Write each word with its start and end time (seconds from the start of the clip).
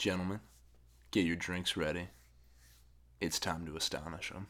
Gentlemen, 0.00 0.40
get 1.10 1.26
your 1.26 1.36
drinks 1.36 1.76
ready. 1.76 2.08
It's 3.20 3.38
time 3.38 3.66
to 3.66 3.76
astonish 3.76 4.32
them. 4.32 4.46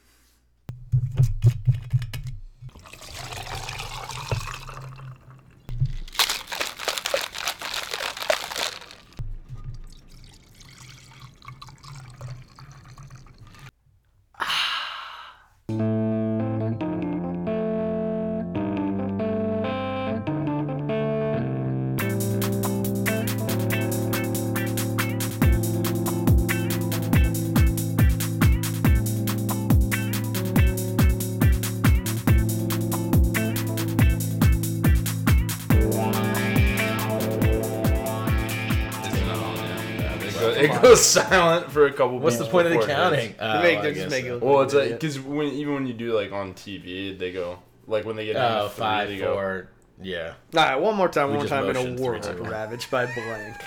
It 41.00 41.04
silent 41.04 41.70
for 41.72 41.86
a 41.86 41.92
couple. 41.92 42.18
What's 42.18 42.36
the 42.38 42.44
point 42.46 42.66
of 42.68 42.72
the 42.74 42.86
counting? 42.86 43.28
hits. 43.30 43.38
Oh, 43.40 43.62
make- 43.62 43.78
I 43.78 43.82
just 43.92 43.94
guess 43.94 44.10
make 44.10 44.24
so. 44.26 44.36
it- 44.36 44.42
Well, 44.42 44.60
it's 44.62 44.74
like 44.74 44.90
because 44.90 45.18
when 45.20 45.46
even 45.48 45.74
when 45.74 45.86
you 45.86 45.94
do 45.94 46.12
like 46.14 46.32
on 46.32 46.54
TV, 46.54 47.18
they 47.18 47.32
go 47.32 47.58
like 47.86 48.04
when 48.04 48.16
they 48.16 48.26
get 48.26 48.34
down 48.34 48.58
Oh, 48.58 48.64
to 48.64 48.70
three, 48.70 48.80
five, 48.80 49.08
they 49.08 49.18
go, 49.18 49.34
four. 49.34 49.68
Yeah. 50.02 50.34
All 50.54 50.60
right, 50.64 50.76
one 50.76 50.96
more 50.96 51.08
time, 51.08 51.28
We 51.30 51.36
one 51.36 51.46
more 51.46 51.48
time 51.48 51.68
in 51.68 51.76
a 51.76 52.02
world 52.02 52.24
ravaged 52.40 52.90
by 52.90 53.04
blank. 53.06 53.56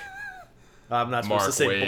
I'm 0.92 1.10
not 1.10 1.24
supposed 1.24 1.40
Mark 1.40 1.46
to 1.48 1.52
say 1.54 1.68
Waid. 1.68 1.88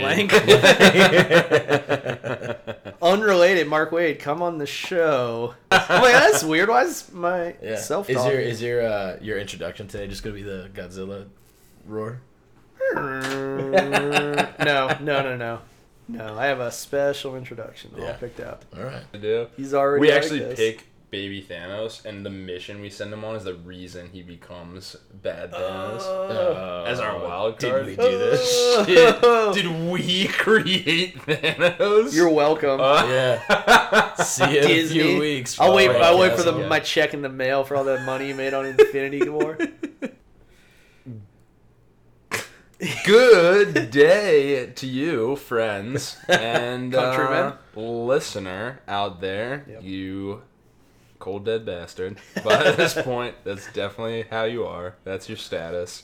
blank. 2.80 2.96
Unrelated, 3.02 3.68
Mark 3.68 3.92
Waid, 3.92 4.20
come 4.20 4.42
on 4.42 4.58
the 4.58 4.66
show. 4.66 5.54
Oh 5.72 6.02
wait, 6.04 6.14
that's 6.14 6.44
weird. 6.44 6.70
Why 6.70 6.84
is 6.84 7.12
my 7.12 7.56
Yeah. 7.62 7.76
self 7.78 8.10
Is 8.10 8.16
your 8.26 8.40
is 8.40 8.62
your 8.62 8.82
uh, 8.88 9.18
your 9.22 9.38
introduction 9.38 9.88
today 9.88 10.08
just 10.08 10.24
gonna 10.24 10.36
be 10.36 10.42
the 10.44 10.70
Godzilla 10.74 11.26
roar? 11.86 12.22
No, 12.94 14.52
no, 14.60 14.98
no, 15.02 15.36
no, 15.38 15.60
no. 16.08 16.36
I 16.38 16.46
have 16.48 16.60
a 16.60 16.72
special 16.72 17.36
introduction 17.36 17.92
all 17.98 18.02
Yeah. 18.04 18.14
picked 18.14 18.40
out. 18.40 18.64
All 18.78 18.84
right. 18.84 19.04
to 19.14 19.20
do. 19.20 19.48
He's 19.58 19.74
already. 19.74 20.02
We 20.02 20.08
like 20.10 20.18
actually 20.24 20.40
this. 20.40 20.56
pick 20.60 20.86
baby 21.12 21.42
Thanos, 21.42 22.04
and 22.04 22.26
the 22.26 22.30
mission 22.30 22.82
we 22.82 22.90
send 22.90 23.14
him 23.14 23.24
on 23.24 23.36
is 23.38 23.46
the 23.46 23.54
reason 23.54 24.10
he 24.12 24.22
becomes 24.22 24.98
bad 25.24 25.52
Thanos 25.54 26.02
Uh, 26.02 26.84
as 26.88 27.00
our 27.00 27.18
wild 27.18 27.58
card. 27.58 27.86
Did 27.86 27.98
we 27.98 28.04
do 28.04 28.18
this? 28.18 28.86
Shit. 28.86 29.22
Did 29.54 29.90
we 29.90 30.28
create 30.30 31.16
Thanos? 31.20 32.14
You're 32.14 32.30
welcome. 32.30 32.82
Uh, 32.82 33.06
yeah. 33.08 34.14
See 34.24 34.44
you 34.56 34.60
in 34.60 34.86
a 34.86 34.88
few 34.90 35.20
weeks. 35.20 35.58
I'll 35.60 35.74
wait. 35.76 35.90
for 35.92 35.98
I'll 35.98 36.20
wait 36.20 36.34
for 36.36 36.44
the, 36.44 36.52
my 36.68 36.80
check 36.80 37.14
in 37.14 37.22
the 37.22 37.30
mail 37.30 37.64
for 37.64 37.76
all 37.78 37.86
that 37.86 38.04
money 38.06 38.28
you 38.28 38.36
made 38.36 38.54
on 38.54 38.66
Infinity 38.66 39.30
War. 39.30 39.58
Good 43.04 43.90
day 43.90 44.68
to 44.68 44.86
you, 44.86 45.36
friends 45.38 46.18
and 46.28 46.94
Countrymen. 46.94 47.54
uh, 47.76 47.80
listener 47.80 48.80
out 48.88 49.22
there. 49.22 49.66
Yep. 49.68 49.84
You 49.84 50.42
cold 51.18 51.46
dead 51.46 51.66
bastard. 51.66 52.18
But 52.44 52.66
at 52.68 52.78
this 52.78 52.94
point, 53.02 53.36
that's 53.44 53.72
definitely 53.74 54.26
how 54.30 54.44
you 54.44 54.66
are. 54.66 54.96
That's 55.04 55.28
your 55.28 55.38
status 55.38 56.04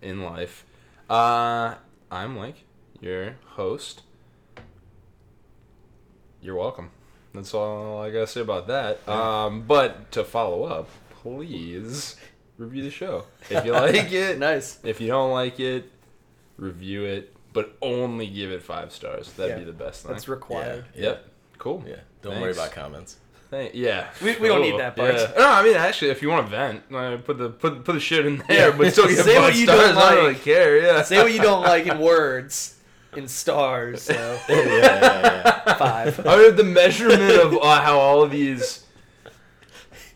in 0.00 0.22
life. 0.22 0.64
Uh, 1.10 1.74
I'm 2.10 2.34
Mike, 2.34 2.64
your 3.00 3.36
host. 3.48 4.02
You're 6.40 6.56
welcome. 6.56 6.90
That's 7.34 7.52
all 7.52 8.00
I 8.00 8.10
gotta 8.10 8.26
say 8.26 8.40
about 8.40 8.68
that. 8.68 9.06
Um, 9.06 9.62
but 9.66 10.10
to 10.12 10.24
follow 10.24 10.64
up, 10.64 10.88
please 11.22 12.16
review 12.56 12.82
the 12.84 12.90
show 12.90 13.24
if 13.50 13.64
you 13.66 13.72
like 13.72 13.94
it. 14.12 14.38
nice. 14.38 14.78
If 14.82 15.00
you 15.00 15.08
don't 15.08 15.32
like 15.32 15.60
it, 15.60 15.90
review 16.60 17.04
it, 17.04 17.34
but 17.52 17.76
only 17.82 18.26
give 18.28 18.52
it 18.52 18.62
five 18.62 18.92
stars. 18.92 19.32
That'd 19.32 19.52
Yeah. 19.52 19.58
be 19.58 19.64
the 19.64 19.72
best 19.72 20.02
thing. 20.04 20.12
That's 20.12 20.28
required. 20.28 20.84
Yeah. 20.94 21.02
Yep. 21.02 21.24
Cool. 21.58 21.84
Yeah. 21.86 21.96
Don't 22.22 22.40
worry 22.40 22.52
about 22.52 22.70
comments. 22.72 23.16
Thank- 23.50 23.74
yeah. 23.74 24.06
We- 24.22 24.36
we 24.36 24.46
don't 24.46 24.62
need 24.62 24.78
that 24.78 24.94
part. 24.94 25.14
Yeah. 25.14 25.32
No, 25.36 25.48
I 25.48 25.62
mean 25.64 25.74
actually, 25.74 26.10
if 26.12 26.22
you 26.22 26.28
want 26.28 26.46
to 26.46 26.50
vent, 26.50 26.82
uh, 26.94 27.16
put 27.16 27.36
the 27.38 27.48
put 27.50 27.82
put 27.84 27.94
the 27.94 28.00
shit 28.00 28.24
in 28.24 28.42
there, 28.48 28.70
but 28.72 28.92
still 28.92 29.08
give 29.08 29.18
Say 29.18 29.34
five 29.34 29.42
what 29.42 29.56
you 29.56 29.64
stars. 29.64 29.80
don't 29.80 29.94
like. 29.96 30.04
I 30.04 30.14
don't 30.14 30.24
really 30.26 30.38
care. 30.38 30.76
Yeah. 30.80 31.02
Say 31.02 31.20
what 31.22 31.32
you 31.32 31.40
don't 31.42 31.62
like 31.62 31.86
in 31.86 31.98
words, 32.12 32.76
in 33.16 33.26
stars. 33.26 34.02
So 34.02 34.12
yeah, 34.48 34.56
yeah, 34.56 35.62
yeah. 35.66 35.74
five. 35.76 36.24
I 36.24 36.36
mean, 36.36 36.54
the 36.56 36.62
measurement 36.64 37.40
of 37.40 37.54
uh, 37.56 37.80
how 37.80 37.98
all 37.98 38.22
of 38.22 38.30
these 38.30 38.84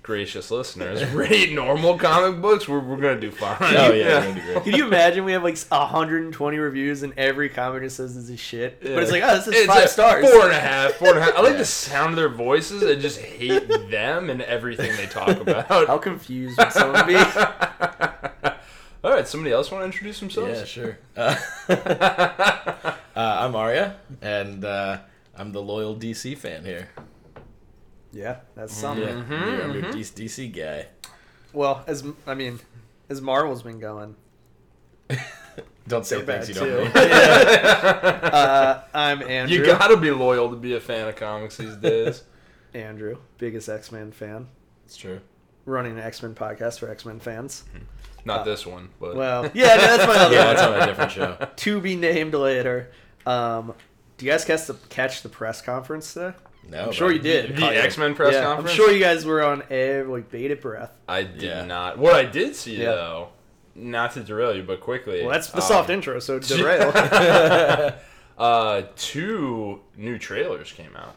gracious 0.05 0.51
listeners 0.53 1.03
rate 1.15 1.53
normal 1.53 1.99
comic 1.99 2.41
books, 2.41 2.69
we're, 2.69 2.79
we're 2.79 2.97
gonna 2.99 3.19
do 3.19 3.33
fine. 3.33 3.57
Oh 3.61 3.91
yeah, 3.93 4.21
that'd 4.21 4.35
be 4.37 4.41
great. 4.43 4.63
Can 4.63 4.75
you 4.75 4.87
imagine 4.87 5.25
we 5.25 5.33
have 5.33 5.43
like 5.43 5.59
120 5.59 6.59
reviews 6.59 7.03
and 7.03 7.13
every 7.17 7.49
comic 7.49 7.83
just 7.83 7.97
says 7.97 8.15
this 8.15 8.29
is 8.29 8.39
shit? 8.39 8.79
Yeah. 8.83 8.95
But 8.95 9.03
it's 9.03 9.11
like, 9.13 9.23
oh, 9.25 9.35
this 9.37 9.49
is 9.49 9.55
It's 9.55 9.67
five 9.67 9.85
a 9.85 9.89
stars. 9.89 10.31
Four 10.31 10.43
and 10.45 10.53
a 10.53 10.61
half. 10.61 10.93
Four 10.93 11.09
and 11.09 11.19
a 11.19 11.23
half. 11.23 11.35
I 11.35 11.41
like 11.41 11.53
Yeah. 11.53 11.59
the 11.59 11.65
sound 11.65 12.11
of 12.11 12.17
their 12.17 12.29
voices. 12.29 12.83
I 12.85 12.95
just 13.01 13.19
hate 13.19 13.67
them 13.91 14.31
and 14.31 14.43
everything 14.43 14.95
they 14.97 15.07
talk 15.07 15.29
about. 15.41 15.67
How 15.89 15.99
confused 15.99 16.59
would 16.59 16.71
someone 16.73 17.07
be? 17.07 17.17
All 17.17 19.11
right, 19.11 19.27
somebody 19.27 19.53
else 19.53 19.71
want 19.71 19.83
to 19.83 19.87
introduce 19.87 20.21
themselves? 20.21 20.59
Yeah, 20.61 20.65
sure. 20.65 20.99
Uh, 21.17 21.37
uh, 21.69 22.97
I'm 23.17 23.55
Arya, 23.55 23.97
and 24.23 24.65
uh, 24.65 24.99
I'm 25.37 25.53
the 25.53 25.61
loyal 25.63 25.95
DC 25.97 26.37
fan 26.39 26.65
here. 26.65 26.89
Yeah, 28.15 28.37
that's 28.55 28.73
something. 28.75 29.07
Yeah, 29.07 29.25
Mhm, 29.29 29.31
You're- 29.51 29.63
I'm 29.63 29.73
your. 29.75 29.83
DC, 29.93 30.15
DC 30.15 30.49
guy. 30.55 30.87
Well, 31.53 31.85
as 31.87 32.05
I 32.27 32.35
mean, 32.35 32.61
as 33.09 33.21
Marvel's 33.21 33.63
been 33.63 33.81
going, 33.81 34.17
Don't 35.87 36.07
say 36.07 36.23
They're 36.23 36.43
things 36.43 36.59
bad, 36.59 36.67
you 36.67 36.73
don't 36.73 36.93
too. 36.93 36.99
mean. 36.99 37.13
uh, 38.33 38.83
I'm 38.95 39.23
Andrew. 39.23 39.59
You 39.59 39.67
gotta 39.67 39.97
be 39.99 40.11
loyal 40.11 40.49
to 40.51 40.57
be 40.57 40.75
a 40.75 40.81
fan 40.81 41.09
of 41.09 41.17
comics 41.17 41.59
these 41.59 41.77
days. 41.77 42.23
Andrew, 42.75 43.19
biggest 43.39 43.69
X 43.69 43.93
Men 43.93 44.11
fan, 44.11 44.49
It's 44.87 44.97
true. 44.97 45.21
running 45.67 45.93
an 45.93 45.99
X 45.99 46.23
Men 46.23 46.35
podcast 46.35 46.79
for 46.79 46.91
X 46.91 47.05
Men 47.05 47.21
fans. 47.21 47.65
Not 48.25 48.41
Uh, 48.41 48.45
this 48.45 48.65
one, 48.67 48.89
but 48.99 49.15
Well, 49.15 49.51
yeah, 49.53 49.77
no, 49.77 49.97
that's 49.97 50.07
my 50.07 50.17
other 50.17 50.35
Yeah, 50.35 50.45
that's 50.55 50.63
on 50.63 50.81
a 50.83 50.87
different 50.87 51.13
show. 51.13 51.49
to 51.57 51.81
be 51.81 51.95
named 51.97 52.33
later. 52.35 52.91
Um, 53.27 53.75
do 54.17 54.25
you 54.25 54.33
guys 54.33 54.45
catch 54.47 54.67
the 54.67 54.75
catch 54.89 55.23
the 55.23 55.29
press 55.29 55.61
conference 55.61 56.15
today? 56.15 56.33
No, 56.69 56.87
I'm 56.87 56.93
sure 56.93 57.13
you 57.13 57.19
did. 57.19 57.57
the 57.57 57.65
X 57.67 57.99
Men 57.99 58.15
press 58.15 58.33
yeah, 58.35 58.43
conference. 58.45 58.71
I'm 58.71 58.77
sure 58.77 58.91
you 58.91 59.01
guys 59.01 59.25
were 59.25 59.43
on 59.43 59.63
air 59.71 60.05
like 60.05 60.31
bated 60.31 60.61
breath. 60.61 60.93
I 61.09 61.23
did 61.23 61.43
Yeah. 61.43 61.65
not. 61.65 61.99
What 61.99 62.15
I 62.15 62.25
did 62.25 62.57
see 62.57 62.77
Yeah. 62.77 62.93
though, 62.93 63.29
not 63.75 64.13
to 64.13 64.21
derail 64.21 64.55
you, 64.57 64.63
but 64.63 64.81
quickly. 64.81 65.21
Well, 65.23 65.31
that's 65.31 65.49
the 65.49 65.57
um, 65.57 65.63
soft 65.63 65.91
intro, 65.91 66.19
so 66.19 66.39
derail. 66.41 66.93
uh, 68.39 68.83
two 68.97 69.81
new 69.97 70.19
trailers 70.19 70.73
came 70.73 70.97
out. 70.97 71.17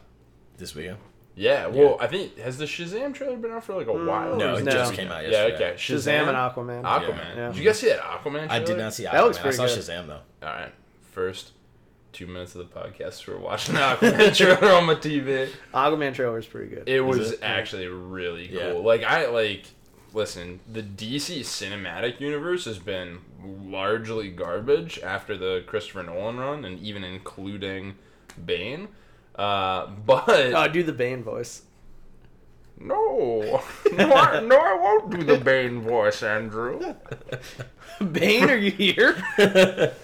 This 0.58 0.74
weekend. 0.74 0.98
Yeah, 1.36 1.68
well, 1.68 1.96
I 2.00 2.08
think 2.08 2.36
has 2.38 2.58
the 2.58 2.64
Shazam 2.64 3.14
trailer 3.14 3.36
been 3.36 3.52
out 3.52 3.62
for 3.62 3.74
like 3.76 3.86
a 3.86 3.92
while? 3.92 4.34
No, 4.34 4.56
it 4.56 4.64
No. 4.64 4.72
just 4.72 4.92
came 4.94 5.06
out 5.06 5.18
weekend? 5.22 5.32
yesterday. 5.32 5.60
Yeah, 5.60 5.66
okay. 5.70 5.76
Shazam 5.76 6.28
and 6.28 6.36
Aquaman. 6.36 6.82
Aquaman. 6.82 7.36
Yeah. 7.36 7.46
Did 7.50 7.56
you 7.58 7.64
guys 7.64 7.78
see 7.78 7.88
that 7.90 8.00
Aquaman? 8.00 8.50
I 8.50 8.58
did 8.58 8.76
not 8.76 8.92
see 8.92 9.04
Aquaman. 9.04 9.12
That 9.12 9.24
looks 9.24 9.38
I 9.38 9.42
pretty 9.42 9.56
saw 9.56 9.66
good. 9.66 9.78
Shazam 9.78 10.06
though. 10.08 10.20
All 10.42 10.52
right, 10.52 10.72
first 11.12 11.52
two 12.12 12.26
minutes 12.26 12.54
of 12.54 12.68
the 12.68 12.80
podcast, 12.80 13.26
we're 13.26 13.38
watching 13.38 13.74
the 13.74 13.80
Aquaman 13.80 14.36
trailer 14.58 14.74
on 14.74 14.86
my 14.86 14.94
TV. 14.94 15.50
Aquaman 15.72 16.14
trailer 16.14 16.38
is 16.38 16.46
pretty 16.46 16.74
good. 16.74 16.88
It 16.88 17.00
was 17.00 17.32
it? 17.32 17.40
actually 17.42 17.86
really 17.86 18.48
cool. 18.48 18.58
Yeah. 18.58 18.72
Like 18.72 19.04
I 19.04 19.28
like 19.28 19.64
listen, 20.12 20.60
the 20.70 20.82
DC 20.82 21.40
cinematic 21.40 22.20
universe 22.20 22.64
has 22.64 22.78
been 22.78 23.20
largely 23.42 24.30
garbage 24.30 24.98
after 25.00 25.36
the 25.36 25.62
Christopher 25.66 26.02
Nolan 26.02 26.38
run 26.38 26.64
and 26.64 26.78
even 26.80 27.04
including 27.04 27.94
Bane. 28.44 28.88
Uh, 29.34 29.86
but 29.86 30.28
oh, 30.28 30.68
do 30.68 30.82
the 30.82 30.92
Bane 30.92 31.22
voice. 31.22 31.62
no, 32.80 33.62
no, 33.92 34.12
I, 34.12 34.40
no, 34.40 34.58
I 34.58 34.74
won't 34.74 35.10
do 35.10 35.24
the 35.24 35.38
Bane 35.38 35.82
voice, 35.82 36.22
Andrew. 36.22 36.94
Bane, 38.12 38.50
are 38.50 38.56
you 38.56 38.70
here? 38.70 39.94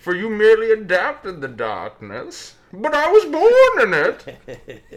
For 0.00 0.14
you 0.16 0.28
merely 0.30 0.72
adapted 0.72 1.40
the 1.42 1.48
darkness, 1.48 2.54
but 2.72 2.94
I 2.94 3.06
was 3.10 3.24
born 3.26 3.86
in 3.86 3.94
it. 3.94 4.26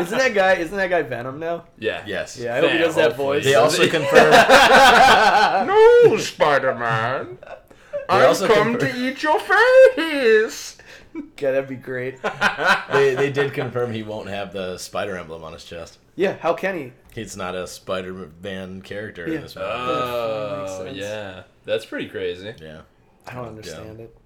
isn't 0.00 0.18
that 0.18 0.32
guy? 0.34 0.54
Isn't 0.54 0.76
that 0.76 0.90
guy 0.90 1.02
Venom 1.02 1.38
now? 1.38 1.66
Yeah. 1.78 2.02
Yes. 2.04 2.36
Yeah, 2.36 2.56
I 2.56 2.60
hope 2.60 2.72
he 2.72 2.78
does 2.78 2.96
that 2.96 3.16
voice. 3.16 3.44
They 3.44 3.54
also 3.54 3.88
confirmed. 3.88 4.34
No, 5.68 6.16
Spider 6.18 6.74
Man. 6.74 7.38
I've 8.08 8.36
come 8.38 8.72
confirm- 8.72 8.78
to 8.80 8.96
eat 8.96 9.22
your 9.22 9.38
face. 9.38 10.76
Yeah, 11.38 11.52
that'd 11.52 11.68
be 11.68 11.76
great. 11.76 12.20
they, 12.92 13.14
they 13.14 13.30
did 13.30 13.52
confirm 13.52 13.92
he 13.92 14.02
won't 14.02 14.28
have 14.28 14.52
the 14.52 14.76
spider 14.78 15.16
emblem 15.16 15.42
on 15.44 15.52
his 15.52 15.64
chest. 15.64 15.98
Yeah, 16.16 16.36
how 16.38 16.54
can 16.54 16.76
he? 16.76 16.92
He's 17.14 17.36
not 17.36 17.54
a 17.54 17.66
Spider-Man 17.66 18.82
character 18.82 19.26
Yeah. 19.28 19.36
in 19.36 19.42
this 19.42 19.54
movie. 19.56 19.68
Oh, 19.70 20.58
Makes 20.64 20.76
sense. 20.78 20.96
yeah. 20.96 21.42
That's 21.64 21.84
pretty 21.86 22.08
crazy. 22.08 22.54
yeah. 22.60 22.80
I 23.30 23.34
don't 23.34 23.48
understand 23.48 24.00
it. 24.00 24.16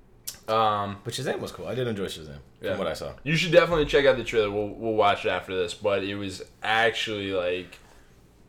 Um, 0.48 0.96
But 1.04 1.14
Shazam 1.14 1.38
was 1.40 1.52
cool. 1.52 1.66
I 1.68 1.74
did 1.74 1.86
enjoy 1.86 2.06
Shazam 2.06 2.38
Yeah. 2.60 2.70
from 2.70 2.78
what 2.78 2.86
I 2.88 2.94
saw. 2.94 3.12
You 3.22 3.36
should 3.36 3.52
definitely 3.52 3.86
check 3.86 4.06
out 4.06 4.16
the 4.16 4.24
trailer. 4.24 4.50
We'll 4.50 4.68
we'll 4.68 4.94
watch 4.94 5.24
it 5.24 5.28
after 5.30 5.54
this. 5.54 5.74
But 5.74 6.04
it 6.04 6.16
was 6.16 6.42
actually 6.62 7.32
like 7.32 7.78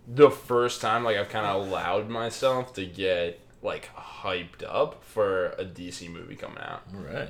the 0.08 0.30
first 0.32 0.82
time 0.82 1.04
like 1.04 1.18
I've 1.18 1.30
kind 1.30 1.46
of 1.46 1.68
allowed 1.68 2.10
myself 2.10 2.74
to 2.76 2.86
get 2.86 3.40
like 3.62 3.90
hyped 3.96 4.64
up 4.68 5.04
for 5.04 5.48
a 5.52 5.64
DC 5.66 6.10
movie 6.12 6.36
coming 6.36 6.58
out. 6.60 6.82
All 6.94 7.02
right. 7.02 7.30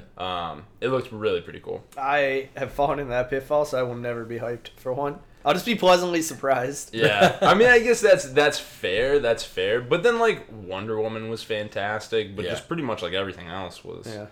Um, 0.52 0.66
it 0.82 0.88
looked 0.88 1.12
really 1.12 1.42
pretty 1.42 1.60
cool. 1.60 1.84
I 1.98 2.50
have 2.56 2.72
fallen 2.72 3.00
in 3.00 3.10
that 3.10 3.30
pitfall, 3.30 3.66
so 3.66 3.78
I 3.80 3.84
will 3.84 3.96
never 3.96 4.24
be 4.26 4.40
hyped 4.40 4.70
for 4.78 4.94
one. 4.94 5.20
I'll 5.46 5.54
just 5.54 5.66
be 5.66 5.76
pleasantly 5.76 6.22
surprised. 6.22 6.94
Yeah, 6.96 7.38
I 7.42 7.54
mean, 7.54 7.68
I 7.68 7.80
guess 7.80 8.00
that's 8.02 8.30
that's 8.32 8.60
fair. 8.60 9.20
That's 9.20 9.44
fair. 9.44 9.82
But 9.82 10.04
then 10.04 10.20
like 10.20 10.46
Wonder 10.52 11.00
Woman 11.02 11.30
was 11.30 11.44
fantastic, 11.44 12.36
but 12.36 12.46
Yeah. 12.46 12.52
just 12.52 12.68
pretty 12.68 12.84
much 12.84 13.02
like 13.02 13.14
everything 13.14 13.48
else 13.48 13.84
was 13.84 14.08
Yeah. 14.08 14.28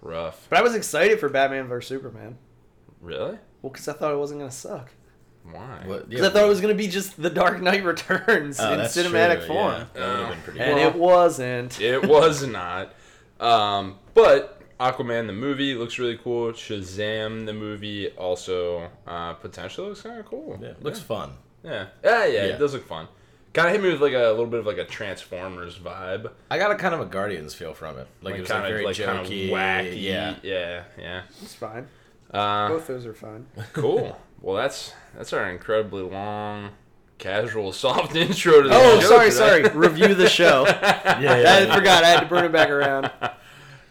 rough. 0.00 0.46
But 0.50 0.58
I 0.58 0.62
was 0.62 0.74
excited 0.74 1.18
for 1.20 1.28
Batman 1.28 1.68
vs 1.68 1.88
Superman. 1.88 2.36
Really? 3.00 3.38
Well, 3.62 3.72
because 3.72 3.88
I 3.88 3.92
thought 3.94 4.12
it 4.12 4.18
wasn't 4.18 4.40
gonna 4.40 4.50
suck. 4.50 4.90
Why? 5.44 5.82
What? 5.86 6.08
Because 6.08 6.26
I 6.26 6.30
thought 6.30 6.44
it 6.44 6.48
was 6.48 6.60
gonna 6.60 6.74
be 6.74 6.86
just 6.86 7.20
The 7.20 7.30
Dark 7.30 7.60
Knight 7.60 7.82
Returns 7.84 8.60
Oh, 8.60 8.72
in 8.74 8.80
cinematic 8.80 9.38
true, 9.38 9.46
form, 9.48 9.72
Yeah, 9.72 10.00
that 10.00 10.08
would 10.08 10.18
have 10.18 10.28
been 10.28 10.42
pretty 10.42 10.60
and 10.60 10.78
cool. 10.78 10.86
it 10.88 10.94
wasn't. 10.94 11.80
It 11.80 12.06
was 12.06 12.46
not. 12.46 12.94
Um, 13.40 13.98
but 14.14 14.51
Aquaman 14.80 15.26
the 15.26 15.32
movie 15.32 15.74
looks 15.74 15.98
really 15.98 16.16
cool. 16.16 16.52
Shazam 16.52 17.46
the 17.46 17.52
movie 17.52 18.08
also 18.10 18.88
uh, 19.06 19.34
potentially 19.34 19.88
looks 19.88 20.02
kind 20.02 20.18
of 20.18 20.26
cool. 20.26 20.58
Yeah, 20.60 20.72
looks 20.80 21.00
fun. 21.00 21.32
Yeah. 21.62 21.86
Yeah, 22.02 22.26
yeah, 22.26 22.32
Yeah. 22.32 22.42
it 22.54 22.58
does 22.58 22.74
look 22.74 22.86
fun. 22.86 23.08
Kind 23.52 23.68
of 23.68 23.74
hit 23.74 23.82
me 23.82 23.90
with 23.92 24.00
like 24.00 24.14
a 24.14 24.30
little 24.30 24.46
bit 24.46 24.60
of 24.60 24.66
like 24.66 24.78
a 24.78 24.84
Transformers 24.84 25.78
vibe. 25.78 26.30
I 26.50 26.58
got 26.58 26.70
a 26.70 26.74
kind 26.74 26.94
of 26.94 27.00
a 27.00 27.04
Guardians 27.04 27.54
feel 27.54 27.74
from 27.74 27.98
it. 27.98 28.08
Like, 28.22 28.36
it 28.36 28.40
was 28.40 28.48
like 28.50 28.58
kind 28.62 28.66
of 28.66 28.72
very 28.72 28.84
like 28.86 28.96
kind 28.98 29.18
of 29.18 29.26
jokey. 29.26 29.50
wacky. 29.50 30.02
Yeah. 30.02 30.36
yeah, 30.42 30.84
yeah. 30.98 31.22
It's 31.42 31.54
fine. 31.54 31.86
Uh, 32.32 32.68
Both 32.68 32.86
those 32.86 33.04
are 33.06 33.12
fine. 33.14 33.46
cool. 33.74 34.18
Well, 34.40 34.56
that's 34.56 34.94
that's 35.14 35.32
our 35.34 35.50
incredibly 35.50 36.02
long, 36.02 36.70
casual, 37.18 37.72
soft 37.74 38.16
intro 38.16 38.62
to 38.62 38.68
the 38.70 38.74
Oh, 38.74 39.00
show 39.00 39.06
sorry, 39.08 39.30
today. 39.30 39.36
sorry. 39.68 39.76
Review 39.76 40.14
the 40.14 40.28
show. 40.28 40.64
Yeah, 41.12 41.20
yeah, 41.20 41.54
I 41.54 41.60
yeah. 41.60 41.74
forgot. 41.76 42.04
I 42.04 42.08
had 42.08 42.20
to 42.20 42.26
burn 42.26 42.46
it 42.46 42.52
back 42.52 42.70
around. 42.70 43.10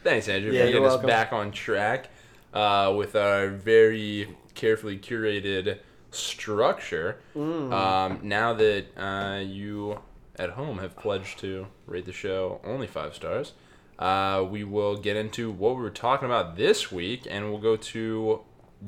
Thanks, 0.03 0.27
Andrew, 0.27 0.51
Yeah, 0.51 0.61
for 0.61 0.63
you're 0.65 0.71
getting 0.73 0.85
us 0.85 0.91
welcome. 0.93 1.07
back 1.07 1.33
on 1.33 1.51
track 1.51 2.09
uh, 2.53 2.93
with 2.95 3.15
our 3.15 3.49
very 3.49 4.35
carefully 4.55 4.97
curated 4.97 5.79
structure. 6.11 7.19
Mm. 7.35 7.71
Um, 7.71 8.19
now 8.23 8.53
that 8.53 8.85
uh, 8.97 9.39
you 9.39 9.99
at 10.37 10.51
home 10.51 10.79
have 10.79 10.95
pledged 10.95 11.39
to 11.39 11.67
rate 11.85 12.05
the 12.05 12.11
show 12.11 12.59
only 12.63 12.87
five 12.87 13.13
stars, 13.15 13.53
uh, 13.99 14.43
we 14.49 14.63
will 14.63 14.97
get 14.97 15.15
into 15.15 15.51
what 15.51 15.75
we 15.75 15.81
were 15.83 15.89
talking 15.91 16.25
about 16.25 16.55
this 16.57 16.91
week, 16.91 17.27
and 17.29 17.49
we'll 17.51 17.61
go 17.61 17.75
to 17.77 18.41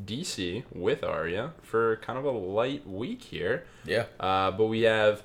DC 0.06 0.63
with 0.74 1.04
Arya 1.04 1.54
for 1.62 1.98
kind 1.98 2.18
of 2.18 2.25
a 2.25 2.31
light 2.31 2.88
week 2.88 3.21
here. 3.21 3.65
Yeah. 3.86 4.06
Uh, 4.19 4.50
but 4.50 4.65
we 4.65 4.81
have, 4.81 5.21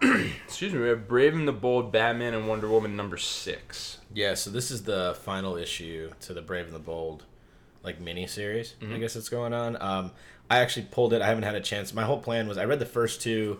excuse 0.44 0.72
me, 0.72 0.80
we 0.80 0.88
have 0.88 1.08
Brave 1.08 1.34
and 1.34 1.48
the 1.48 1.52
Bold, 1.52 1.90
Batman 1.92 2.34
and 2.34 2.48
Wonder 2.48 2.68
Woman 2.68 2.96
number 2.96 3.16
six. 3.16 3.98
Yeah, 4.14 4.34
so 4.34 4.50
this 4.50 4.70
is 4.70 4.84
the 4.84 5.16
final 5.22 5.56
issue 5.56 6.10
to 6.20 6.34
the 6.34 6.42
Brave 6.42 6.66
and 6.66 6.74
the 6.74 6.80
Bold, 6.80 7.24
like 7.82 8.00
mini 8.00 8.26
series. 8.26 8.74
Mm-hmm. 8.80 8.94
I 8.94 8.98
guess 8.98 9.16
it's 9.16 9.28
going 9.28 9.52
on. 9.52 9.76
Um, 9.80 10.12
I 10.50 10.60
actually 10.60 10.86
pulled 10.90 11.12
it. 11.12 11.22
I 11.22 11.26
haven't 11.26 11.42
had 11.42 11.54
a 11.54 11.60
chance. 11.60 11.92
My 11.92 12.04
whole 12.04 12.20
plan 12.20 12.48
was 12.48 12.58
I 12.58 12.64
read 12.64 12.78
the 12.78 12.86
first 12.86 13.20
two, 13.20 13.58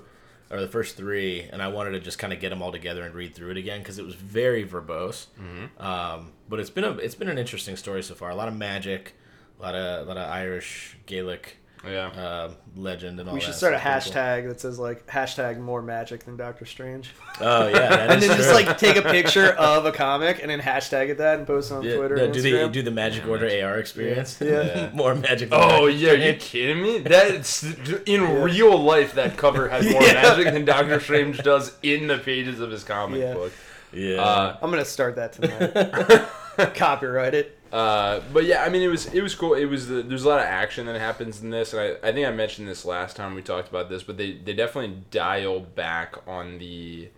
or 0.51 0.61
the 0.61 0.69
first 0.69 0.97
three, 0.97 1.43
and 1.53 1.63
I 1.63 1.69
wanted 1.69 1.91
to 1.91 2.01
just 2.01 2.19
kind 2.19 2.33
of 2.33 2.41
get 2.41 2.51
them 2.51 2.63
all 2.63 2.73
together 2.73 3.03
and 3.03 3.15
read 3.15 3.35
through 3.35 3.51
it 3.51 3.57
again 3.57 3.81
because 3.81 3.99
it 3.99 4.05
was 4.05 4.15
very 4.15 4.65
verbose. 4.67 5.27
Mm-hmm. 5.41 5.83
Um, 5.83 6.33
but 6.49 6.61
it's 6.61 6.71
been 6.71 6.85
a 6.85 6.93
it's 6.93 7.15
been 7.15 7.29
an 7.29 7.39
interesting 7.39 7.77
story 7.77 8.03
so 8.03 8.15
far. 8.15 8.31
A 8.31 8.35
lot 8.35 8.49
of 8.49 8.57
magic, 8.57 9.15
a 9.59 9.63
lot 9.63 9.75
of 9.75 10.07
a 10.07 10.09
lot 10.09 10.17
of 10.17 10.31
Irish 10.31 10.97
Gaelic 11.07 11.58
Yeah. 11.87 12.07
uh, 12.09 12.51
legend 12.77 13.21
and 13.21 13.29
all 13.29 13.35
We 13.35 13.41
that. 13.41 13.47
should 13.47 13.55
start 13.55 13.75
a 13.75 13.79
stuff. 13.79 14.03
Pretty 14.03 14.11
hashtag 14.19 14.49
that 14.49 14.61
says 14.61 14.79
like 14.79 15.07
hashtag 15.07 15.59
more 15.61 15.81
magic 15.83 16.25
than 16.25 16.37
Doctor 16.37 16.65
Strange. 16.67 17.11
Oh 17.41 17.69
yeah, 17.69 17.73
that 17.89 18.11
and 18.11 18.23
is 18.23 18.29
then 18.29 18.37
just 18.37 18.53
like 18.53 18.79
take 18.79 18.97
a 18.97 19.03
picture 19.03 19.51
of 19.53 19.87
a 19.87 19.93
comic 19.93 20.41
and 20.43 20.51
then 20.51 20.61
hashtag 20.61 21.09
it 21.09 21.19
that 21.19 21.39
and 21.39 21.47
post 21.47 21.71
it 21.71 21.75
on 21.75 21.83
Yeah, 21.85 21.97
Twitter. 21.97 22.17
no, 22.17 22.25
and 22.25 22.33
do 22.35 22.43
the 22.43 22.69
do 22.69 22.83
the 22.83 22.91
Magic 22.91 23.25
Yeah, 23.25 23.31
Order 23.31 23.47
Magic- 23.47 23.65
AR 23.65 23.79
experience. 23.79 24.39
Yeah. 24.41 24.91
more 24.95 25.15
magic. 25.15 25.51
than 25.51 25.59
Oh 25.61 25.69
Doctor 25.69 25.91
yeah, 25.91 26.11
are 26.13 26.15
you 26.17 26.35
kidding 26.35 26.83
me? 26.83 26.99
That's 26.99 27.63
in 28.07 28.43
real 28.43 28.77
life. 28.77 29.15
That 29.15 29.37
cover 29.37 29.69
has 29.69 29.89
more 29.91 30.03
Yeah. 30.07 30.15
magic 30.15 30.53
than 30.53 30.65
Doctor 30.65 31.01
Strange 31.01 31.39
does 31.43 31.77
in 31.83 32.07
the 32.09 32.19
pages 32.19 32.61
of 32.61 32.71
his 32.71 32.85
comic 32.85 33.21
Yeah. 33.21 33.35
book. 33.35 33.53
Yeah. 33.93 34.21
Uh, 34.23 34.57
I'm 34.61 34.71
gonna 34.71 34.85
start 34.85 35.17
that 35.17 35.33
tonight. 35.33 36.75
Copyright 36.75 37.35
it. 37.35 37.58
Uh, 37.73 38.21
but 38.33 38.45
yeah, 38.45 38.63
I 38.63 38.69
mean, 38.71 38.83
it 38.83 38.89
was 38.89 39.07
it 39.13 39.23
was 39.23 39.35
cool. 39.35 39.55
It 39.55 39.67
was 39.67 39.89
the, 39.89 40.03
there's 40.03 40.25
a 40.25 40.29
lot 40.29 40.41
of 40.41 40.47
action 40.47 40.87
that 40.87 40.99
happens 40.99 41.43
in 41.43 41.51
this, 41.51 41.75
and 41.75 41.83
I, 41.83 42.09
I 42.09 42.13
think 42.13 42.27
I 42.27 42.31
mentioned 42.31 42.67
this 42.67 42.85
last 42.85 43.17
time 43.17 43.35
we 43.35 43.43
talked 43.43 43.69
about 43.69 43.91
this, 43.91 44.03
but 44.03 44.17
they 44.17 44.33
they 44.33 44.55
definitely 44.55 45.03
dial 45.11 45.61
back 45.61 46.17
on 46.27 46.59
the. 46.59 47.11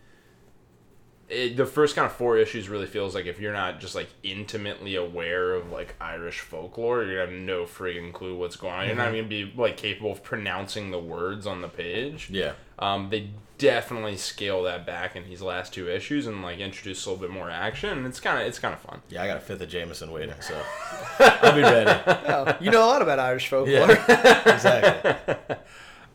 It, 1.31 1.57
the 1.57 1.65
first 1.67 1.95
kind 1.95 2.07
of 2.07 2.13
four 2.13 2.37
issues 2.39 2.69
really 2.69 2.87
feels 2.87 3.15
like 3.15 3.27
if 3.27 3.39
you're 3.39 3.53
not 3.53 3.79
just 3.81 3.95
like 3.95 4.09
intimately 4.25 4.97
aware 4.97 5.55
of 5.55 5.71
like 5.71 5.95
Irish 6.01 6.41
folklore, 6.41 7.05
you're 7.05 7.25
gonna 7.25 7.31
have 7.37 7.41
no 7.47 7.65
friggin' 7.65 8.13
clue 8.13 8.37
what's 8.37 8.57
going 8.57 8.75
on. 8.75 8.87
You're 8.87 8.97
not 8.97 9.15
even 9.15 9.29
gonna 9.29 9.29
be 9.29 9.53
like 9.57 9.77
capable 9.77 10.11
of 10.13 10.23
pronouncing 10.25 10.91
the 10.91 10.99
words 10.99 11.47
on 11.47 11.61
the 11.63 11.69
page. 11.69 12.29
yeah. 12.31 12.53
Um, 12.81 13.11
they 13.11 13.29
definitely 13.59 14.17
scale 14.17 14.63
that 14.63 14.87
back 14.87 15.15
in 15.15 15.23
these 15.25 15.43
last 15.43 15.75
two 15.75 15.89
issues 15.91 16.27
and 16.27 16.43
like 16.43 16.59
introduce 16.61 17.05
a 17.05 17.11
little 17.11 17.21
bit 17.27 17.31
more 17.33 17.51
action, 17.51 17.91
and 17.91 18.07
it's 18.07 18.19
kind 18.19 18.41
of 18.41 18.49
it's 18.49 18.59
kind 18.59 18.73
of 18.75 18.81
fun. 18.81 19.01
Yeah, 19.11 19.23
I 19.23 19.27
got 19.27 19.37
a 19.37 19.41
fifth 19.41 19.61
of 19.61 19.69
Jameson 19.69 20.11
waiting, 20.11 20.35
so 20.41 20.61
I'll 21.21 21.55
be 21.55 21.61
ready. 21.63 21.91
Oh, 22.07 22.57
you 22.61 22.71
know 22.71 22.83
a 22.85 22.87
lot 22.89 23.03
about 23.03 23.19
Irish 23.19 23.49
folklore. 23.49 23.71
Yeah, 23.91 24.43
exactly. 24.55 25.57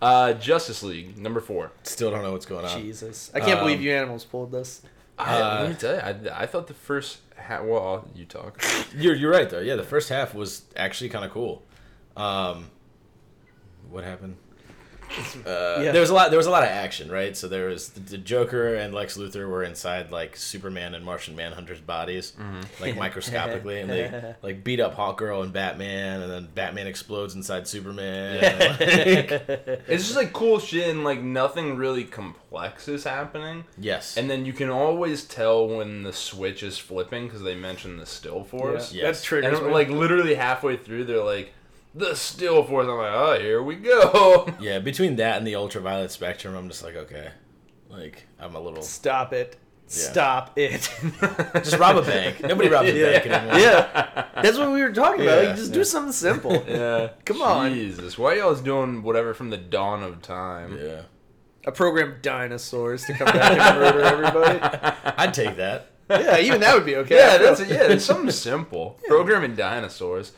Uh, 0.02 0.34
Justice 0.34 0.84
League 0.84 1.18
number 1.18 1.40
four. 1.40 1.72
Still 1.84 2.12
don't 2.12 2.22
know 2.22 2.34
what's 2.34 2.46
going 2.46 2.66
on. 2.66 2.80
Jesus, 2.82 3.32
I 3.34 3.40
can't 3.40 3.54
Um, 3.54 3.60
believe 3.60 3.82
you 3.82 3.92
animals 3.92 4.26
pulled 4.26 4.52
this. 4.52 4.82
I, 5.18 5.42
Uh, 5.42 5.60
let 5.62 5.70
me 5.70 5.76
tell 5.76 5.94
you, 5.96 6.02
I, 6.30 6.44
I 6.44 6.46
thought 6.46 6.68
the 6.68 6.74
first 6.74 7.20
half. 7.38 7.64
well, 7.64 8.08
you 8.16 8.26
talk. 8.26 8.62
You're 8.96 9.16
you're 9.16 9.32
right 9.32 9.50
though. 9.50 9.60
Yeah, 9.60 9.76
the 9.76 9.84
first 9.84 10.10
half 10.10 10.34
was 10.34 10.64
actually 10.76 11.10
kind 11.10 11.24
of 11.26 11.32
cool. 11.32 11.64
Um, 12.18 12.70
what 13.90 14.04
happened? 14.04 14.38
Uh, 15.46 15.82
Yeah. 15.82 15.92
There 15.92 16.02
was 16.02 16.10
a 16.10 16.14
lot. 16.14 16.30
There 16.30 16.38
was 16.38 16.48
a 16.48 16.52
lot 16.52 16.64
of 16.64 16.70
action, 16.70 17.12
right? 17.12 17.36
So 17.38 17.48
there 17.48 17.68
was 17.68 17.90
the, 17.90 18.00
the 18.00 18.18
Joker 18.18 18.76
and 18.76 18.94
Lex 18.94 19.18
Luthor 19.18 19.48
were 19.48 19.64
inside 19.64 20.12
like 20.12 20.36
Superman 20.36 20.94
and 20.96 21.04
Martian 21.06 21.36
Manhunter's 21.36 21.80
bodies, 21.82 22.34
like 22.80 22.96
microscopically, 22.98 23.80
and 23.82 23.90
they 23.90 24.36
like 24.42 24.64
beat 24.64 24.80
up 24.80 24.96
Hawkgirl 24.96 25.44
and 25.44 25.54
Batman, 25.54 26.22
and 26.22 26.32
then 26.32 26.48
Batman 26.54 26.88
explodes 26.88 27.36
inside 27.36 27.68
Superman. 27.68 28.40
It's 29.88 30.04
just 30.04 30.16
like 30.16 30.34
cool 30.34 30.60
shit, 30.60 30.90
and 30.90 31.04
like 31.04 31.22
nothing 31.22 31.78
really 31.78 32.04
complex 32.04 32.88
is 32.88 33.04
happening. 33.04 33.66
yes, 33.78 34.18
And 34.18 34.30
then 34.30 34.46
you 34.46 34.54
can 34.54 34.70
always 34.70 35.24
tell 35.26 35.68
when 35.68 36.04
the 36.04 36.14
switch 36.14 36.64
is 36.64 36.78
flipping 36.78 37.26
because 37.28 37.42
they 37.44 37.56
mention 37.56 37.98
the 37.98 38.06
still 38.06 38.44
force. 38.44 38.94
Yeah. 38.94 39.04
Yes. 39.04 39.20
That 39.22 39.26
triggers 39.26 39.58
And 39.60 39.68
me. 39.68 39.74
like 39.74 39.90
literally 39.90 40.36
halfway 40.36 40.78
through, 40.78 41.06
they're 41.06 41.24
like, 41.24 41.54
the 41.96 42.14
still 42.16 42.64
force. 42.64 42.88
I'm 42.88 42.98
like, 42.98 43.12
oh, 43.14 43.40
here 43.40 43.64
we 43.64 43.76
go. 43.78 44.48
yeah. 44.60 44.80
Between 44.80 45.16
that 45.16 45.38
and 45.38 45.48
the 45.48 45.56
ultraviolet 45.56 46.12
spectrum, 46.12 46.56
I'm 46.56 46.68
just 46.68 46.84
like, 46.84 46.96
okay, 46.96 47.30
like 47.90 48.28
I'm 48.40 48.56
a 48.56 48.60
little 48.60 48.82
Stop 48.84 49.34
it. 49.34 49.58
Stop 49.88 50.58
it. 50.58 50.90
just 51.56 51.78
rob 51.78 51.96
a 51.98 52.02
bank. 52.02 52.42
Nobody 52.42 52.70
robs 52.70 52.90
a 52.90 52.94
Yeah. 52.98 53.12
bank 53.20 53.26
anymore. 53.28 53.60
yeah, 53.60 54.26
that's 54.42 54.58
what 54.58 54.72
we 54.72 54.82
were 54.82 54.92
talking 54.92 55.22
about. 55.22 55.44
Yeah, 55.44 55.48
Like, 55.50 55.56
just 55.58 55.70
yeah. 55.70 55.74
do 55.76 55.84
something 55.84 56.12
simple. 56.12 56.66
Yeah. 56.68 57.10
Come 57.24 57.42
on. 57.44 57.72
Jesus. 57.74 58.18
Why 58.18 58.34
y'all 58.36 58.52
is 58.52 58.62
doing 58.62 59.04
whatever 59.04 59.34
from 59.36 59.52
the 59.52 59.58
dawn 59.58 60.02
of 60.02 60.22
time? 60.24 60.78
Yeah. 60.82 61.02
A 61.68 61.72
program 61.72 62.16
dinosaurs 62.22 63.06
to 63.06 63.14
come 63.14 63.26
back 63.28 63.52
and 63.60 63.80
murder 63.80 64.02
everybody. 64.02 64.60
I'd 65.18 65.34
take 65.36 65.56
that. 65.58 65.92
Yeah, 66.10 66.40
even 66.40 66.62
that 66.62 66.76
would 66.76 66.86
be 66.86 66.96
okay. 66.98 67.18
Yeah, 67.18 67.34
I 67.34 67.38
feel- 67.38 67.48
that's 67.56 67.70
yeah. 67.72 67.94
It's 67.94 68.06
something 68.06 68.32
simple. 68.32 69.00
Programming 69.08 69.56
dinosaurs. 69.56 70.32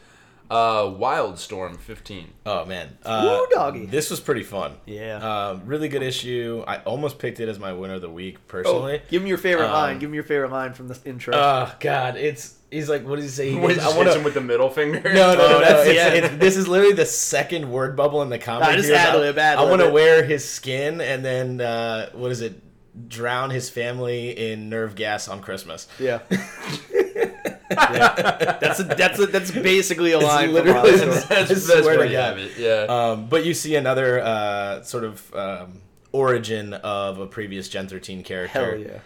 Uh, 0.49 0.83
Wildstorm 0.85 1.77
15. 1.77 2.27
Oh 2.45 2.63
man, 2.65 2.97
uh, 3.03 3.21
Woo, 3.41 3.47
doggy. 3.53 3.85
This 3.85 4.09
was 4.09 4.19
pretty 4.21 4.43
fun. 4.43 4.75
Yeah. 4.85 5.17
Um, 5.49 5.63
really 5.65 5.89
good 5.89 6.03
issue. 6.03 6.63
I 6.65 6.77
almost 6.83 7.19
picked 7.19 7.39
it 7.41 7.49
as 7.49 7.59
my 7.59 7.73
winner 7.73 7.95
of 7.95 8.01
the 8.01 8.09
week 8.09 8.37
Oh, 8.37 8.41
personally. 8.47 9.01
give 9.09 9.21
me 9.21 9.27
your 9.29 9.37
favorite 9.37 9.65
Um, 9.65 9.71
line. 9.73 9.99
Give 9.99 10.09
me 10.09 10.15
your 10.15 10.23
favorite 10.23 10.51
line 10.51 10.73
from 10.73 10.87
the 10.87 10.97
intro. 11.03 11.35
Oh 11.35 11.73
God, 11.81 12.15
it's 12.15 12.55
he's 12.71 12.87
like, 12.89 13.05
what 13.05 13.17
does 13.17 13.25
he 13.25 13.29
say? 13.31 13.51
He 13.51 13.59
goes, 13.59 13.77
I 13.79 13.95
want 13.97 14.07
him 14.09 14.23
with 14.23 14.35
the 14.35 14.41
middle 14.41 14.69
finger. 14.69 15.01
No, 15.13 15.33
no, 15.33 15.35
no, 15.35 15.45
Oh, 15.45 15.49
no. 15.49 15.59
that's- 15.59 15.87
It's, 15.87 15.95
yeah. 15.95 16.07
it's, 16.09 16.35
this 16.37 16.55
is 16.57 16.67
literally 16.69 16.93
the 16.95 17.05
second 17.05 17.69
word 17.69 17.97
bubble 17.97 18.21
in 18.21 18.29
the 18.29 18.39
comic. 18.39 18.69
Nah, 18.69 18.75
just 18.75 18.85
He 18.87 18.93
goes, 18.93 18.99
ad-lib, 18.99 19.37
I, 19.37 19.63
want 19.65 19.81
to 19.81 19.89
wear 19.89 20.23
his 20.23 20.47
skin 20.47 21.01
and 21.01 21.25
then 21.25 21.59
uh, 21.59 22.09
what 22.13 22.31
is 22.31 22.39
it? 22.41 22.61
Drown 23.09 23.51
his 23.51 23.69
family 23.69 24.51
in 24.51 24.69
nerve 24.69 24.95
gas 24.95 25.27
on 25.27 25.41
Christmas. 25.41 25.87
yeah. 25.99 26.19
yeah. 27.71 28.57
That's 28.61 28.79
a, 28.79 28.83
that's 28.83 29.19
a, 29.19 29.25
that's 29.27 29.51
basically 29.51 30.11
a 30.11 30.19
line. 30.19 30.47
From 30.47 30.53
literally- 30.55 30.91
Wildstorm. 30.91 31.27
that's, 31.27 31.31
I 31.51 31.53
that's 31.53 31.65
swear 31.65 31.83
where 31.83 31.97
to 32.05 32.09
you 32.11 32.17
have 32.17 32.37
it. 32.37 32.57
Yeah. 32.57 32.85
Um, 32.89 33.27
but 33.27 33.45
you 33.45 33.53
see 33.53 33.75
another 33.75 34.19
uh, 34.19 34.83
sort 34.83 35.03
of 35.03 35.35
um, 35.35 35.81
origin 36.13 36.73
of 36.73 37.19
a 37.19 37.27
previous 37.27 37.67
Gen 37.69 37.87
13 37.87 38.23
character. 38.23 38.77
Hell 38.77 38.79
yeah. 38.79 38.99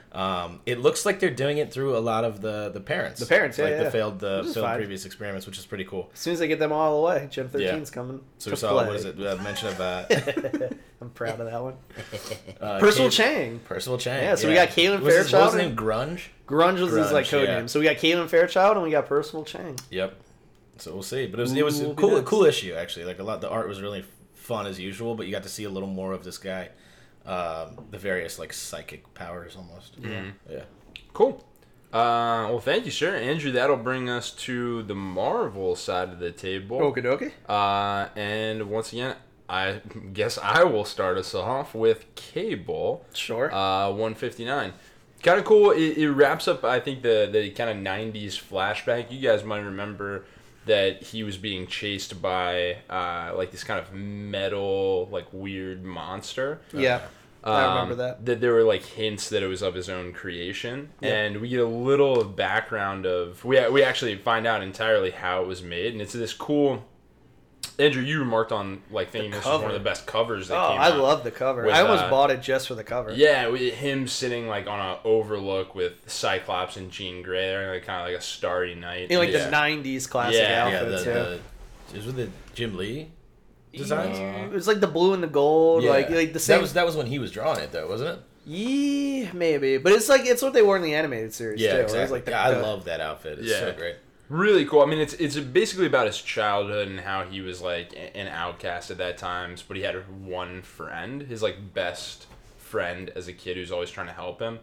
Um, 0.43 0.59
it 0.65 0.79
looks 0.79 1.05
like 1.05 1.19
they're 1.19 1.29
doing 1.29 1.57
it 1.57 1.71
through 1.73 1.97
a 1.97 1.99
lot 1.99 2.23
of 2.23 2.41
the 2.41 2.69
the 2.69 2.79
parents. 2.79 3.19
The 3.19 3.25
parents, 3.25 3.57
yeah, 3.57 3.65
like 3.65 3.73
yeah. 3.73 3.83
the 3.83 3.91
failed 3.91 4.19
the 4.19 4.43
failed 4.43 4.65
fine. 4.65 4.77
previous 4.77 5.05
experiments, 5.05 5.45
which 5.47 5.57
is 5.57 5.65
pretty 5.65 5.85
cool. 5.85 6.09
As 6.13 6.19
soon 6.19 6.33
as 6.33 6.41
I 6.41 6.47
get 6.47 6.59
them 6.59 6.71
all 6.71 6.99
away, 7.05 7.27
Gen 7.31 7.49
13's 7.49 7.89
coming. 7.89 8.21
So 8.37 8.51
to 8.51 8.53
we 8.55 8.57
saw 8.59 8.71
play. 8.73 8.87
what 8.87 8.95
is 8.95 9.05
it? 9.05 9.19
Uh, 9.21 9.35
mention 9.41 9.69
of 9.69 9.81
uh, 9.81 10.05
I'm 11.01 11.09
proud 11.11 11.39
of 11.39 11.47
that 11.49 11.61
one. 11.61 11.75
uh, 12.61 12.79
Percival 12.79 13.09
Cade- 13.09 13.11
Chang. 13.13 13.59
Percival 13.65 13.97
Chang. 13.97 14.23
Yeah, 14.23 14.35
so 14.35 14.47
we 14.47 14.53
got 14.53 14.69
Caitlin 14.69 15.01
Was 15.01 15.15
his- 15.15 15.33
what 15.33 15.45
was 15.45 15.53
his 15.53 15.61
name? 15.63 15.75
Grunge. 15.75 16.27
Grunge 16.51 16.81
was 16.81 16.93
his 16.93 17.11
like 17.11 17.25
Grunge, 17.25 17.29
code 17.31 17.47
yeah. 17.47 17.57
name. 17.57 17.67
So 17.67 17.79
we 17.79 17.85
got 17.85 17.97
Caitlin 17.97 18.29
Fairchild 18.29 18.77
and 18.77 18.83
we 18.83 18.91
got 18.91 19.07
Percival 19.07 19.43
Chang. 19.43 19.79
Yep. 19.89 20.19
So 20.77 20.93
we'll 20.93 21.03
see, 21.03 21.27
but 21.27 21.39
it 21.39 21.43
was 21.43 21.53
it 21.53 21.63
was 21.63 21.81
a 21.81 21.89
Ooh, 21.89 21.95
cool 21.95 22.11
nuts. 22.11 22.27
cool 22.27 22.43
issue 22.45 22.73
actually. 22.73 23.05
Like 23.05 23.19
a 23.19 23.23
lot, 23.23 23.41
the 23.41 23.49
art 23.49 23.67
was 23.67 23.81
really 23.81 24.03
fun 24.33 24.65
as 24.65 24.79
usual, 24.79 25.15
but 25.15 25.25
you 25.27 25.31
got 25.31 25.43
to 25.43 25.49
see 25.49 25.63
a 25.63 25.69
little 25.69 25.89
more 25.89 26.13
of 26.13 26.23
this 26.23 26.37
guy, 26.37 26.69
um, 27.25 27.85
the 27.91 27.97
various 27.97 28.39
like 28.39 28.51
psychic 28.51 29.13
powers 29.13 29.55
almost. 29.55 29.95
Yeah. 30.01 30.23
Yeah. 30.49 30.63
Cool. 31.13 31.45
Uh, 31.93 32.47
well, 32.49 32.59
thank 32.59 32.85
you, 32.85 32.91
sir. 32.91 33.15
Andrew, 33.17 33.51
that'll 33.51 33.75
bring 33.75 34.09
us 34.09 34.31
to 34.31 34.81
the 34.83 34.95
Marvel 34.95 35.75
side 35.75 36.09
of 36.09 36.19
the 36.19 36.31
table. 36.31 36.79
Okie 36.79 37.03
dokie. 37.03 37.31
Uh, 37.49 38.07
and 38.17 38.69
once 38.69 38.93
again, 38.93 39.17
I 39.49 39.81
guess 40.13 40.37
I 40.41 40.63
will 40.63 40.85
start 40.85 41.17
us 41.17 41.35
off 41.35 41.75
with 41.75 42.05
Cable. 42.15 43.05
Sure. 43.13 43.53
Uh, 43.53 43.89
159. 43.89 44.71
Kind 45.23 45.39
of 45.39 45.45
cool. 45.45 45.71
It, 45.71 45.97
it 45.97 46.11
wraps 46.11 46.47
up, 46.47 46.63
I 46.63 46.79
think, 46.79 47.01
the, 47.03 47.29
the 47.31 47.49
kind 47.51 47.69
of 47.69 47.77
90s 47.77 48.33
flashback. 48.41 49.11
You 49.11 49.19
guys 49.19 49.43
might 49.43 49.59
remember 49.59 50.25
that 50.65 51.01
he 51.03 51.23
was 51.23 51.37
being 51.37 51.67
chased 51.67 52.21
by, 52.21 52.77
uh, 52.89 53.33
like, 53.35 53.51
this 53.51 53.63
kind 53.63 53.79
of 53.79 53.93
metal, 53.93 55.07
like, 55.11 55.27
weird 55.31 55.83
monster. 55.83 56.61
yeah. 56.73 57.01
I 57.43 57.69
remember 57.73 57.93
Um, 57.93 57.97
that. 57.97 58.25
That 58.27 58.39
there 58.39 58.53
were 58.53 58.61
like 58.63 58.83
hints 58.85 59.29
that 59.29 59.41
it 59.41 59.47
was 59.47 59.63
of 59.63 59.73
his 59.73 59.89
own 59.89 60.13
creation, 60.13 60.91
Yeah. 61.01 61.09
and 61.09 61.41
we 61.41 61.49
get 61.49 61.59
a 61.59 61.65
little 61.65 62.23
background 62.23 63.07
of 63.07 63.43
we 63.43 63.67
we 63.69 63.81
actually 63.81 64.15
find 64.15 64.45
out 64.45 64.61
entirely 64.61 65.09
how 65.09 65.41
it 65.41 65.47
was 65.47 65.63
made, 65.63 65.93
and 65.93 66.03
it's 66.03 66.13
this 66.13 66.33
cool. 66.33 66.85
Andrew, 67.81 68.01
you 68.03 68.19
remarked 68.19 68.51
on 68.51 68.81
like 68.91 69.09
thinking 69.09 69.31
this 69.31 69.43
was 69.45 69.61
one 69.61 69.71
of 69.71 69.73
the 69.73 69.83
best 69.83 70.05
covers 70.05 70.47
that 70.49 70.57
Oh, 70.57 70.69
came 70.71 70.81
I 70.81 70.89
out. 70.91 70.97
love 70.99 71.23
the 71.23 71.31
cover. 71.31 71.63
with, 71.65 71.73
I 71.73 71.81
almost 71.81 72.03
uh, 72.03 72.09
bought 72.09 72.29
it 72.31 72.41
just 72.41 72.67
for 72.67 72.75
the 72.75 72.83
cover. 72.83 73.11
Yeah, 73.13 73.47
with 73.47 73.73
him 73.73 74.07
sitting 74.07 74.47
like 74.47 74.67
on 74.67 74.79
a 74.79 74.99
overlook 75.03 75.73
with 75.75 75.93
Cyclops 76.09 76.77
and 76.77 76.91
Jean 76.91 77.21
Grey, 77.23 77.47
they're 77.47 77.73
like 77.73 77.85
kind 77.85 78.01
of 78.01 78.07
like 78.07 78.17
a 78.19 78.23
starry 78.23 78.75
night. 78.75 79.09
In 79.11 79.17
like 79.19 79.29
It's- 79.29 79.45
the 79.45 79.51
'90s 79.51 80.07
classic 80.09 80.35
Yeah, 80.41 80.69
Yeah. 80.69 80.75
outfits. 80.79 81.03
The, 81.03 81.09
Yeah. 81.09 81.15
the, 81.23 81.33
it 81.33 81.95
was 81.97 82.05
with 82.05 82.15
the 82.17 82.29
Jim 82.53 82.77
Lee 82.77 83.09
designs. 83.73 84.17
It 84.19 84.51
was 84.53 84.67
like 84.67 84.79
the 84.79 84.87
blue 84.87 85.13
and 85.13 85.23
the 85.23 85.27
gold, 85.27 85.83
like 85.83 86.09
like 86.09 86.33
the 86.33 86.39
same. 86.39 86.57
That 86.57 86.61
was 86.61 86.73
that 86.73 86.85
was 86.85 86.95
when 86.95 87.07
he 87.07 87.19
was 87.19 87.31
drawing 87.31 87.59
it 87.59 87.71
though, 87.71 87.87
wasn't 87.87 88.11
it? 88.11 88.19
yeah, 88.43 89.31
maybe, 89.33 89.77
but 89.77 89.91
it's 89.93 90.09
like 90.09 90.25
it's 90.25 90.41
what 90.41 90.53
they 90.53 90.61
wore 90.63 90.75
in 90.75 90.81
the 90.81 90.95
animated 90.95 91.33
series. 91.33 91.61
Yeah, 91.61 91.73
too. 91.73 91.77
It 91.79 91.83
was 91.83 91.93
exactly. 91.93 92.17
like 92.17 92.25
the- 92.25 92.31
yeah, 92.31 92.47
I 92.47 92.51
the- 92.55 92.61
love 92.61 92.85
that 92.85 92.99
outfit. 92.99 93.39
It's 93.39 93.47
Yeah. 93.49 93.59
so 93.59 93.73
great. 93.73 93.95
Really 94.31 94.65
cool. 94.65 94.81
I 94.81 94.85
mean, 94.85 94.99
it's 94.99 95.13
it's 95.13 95.37
basically 95.37 95.85
about 95.85 96.07
his 96.07 96.21
childhood 96.21 96.87
and 96.87 96.99
how 97.01 97.23
he 97.23 97.41
was 97.41 97.61
like 97.61 97.93
an 98.15 98.27
outcast 98.27 98.91
at 98.91 98.97
that 98.97 99.17
times, 99.17 99.63
but 99.67 99.77
he 99.77 99.83
had 99.83 99.95
one 100.25 100.61
friend, 100.61 101.23
his 101.23 101.41
like 101.43 101.73
best 101.73 102.27
friend 102.57 103.09
as 103.15 103.27
a 103.27 103.33
kid 103.33 103.57
who's 103.57 103.71
always 103.71 103.91
trying 103.91 104.07
to 104.07 104.13
help 104.13 104.39
him, 104.39 104.59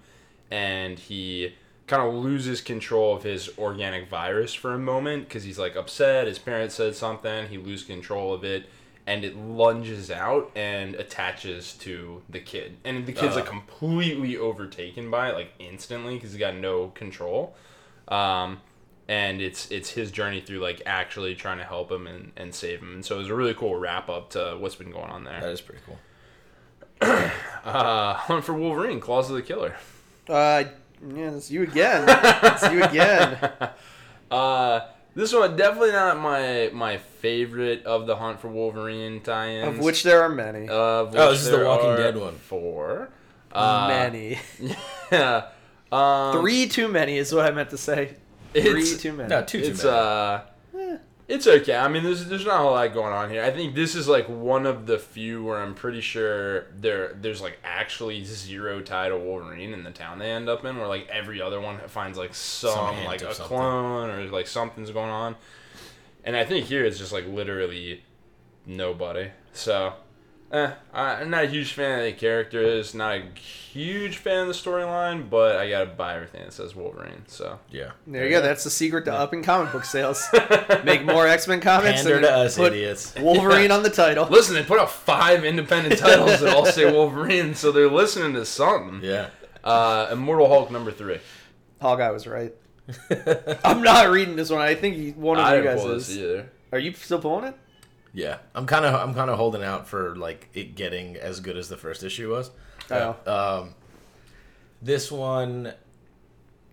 and 0.50 0.98
he 0.98 1.54
kind 1.86 2.02
of 2.02 2.14
loses 2.14 2.60
control 2.60 3.16
of 3.16 3.22
his 3.22 3.50
organic 3.58 4.08
virus 4.10 4.52
for 4.54 4.74
a 4.74 4.78
moment 4.78 5.28
because 5.28 5.44
he's 5.44 5.58
like 5.58 5.76
upset. 5.76 6.26
His 6.26 6.38
parents 6.38 6.74
said 6.74 6.94
something. 6.94 7.48
He 7.48 7.58
loses 7.58 7.86
control 7.86 8.34
of 8.34 8.44
it. 8.44 8.66
And 9.06 9.24
it 9.24 9.34
lunges 9.36 10.10
out 10.10 10.50
and 10.54 10.94
attaches 10.96 11.72
to 11.78 12.20
the 12.28 12.40
kid, 12.40 12.76
and 12.84 13.06
the 13.06 13.12
kid's 13.14 13.36
like 13.36 13.46
Uh. 13.46 13.50
completely 13.50 14.36
overtaken 14.36 15.10
by 15.10 15.30
it, 15.30 15.34
like 15.34 15.52
instantly, 15.58 16.16
because 16.16 16.34
he 16.34 16.38
got 16.38 16.54
no 16.56 16.88
control. 16.88 17.56
Um, 18.08 18.60
and 19.08 19.40
it's 19.40 19.70
it's 19.70 19.90
his 19.90 20.10
journey 20.10 20.40
through 20.40 20.58
like 20.58 20.82
actually 20.86 21.34
trying 21.34 21.58
to 21.58 21.64
help 21.64 21.90
him 21.90 22.06
and, 22.06 22.30
and 22.36 22.54
save 22.54 22.80
him 22.80 22.92
and 22.94 23.04
so 23.04 23.14
it 23.16 23.18
was 23.18 23.28
a 23.28 23.34
really 23.34 23.54
cool 23.54 23.74
wrap 23.76 24.08
up 24.08 24.30
to 24.30 24.56
what's 24.58 24.74
been 24.74 24.90
going 24.90 25.10
on 25.10 25.24
there. 25.24 25.40
That 25.40 25.50
is 25.50 25.60
pretty 25.60 25.80
cool. 25.86 25.98
uh 27.64 28.14
hunt 28.14 28.44
for 28.44 28.54
wolverine 28.54 29.00
claws 29.00 29.30
of 29.30 29.36
the 29.36 29.42
killer 29.42 29.74
Uh, 30.28 30.64
yeah, 31.14 31.30
it's 31.30 31.50
you 31.50 31.62
again. 31.62 32.04
it's 32.08 32.70
you 32.72 32.82
again. 32.82 33.38
uh 34.30 34.80
this 35.14 35.32
one 35.32 35.56
definitely 35.56 35.92
not 35.92 36.18
my 36.18 36.70
my 36.74 36.98
favorite 36.98 37.84
of 37.84 38.06
the 38.06 38.16
hunt 38.16 38.40
for 38.40 38.48
wolverine 38.48 39.20
tie-ins 39.20 39.78
Of 39.78 39.84
which 39.84 40.02
there 40.02 40.22
are 40.22 40.28
many. 40.28 40.68
of 40.68 41.14
Oh, 41.16 41.30
which 41.30 41.38
this 41.38 41.46
is 41.46 41.50
the 41.50 41.64
Walking 41.64 41.96
Dead 41.96 42.16
one. 42.16 42.34
four 42.36 43.10
uh 43.52 43.86
many. 43.88 44.38
yeah 45.12 45.46
um 45.90 46.40
Three 46.40 46.68
too 46.68 46.88
many 46.88 47.16
is 47.16 47.32
what 47.32 47.46
I 47.46 47.50
meant 47.52 47.70
to 47.70 47.78
say. 47.78 48.16
Three 48.52 48.62
it's- 48.82 49.00
too 49.02 49.12
many. 49.12 49.28
No, 49.28 49.42
two 49.44 49.60
too 49.60 49.68
it's 49.72 49.84
many. 49.84 49.96
uh 49.96 50.40
it's 51.28 51.46
okay. 51.46 51.76
I 51.76 51.88
mean, 51.88 52.04
there's 52.04 52.24
there's 52.26 52.46
not 52.46 52.62
a 52.62 52.64
lot 52.64 52.94
going 52.94 53.12
on 53.12 53.28
here. 53.28 53.44
I 53.44 53.50
think 53.50 53.74
this 53.74 53.94
is 53.94 54.08
like 54.08 54.26
one 54.30 54.64
of 54.64 54.86
the 54.86 54.98
few 54.98 55.44
where 55.44 55.58
I'm 55.58 55.74
pretty 55.74 56.00
sure 56.00 56.62
there 56.74 57.12
there's 57.20 57.42
like 57.42 57.58
actually 57.62 58.24
zero 58.24 58.80
tie 58.80 59.10
to 59.10 59.16
Wolverine 59.18 59.74
in 59.74 59.82
the 59.84 59.90
town 59.90 60.18
they 60.18 60.30
end 60.30 60.48
up 60.48 60.64
in, 60.64 60.78
where 60.78 60.86
like 60.88 61.06
every 61.08 61.42
other 61.42 61.60
one 61.60 61.80
finds 61.88 62.16
like 62.16 62.34
some, 62.34 62.70
Some 62.72 63.04
like 63.04 63.20
a 63.20 63.34
something. 63.34 63.44
clone 63.58 64.08
or 64.08 64.24
like 64.30 64.46
something's 64.46 64.90
going 64.90 65.10
on. 65.10 65.36
And 66.24 66.34
I 66.34 66.44
think 66.46 66.64
here 66.64 66.84
it's 66.86 66.96
just 66.98 67.12
like 67.12 67.26
literally 67.26 68.02
nobody. 68.64 69.28
So, 69.52 69.92
eh, 70.52 70.72
I'm 70.92 71.30
not 71.30 71.44
a 71.44 71.46
huge 71.46 71.72
fan 71.72 71.98
of 72.00 72.04
the 72.04 72.12
characters. 72.12 72.94
Not 72.94 73.16
a 73.16 73.22
huge 73.38 74.16
fan 74.16 74.40
of 74.42 74.46
the 74.48 74.52
storyline, 74.54 75.28
but 75.28 75.56
I 75.56 75.68
gotta 75.68 75.86
buy 75.86 76.14
everything 76.16 76.44
that 76.44 76.52
says 76.52 76.74
Wolverine. 76.74 77.24
So. 77.26 77.58
yeah. 77.70 77.92
There 78.06 78.24
you 78.24 78.30
go. 78.30 78.40
That's 78.40 78.64
the 78.64 78.70
secret 78.70 79.04
to 79.06 79.12
up 79.14 79.32
in 79.34 79.42
comic 79.42 79.72
book 79.72 79.84
sales. 79.84 80.26
Make 80.84 81.04
more 81.04 81.26
X 81.26 81.46
Men 81.48 81.60
comics 81.60 82.02
Pander 82.02 82.16
and 82.16 82.22
to 82.24 82.32
us, 82.32 82.56
put 82.56 82.72
idiots. 82.72 83.14
Wolverine 83.20 83.70
on 83.70 83.82
the 83.82 83.90
title. 83.90 84.26
Listen, 84.28 84.54
they 84.54 84.62
put 84.64 84.78
out 84.80 84.90
five 84.90 85.44
independent 85.44 85.98
titles 85.98 86.40
that 86.40 86.54
all 86.54 86.66
say 86.66 86.90
Wolverine, 86.92 87.54
so 87.54 87.72
they're 87.72 87.90
listening 87.90 88.34
to 88.34 88.44
something. 88.44 89.00
Yeah. 89.02 89.28
Uh, 89.64 90.08
Immortal 90.12 90.48
Hulk 90.48 90.70
number 90.70 90.90
three. 90.90 91.18
Hawkeye 91.80 92.10
was 92.10 92.26
right. 92.26 92.54
I'm 93.64 93.82
not 93.82 94.08
reading 94.10 94.36
this 94.36 94.50
one. 94.50 94.62
I 94.62 94.74
think 94.74 95.16
one 95.16 95.38
of 95.38 95.44
I 95.44 95.56
you 95.56 95.62
didn't 95.62 95.76
guys 95.76 95.84
pull 95.84 95.92
is. 95.92 96.16
either. 96.18 96.50
Are 96.72 96.78
you 96.78 96.92
still 96.94 97.18
pulling 97.20 97.44
it? 97.44 97.54
Yeah. 98.14 98.38
I'm 98.54 98.66
kind 98.66 98.84
of 98.84 98.94
I'm 98.94 99.14
kind 99.14 99.30
of 99.30 99.36
holding 99.36 99.62
out 99.62 99.86
for 99.86 100.16
like 100.16 100.48
it 100.54 100.74
getting 100.74 101.16
as 101.16 101.40
good 101.40 101.56
as 101.56 101.68
the 101.68 101.76
first 101.76 102.02
issue 102.02 102.30
was. 102.30 102.50
Oh. 102.90 103.16
Um, 103.26 103.74
this 104.80 105.10
one, 105.12 105.72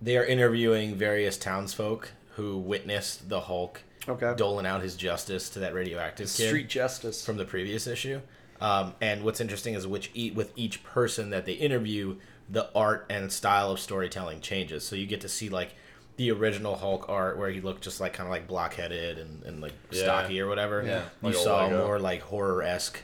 they 0.01 0.17
are 0.17 0.25
interviewing 0.25 0.95
various 0.95 1.37
townsfolk 1.37 2.11
who 2.35 2.57
witnessed 2.57 3.29
the 3.29 3.41
Hulk 3.41 3.81
Okay. 4.07 4.33
doling 4.37 4.65
out 4.67 4.81
his 4.83 4.95
justice 4.95 5.49
to 5.51 5.59
that 5.59 5.73
radioactive 5.73 6.27
kid 6.27 6.47
Street 6.47 6.69
Justice. 6.69 7.25
from 7.25 7.37
the 7.37 7.45
previous 7.45 7.87
issue. 7.87 8.21
Um, 8.61 8.93
and 9.01 9.23
what's 9.23 9.41
interesting 9.41 9.73
is 9.73 9.87
which 9.87 10.11
e- 10.13 10.31
with 10.31 10.51
each 10.55 10.83
person 10.83 11.31
that 11.31 11.45
they 11.45 11.53
interview, 11.53 12.17
the 12.49 12.69
art 12.75 13.05
and 13.09 13.31
style 13.31 13.71
of 13.71 13.79
storytelling 13.79 14.41
changes. 14.41 14.85
So 14.85 14.95
you 14.95 15.07
get 15.07 15.21
to 15.21 15.29
see 15.29 15.49
like 15.49 15.73
the 16.17 16.31
original 16.31 16.75
Hulk 16.75 17.09
art 17.09 17.37
where 17.37 17.49
he 17.49 17.59
looked 17.61 17.83
just 17.83 17.99
like 17.99 18.13
kind 18.13 18.27
of 18.27 18.31
like 18.31 18.47
blockheaded 18.47 19.17
and, 19.19 19.43
and 19.43 19.61
like 19.61 19.73
Yeah. 19.91 20.03
stocky 20.03 20.39
or 20.39 20.47
whatever. 20.47 20.83
Yeah, 20.83 20.99
You 21.21 21.29
like 21.29 21.35
a 21.35 21.37
saw 21.37 21.63
Lego. 21.65 21.85
more 21.87 21.99
like 21.99 22.21
horror 22.21 22.63
esque 22.63 23.01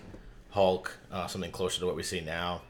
Hulk, 0.52 0.98
uh, 1.12 1.28
something 1.28 1.52
closer 1.52 1.80
to 1.82 1.86
what 1.86 1.96
we 1.96 2.04
see 2.04 2.22
now. 2.22 2.62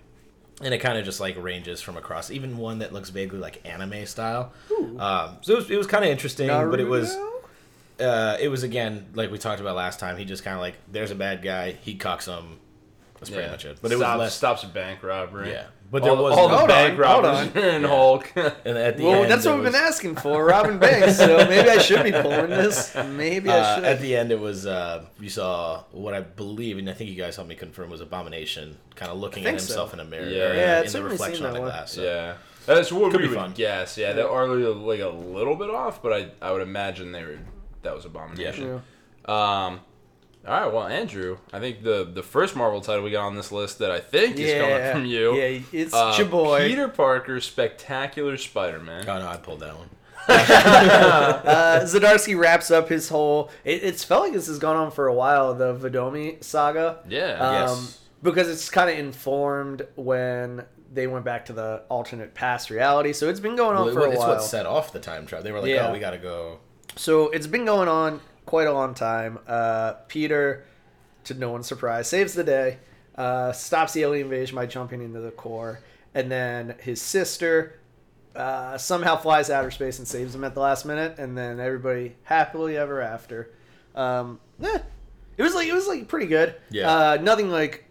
And 0.63 0.73
it 0.73 0.77
kind 0.79 0.97
of 0.97 1.05
just 1.05 1.19
like 1.19 1.41
ranges 1.41 1.81
from 1.81 1.97
across, 1.97 2.29
even 2.29 2.57
one 2.57 2.79
that 2.79 2.93
looks 2.93 3.09
vaguely 3.09 3.39
like 3.39 3.61
anime 3.65 4.05
style. 4.05 4.51
Um, 4.99 5.37
so 5.41 5.53
it 5.53 5.55
was, 5.55 5.71
it 5.71 5.77
was 5.77 5.87
kind 5.87 6.03
of 6.03 6.11
interesting, 6.11 6.47
but 6.47 6.79
it 6.79 6.87
was 6.87 7.15
uh, 7.99 8.37
it 8.39 8.47
was 8.49 8.63
again 8.63 9.07
like 9.13 9.31
we 9.31 9.37
talked 9.37 9.59
about 9.61 9.75
last 9.75 9.99
time. 9.99 10.17
He 10.17 10.25
just 10.25 10.43
kind 10.43 10.55
of 10.55 10.61
like 10.61 10.75
there's 10.91 11.11
a 11.11 11.15
bad 11.15 11.41
guy, 11.41 11.71
he 11.71 11.95
cucks 11.97 12.25
him. 12.25 12.59
That's 13.19 13.29
pretty 13.29 13.49
much 13.49 13.65
it. 13.65 13.77
But 13.81 13.91
it 13.91 13.97
stops, 13.97 14.17
was 14.17 14.19
less. 14.19 14.35
stops 14.35 14.63
a 14.63 14.67
bank 14.67 15.03
robbery. 15.03 15.51
Yeah, 15.51 15.65
but 15.91 16.03
there 16.03 16.13
all, 16.13 16.23
was 16.23 16.37
all 16.37 16.47
no- 16.47 16.53
the 16.53 16.57
Hold 16.59 16.69
bank 16.69 16.99
on, 16.99 17.05
hold 17.05 17.23
robbers 17.25 17.55
on. 17.55 17.63
in 17.75 17.81
Yeah. 17.81 17.87
Hulk. 17.87 18.31
And 18.35 18.77
at 18.77 18.97
the 18.97 19.03
Well, 19.03 19.23
end, 19.23 19.31
that's 19.31 19.45
what 19.45 19.55
we've 19.55 19.63
was- 19.65 19.73
been 19.73 19.81
asking 19.83 20.15
for, 20.15 20.45
Robin 20.45 20.79
Banks. 20.79 21.17
So 21.17 21.37
maybe 21.49 21.69
I 21.69 21.77
should 21.79 22.03
be 22.03 22.11
pulling 22.11 22.49
this. 22.49 22.95
Maybe 22.95 23.49
I 23.49 23.57
Uh, 23.59 23.75
should. 23.75 23.83
at 23.83 23.99
the 24.01 24.15
end, 24.15 24.31
it 24.31 24.39
was 24.39 24.65
uh, 24.65 25.05
you 25.19 25.29
saw 25.29 25.83
what 25.91 26.13
I 26.13 26.21
believe, 26.21 26.77
and 26.77 26.89
I 26.89 26.93
think 26.93 27.09
you 27.09 27.15
guys 27.15 27.35
helped 27.35 27.49
me 27.49 27.55
confirm 27.55 27.89
was 27.89 28.01
Abomination, 28.01 28.77
kind 28.95 29.11
of 29.11 29.17
looking 29.19 29.43
at 29.43 29.47
think 29.49 29.59
so. 29.59 29.67
himself 29.67 29.93
in 29.93 29.99
a 29.99 30.05
mirror, 30.05 30.27
Yeah. 30.29 30.43
or, 30.49 30.55
Yeah, 30.55 30.79
I've 30.79 30.85
in 30.87 30.91
the 30.93 31.03
reflection 31.03 31.45
on 31.45 31.53
that 31.53 31.57
a 31.59 31.61
one. 31.61 31.69
glass. 31.71 31.91
So. 31.93 32.01
yeah. 32.03 32.33
That's 32.65 32.91
what 32.91 33.11
Could 33.11 33.21
we 33.21 33.27
be 33.27 33.33
would 33.33 33.39
fun. 33.39 33.53
guess. 33.53 33.97
Yeah, 33.97 34.13
they 34.13 34.21
are 34.21 34.47
like 34.47 34.99
a 34.99 35.09
little 35.09 35.55
bit 35.55 35.69
off, 35.71 36.01
but 36.03 36.13
I 36.13 36.27
I 36.41 36.51
would 36.51 36.61
imagine 36.61 37.11
they 37.11 37.23
were 37.23 37.39
that 37.81 37.95
was 37.95 38.05
Abomination. 38.05 38.81
Yeah. 39.27 39.65
Um, 39.65 39.79
all 40.47 40.59
right, 40.61 40.73
well, 40.73 40.87
Andrew, 40.87 41.37
I 41.53 41.59
think 41.59 41.83
the 41.83 42.03
the 42.11 42.23
first 42.23 42.55
Marvel 42.55 42.81
title 42.81 43.03
we 43.03 43.11
got 43.11 43.25
on 43.25 43.35
this 43.35 43.51
list 43.51 43.79
that 43.79 43.91
I 43.91 43.99
think 43.99 44.37
is 44.37 44.59
coming 44.59 44.91
from 44.91 45.05
you. 45.05 45.35
Yeah, 45.35 45.59
it's 45.71 45.93
uh, 45.93 46.15
your 46.17 46.27
boy. 46.27 46.67
Peter 46.67 46.87
Parker's 46.87 47.45
Spectacular 47.45 48.37
Spider-Man. 48.37 49.07
Oh 49.07 49.19
no, 49.19 49.27
I 49.27 49.37
pulled 49.37 49.59
that 49.59 49.77
one. 49.77 49.89
uh, 50.27 51.81
Zdarsky 51.83 52.37
wraps 52.37 52.71
up 52.71 52.89
his 52.89 53.09
whole. 53.09 53.49
It, 53.63 53.83
it's 53.83 54.03
felt 54.03 54.23
like 54.23 54.33
this 54.33 54.47
has 54.47 54.59
gone 54.59 54.75
on 54.75 54.91
for 54.91 55.07
a 55.07 55.13
while. 55.13 55.53
The 55.53 55.75
Vidomi 55.75 56.43
saga. 56.43 56.99
Yeah. 57.07 57.33
Um, 57.33 57.53
yes. 57.79 57.99
because 58.23 58.47
it's 58.49 58.69
kind 58.69 58.89
of 58.89 58.97
informed 58.97 59.85
when 59.95 60.65
they 60.93 61.07
went 61.07 61.23
back 61.25 61.45
to 61.45 61.53
the 61.53 61.83
alternate 61.89 62.33
past 62.33 62.69
reality. 62.69 63.13
So 63.13 63.29
it's 63.29 63.39
been 63.39 63.55
going 63.55 63.77
on 63.77 63.85
Well, 63.85 63.93
for 63.93 64.05
a 64.07 64.09
it's 64.11 64.19
while. 64.19 64.29
what 64.29 64.43
set 64.43 64.65
off 64.65 64.91
the 64.93 64.99
time 64.99 65.25
travel. 65.25 65.43
They 65.43 65.51
were 65.51 65.59
like, 65.61 65.69
Yeah. 65.69 65.87
"Oh, 65.87 65.93
we 65.93 65.99
gotta 65.99 66.17
go." 66.17 66.59
So 66.95 67.29
it's 67.29 67.47
been 67.47 67.65
going 67.65 67.87
on 67.87 68.19
quite 68.51 68.67
a 68.67 68.73
long 68.73 68.93
time. 68.93 69.39
Uh, 69.47 69.93
Peter, 70.09 70.65
to 71.23 71.33
no 71.33 71.49
one's 71.53 71.67
surprise, 71.67 72.09
saves 72.09 72.33
the 72.33 72.43
day, 72.43 72.79
uh, 73.15 73.53
stops 73.53 73.93
the 73.93 74.01
alien 74.01 74.25
invasion 74.25 74.57
by 74.57 74.65
jumping 74.65 75.01
into 75.01 75.21
the 75.21 75.31
core, 75.31 75.79
and 76.13 76.29
then 76.29 76.75
his 76.81 77.01
sister 77.01 77.79
uh, 78.35 78.77
somehow 78.77 79.15
flies 79.15 79.49
outer 79.49 79.71
space 79.71 79.99
and 79.99 80.07
saves 80.07 80.35
him 80.35 80.43
at 80.43 80.53
the 80.53 80.59
last 80.59 80.85
minute, 80.85 81.17
and 81.17 81.37
then 81.37 81.61
everybody 81.61 82.17
happily 82.23 82.75
ever 82.75 82.99
after. 82.99 83.49
Um, 83.95 84.41
eh, 84.61 84.79
it 85.37 85.43
was 85.43 85.55
like 85.55 85.69
it 85.69 85.73
was 85.73 85.87
like 85.87 86.09
pretty 86.09 86.27
good. 86.27 86.53
Yeah. 86.71 86.91
Uh, 86.91 87.17
nothing 87.21 87.49
like 87.49 87.85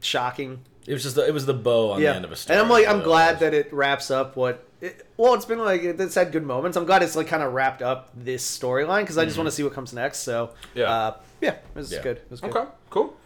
shocking. 0.00 0.60
It 0.86 0.92
was 0.92 1.04
just 1.04 1.16
the, 1.16 1.26
it 1.26 1.32
was 1.32 1.46
the 1.46 1.54
bow 1.54 1.92
on 1.92 2.02
yeah. 2.02 2.10
the 2.10 2.16
end 2.16 2.24
of 2.26 2.32
a 2.32 2.36
story. 2.36 2.58
And 2.58 2.62
I'm 2.62 2.70
like 2.70 2.86
I'm 2.86 3.02
glad 3.02 3.40
that 3.40 3.54
it 3.54 3.72
wraps 3.72 4.10
up 4.10 4.36
what. 4.36 4.62
It, 4.80 5.06
well, 5.16 5.34
it's 5.34 5.44
been 5.46 5.58
like 5.58 5.82
it's 5.82 6.14
had 6.14 6.32
good 6.32 6.44
moments. 6.44 6.76
I'm 6.76 6.84
glad 6.84 7.02
it's 7.02 7.16
like 7.16 7.26
kind 7.28 7.42
of 7.42 7.52
wrapped 7.54 7.80
up 7.82 8.10
this 8.14 8.44
storyline 8.58 9.00
because 9.02 9.16
I 9.18 9.24
just 9.24 9.36
want 9.38 9.46
to 9.46 9.50
see 9.50 9.62
what 9.62 9.72
comes 9.72 9.92
next. 9.92 10.18
So 10.18 10.50
Yeah. 10.74 10.90
uh, 10.90 11.16
yeah, 11.40 11.50
it 11.52 11.64
was 11.74 11.92
Yeah. 11.92 12.02
good. 12.02 12.16
It 12.18 12.30
was 12.30 12.40
good. 12.40 12.54
Okay, 12.54 12.68
cool. 12.90 13.16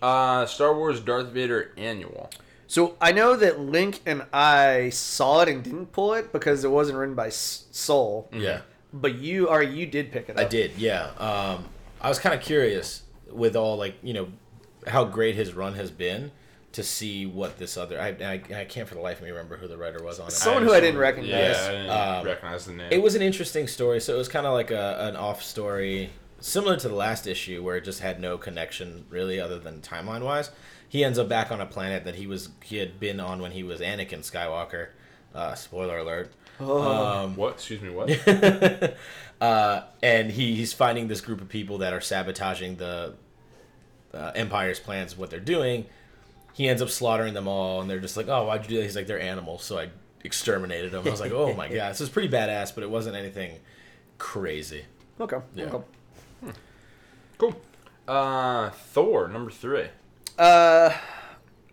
Uh, 0.00 0.46
Star 0.46 0.74
Wars 0.74 1.00
Darth 1.00 1.28
Vader 1.28 1.72
annual. 1.76 2.30
So 2.66 2.96
I 3.00 3.12
know 3.12 3.36
that 3.36 3.60
Link 3.60 4.00
and 4.06 4.24
I 4.32 4.88
saw 4.90 5.42
it 5.42 5.48
and 5.48 5.62
didn't 5.62 5.92
pull 5.92 6.14
it 6.14 6.32
because 6.32 6.64
it 6.64 6.70
wasn't 6.70 6.98
written 6.98 7.14
by 7.14 7.26
S- 7.28 7.64
Soule. 7.70 8.28
Yeah, 8.32 8.62
But 8.92 9.16
you 9.16 9.48
are 9.48 9.62
you 9.62 9.86
did 9.86 10.10
pick 10.10 10.28
it 10.30 10.36
up. 10.38 10.44
I 10.44 10.48
did. 10.48 10.72
Yeah, 10.78 11.10
um, 11.18 11.66
I 12.00 12.08
was 12.08 12.18
kind 12.18 12.34
of 12.34 12.40
curious 12.40 13.02
with 13.30 13.54
all 13.56 13.76
like 13.76 13.96
you 14.02 14.14
know 14.14 14.28
how 14.86 15.04
great 15.04 15.34
his 15.34 15.52
run 15.52 15.74
has 15.74 15.90
been 15.90 16.32
to 16.74 16.82
see 16.82 17.24
what 17.26 17.58
this 17.58 17.76
other. 17.76 18.00
I 18.00 18.08
I, 18.08 18.60
I 18.60 18.64
can't 18.64 18.88
for 18.88 18.94
the 18.94 19.00
life 19.00 19.18
of 19.18 19.24
me 19.24 19.30
remember 19.30 19.56
who 19.56 19.66
the 19.68 19.76
writer 19.76 20.02
was 20.02 20.20
on 20.20 20.28
it. 20.28 20.32
Someone 20.32 20.62
who 20.62 20.72
I 20.72 20.80
didn't 20.80 21.00
recognize. 21.00 21.30
Yeah, 21.30 21.66
I 21.68 21.72
didn't 21.72 21.90
Um, 21.90 22.26
recognize 22.26 22.64
the 22.66 22.72
name. 22.72 22.88
It 22.92 23.02
was 23.02 23.14
an 23.14 23.22
interesting 23.22 23.66
story. 23.66 24.00
So 24.00 24.14
it 24.14 24.18
was 24.18 24.28
kind 24.28 24.46
of 24.46 24.52
like 24.52 24.70
a, 24.70 24.98
an 25.08 25.16
off 25.16 25.42
story, 25.42 26.10
similar 26.40 26.76
to 26.76 26.88
the 26.88 26.94
last 26.94 27.26
issue, 27.26 27.62
where 27.62 27.76
it 27.76 27.84
just 27.84 28.00
had 28.00 28.20
no 28.20 28.36
connection 28.38 29.06
really, 29.08 29.40
other 29.40 29.58
than 29.58 29.80
timeline 29.80 30.22
wise. 30.22 30.50
He 30.88 31.02
ends 31.04 31.18
up 31.18 31.28
back 31.28 31.50
on 31.50 31.60
a 31.60 31.66
planet 31.66 32.04
that 32.04 32.14
he 32.16 32.26
was 32.26 32.50
he 32.62 32.76
had 32.76 33.00
been 33.00 33.18
on 33.18 33.40
when 33.40 33.52
he 33.52 33.62
was 33.62 33.80
Anakin 33.80 34.20
Skywalker. 34.20 34.88
Uh, 35.34 35.54
spoiler 35.54 35.98
alert. 35.98 36.32
Um, 36.60 37.34
what? 37.34 37.54
Excuse 37.54 37.80
me. 37.80 37.90
What? 37.90 38.10
uh, 39.40 39.82
and 40.02 40.30
he, 40.30 40.54
he's 40.54 40.72
finding 40.72 41.08
this 41.08 41.20
group 41.20 41.40
of 41.40 41.48
people 41.48 41.78
that 41.78 41.92
are 41.92 42.00
sabotaging 42.00 42.76
the 42.76 43.14
uh, 44.12 44.30
Empire's 44.36 44.78
plans, 44.78 45.16
what 45.16 45.30
they're 45.30 45.40
doing. 45.40 45.86
He 46.54 46.68
ends 46.68 46.80
up 46.80 46.88
slaughtering 46.88 47.34
them 47.34 47.46
all, 47.48 47.80
and 47.80 47.90
they're 47.90 48.00
just 48.00 48.16
like, 48.16 48.28
"Oh, 48.28 48.46
why'd 48.46 48.62
you 48.62 48.68
do 48.68 48.76
that?" 48.76 48.84
He's 48.84 48.96
like, 48.96 49.06
"They're 49.06 49.20
animals, 49.20 49.64
so 49.64 49.78
I 49.78 49.90
exterminated 50.22 50.92
them." 50.92 51.06
I 51.06 51.10
was 51.10 51.20
like, 51.20 51.32
"Oh 51.32 51.52
my 51.52 51.68
god, 51.74 51.90
this 51.90 52.00
is 52.00 52.08
pretty 52.08 52.28
badass," 52.28 52.74
but 52.74 52.82
it 52.84 52.90
wasn't 52.90 53.16
anything 53.16 53.58
crazy. 54.18 54.84
Okay. 55.20 55.38
Yeah. 55.54 55.64
okay. 55.66 55.84
cool. 57.38 57.60
Uh, 58.06 58.70
Thor 58.70 59.28
number 59.28 59.50
three. 59.50 59.88
Uh, 60.38 60.92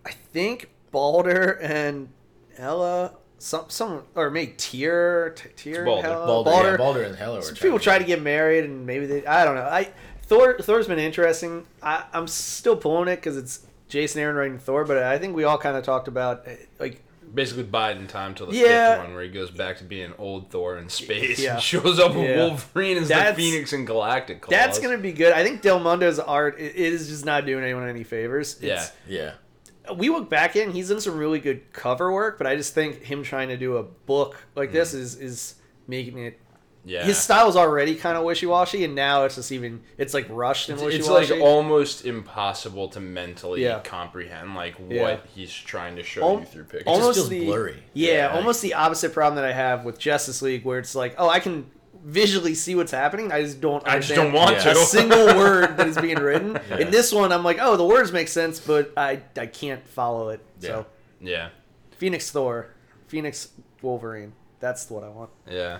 I 0.04 0.10
think 0.10 0.70
Balder 0.90 1.58
and 1.60 2.08
Hela, 2.56 3.12
some 3.38 3.66
some 3.68 4.02
or 4.14 4.30
maybe 4.30 4.54
Tyr, 4.56 5.30
T- 5.36 5.50
Tyr, 5.56 5.84
Balder. 5.84 6.08
Hela? 6.08 6.26
Balder, 6.26 6.70
yeah, 6.70 6.76
Balder 6.76 7.02
and 7.02 7.16
Hela 7.16 7.42
Some 7.42 7.54
trying 7.54 7.62
people 7.62 7.78
try 7.78 7.98
to 7.98 8.04
get 8.04 8.22
married, 8.22 8.64
and 8.64 8.86
maybe 8.86 9.06
they. 9.06 9.26
I 9.26 9.44
don't 9.44 9.54
know. 9.54 9.62
I 9.62 9.90
Thor. 10.24 10.58
Thor's 10.58 10.86
been 10.88 10.98
interesting. 10.98 11.66
I, 11.82 12.04
I'm 12.12 12.26
still 12.26 12.76
pulling 12.76 13.08
it 13.08 13.16
because 13.16 13.36
it's 13.36 13.66
Jason 13.92 14.22
Aaron 14.22 14.36
writing 14.36 14.58
Thor, 14.58 14.84
but 14.84 14.98
I 14.98 15.18
think 15.18 15.36
we 15.36 15.44
all 15.44 15.58
kind 15.58 15.76
of 15.76 15.84
talked 15.84 16.08
about 16.08 16.42
eh, 16.46 16.56
like 16.80 17.02
Basically 17.34 17.62
biding 17.62 18.08
time 18.08 18.34
till 18.34 18.46
the 18.46 18.56
Yeah. 18.56 18.96
fifth 18.96 19.04
one, 19.04 19.14
where 19.14 19.22
he 19.22 19.30
goes 19.30 19.50
back 19.50 19.78
to 19.78 19.84
being 19.84 20.12
old 20.18 20.50
Thor 20.50 20.76
in 20.76 20.88
space 20.90 21.38
Yeah. 21.40 21.54
and 21.54 21.62
shows 21.72 21.98
up 21.98 22.14
with 22.14 22.24
Yeah. 22.28 22.36
Wolverine 22.48 22.98
as 22.98 23.08
That's- 23.08 23.36
the 23.36 23.42
Phoenix 23.42 23.72
and 23.72 23.88
Galactus. 23.88 24.40
Claws. 24.40 24.50
that's 24.50 24.78
gonna 24.78 24.98
be 24.98 25.12
good. 25.12 25.32
I 25.32 25.42
think 25.42 25.62
Del 25.62 25.78
Mundo's 25.80 26.18
art 26.18 26.58
is 26.58 27.08
just 27.08 27.24
not 27.24 27.46
doing 27.46 27.64
anyone 27.64 27.88
any 27.88 28.04
favors. 28.04 28.58
Yeah. 28.60 28.74
It's, 28.82 28.92
Yeah, 29.08 29.32
we 29.96 30.10
look 30.10 30.28
back 30.28 30.56
in, 30.56 30.72
he's 30.72 30.90
done 30.90 31.00
some 31.00 31.16
really 31.16 31.38
good 31.40 31.72
cover 31.72 32.12
work, 32.12 32.36
but 32.38 32.46
I 32.46 32.54
just 32.56 32.74
think 32.74 33.02
him 33.02 33.22
trying 33.22 33.48
to 33.48 33.56
do 33.56 33.76
a 33.78 33.82
book 33.82 34.36
like 34.54 34.72
this 34.72 34.92
is 34.94 35.16
is 35.16 35.54
making 35.88 36.18
it. 36.18 36.38
Yeah. 36.84 37.04
His 37.04 37.16
style's 37.16 37.54
already 37.54 37.94
kind 37.94 38.16
of 38.18 38.24
wishy 38.24 38.46
washy, 38.46 38.84
and 38.84 38.94
now 38.96 39.24
it's 39.24 39.36
just 39.36 39.52
even 39.52 39.82
it's 39.98 40.12
like 40.14 40.26
rushed 40.28 40.68
and 40.68 40.80
wishy 40.80 40.98
washy. 41.08 41.24
it's 41.24 41.30
like 41.30 41.40
almost 41.40 42.04
impossible 42.04 42.88
to 42.88 43.00
mentally 43.00 43.62
Yeah. 43.62 43.78
comprehend 43.84 44.56
like 44.56 44.74
what 44.76 44.90
Yeah. 44.90 45.16
he's 45.34 45.52
trying 45.52 45.94
to 45.96 46.02
show 46.02 46.22
Al- 46.22 46.38
you 46.40 46.44
through 46.44 46.64
pictures. 46.64 46.84
just 46.84 46.88
almost 47.00 47.16
feels 47.18 47.28
the, 47.28 47.44
blurry. 47.46 47.82
Yeah, 47.94 48.12
Yeah. 48.12 48.34
almost 48.36 48.62
the 48.62 48.74
opposite 48.74 49.12
problem 49.12 49.36
that 49.36 49.44
I 49.44 49.52
have 49.52 49.84
with 49.84 49.98
Justice 49.98 50.42
League, 50.42 50.64
where 50.64 50.80
it's 50.80 50.94
like, 50.96 51.14
oh, 51.18 51.28
I 51.28 51.38
can 51.38 51.70
visually 52.04 52.54
see 52.56 52.74
what's 52.74 52.90
happening. 52.90 53.30
I 53.30 53.42
just 53.42 53.60
don't. 53.60 53.86
I 53.86 54.00
just 54.00 54.12
don't 54.16 54.32
want 54.32 54.56
Yeah. 54.56 54.72
a 54.72 54.74
to. 54.74 54.80
single 54.84 55.26
word 55.38 55.76
that 55.76 55.86
is 55.86 55.96
being 55.98 56.18
written. 56.18 56.58
Yeah. 56.68 56.78
In 56.78 56.90
this 56.90 57.12
one, 57.12 57.30
I'm 57.30 57.44
like, 57.44 57.58
oh, 57.60 57.76
the 57.76 57.84
words 57.84 58.10
make 58.10 58.26
sense, 58.26 58.58
but 58.58 58.92
I 58.96 59.20
I 59.38 59.46
can't 59.46 59.86
follow 59.86 60.30
it. 60.30 60.40
So 60.58 60.86
yeah. 61.20 61.50
Phoenix 61.96 62.28
Thor, 62.32 62.70
Phoenix 63.06 63.50
Wolverine. 63.82 64.32
That's 64.58 64.90
what 64.90 65.04
I 65.04 65.08
want. 65.10 65.30
Yeah. 65.48 65.78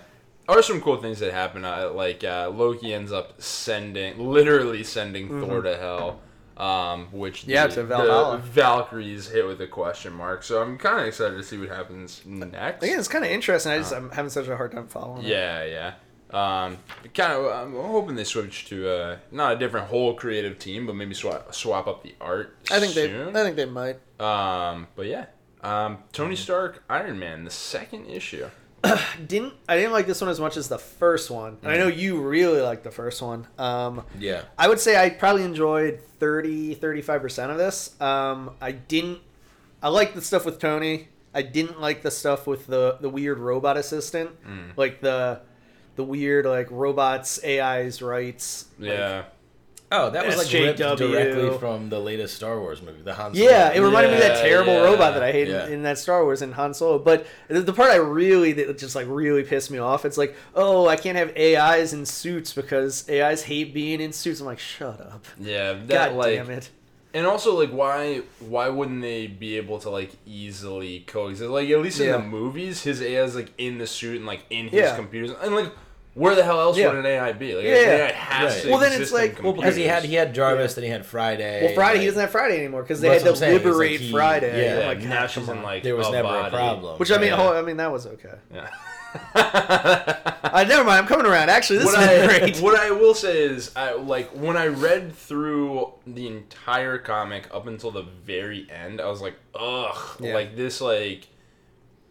Are 0.48 0.62
some 0.62 0.80
cool 0.80 0.96
things 1.00 1.20
that 1.20 1.32
happen. 1.32 1.64
Uh, 1.64 1.90
like 1.94 2.24
uh, 2.24 2.50
Loki 2.52 2.92
ends 2.92 3.12
up 3.12 3.40
sending, 3.40 4.18
literally 4.18 4.82
sending 4.84 5.28
Thor 5.28 5.62
to 5.62 5.76
hell, 5.76 6.20
um, 6.56 7.06
which 7.12 7.42
Mm-hmm. 7.42 7.50
Yeah, 7.50 7.66
the, 7.68 7.74
to 7.76 7.84
Valhalla. 7.84 8.36
the 8.38 8.42
Valkyries 8.42 9.28
hit 9.28 9.46
with 9.46 9.60
a 9.60 9.66
question 9.68 10.12
mark. 10.12 10.42
So 10.42 10.60
I'm 10.60 10.78
kind 10.78 11.00
of 11.00 11.06
excited 11.06 11.36
to 11.36 11.42
see 11.44 11.58
what 11.58 11.68
happens 11.68 12.22
next. 12.26 12.82
Again, 12.82 12.98
it's 12.98 13.08
kind 13.08 13.24
of 13.24 13.30
interesting. 13.30 13.72
I 13.72 13.78
just 13.78 13.92
I'm 13.94 14.10
having 14.10 14.30
such 14.30 14.48
a 14.48 14.56
hard 14.56 14.72
time 14.72 14.88
following. 14.88 15.24
it. 15.24 15.28
Yeah, 15.28 15.64
yeah. 15.64 15.94
Um, 16.32 16.78
kind 17.14 17.32
of. 17.34 17.44
I'm 17.46 17.74
hoping 17.74 18.16
they 18.16 18.24
switch 18.24 18.64
to 18.66 18.88
uh, 18.88 19.16
not 19.30 19.52
a 19.52 19.58
different 19.58 19.88
whole 19.88 20.14
creative 20.14 20.58
team, 20.58 20.86
but 20.86 20.96
maybe 20.96 21.14
swap 21.14 21.54
swap 21.54 21.86
up 21.86 22.02
the 22.02 22.14
art. 22.20 22.56
I 22.70 22.80
think 22.80 22.94
soon. 22.94 23.32
they. 23.32 23.40
I 23.40 23.44
think 23.44 23.56
they 23.56 23.66
might. 23.66 23.96
Um, 24.20 24.88
but 24.96 25.06
yeah. 25.06 25.26
Um, 25.62 25.98
Tony 26.12 26.34
Stark, 26.34 26.82
Iron 26.90 27.18
Man, 27.20 27.44
the 27.44 27.50
second 27.50 28.06
issue. 28.06 28.48
Didn't 29.26 29.54
I 29.68 29.76
didn't 29.76 29.92
like 29.92 30.06
this 30.06 30.20
one 30.20 30.28
as 30.30 30.40
much 30.40 30.56
as 30.56 30.68
the 30.68 30.78
first 30.78 31.30
one. 31.30 31.58
And 31.62 31.70
I 31.70 31.76
know 31.76 31.86
you 31.86 32.20
really 32.20 32.60
liked 32.60 32.84
the 32.84 32.90
first 32.90 33.22
one. 33.22 33.46
Um, 33.58 34.04
yeah. 34.18 34.42
I 34.58 34.68
would 34.68 34.80
say 34.80 35.00
I 35.02 35.10
probably 35.10 35.44
enjoyed 35.44 36.00
30 36.18 36.76
35% 36.76 37.50
of 37.50 37.58
this. 37.58 38.00
Um, 38.00 38.50
I 38.60 38.72
didn't 38.72 39.20
I 39.82 39.88
liked 39.88 40.14
the 40.14 40.22
stuff 40.22 40.44
with 40.44 40.58
Tony. 40.58 41.08
I 41.34 41.42
didn't 41.42 41.80
like 41.80 42.02
the 42.02 42.10
stuff 42.10 42.46
with 42.46 42.66
the 42.66 42.98
the 43.00 43.08
weird 43.08 43.38
robot 43.38 43.76
assistant. 43.76 44.30
Like 44.76 45.00
the 45.00 45.40
the 45.96 46.04
weird 46.04 46.46
like 46.46 46.68
robots 46.70 47.38
AI's 47.44 48.02
rights. 48.02 48.66
Like, 48.78 48.88
Yeah. 48.90 49.24
Oh, 49.92 50.10
that 50.10 50.24
was 50.26 50.36
like 50.38 50.52
ripped 50.52 50.80
SJW. 50.80 50.96
directly 50.96 51.58
from 51.58 51.88
the 51.90 52.00
latest 52.00 52.34
Star 52.34 52.58
Wars 52.58 52.80
movie, 52.82 53.02
the 53.02 53.14
Han 53.14 53.34
Solo. 53.34 53.48
Yeah, 53.50 53.72
it 53.72 53.80
reminded 53.80 54.08
me 54.10 54.14
of 54.16 54.22
that 54.22 54.36
Yeah, 54.42 54.48
terrible 54.48 54.72
yeah, 54.72 54.82
robot 54.84 55.14
that 55.14 55.22
I 55.22 55.30
hated 55.32 55.52
yeah. 55.52 55.66
in 55.66 55.82
that 55.82 55.98
Star 55.98 56.24
Wars 56.24 56.40
and 56.42 56.54
Han 56.54 56.72
Solo. 56.74 56.98
But 56.98 57.26
the, 57.48 57.60
the 57.60 57.72
part 57.72 57.90
I 57.90 57.96
really 57.96 58.52
that 58.54 58.78
just 58.78 58.94
like 58.96 59.06
really 59.08 59.42
pissed 59.42 59.70
me 59.70 59.78
off, 59.78 60.04
it's 60.04 60.16
like, 60.18 60.34
oh, 60.54 60.88
I 60.88 60.96
can't 60.96 61.16
have 61.18 61.36
AIs 61.36 61.92
in 61.92 62.06
suits 62.06 62.52
because 62.52 63.08
AIs 63.10 63.42
hate 63.44 63.74
being 63.74 64.00
in 64.00 64.12
suits. 64.12 64.40
I'm 64.40 64.46
like, 64.46 64.58
shut 64.58 65.00
up. 65.00 65.26
Yeah. 65.38 65.74
That 65.74 65.88
God 66.10 66.12
like 66.16 66.36
damn 66.36 66.50
it. 66.50 66.70
And 67.14 67.26
also, 67.26 67.58
like, 67.60 67.68
why 67.70 68.22
why 68.40 68.70
wouldn't 68.70 69.02
they 69.02 69.26
be 69.26 69.58
able 69.58 69.78
to 69.80 69.90
like 69.90 70.12
easily 70.24 71.00
coexist? 71.00 71.50
Like, 71.50 71.68
at 71.68 71.78
least 71.80 72.00
in 72.00 72.06
Yeah. 72.06 72.12
the 72.16 72.22
movies, 72.22 72.82
his 72.82 73.02
AI 73.02 73.22
is 73.22 73.34
like 73.36 73.52
in 73.58 73.76
the 73.76 73.86
suit 73.86 74.16
and 74.16 74.24
like 74.26 74.44
in 74.48 74.68
his 74.68 74.80
Yeah. 74.80 74.96
computers, 74.96 75.32
and 75.42 75.54
like, 75.54 75.70
where 76.14 76.34
the 76.34 76.44
hell 76.44 76.60
else 76.60 76.76
Yeah. 76.76 76.88
would 76.88 76.96
an 76.98 77.06
AI 77.06 77.32
be? 77.32 77.54
Like, 77.54 77.64
Yeah. 77.64 77.70
AI 77.72 78.12
has 78.12 78.54
Right. 78.54 78.62
to 78.64 78.70
Well, 78.70 78.78
then 78.78 78.92
it's 78.92 79.00
exist 79.10 79.12
in 79.14 79.18
like- 79.20 79.42
well, 79.42 79.52
because 79.54 79.76
he 79.76 79.84
had 79.84 80.04
he 80.04 80.14
had 80.14 80.34
Jarvis, 80.34 80.74
then 80.74 80.84
he 80.84 80.90
had 80.90 81.06
Friday. 81.06 81.64
Well, 81.66 81.74
Friday 81.74 82.00
he 82.00 82.06
doesn't 82.06 82.20
have 82.20 82.30
Friday 82.30 82.58
anymore 82.58 82.82
because 82.82 83.00
they 83.00 83.08
had 83.08 83.16
what 83.18 83.24
to 83.24 83.30
I'm 83.30 83.36
saying, 83.36 83.56
it's 83.56 83.64
like 83.64 83.72
liberate 83.74 84.00
he- 84.00 84.10
Friday. 84.12 84.64
yeah, 84.64 84.80
I'm 84.80 84.86
like, 84.98 85.08
now 85.08 85.24
"Ah, 85.24 85.26
she's 85.26 85.48
in 85.48 85.62
like 85.62 85.82
There 85.82 85.96
was 85.96 86.08
a 86.08 86.12
never 86.12 86.28
a 86.28 86.50
problem. 86.50 86.98
Which 86.98 87.10
I 87.10 87.16
mean, 87.18 87.28
Yeah. 87.28 87.42
oh, 87.42 87.52
I 87.54 87.62
mean 87.62 87.78
that 87.78 87.90
was 87.92 88.06
okay. 88.06 88.34
Yeah. 88.54 88.66
Uh, 90.52 90.64
never 90.64 90.84
mind. 90.84 90.98
I'm 90.98 91.06
coming 91.06 91.24
around. 91.24 91.48
Actually, 91.48 91.78
this 91.78 91.86
what 91.86 92.02
is 92.02 92.08
I 92.08 92.38
great. 92.40 92.56
what 92.58 92.78
I 92.78 92.90
will 92.90 93.14
say 93.14 93.42
is, 93.42 93.70
I 93.74 93.92
like 93.94 94.30
when 94.30 94.56
I 94.56 94.66
read 94.66 95.14
through 95.16 95.92
the 96.06 96.26
entire 96.26 96.98
comic 96.98 97.44
up 97.54 97.66
until 97.66 97.90
the 97.90 98.02
very 98.26 98.66
end, 98.70 99.00
I 99.00 99.06
was 99.08 99.22
like, 99.22 99.34
ugh, 99.54 99.96
Yeah. 100.20 100.34
like 100.34 100.56
this 100.56 100.80
like 100.82 101.28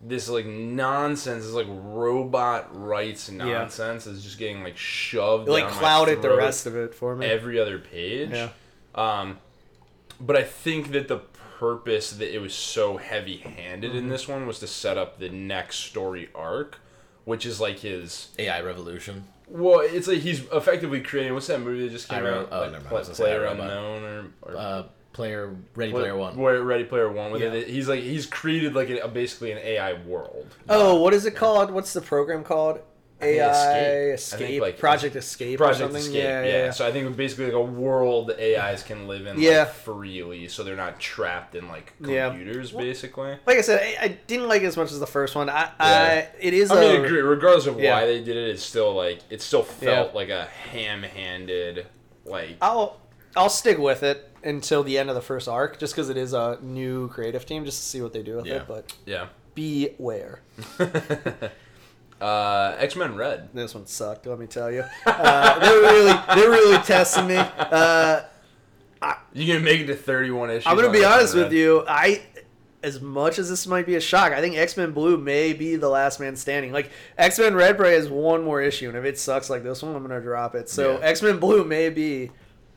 this 0.04 0.28
like 0.30 0.46
nonsense, 0.46 1.44
this 1.46 1.54
like 1.54 1.68
robot 1.70 2.70
rights 2.74 3.30
nonsense 3.30 4.08
is 4.08 4.24
just 4.24 4.38
getting 4.40 4.64
like 4.64 4.78
shoved. 4.78 5.48
It 5.48 5.52
like 5.52 5.64
down 5.66 5.74
my 5.74 5.80
clouded 5.80 6.22
the 6.22 6.36
rest 6.36 6.66
of 6.66 6.76
it 6.76 6.94
for 6.96 7.16
me. 7.16 7.26
every 7.28 7.60
other 7.60 7.78
page. 7.80 8.32
Yeah. 8.32 8.50
Um, 8.96 9.38
but 10.20 10.36
I 10.36 10.44
think 10.44 10.92
that 10.92 11.08
the 11.08 11.18
purpose 11.60 12.12
that 12.14 12.34
it 12.36 12.40
was 12.40 12.54
so 12.54 12.98
heavy 12.98 13.38
handed 13.38 13.92
Mm-hmm. 13.92 13.98
in 14.00 14.10
this 14.10 14.28
one 14.28 14.48
was 14.48 14.60
to 14.60 14.68
set 14.68 14.98
up 14.98 15.20
the 15.20 15.30
next 15.30 15.78
story 15.78 16.30
arc, 16.34 16.80
which 17.26 17.46
is 17.46 17.60
like 17.62 17.80
his 17.80 18.30
AI 18.40 18.62
Revolution. 18.62 19.26
well, 19.48 19.80
it's 19.82 20.08
like 20.08 20.20
he's 20.20 20.42
effectively 20.52 21.02
creating. 21.02 21.34
What's 21.36 21.48
that 21.48 21.60
movie 21.62 21.84
that 21.88 21.92
just 21.92 22.10
came 22.10 22.20
I 22.26 22.30
Ro- 22.30 22.40
out? 22.42 22.50
oh, 22.52 22.60
like, 22.62 22.72
never 22.72 22.84
mind, 22.84 22.86
I 22.86 22.90
Pla- 22.90 22.98
was 23.00 23.08
gonna 23.08 23.16
say 23.16 23.24
Player 23.24 23.46
Unknown 23.46 24.04
or, 24.04 24.26
or 24.42 24.58
Uh, 24.58 24.84
Player 25.14 25.56
Ready 25.76 25.92
Player 25.92 26.16
One. 26.16 26.38
Where 26.38 26.62
Ready 26.64 26.84
Player 26.86 27.12
One 27.12 27.32
with 27.32 27.42
Yeah. 27.42 27.54
it. 27.54 27.68
He's 27.68 27.88
like 27.90 28.02
he's 28.02 28.26
created 28.26 28.74
like 28.76 28.90
a, 28.90 29.08
basically 29.08 29.52
an 29.52 29.58
AI 29.60 29.94
world. 30.04 30.48
Oh, 30.70 31.02
what 31.02 31.14
is 31.14 31.26
it 31.26 31.36
called? 31.36 31.72
What's 31.72 31.94
the 31.94 32.02
program 32.02 32.44
called? 32.44 32.80
AI 33.24 34.10
Escape. 34.14 34.40
Escape, 34.40 34.62
like, 34.64 34.80
Project 34.80 35.16
Escape 35.16 35.62
or 35.62 35.66
Project 35.66 35.80
something. 35.80 36.02
Escape, 36.02 36.16
yeah, 36.16 36.42
yeah, 36.42 36.48
yeah, 36.48 36.66
yeah. 36.66 36.72
So 36.72 36.88
I 36.88 36.92
think 36.92 37.16
basically 37.16 37.46
like 37.46 37.54
a 37.54 37.62
world 37.62 38.32
AIs 38.32 38.82
can 38.82 39.08
live 39.08 39.28
in 39.28 39.40
Yeah. 39.40 39.60
like, 39.60 39.74
freely, 39.74 40.48
so 40.48 40.64
they're 40.64 40.76
not 40.76 41.00
trapped 41.00 41.54
in 41.54 41.68
like 41.68 41.94
Yeah. 42.04 42.30
computers, 42.30 42.72
basically. 42.72 43.38
Like 43.46 43.60
I 43.60 43.62
said, 43.62 43.80
I, 44.00 44.06
I 44.06 44.08
didn't 44.26 44.48
like 44.48 44.64
it 44.64 44.66
as 44.66 44.76
much 44.76 44.92
as 44.92 45.00
the 45.00 45.06
first 45.06 45.36
one. 45.36 45.52
I, 45.52 45.70
I 45.80 46.28
it 46.40 46.56
is. 46.56 46.72
I 46.72 46.80
mean, 46.82 47.06
agree. 47.06 47.22
Regardless 47.22 47.68
of 47.68 47.80
Yeah. 47.80 47.94
why 47.94 48.08
they 48.08 48.24
did 48.24 48.38
it, 48.38 48.50
it's 48.50 48.64
still 48.64 48.96
like 48.96 49.20
it 49.30 49.44
still 49.44 49.62
felt 49.62 50.10
Yeah. 50.14 50.16
like 50.16 50.30
a 50.30 50.46
ham-handed 50.46 51.86
like. 52.26 52.58
I'll 52.60 53.00
I'll 53.36 53.50
stick 53.50 53.78
with 53.78 54.02
it 54.02 54.30
until 54.44 54.84
the 54.84 54.98
end 54.98 55.10
of 55.10 55.16
the 55.16 55.22
first 55.22 55.48
arc, 55.48 55.80
just 55.80 55.94
because 55.94 56.10
it 56.10 56.18
is 56.18 56.34
a 56.34 56.58
new 56.62 57.08
creative 57.10 57.46
team, 57.46 57.66
just 57.66 57.80
to 57.80 57.86
see 57.86 58.02
what 58.02 58.14
they 58.14 58.24
do 58.24 58.38
with 58.38 58.46
Yeah. 58.48 58.56
it. 58.56 58.68
But 58.68 58.94
Yeah. 59.06 59.28
beware, 59.56 60.42
uh, 62.22 62.76
X 62.78 62.96
Men 62.96 63.16
Red. 63.16 63.50
this 63.54 63.74
one 63.74 63.86
sucked. 63.88 64.26
Let 64.28 64.40
me 64.40 64.48
tell 64.48 64.72
you, 64.72 64.84
uh, 65.06 65.60
they're 65.60 65.82
really 65.82 66.14
they're 66.36 66.50
really 66.52 66.78
testing 66.84 67.28
me. 67.28 67.36
Uh, 67.38 68.22
You 69.34 69.48
gonna 69.48 69.60
make 69.66 69.82
it 69.82 69.88
to 69.88 69.96
thirty-one 69.96 70.50
issues? 70.52 70.68
I'm 70.68 70.76
gonna 70.76 70.90
be 70.92 71.00
X-Men 71.00 71.12
honest 71.20 71.36
with 71.36 71.54
you. 71.54 71.84
I, 71.88 72.22
as 72.84 73.00
much 73.02 73.40
as 73.40 73.50
this 73.50 73.66
might 73.68 73.86
be 73.86 73.96
a 73.96 74.02
shock, 74.02 74.32
I 74.34 74.42
think 74.42 74.56
X 74.58 74.78
Men 74.78 74.92
Blue 74.92 75.18
may 75.18 75.54
be 75.54 75.76
the 75.76 75.90
last 75.90 76.20
man 76.20 76.36
standing. 76.36 76.72
Like 76.72 76.92
X 77.18 77.40
Men 77.40 77.56
Red 77.56 77.78
probably 77.78 77.96
has 77.96 78.10
one 78.10 78.44
more 78.44 78.62
issue, 78.62 78.90
and 78.90 78.98
if 78.98 79.06
it 79.06 79.18
sucks 79.18 79.50
like 79.50 79.64
this 79.64 79.82
one, 79.82 79.96
I'm 79.96 80.02
gonna 80.04 80.22
drop 80.22 80.54
it. 80.56 80.70
So 80.70 80.94
Yeah. 81.00 81.06
X 81.08 81.22
Men 81.22 81.38
Blue 81.40 81.64
may 81.64 81.90
be 81.90 82.32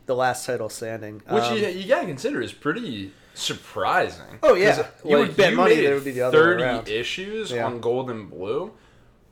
the 0.06 0.14
last 0.14 0.44
title 0.46 0.68
standing. 0.68 1.22
Which 1.28 1.44
Um, 1.44 1.56
you, 1.58 1.66
you 1.68 1.88
gotta 1.88 2.06
consider 2.06 2.40
is 2.42 2.52
pretty 2.52 3.12
surprising. 3.34 4.38
Oh, 4.42 4.54
yeah, 4.54 4.86
You 5.04 5.18
would 5.18 5.36
bet 5.36 5.54
money 5.54 5.74
made 5.76 5.84
that 5.84 5.88
it 5.88 5.90
it 5.92 5.94
would 5.94 6.04
be 6.04 6.10
the 6.12 6.22
other 6.22 6.38
way 6.38 6.44
Thirty 6.44 6.62
around. 6.62 6.88
issues 6.88 7.50
Yeah. 7.50 7.66
on 7.66 7.80
Gold 7.80 8.10
and 8.10 8.28
Blue. 8.30 8.72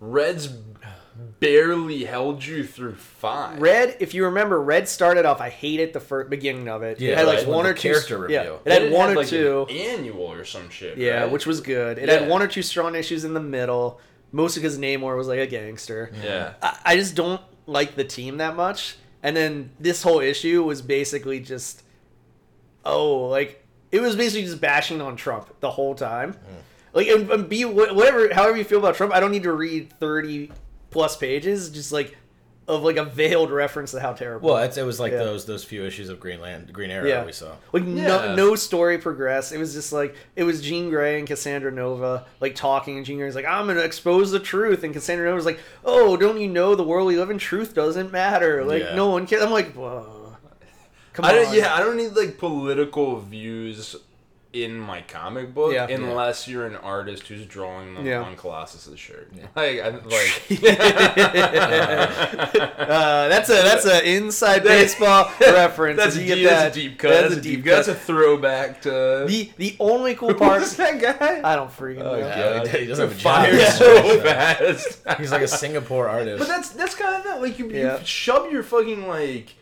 Red's 0.01 0.49
barely 1.41 2.05
held 2.05 2.45
you 2.45 2.65
through 2.65 2.95
five. 2.95 3.61
Red, 3.61 3.97
if 4.01 4.15
you 4.15 4.25
remember, 4.25 4.61
Red 4.61 4.89
started 4.89 5.25
off. 5.27 5.41
I 5.41 5.51
hated 5.51 5.93
the 5.93 6.01
first 6.01 6.31
beginning 6.31 6.69
of 6.69 6.83
it. 6.83 7.01
Yeah, 7.01 7.13
it 7.13 7.19
had 7.19 7.27
like 7.27 7.39
right. 7.39 7.49
one 7.49 7.65
The 7.65 7.71
or 7.71 7.75
two 7.75 7.81
character 7.93 8.27
Yeah, 8.31 8.39
reveal. 8.41 8.55
it 8.57 8.65
Then 8.65 8.83
had 8.85 8.93
one 8.93 9.11
or 9.11 9.15
like, 9.17 9.27
two. 9.29 9.67
an 9.69 9.77
annual 9.77 10.33
or 10.33 10.45
some 10.45 10.71
shit. 10.71 10.97
Yeah, 10.99 11.23
right? 11.23 11.31
which 11.31 11.47
was 11.47 11.61
good. 11.61 11.99
It 11.99 12.09
Yeah. 12.09 12.21
had 12.21 12.29
one 12.29 12.43
or 12.43 12.47
two 12.49 12.63
strong 12.63 12.95
issues 12.95 13.25
in 13.25 13.35
the 13.35 13.41
middle, 13.41 14.01
Most 14.33 14.57
mostly 14.57 14.63
because 14.63 14.79
Namor 14.79 15.17
was 15.17 15.29
like 15.29 15.39
a 15.39 15.47
gangster. 15.47 16.11
yeah. 16.25 16.55
I, 16.63 16.79
I 16.85 16.97
just 16.97 17.15
don't 17.15 17.41
like 17.67 17.95
the 17.97 18.05
team 18.05 18.39
that 18.39 18.57
much. 18.57 18.97
And 19.23 19.37
then 19.37 19.71
this 19.79 20.03
whole 20.03 20.21
issue 20.21 20.65
was 20.65 20.83
basically 20.83 21.41
just, 21.41 21.83
oh, 22.85 23.29
like 23.29 23.65
it 23.93 24.01
was 24.01 24.17
basically 24.17 24.45
just 24.45 24.61
bashing 24.61 25.01
on 25.01 25.17
Trump 25.17 25.49
the 25.61 25.71
whole 25.71 25.95
time. 25.95 26.33
Mm. 26.33 26.39
Like, 26.95 27.07
and, 27.07 27.31
and 27.31 27.49
be 27.49 27.65
whatever, 27.65 28.35
however 28.35 28.57
you 28.57 28.65
feel 28.65 28.79
about 28.79 28.97
Trump, 28.97 29.15
I 29.15 29.21
don't 29.21 29.31
need 29.31 29.45
to 29.45 29.53
read 29.53 29.93
thirty 29.99 30.51
plus 30.91 31.17
pages, 31.17 31.71
just 31.71 31.93
like 31.93 32.17
of 32.69 32.83
like 32.85 32.97
a 32.97 33.05
veiled 33.05 33.51
reference 33.51 33.91
to 33.91 34.01
how 34.01 34.13
terrible. 34.13 34.51
Well, 34.51 34.63
it's, 34.63 34.77
it 34.77 34.85
was 34.87 35.01
like 35.01 35.13
Yeah. 35.13 35.19
those 35.19 35.45
those 35.47 35.65
few 35.65 35.85
issues 35.85 36.09
of 36.09 36.21
Greenland, 36.21 36.73
Green 36.73 36.91
Arrow 36.91 37.07
Yeah. 37.09 37.25
we 37.25 37.33
saw. 37.33 37.53
Like 37.73 37.83
Yeah. 37.85 38.07
no 38.07 38.35
no 38.37 38.55
story 38.55 38.99
progressed. 38.99 39.53
It 39.53 39.59
was 39.59 39.75
just 39.75 39.93
like 39.93 40.15
it 40.37 40.45
was 40.45 40.63
Jean 40.63 40.89
Grey 40.89 41.19
and 41.19 41.27
Cassandra 41.27 41.73
Nova 41.73 42.25
like 42.41 42.55
talking, 42.55 42.97
and 42.97 43.05
Jean 43.05 43.19
Grey's 43.19 43.35
like, 43.35 43.45
"I'm 43.47 43.67
gonna 43.67 43.81
expose 43.81 44.31
the 44.31 44.39
truth," 44.41 44.85
and 44.85 44.93
Cassandra 44.95 45.29
Nova's 45.29 45.45
like, 45.47 45.59
"Oh, 45.85 46.17
don't 46.17 46.41
you 46.41 46.49
know 46.49 46.75
the 46.77 46.85
world 46.85 47.09
we 47.09 47.17
live 47.17 47.31
in? 47.31 47.39
Truth 47.39 47.75
doesn't 47.75 48.13
matter. 48.13 48.65
Like 48.65 48.83
Yeah. 48.83 48.95
no 48.95 49.09
one 49.11 49.27
cares." 49.27 49.43
I'm 49.43 49.51
like, 49.51 49.73
Whoa. 49.75 50.37
come 51.13 51.25
I 51.25 51.31
on, 51.31 51.35
don't. 51.45 51.55
Yeah, 51.57 51.75
I 51.75 51.81
don't 51.81 51.97
need 51.97 52.13
like 52.15 52.39
political 52.39 53.19
views 53.21 53.97
in 54.53 54.79
my 54.79 55.01
comic 55.03 55.55
book 55.55 55.73
Yeah. 55.73 55.87
unless 55.89 56.47
you're 56.47 56.67
an 56.67 56.77
artist 56.77 57.27
who's 57.27 57.47
drawing 57.47 57.95
them 57.95 58.05
Yeah. 58.07 58.21
on 58.23 58.37
Colossus's 58.37 58.99
shirt. 58.99 59.33
Like, 59.57 59.81
I, 59.81 59.89
like 59.91 60.43
Uh, 62.13 63.29
that's 63.29 63.49
a 63.49 63.55
that's 63.55 63.87
a 63.87 64.07
inside 64.09 64.63
baseball 64.65 65.31
reference. 65.41 65.97
that's, 65.99 66.17
If 66.17 66.23
a, 66.23 66.25
you 66.25 66.35
deep, 66.35 66.45
get 66.45 66.51
that's 66.51 66.63
that, 66.63 66.71
a 66.81 66.83
deep 66.89 66.99
cut. 66.99 67.09
That's, 67.11 67.35
a 67.35 67.41
deep 67.41 67.65
cut. 67.65 67.71
That's 67.77 67.89
a 67.89 67.95
throwback 67.95 68.83
to 68.83 69.25
the 69.27 69.51
the 69.57 69.77
only 69.81 70.15
cool 70.15 70.35
part. 70.35 70.61
Who's 70.61 70.77
that 70.77 71.01
guy? 71.01 71.41
I 71.43 71.57
don't 71.57 71.71
freaking 71.71 71.99
know. 71.99 72.13
Oh, 72.13 72.19
Yeah, 72.19 72.59
God. 72.59 72.69
he 72.69 72.87
doesn't 72.87 73.09
have 73.09 73.17
a 73.17 73.21
Fired 73.21 73.59
job. 73.59 73.73
so 73.73 74.21
fast. 74.21 75.03
He's 75.19 75.33
like 75.33 75.43
a 75.43 75.49
Singapore 75.49 76.09
artist. 76.09 76.39
But 76.39 76.49
that's 76.49 76.71
that's 76.71 76.95
kind 76.95 77.17
of 77.17 77.25
that. 77.25 77.41
Like 77.41 77.59
you, 77.59 77.71
Yeah. 77.71 77.99
you 78.01 78.05
shove 78.07 78.51
your 78.53 78.63
fucking 78.63 79.07
like, 79.09 79.55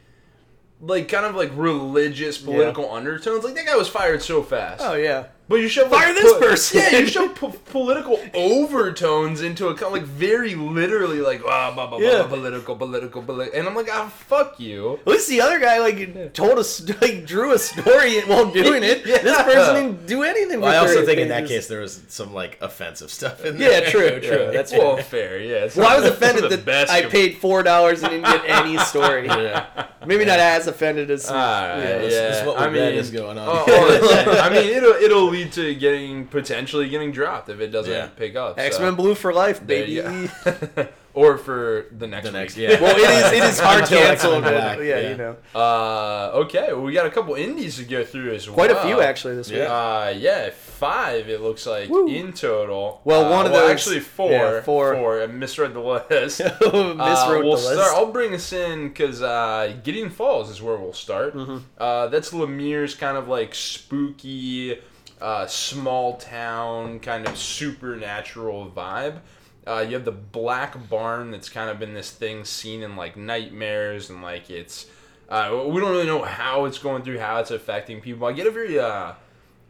like 0.80 1.08
kind 1.08 1.26
of 1.26 1.34
like 1.34 1.50
religious 1.54 2.38
political 2.38 2.90
undertones. 2.90 3.44
Like 3.44 3.54
that 3.54 3.66
guy 3.66 3.76
was 3.76 3.88
fired 3.88 4.22
so 4.22 4.42
fast. 4.42 4.82
Oh 4.84 4.94
yeah. 4.94 5.26
But 5.50 5.56
you 5.56 5.68
shove 5.68 5.90
Fire 5.90 6.14
like, 6.14 6.22
this 6.22 6.32
po- 6.32 6.38
person! 6.38 6.78
Yeah, 6.80 6.98
you 7.00 7.06
shove 7.08 7.34
po- 7.34 7.48
political 7.66 8.16
overtones 8.34 9.42
into 9.42 9.66
a 9.66 9.74
kind 9.74 9.92
like 9.92 10.04
very 10.04 10.54
literally 10.54 11.20
like 11.20 11.42
ah 11.44 11.72
blah, 11.74 11.88
blah, 11.88 11.98
blah, 11.98 12.06
Yeah. 12.08 12.18
blah, 12.18 12.28
political 12.28 12.76
political 12.76 13.20
political, 13.22 13.58
and 13.58 13.68
I'm 13.68 13.74
like 13.74 13.88
ah 13.90 14.08
fuck 14.28 14.60
you. 14.60 14.94
At 15.04 15.08
least 15.08 15.28
the 15.28 15.40
other 15.40 15.58
guy 15.58 15.80
like 15.80 16.32
told 16.34 16.56
us 16.60 16.80
like 17.02 17.26
drew 17.26 17.52
a 17.52 17.58
story 17.58 18.20
while 18.22 18.50
doing 18.50 18.82
it. 18.84 19.04
Yeah. 19.10 19.22
This 19.22 19.42
person 19.42 19.74
didn't 19.74 20.06
do 20.06 20.22
anything. 20.22 20.60
Well, 20.60 20.70
for 20.70 20.76
I 20.76 20.78
also 20.78 20.94
30 21.00 21.06
think 21.06 21.18
in 21.20 21.28
that 21.30 21.48
case 21.48 21.66
there 21.66 21.80
was 21.80 22.00
some 22.06 22.32
like 22.32 22.56
offensive 22.60 23.10
stuff 23.10 23.44
in 23.44 23.58
there. 23.58 23.82
Yeah, 23.82 23.90
true, 23.90 24.20
true. 24.20 24.44
Yeah, 24.44 24.50
That's 24.52 24.70
well 24.70 24.98
fair. 24.98 25.40
Yeah. 25.40 25.68
Well, 25.74 25.88
I 25.88 25.96
was 25.98 26.04
offended 26.08 26.48
that 26.48 26.64
best 26.64 26.92
I 26.92 27.06
paid 27.06 27.38
four 27.38 27.64
dollars 27.64 28.02
and 28.04 28.12
didn't 28.12 28.26
get 28.26 28.44
any 28.46 28.78
story. 28.78 29.26
Yeah. 29.26 29.86
Maybe 30.06 30.24
not 30.24 30.38
as 30.38 30.68
offended 30.68 31.10
as. 31.10 31.28
All 31.28 31.34
right, 31.34 31.76
yeah, 31.78 31.88
yeah, 31.88 31.98
this- 31.98 32.14
this 32.14 32.36
is 32.40 32.46
what 32.46 32.58
I 32.58 32.68
we 32.68 32.78
read 32.78 32.90
mean, 32.90 32.98
is 33.00 33.10
going 33.10 33.36
on. 33.36 33.48
oh, 33.48 33.64
oh, 33.66 34.38
I 34.40 34.48
mean, 34.50 34.68
it'll 34.76 34.92
it'll 34.92 35.24
lead 35.28 35.39
to 35.48 35.74
getting 35.74 36.26
potentially 36.26 36.88
getting 36.88 37.12
dropped 37.12 37.48
if 37.48 37.60
it 37.60 37.68
doesn't 37.68 37.92
Yeah. 37.92 38.08
pick 38.08 38.36
up. 38.36 38.58
X 38.58 38.78
Men 38.78 38.94
Blue 38.94 39.14
for 39.14 39.32
life, 39.32 39.58
there 39.58 39.84
baby. 39.86 39.92
you 39.92 40.02
go. 40.44 40.88
or 41.12 41.36
for 41.36 41.86
the 41.98 42.06
next 42.06 42.26
The 42.26 42.32
next, 42.32 42.56
week. 42.56 42.70
yeah. 42.70 42.80
well, 42.80 42.94
it 42.96 43.00
is 43.02 43.32
it 43.32 43.42
is 43.50 43.58
hard 43.58 43.80
Until 43.82 43.98
canceled. 43.98 44.44
X-Men 44.44 44.52
but- 44.54 44.60
Black, 44.60 44.78
yeah, 44.78 44.84
yeah. 45.00 45.08
you 45.10 45.16
know, 45.16 45.36
Uh, 45.54 46.30
okay, 46.44 46.68
well, 46.72 46.82
we 46.82 46.92
got 46.92 47.04
a 47.06 47.10
couple 47.10 47.34
indies 47.34 47.78
to 47.78 47.84
go 47.84 48.04
through 48.04 48.32
as 48.32 48.46
well. 48.46 48.54
quite 48.54 48.70
a 48.70 48.80
few 48.82 49.00
actually 49.00 49.34
this 49.34 49.50
week. 49.50 49.58
Yeah. 49.58 49.72
Uh, 49.74 50.14
yeah, 50.16 50.50
five. 50.50 51.28
It 51.28 51.40
looks 51.40 51.66
like 51.66 51.88
Woo. 51.90 52.06
in 52.06 52.32
total. 52.32 53.00
Well, 53.04 53.24
Uh, 53.26 53.30
one 53.30 53.46
of 53.46 53.50
well, 53.52 53.62
those- 53.62 53.70
actually 53.72 54.00
four. 54.00 54.30
yeah, 54.30 54.60
four. 54.62 54.94
Four. 54.94 55.22
I 55.22 55.26
misread 55.26 55.74
the 55.74 55.80
list. 55.80 56.40
Miswrote 56.42 57.00
Uh, 57.00 57.26
we'll 57.42 57.42
the 57.42 57.46
list. 57.68 57.72
start. 57.72 57.92
I'll 57.96 58.12
bring 58.12 58.32
us 58.32 58.52
in 58.52 58.88
because 58.88 59.20
uh, 59.20 59.74
Gideon 59.82 60.10
Falls 60.10 60.48
is 60.48 60.62
where 60.62 60.76
we'll 60.76 60.92
start. 60.92 61.34
Mm-hmm. 61.34 61.58
Uh, 61.76 62.06
that's 62.06 62.30
Lemire's 62.30 62.94
kind 62.94 63.16
of 63.16 63.26
like 63.26 63.52
spooky, 63.54 64.78
uh, 65.20 65.46
small 65.46 66.16
town 66.16 67.00
kind 67.00 67.26
of 67.26 67.36
supernatural 67.36 68.70
vibe. 68.74 69.20
Uh, 69.66 69.84
you 69.86 69.94
have 69.94 70.04
the 70.04 70.12
Black 70.12 70.88
Barn 70.88 71.30
that's 71.30 71.48
kind 71.48 71.70
of 71.70 71.78
been 71.78 71.94
this 71.94 72.10
thing 72.10 72.44
seen 72.44 72.82
in 72.82 72.96
like 72.96 73.16
nightmares 73.16 74.10
and 74.10 74.22
like 74.22 74.50
it's. 74.50 74.86
Uh, 75.28 75.64
we 75.68 75.80
don't 75.80 75.92
really 75.92 76.06
know 76.06 76.22
how 76.22 76.64
it's 76.64 76.78
going 76.78 77.02
through, 77.02 77.18
how 77.18 77.38
it's 77.38 77.52
affecting 77.52 78.00
people. 78.00 78.26
I 78.26 78.32
get 78.32 78.48
a 78.48 78.50
very 78.50 78.78
uh, 78.78 79.12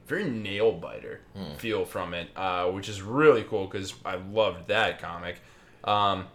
very 0.06 0.24
nail 0.24 0.72
biter 0.72 1.20
feel 1.58 1.84
from 1.84 2.14
it, 2.14 2.28
uh, 2.34 2.66
which 2.66 2.88
is 2.88 3.02
really 3.02 3.44
cool 3.44 3.66
because 3.66 3.94
I 4.04 4.16
loved 4.16 4.68
that 4.68 5.00
comic. 5.00 5.40
Um, 5.84 6.26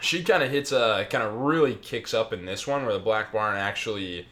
she 0.00 0.22
kind 0.22 0.42
of 0.42 0.50
hits 0.50 0.72
a 0.72 1.06
kind 1.10 1.24
of 1.24 1.34
really 1.34 1.74
kicks 1.74 2.14
up 2.14 2.32
in 2.32 2.44
this 2.46 2.66
one 2.66 2.84
where 2.84 2.94
the 2.94 3.00
Black 3.00 3.32
Barn 3.32 3.56
actually 3.56 4.26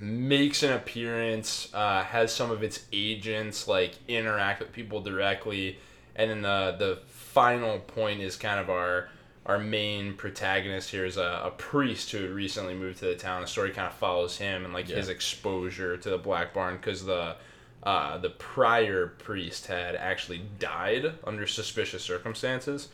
makes 0.00 0.62
an 0.62 0.72
appearance, 0.72 1.68
uh, 1.74 2.02
has 2.04 2.32
some 2.32 2.50
of 2.50 2.62
its 2.62 2.84
agents 2.92 3.66
like 3.68 3.92
interact 4.08 4.60
with 4.60 4.72
people 4.72 5.00
directly, 5.00 5.78
and 6.16 6.30
then 6.30 6.42
the 6.42 6.76
the 6.78 6.98
final 7.08 7.78
point 7.80 8.20
is 8.20 8.36
kind 8.36 8.60
of 8.60 8.70
our 8.70 9.08
our 9.46 9.58
main 9.58 10.12
protagonist 10.14 10.90
here 10.90 11.06
is 11.06 11.16
a, 11.16 11.42
a 11.46 11.50
priest 11.56 12.10
who 12.12 12.20
had 12.20 12.30
recently 12.30 12.74
moved 12.74 12.98
to 12.98 13.06
the 13.06 13.14
town. 13.14 13.40
The 13.40 13.46
story 13.48 13.70
kind 13.70 13.86
of 13.88 13.94
follows 13.94 14.36
him 14.36 14.64
and 14.64 14.74
like 14.74 14.88
Yeah. 14.88 14.96
his 14.96 15.08
exposure 15.08 15.96
to 15.96 16.10
the 16.10 16.18
Black 16.18 16.52
Barn 16.52 16.76
because 16.76 17.04
the 17.06 17.36
uh, 17.82 18.18
the 18.18 18.30
prior 18.30 19.06
priest 19.06 19.68
had 19.68 19.94
actually 19.94 20.42
died 20.58 21.14
under 21.24 21.46
suspicious 21.46 22.02
circumstances. 22.02 22.88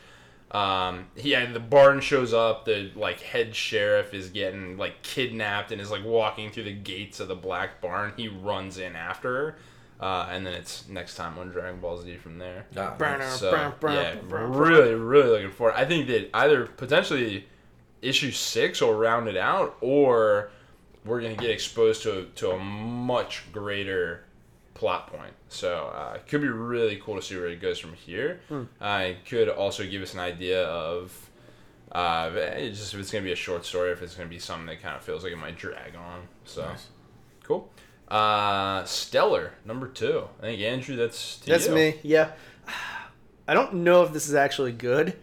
Um, 0.55 1.09
yeah, 1.17 1.51
the 1.53 1.59
barn 1.59 2.01
shows 2.01 2.33
up. 2.33 2.65
The 2.65 2.93
like 2.95 3.21
head 3.21 3.55
sheriff 3.57 4.15
is 4.15 4.31
getting 4.31 4.77
like 4.77 5.03
kidnapped 5.03 5.73
and 5.73 5.81
is 5.81 5.91
like 5.91 6.05
walking 6.05 6.51
through 6.51 6.65
the 6.65 6.73
gates 6.73 7.19
of 7.19 7.27
the 7.29 7.35
Black 7.35 7.81
Barn. 7.81 8.13
He 8.17 8.29
runs 8.29 8.79
in 8.79 8.95
after 8.95 9.35
her, 9.35 9.57
uh, 10.01 10.29
and 10.31 10.47
then 10.47 10.55
it's 10.55 10.89
next 10.89 11.17
time 11.17 11.37
on 11.39 11.49
Dragon 11.51 11.81
Ball 11.81 11.99
Z 12.01 12.17
from 12.19 12.39
there. 12.39 12.67
Burner, 12.73 13.29
So 13.31 13.51
burn, 13.51 13.73
burn, 13.81 13.93
yeah, 13.95 14.15
burn, 14.15 14.53
burn. 14.53 14.53
really, 14.53 14.95
really 14.95 15.29
looking 15.29 15.51
forward. 15.51 15.75
I 15.77 15.85
think 15.87 16.07
that 16.07 16.31
either 16.37 16.67
potentially 16.67 17.49
issue 18.01 18.31
six 18.31 18.81
will 18.81 18.95
round 18.95 19.27
it 19.29 19.37
out, 19.37 19.77
or 19.81 20.51
we're 21.05 21.21
gonna 21.21 21.35
get 21.35 21.51
exposed 21.51 22.05
to 22.05 22.29
to 22.37 22.53
a 22.53 22.59
much 22.61 23.43
greater 23.51 24.25
plot 24.85 25.07
point. 25.07 25.33
So 25.49 25.91
uh, 25.95 26.17
it 26.17 26.27
could 26.29 26.43
be 26.43 26.49
really 26.49 26.97
cool 27.03 27.17
to 27.17 27.23
see 27.23 27.37
where 27.37 27.47
it 27.47 27.59
goes 27.63 27.79
from 27.79 27.95
here. 27.95 28.41
Hmm. 28.49 28.65
Uh, 28.79 29.05
it 29.07 29.25
could 29.27 29.49
also 29.49 29.83
give 29.87 30.03
us 30.03 30.13
an 30.13 30.21
idea 30.21 30.65
of 30.67 31.31
uh, 31.91 32.31
it 32.35 32.71
just 32.73 32.93
if 32.93 33.01
it's 33.01 33.11
gonna 33.11 33.25
be 33.25 33.33
a 33.33 33.37
short 33.37 33.65
story, 33.65 33.93
if 33.93 34.03
it's 34.03 34.15
gonna 34.15 34.29
be 34.29 34.39
something 34.39 34.67
that 34.67 34.83
kind 34.83 34.95
of 34.95 35.03
feels 35.03 35.25
like 35.25 35.33
it 35.33 35.39
might 35.39 35.57
drag 35.57 35.97
on. 35.97 36.21
So 36.45 36.67
Nice. 36.67 36.89
cool. 37.45 37.71
Uh, 38.09 38.85
Stellar 38.85 39.55
number 39.65 39.89
two. 39.89 40.25
I 40.41 40.43
think 40.43 40.61
Andrew, 40.61 40.97
that's 40.97 41.39
to 41.39 41.47
That's 41.51 41.67
you. 41.69 41.75
me. 41.75 41.95
Yeah. 42.03 42.33
I 43.49 43.55
don't 43.55 43.73
know 43.77 44.03
if 44.03 44.13
this 44.13 44.29
is 44.29 44.35
actually 44.35 44.73
good. 44.73 45.17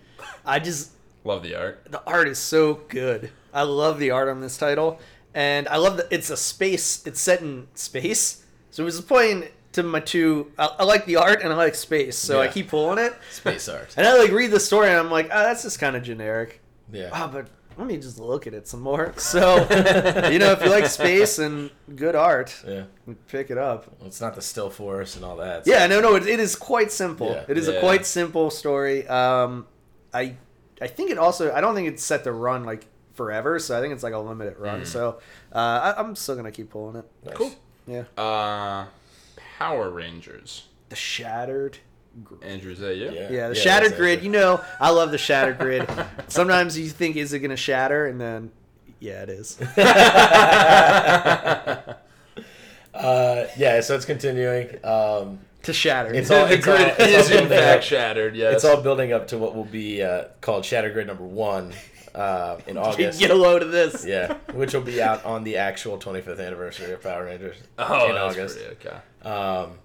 I 0.44 0.58
just 0.60 0.90
Love 1.24 1.44
the 1.44 1.54
art. 1.56 1.86
the 1.88 2.02
art 2.08 2.28
is 2.28 2.40
so 2.40 2.82
good. 2.88 3.30
I 3.54 3.62
love 3.62 4.00
the 4.00 4.10
art 4.10 4.28
on 4.28 4.42
this 4.42 4.58
title, 4.58 5.00
and 5.36 5.68
I 5.68 5.78
love 5.78 5.98
that 5.98 6.08
it's 6.10 6.32
a 6.32 6.38
space. 6.38 7.06
It's 7.06 7.20
set 7.22 7.42
in 7.42 7.68
space, 7.76 8.44
so 8.72 8.84
it 8.84 8.86
was 8.86 9.00
playing 9.02 9.46
to 9.74 9.84
my 9.84 10.00
two. 10.00 10.52
I, 10.58 10.70
I 10.80 10.84
like 10.84 11.06
the 11.06 11.18
art 11.18 11.42
and 11.44 11.54
I 11.54 11.56
like 11.56 11.76
space, 11.76 12.18
so 12.18 12.42
I 12.42 12.48
keep 12.48 12.70
pulling 12.70 12.98
it. 12.98 13.14
Space 13.32 13.70
art. 13.70 13.94
And 13.98 14.08
I 14.08 14.18
like 14.18 14.32
read 14.32 14.52
the 14.52 14.60
story, 14.60 14.90
and 14.90 14.98
I'm 14.98 15.12
like, 15.12 15.28
oh, 15.32 15.44
that's 15.44 15.64
just 15.64 15.80
kind 15.80 15.96
of 15.96 16.04
generic. 16.04 16.62
Yeah. 16.92 17.10
Ah, 17.14 17.30
but 17.32 17.48
let 17.78 17.88
me 17.88 17.96
just 17.98 18.20
look 18.20 18.48
at 18.48 18.54
it 18.54 18.68
some 18.68 18.82
more. 18.82 19.14
So, 19.18 19.60
you 20.30 20.40
know, 20.40 20.52
if 20.52 20.62
you 20.64 20.70
like 20.70 20.86
space 20.88 21.40
and 21.40 21.72
good 21.96 22.16
art, 22.16 22.54
Yeah. 22.68 22.84
pick 23.28 23.50
it 23.50 23.58
up. 23.58 23.88
Well, 24.00 24.08
it's 24.08 24.20
not 24.20 24.36
the 24.36 24.42
still 24.42 24.70
force 24.70 25.16
and 25.16 25.24
all 25.24 25.38
that. 25.38 25.66
Yeah, 25.66 25.88
no, 25.88 26.02
no, 26.02 26.16
it, 26.16 26.28
it 26.28 26.40
is 26.42 26.56
quite 26.58 26.92
simple. 26.92 27.30
Yeah. 27.32 27.46
It 27.48 27.58
is 27.58 27.68
a 27.70 27.74
Yeah. 27.76 27.80
quite 27.80 28.06
simple 28.06 28.50
story. 28.52 29.08
Um, 29.08 29.68
I, 30.14 30.36
I 30.82 30.88
think 30.88 31.12
it 31.12 31.18
also. 31.18 31.54
I 31.54 31.62
don't 31.62 31.76
think 31.76 31.88
it's 31.88 32.04
set 32.04 32.26
to 32.26 32.32
run 32.34 32.66
like 32.66 32.88
forever, 33.14 33.58
so 33.60 33.78
I 33.78 33.82
think 33.82 33.94
it's 33.94 34.04
like 34.04 34.14
a 34.14 34.20
limited 34.20 34.58
run. 34.58 34.86
So, 34.86 35.20
uh, 35.54 35.94
I, 35.96 36.00
I'm 36.00 36.16
still 36.16 36.36
gonna 36.36 36.52
keep 36.52 36.72
pulling 36.72 36.98
it. 36.98 37.06
Nice. 37.24 37.36
Cool. 37.36 37.52
Yeah. 37.92 38.04
Uh, 38.18 38.86
Power 39.60 39.90
Rangers. 39.90 40.68
The 40.90 40.96
shattered. 40.96 41.78
Andrew, 42.42 42.72
is 42.74 42.80
that 42.80 42.96
you? 42.98 43.06
Yeah. 43.12 43.30
Yeah, 43.30 43.48
the 43.50 43.56
Yeah, 43.56 43.62
shattered 43.62 43.96
grid. 43.96 44.20
it. 44.20 44.24
You 44.24 44.32
know, 44.32 44.62
I 44.80 44.90
love 44.90 45.12
the 45.12 45.18
shattered 45.18 45.60
grid. 45.60 45.88
Sometimes 46.28 46.78
you 46.78 46.90
think, 46.90 47.16
is 47.16 47.32
it 47.34 47.40
gonna 47.40 47.56
shatter, 47.58 48.08
and 48.08 48.20
then, 48.20 48.52
yeah, 49.00 49.24
it 49.24 49.30
is. 49.30 49.58
Uh, 52.94 53.48
yeah. 53.58 53.80
So 53.80 53.96
it's 53.96 54.06
continuing. 54.06 54.68
Um, 54.84 55.40
to 55.64 55.72
shatter. 55.74 56.14
It's 56.14 56.30
all- 56.30 56.46
the 56.48 56.56
it's 56.56 56.68
all- 56.68 56.76
grid 56.76 56.90
it's 56.90 57.00
all 57.00 57.08
is 57.20 57.30
in 57.30 57.38
building 57.38 57.58
fact 57.58 57.78
up. 57.78 57.84
shattered. 57.84 58.36
Yes. 58.36 58.56
It's 58.56 58.66
all 58.66 58.82
building 58.82 59.14
up 59.14 59.28
to 59.30 59.38
what 59.38 59.56
will 59.56 59.64
be 59.66 60.04
uh, 60.04 60.26
called 60.42 60.66
Shatter 60.66 60.90
Grid 60.92 61.08
number 61.08 61.24
one 61.24 61.72
uh, 62.16 62.58
in 62.68 62.78
August. 62.88 63.20
Get 63.20 63.32
a 63.32 63.36
load 63.36 63.62
of 63.62 63.72
this. 63.72 64.06
yeah, 64.08 64.36
which 64.54 64.74
will 64.74 64.82
be 64.82 65.02
out 65.02 65.24
on 65.26 65.44
the 65.44 65.58
actual 65.58 65.98
25th 65.98 66.40
anniversary 66.46 66.92
of 66.94 67.02
Power 67.02 67.26
Rangers 67.26 67.58
oh, 67.80 68.10
in 68.10 68.16
that's 68.16 68.36
August. 68.38 68.58
pretty 68.58 68.72
okay. 68.88 68.98
Um, 69.30 69.80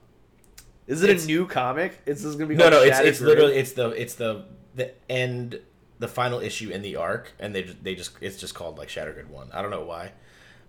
Is 0.87 1.03
it 1.03 1.23
a 1.23 1.27
new 1.27 1.47
comic? 1.47 2.01
Is 2.07 2.23
this 2.23 2.35
gonna 2.35 2.47
be 2.47 2.55
no, 2.57 2.71
called 2.71 2.73
no, 2.75 2.83
it's 2.83 3.01
it's 3.01 3.21
literally 3.21 3.55
it's 3.57 3.73
the 3.73 3.91
it's 3.91 4.15
the 4.15 4.45
the 4.75 4.93
end, 5.11 5.61
the 5.99 6.09
final 6.09 6.41
issue 6.41 6.71
in 6.71 6.83
the 6.83 6.97
arc, 6.97 7.33
and 7.39 7.55
they 7.55 7.63
they 7.63 7.95
just 7.95 8.13
it's 8.21 8.39
just 8.39 8.55
called 8.55 8.79
like 8.79 8.89
Shatter 8.89 9.13
Grid 9.13 9.31
one. 9.31 9.51
I 9.53 9.63
don't 9.63 9.71
know 9.71 9.85
why. 9.85 10.13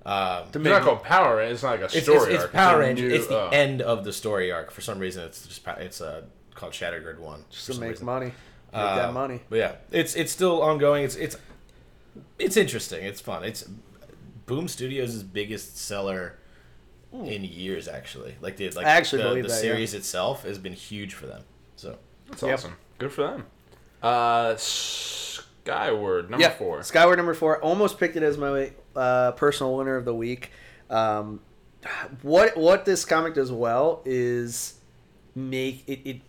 Um, 0.06 0.46
It's 0.48 0.56
not 0.58 0.84
called 0.84 1.04
Power 1.04 1.36
Rangers. 1.38 1.56
It's 1.56 1.63
not 1.63 1.72
like 1.82 1.82
a 1.82 2.02
story 2.02 2.17
it's, 2.17 2.28
it's 2.36 2.43
arc. 2.43 2.54
Power 2.54 2.78
a 2.78 2.80
Rangers. 2.80 3.10
new- 3.12 3.15
It's 3.17 3.28
the 3.28 3.41
oh. 3.41 3.50
end 3.50 3.82
of 3.82 4.06
the 4.06 4.13
story 4.13 4.52
arc. 4.54 4.72
For 4.72 4.80
some 4.80 5.00
reason, 5.00 5.26
it's 5.26 5.46
just 5.46 5.67
it's 5.80 6.00
uh, 6.00 6.22
called 6.56 6.74
Shatter 6.74 7.02
Grid 7.02 7.20
one. 7.20 7.43
just 7.50 7.65
to 7.74 7.80
make 7.80 7.89
reason. 7.91 8.06
money. 8.06 8.26
Make 8.28 8.34
Uh, 8.74 8.96
that 8.96 9.13
money. 9.13 9.41
But 9.50 9.60
yeah, 9.60 9.72
it's 9.91 10.15
it's 10.15 10.32
still 10.32 10.62
ongoing. 10.62 11.04
It's 11.04 11.15
it's 11.15 11.36
it's 12.39 12.58
interesting. 12.58 13.03
It's 13.06 13.21
fun. 13.21 13.43
It's 13.43 13.69
Boom 14.45 14.67
Studios' 14.67 15.23
biggest 15.23 15.77
seller 15.77 16.38
in 17.12 17.43
years, 17.43 17.88
actually. 17.88 18.36
Like 18.41 18.58
the 18.58 18.69
like 18.71 18.86
I 18.86 18.91
actually 18.91 19.23
the, 19.23 19.30
believe 19.30 19.43
the 19.43 19.49
that, 19.49 19.56
yeah. 19.56 19.62
series 19.62 19.93
itself 19.93 20.43
has 20.43 20.58
been 20.58 20.73
huge 20.73 21.13
for 21.13 21.25
them. 21.25 21.43
So 21.75 21.97
That's 22.30 22.41
Yep. 22.43 22.53
awesome. 22.53 22.75
Good 22.97 23.12
for 23.12 23.21
them. 23.21 23.45
Uh, 24.01 24.56
Skyward 25.67 26.30
number 26.30 26.41
yeah, 26.45 26.51
four. 26.51 26.84
Skyward 26.84 27.17
number 27.17 27.34
four. 27.34 27.62
Almost 27.62 27.99
picked 27.99 28.15
it 28.15 28.23
as 28.23 28.38
my 28.38 28.71
uh, 28.95 29.32
personal 29.34 29.75
winner 29.75 29.95
of 29.95 30.06
the 30.06 30.15
week. 30.15 30.51
Um, 30.89 31.41
what 32.21 32.58
what 32.58 32.86
this 32.86 33.06
comic 33.06 33.34
does 33.34 33.51
well 33.51 34.01
is 34.06 34.75
make 35.36 35.84
it, 35.88 36.01
it 36.08 36.21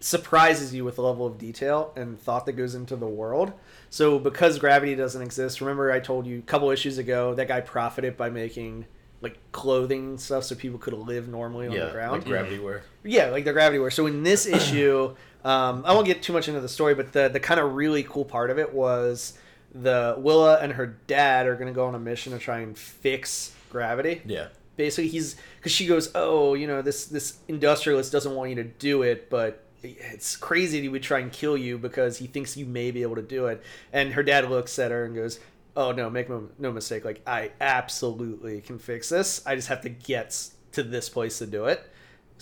surprises 0.00 0.74
you 0.74 0.84
with 0.84 0.96
the 0.96 1.02
level 1.02 1.26
of 1.26 1.38
detail 1.38 1.92
and 1.96 2.20
thought 2.20 2.46
that 2.46 2.52
goes 2.52 2.74
into 2.74 2.96
the 2.96 3.06
world. 3.06 3.52
So 3.92 4.18
because 4.18 4.58
gravity 4.58 4.94
doesn't 4.94 5.20
exist, 5.20 5.60
remember 5.60 5.92
I 5.92 6.00
told 6.00 6.26
you 6.26 6.38
a 6.38 6.42
couple 6.42 6.70
issues 6.70 6.96
ago 6.96 7.34
that 7.34 7.46
guy 7.46 7.60
profited 7.60 8.16
by 8.16 8.30
making 8.30 8.86
like 9.20 9.36
clothing 9.52 10.08
and 10.08 10.20
stuff 10.20 10.44
so 10.44 10.54
people 10.54 10.78
could 10.78 10.94
live 10.94 11.28
normally 11.28 11.66
on 11.66 11.74
yeah, 11.74 11.84
the 11.84 11.92
ground. 11.92 12.12
like 12.12 12.24
Gravity 12.24 12.58
Wear. 12.58 12.84
Yeah, 13.04 13.26
like 13.26 13.44
the 13.44 13.52
gravity 13.52 13.78
wear. 13.78 13.90
So 13.90 14.06
in 14.06 14.22
this 14.22 14.46
issue, 14.58 15.14
um, 15.44 15.82
I 15.84 15.92
won't 15.92 16.06
get 16.06 16.22
too 16.22 16.32
much 16.32 16.48
into 16.48 16.62
the 16.62 16.70
story, 16.70 16.94
but 16.94 17.12
the 17.12 17.28
the 17.28 17.38
kind 17.38 17.60
of 17.60 17.74
really 17.74 18.02
cool 18.02 18.24
part 18.24 18.48
of 18.48 18.58
it 18.58 18.72
was 18.72 19.34
the 19.74 20.14
Willa 20.16 20.58
and 20.60 20.72
her 20.72 20.86
dad 21.06 21.46
are 21.46 21.54
going 21.54 21.68
to 21.68 21.74
go 21.74 21.84
on 21.84 21.94
a 21.94 22.00
mission 22.00 22.32
to 22.32 22.38
try 22.38 22.60
and 22.60 22.78
fix 22.78 23.54
gravity. 23.68 24.22
Yeah, 24.24 24.48
Basically, 24.76 25.08
he's 25.08 25.36
because 25.58 25.70
she 25.70 25.86
goes, 25.86 26.10
oh, 26.14 26.54
you 26.54 26.66
know, 26.66 26.80
this 26.80 27.04
this 27.04 27.40
industrialist 27.46 28.10
doesn't 28.10 28.34
want 28.34 28.48
you 28.48 28.56
to 28.56 28.64
do 28.64 29.02
it, 29.02 29.28
but 29.28 29.61
it's 29.82 30.36
crazy 30.36 30.78
that 30.78 30.82
he 30.82 30.88
would 30.88 31.02
try 31.02 31.18
and 31.18 31.32
kill 31.32 31.56
you 31.56 31.78
because 31.78 32.18
he 32.18 32.26
thinks 32.26 32.56
you 32.56 32.66
may 32.66 32.90
be 32.90 33.02
able 33.02 33.16
to 33.16 33.22
do 33.22 33.46
it. 33.46 33.62
And 33.92 34.12
her 34.12 34.22
dad 34.22 34.48
looks 34.48 34.78
at 34.78 34.90
her 34.90 35.04
and 35.04 35.14
goes, 35.14 35.40
oh 35.76 35.92
no, 35.92 36.10
make 36.10 36.28
no, 36.28 36.48
no 36.58 36.72
mistake, 36.72 37.04
like 37.04 37.22
I 37.26 37.52
absolutely 37.60 38.60
can 38.60 38.78
fix 38.78 39.08
this. 39.08 39.44
I 39.46 39.56
just 39.56 39.68
have 39.68 39.82
to 39.82 39.88
get 39.88 40.48
to 40.72 40.82
this 40.82 41.08
place 41.08 41.38
to 41.38 41.46
do 41.46 41.66
it. 41.66 41.88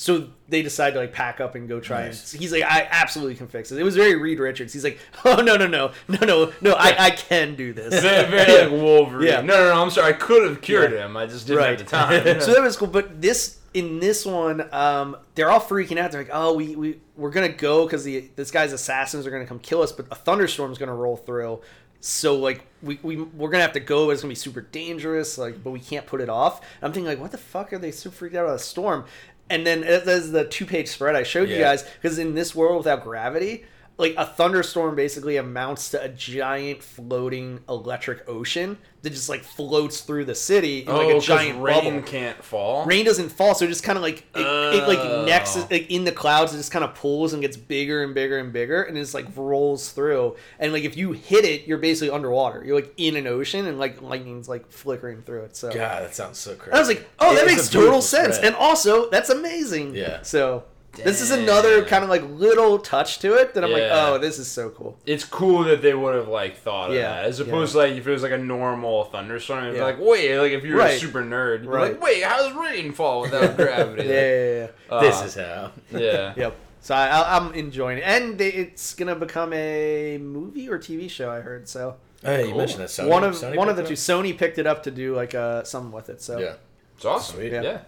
So 0.01 0.29
they 0.49 0.63
decide 0.63 0.95
to 0.95 0.99
like 1.01 1.13
pack 1.13 1.41
up 1.41 1.55
and 1.57 1.69
go 1.69 1.79
try 1.79 2.07
Nice. 2.07 2.33
and 2.33 2.41
he's 2.41 2.53
like, 2.53 2.63
I 2.63 2.89
absolutely 2.91 3.35
can 3.35 3.49
fix 3.49 3.71
it. 3.71 3.79
It 3.79 3.83
was 3.83 3.97
very 3.97 4.15
Reed 4.17 4.39
Richards. 4.39 4.73
He's 4.73 4.83
like, 4.83 4.99
Oh 5.27 5.43
no 5.43 5.57
no 5.57 5.67
no 5.67 5.93
no 6.09 6.19
no 6.25 6.53
no 6.63 6.73
I, 6.73 6.97
I 6.99 7.11
can 7.11 7.55
do 7.55 7.75
this. 7.75 8.01
Very, 8.01 8.31
very 8.31 8.63
like 8.71 8.81
Wolverine. 8.83 9.29
Yeah. 9.29 9.41
No, 9.43 9.59
no, 9.59 9.75
no. 9.75 9.83
I'm 9.83 9.91
sorry. 9.91 10.15
I 10.15 10.17
could 10.17 10.49
have 10.49 10.63
cured 10.63 10.93
Yeah. 10.93 11.05
him. 11.05 11.19
I 11.19 11.27
just 11.27 11.47
didn't 11.47 11.59
Right. 11.59 11.79
have 11.79 11.79
the 11.81 11.85
time. 11.85 12.41
so 12.41 12.55
that 12.55 12.63
was 12.63 12.79
cool. 12.79 12.89
But 12.89 13.21
this 13.21 13.59
in 13.75 14.01
this 14.01 14.25
one, 14.25 14.67
um, 14.73 15.19
they're 15.35 15.51
all 15.51 15.61
freaking 15.61 15.99
out. 15.99 16.13
They're 16.13 16.23
like, 16.23 16.31
"Oh, 16.33 16.55
we 16.55 16.75
we 16.77 16.99
we're 17.15 17.29
gonna 17.31 17.51
go 17.51 17.85
because 17.85 18.03
the 18.03 18.31
this 18.37 18.51
guy's 18.51 18.73
assassins 18.73 19.27
are 19.27 19.31
gonna 19.31 19.45
come 19.45 19.59
kill 19.59 19.83
us, 19.83 19.93
but 19.93 20.07
a 20.11 20.15
thunderstorm's 20.15 20.79
gonna 20.79 20.95
roll 20.95 21.19
through. 21.19 21.61
So 22.01 22.37
like 22.37 22.65
we 22.83 22.99
we 23.03 23.17
we're 23.21 23.51
gonna 23.51 23.63
have 23.65 23.75
to 23.75 23.81
go. 23.81 24.09
It's 24.09 24.23
gonna 24.23 24.31
be 24.33 24.35
super 24.35 24.63
dangerous. 24.63 25.37
Like, 25.37 25.63
but 25.63 25.73
we 25.73 25.79
can't 25.81 26.07
put 26.07 26.23
it 26.23 26.31
off. 26.31 26.63
I'm 26.81 26.91
thinking 26.95 27.07
like, 27.07 27.21
what 27.21 27.33
the 27.33 27.39
fuck 27.39 27.75
are 27.75 27.79
they 27.79 27.91
so 27.93 28.11
freaked 28.11 28.35
out 28.35 28.45
about 28.47 28.57
a 28.57 28.59
storm? 28.59 29.05
And 29.51 29.67
then 29.67 29.83
uh, 29.83 29.87
as, 29.87 30.09
as 30.09 30.33
the 30.33 30.45
two 30.45 30.65
page 30.65 30.89
spread 30.89 31.17
I 31.17 31.25
showed 31.25 31.51
you 31.51 31.59
guys, 31.59 31.85
because 32.01 32.19
in 32.19 32.35
this 32.35 32.55
world 32.55 32.79
without 32.79 33.05
gravity. 33.05 33.65
Like 34.01 34.15
a 34.17 34.25
thunderstorm 34.27 34.97
basically 34.97 35.37
amounts 35.37 35.91
to 35.91 36.03
a 36.03 36.09
giant 36.09 36.83
floating 36.83 37.61
electric 37.69 38.29
ocean 38.29 38.79
that 39.03 39.11
just 39.11 39.29
like 39.29 39.43
floats 39.43 40.01
through 40.01 40.25
the 40.27 40.35
city 40.35 40.81
in 40.81 40.89
oh, 40.89 40.97
like 40.97 41.07
a 41.07 41.11
oh, 41.11 41.15
'cause 41.15 41.27
giant 41.27 41.63
rain 41.63 41.85
bubble 41.97 42.03
can't 42.03 42.43
fall. 42.43 42.85
rain 42.85 43.05
doesn't 43.05 43.31
fall, 43.31 43.55
so 43.55 43.65
it 43.65 43.69
just 43.69 43.83
kind 43.85 43.97
of 43.97 44.03
like 44.03 44.25
it, 44.35 44.41
it 44.41 44.89
like 44.89 44.99
Oh. 44.99 45.25
next 45.27 45.71
like 45.71 45.91
in 45.91 46.05
the 46.05 46.13
clouds, 46.13 46.53
it 46.53 46.57
just 46.59 46.71
kind 46.73 46.85
of 46.85 46.95
pulls 46.95 47.33
and 47.33 47.41
gets 47.43 47.57
bigger 47.57 48.03
and 48.03 48.15
bigger 48.15 48.39
and 48.39 48.53
bigger, 48.53 48.83
and 48.83 48.99
it's 48.99 49.15
like 49.15 49.27
rolls 49.37 49.91
through. 49.93 50.37
And 50.59 50.73
like 50.73 50.85
if 50.85 50.97
you 50.97 51.13
hit 51.13 51.45
it, 51.45 51.67
you're 51.67 51.79
basically 51.79 52.11
underwater. 52.11 52.63
You're 52.65 52.77
like 52.77 52.93
in 52.97 53.17
an 53.17 53.27
ocean, 53.27 53.67
and 53.67 53.79
like 53.79 54.03
lightning's 54.03 54.49
like 54.49 54.71
flickering 54.73 55.23
through 55.23 55.45
it. 55.45 55.57
So 55.57 55.69
God, 55.69 56.03
that 56.05 56.15
sounds 56.15 56.39
so 56.39 56.55
crazy. 56.55 56.75
I 56.75 56.79
was 56.79 56.89
like, 56.89 57.09
oh, 57.21 57.33
It 57.33 57.37
that 57.37 57.47
makes 57.47 57.69
total 57.69 58.03
sense, 58.03 58.37
spread. 58.37 58.49
and 58.55 58.57
also 58.57 59.09
that's 59.11 59.31
amazing. 59.31 59.95
Yeah. 59.95 60.23
So. 60.23 60.65
This 60.97 61.21
is 61.21 61.31
another 61.31 61.85
kind 61.85 62.03
of 62.03 62.11
like 62.11 62.23
little 62.31 62.79
touch 62.79 63.21
to 63.21 63.35
it 63.35 63.55
that 63.55 63.63
I'm 63.65 63.71
like, 63.71 63.85
oh, 63.91 64.19
this 64.19 64.39
is 64.39 64.49
so 64.49 64.71
cool. 64.71 64.99
it's 65.07 65.25
cool 65.25 65.63
that 65.65 65.83
they 65.83 65.95
would 65.95 66.15
have 66.15 66.29
like 66.29 66.57
thought 66.59 66.91
of 66.91 66.97
Yeah, 66.97 67.03
that, 67.15 67.25
as 67.27 67.39
opposed 67.41 67.73
to 67.73 67.79
like 67.79 67.93
if 67.93 68.07
it 68.07 68.11
was 68.11 68.23
like 68.23 68.33
a 68.33 68.39
normal 68.39 69.05
thunderstorm. 69.05 69.61
It'd 69.65 69.75
be 69.75 69.79
Yeah. 69.79 69.85
like, 69.85 69.99
wait, 70.01 70.37
like 70.39 70.53
if 70.53 70.65
you're 70.65 70.77
Right. 70.79 70.95
a 70.97 70.99
super 70.99 71.23
nerd, 71.23 71.63
you're 71.65 71.73
Right. 71.73 71.93
like, 71.93 72.03
wait, 72.03 72.23
how 72.25 72.39
does 72.39 72.53
rain 72.57 72.93
fall 72.93 73.21
without 73.23 73.57
gravity? 73.57 74.09
Yeah, 74.09 74.15
yeah, 74.15 74.55
yeah. 74.55 74.67
Uh, 74.97 75.01
this 75.01 75.23
is 75.23 75.35
how. 75.37 75.71
yeah. 75.93 76.35
Yep. 76.37 76.57
So 76.83 76.95
I, 76.95 77.07
I- 77.09 77.37
I'm 77.37 77.53
enjoying 77.55 77.99
it, 77.99 78.05
and 78.05 78.37
they, 78.39 78.49
it's 78.49 78.95
gonna 78.95 79.15
become 79.15 79.53
a 79.53 80.19
movie 80.19 80.69
or 80.69 80.79
TV 80.79 81.09
show. 81.09 81.31
I 81.31 81.41
heard 81.41 81.69
so. 81.69 81.97
Hey, 82.23 82.49
you 82.49 82.55
mentioned 82.55 82.81
that 82.83 82.89
Sony. 82.89 83.09
one 83.09 83.25
of 83.25 83.35
Sony 83.35 83.57
one 83.57 83.69
of 83.69 83.77
the 83.77 83.85
two. 83.85 83.95
Sony 83.95 84.37
picked 84.37 84.59
it 84.59 84.67
up 84.67 84.83
to 84.83 84.91
do 84.91 85.15
like 85.15 85.35
uh 85.35 85.63
something 85.65 85.93
with 85.93 86.11
it. 86.11 86.21
So? 86.21 86.39
Yeah. 86.39 86.55
It's 86.97 87.05
awesome. 87.07 87.37
Sweet. 87.37 87.53
Yeah. 87.53 87.79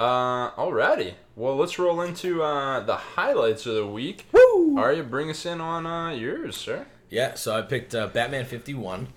Yeah. 0.00 0.06
Uh, 0.06 0.50
alrighty. 0.60 1.14
Well, 1.36 1.56
let's 1.56 1.78
roll 1.78 2.00
into 2.00 2.42
uh, 2.42 2.80
the 2.80 2.96
highlights 2.96 3.66
of 3.66 3.74
the 3.74 3.86
week. 3.86 4.26
Woo! 4.32 4.76
Arya, 4.78 5.02
bring 5.04 5.30
us 5.30 5.46
in 5.46 5.60
on 5.60 5.86
uh, 5.86 6.10
yours, 6.10 6.56
sir. 6.56 6.86
Yeah, 7.08 7.34
so 7.34 7.54
I 7.56 7.62
picked 7.62 7.94
uh, 7.94 8.06
Batman 8.08 8.44
51. 8.44 9.08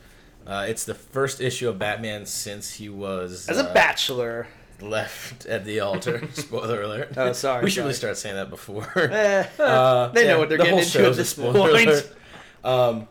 Uh, 0.46 0.66
it's 0.68 0.84
the 0.86 0.94
first 0.96 1.40
issue 1.42 1.70
of 1.70 1.80
Batman 1.80 2.26
since 2.26 2.74
he 2.74 2.90
was 2.90 3.48
As 3.50 3.58
a 3.60 3.70
uh, 3.70 3.74
bachelor, 3.74 4.48
left 4.82 5.46
at 5.46 5.64
the 5.66 5.80
altar. 5.80 6.28
Spoiler 6.34 6.82
alert. 6.82 7.14
Oh, 7.18 7.32
sorry, 7.34 7.64
We 7.64 7.70
should 7.70 7.82
really 7.82 7.94
sorry. 7.94 8.16
start 8.16 8.18
saying 8.18 8.36
that 8.36 8.50
before. 8.50 8.88
eh, 8.98 9.46
Uh, 9.60 10.08
They 10.10 10.28
know 10.28 10.40
what 10.40 10.50
they're 10.50 10.58
the 10.58 10.64
getting 10.66 10.80
whole 10.80 10.80
into 10.80 10.92
show's 10.92 11.06
at 11.08 11.14
a 11.14 11.16
this 11.16 11.30
spoiler 11.30 11.70
point. 11.72 11.88
alert. 11.90 12.16
Um, 12.64 13.08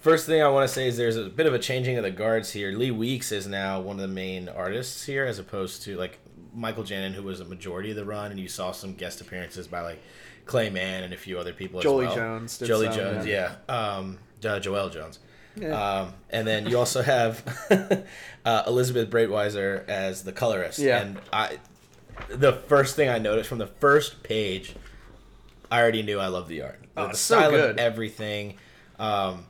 first 0.00 0.26
thing 0.26 0.42
I 0.42 0.48
want 0.48 0.68
to 0.68 0.72
say 0.72 0.86
is 0.86 0.96
there's 0.96 1.16
a 1.16 1.24
bit 1.24 1.46
of 1.46 1.54
a 1.54 1.58
changing 1.58 1.96
of 1.96 2.02
the 2.04 2.10
guards 2.10 2.52
here. 2.52 2.70
Lee 2.72 2.90
Weeks 2.92 3.32
is 3.32 3.46
now 3.46 3.80
one 3.80 3.96
of 3.96 4.02
the 4.02 4.14
main 4.14 4.48
artists 4.48 5.04
here, 5.06 5.24
as 5.24 5.38
opposed 5.38 5.82
to 5.84 5.96
like 5.96 6.18
Michael 6.56 6.82
Janin, 6.82 7.12
who 7.12 7.22
was 7.22 7.40
a 7.40 7.44
majority 7.44 7.90
of 7.90 7.96
the 7.96 8.04
run, 8.04 8.30
and 8.30 8.40
you 8.40 8.48
saw 8.48 8.72
some 8.72 8.94
guest 8.94 9.20
appearances 9.20 9.68
by 9.68 9.82
like 9.82 10.02
Clay 10.46 10.70
Mann 10.70 11.04
and 11.04 11.12
a 11.12 11.16
few 11.16 11.38
other 11.38 11.52
people 11.52 11.80
Jolie 11.80 12.06
as 12.06 12.16
well. 12.16 12.38
Jones 12.38 12.58
Jolie 12.58 12.88
Jones, 12.88 13.26
yeah. 13.26 13.56
yeah. 13.68 13.74
Um, 13.96 14.18
uh, 14.44 14.58
Joel 14.58 14.88
Jones. 14.88 15.18
Yeah. 15.56 16.00
Um, 16.00 16.14
and 16.30 16.46
then 16.46 16.66
you 16.66 16.78
also 16.78 17.02
have 17.02 17.42
uh, 18.44 18.62
Elizabeth 18.66 19.10
Breitweiser 19.10 19.86
as 19.88 20.22
the 20.24 20.32
colorist. 20.32 20.78
Yeah. 20.78 21.00
And 21.00 21.18
I, 21.32 21.58
the 22.28 22.52
first 22.52 22.96
thing 22.96 23.08
I 23.08 23.18
noticed 23.18 23.48
from 23.48 23.58
the 23.58 23.66
first 23.66 24.22
page, 24.22 24.74
I 25.70 25.80
already 25.80 26.02
knew 26.02 26.18
I 26.18 26.28
loved 26.28 26.48
the 26.48 26.62
art. 26.62 26.80
The, 26.94 27.02
Oh, 27.02 27.08
the 27.08 27.16
so 27.16 27.36
style 27.38 27.50
good. 27.50 27.70
of 27.70 27.78
everything. 27.78 28.54
Um, 28.98 29.46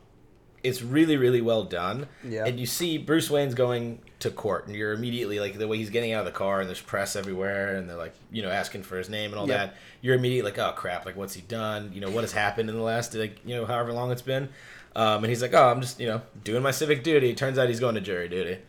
it's 0.62 0.82
really, 0.82 1.16
really 1.16 1.40
well 1.40 1.64
done. 1.64 2.08
Yeah. 2.24 2.44
And 2.46 2.58
you 2.58 2.66
see 2.66 2.98
Bruce 2.98 3.30
Wayne's 3.30 3.54
going 3.54 4.00
to 4.20 4.30
court, 4.30 4.66
and 4.66 4.74
you're 4.74 4.92
immediately 4.92 5.38
like 5.40 5.58
the 5.58 5.68
way 5.68 5.76
he's 5.76 5.90
getting 5.90 6.12
out 6.12 6.20
of 6.20 6.26
the 6.26 6.32
car, 6.38 6.60
and 6.60 6.68
there's 6.68 6.80
press 6.80 7.16
everywhere, 7.16 7.76
and 7.76 7.88
they're 7.88 7.96
like, 7.98 8.14
you 8.32 8.42
know, 8.42 8.50
asking 8.50 8.82
for 8.82 8.96
his 8.96 9.10
name 9.10 9.30
and 9.32 9.38
all 9.38 9.48
Yeah. 9.48 9.56
that. 9.66 9.74
You're 10.00 10.14
immediately 10.14 10.50
like, 10.52 10.58
oh 10.58 10.72
crap, 10.76 11.04
like 11.04 11.16
what's 11.16 11.34
he 11.34 11.42
done? 11.42 11.90
You 11.94 12.00
know, 12.00 12.10
what 12.10 12.22
has 12.22 12.32
happened 12.32 12.70
in 12.70 12.76
the 12.76 12.82
last 12.82 13.14
like 13.14 13.38
you 13.44 13.54
know 13.54 13.66
however 13.66 13.92
long 13.92 14.10
it's 14.12 14.22
been. 14.22 14.48
Um, 14.94 15.24
and 15.24 15.26
he's 15.26 15.42
like, 15.42 15.52
oh, 15.52 15.68
I'm 15.68 15.80
just 15.82 16.00
you 16.00 16.06
know 16.06 16.22
doing 16.44 16.62
my 16.62 16.70
civic 16.70 17.02
duty. 17.04 17.34
Turns 17.34 17.58
out 17.58 17.68
he's 17.68 17.80
going 17.80 17.94
to 17.96 18.00
jury 18.00 18.28
duty. 18.28 18.58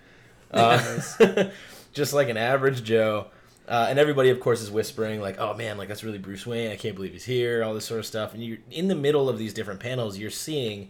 Uh, 0.49 0.79
just 1.93 2.13
like 2.13 2.29
an 2.29 2.37
average 2.37 2.81
Joe. 2.83 3.27
Uh, 3.67 3.87
and 3.89 3.99
everybody, 3.99 4.29
of 4.29 4.39
course, 4.39 4.61
is 4.61 4.71
whispering 4.71 5.19
like, 5.19 5.37
"Oh 5.39 5.53
man, 5.53 5.77
like 5.77 5.89
that's 5.89 6.03
really 6.05 6.17
Bruce 6.19 6.45
Wayne. 6.47 6.71
I 6.71 6.77
can't 6.77 6.95
believe 6.95 7.11
he's 7.11 7.25
here." 7.25 7.63
All 7.65 7.73
this 7.73 7.83
sort 7.83 7.99
of 7.99 8.05
stuff. 8.05 8.33
And 8.33 8.41
you're 8.41 8.59
in 8.71 8.87
the 8.87 8.95
middle 8.95 9.27
of 9.27 9.37
these 9.37 9.53
different 9.53 9.81
panels, 9.81 10.17
you're 10.17 10.29
seeing 10.29 10.89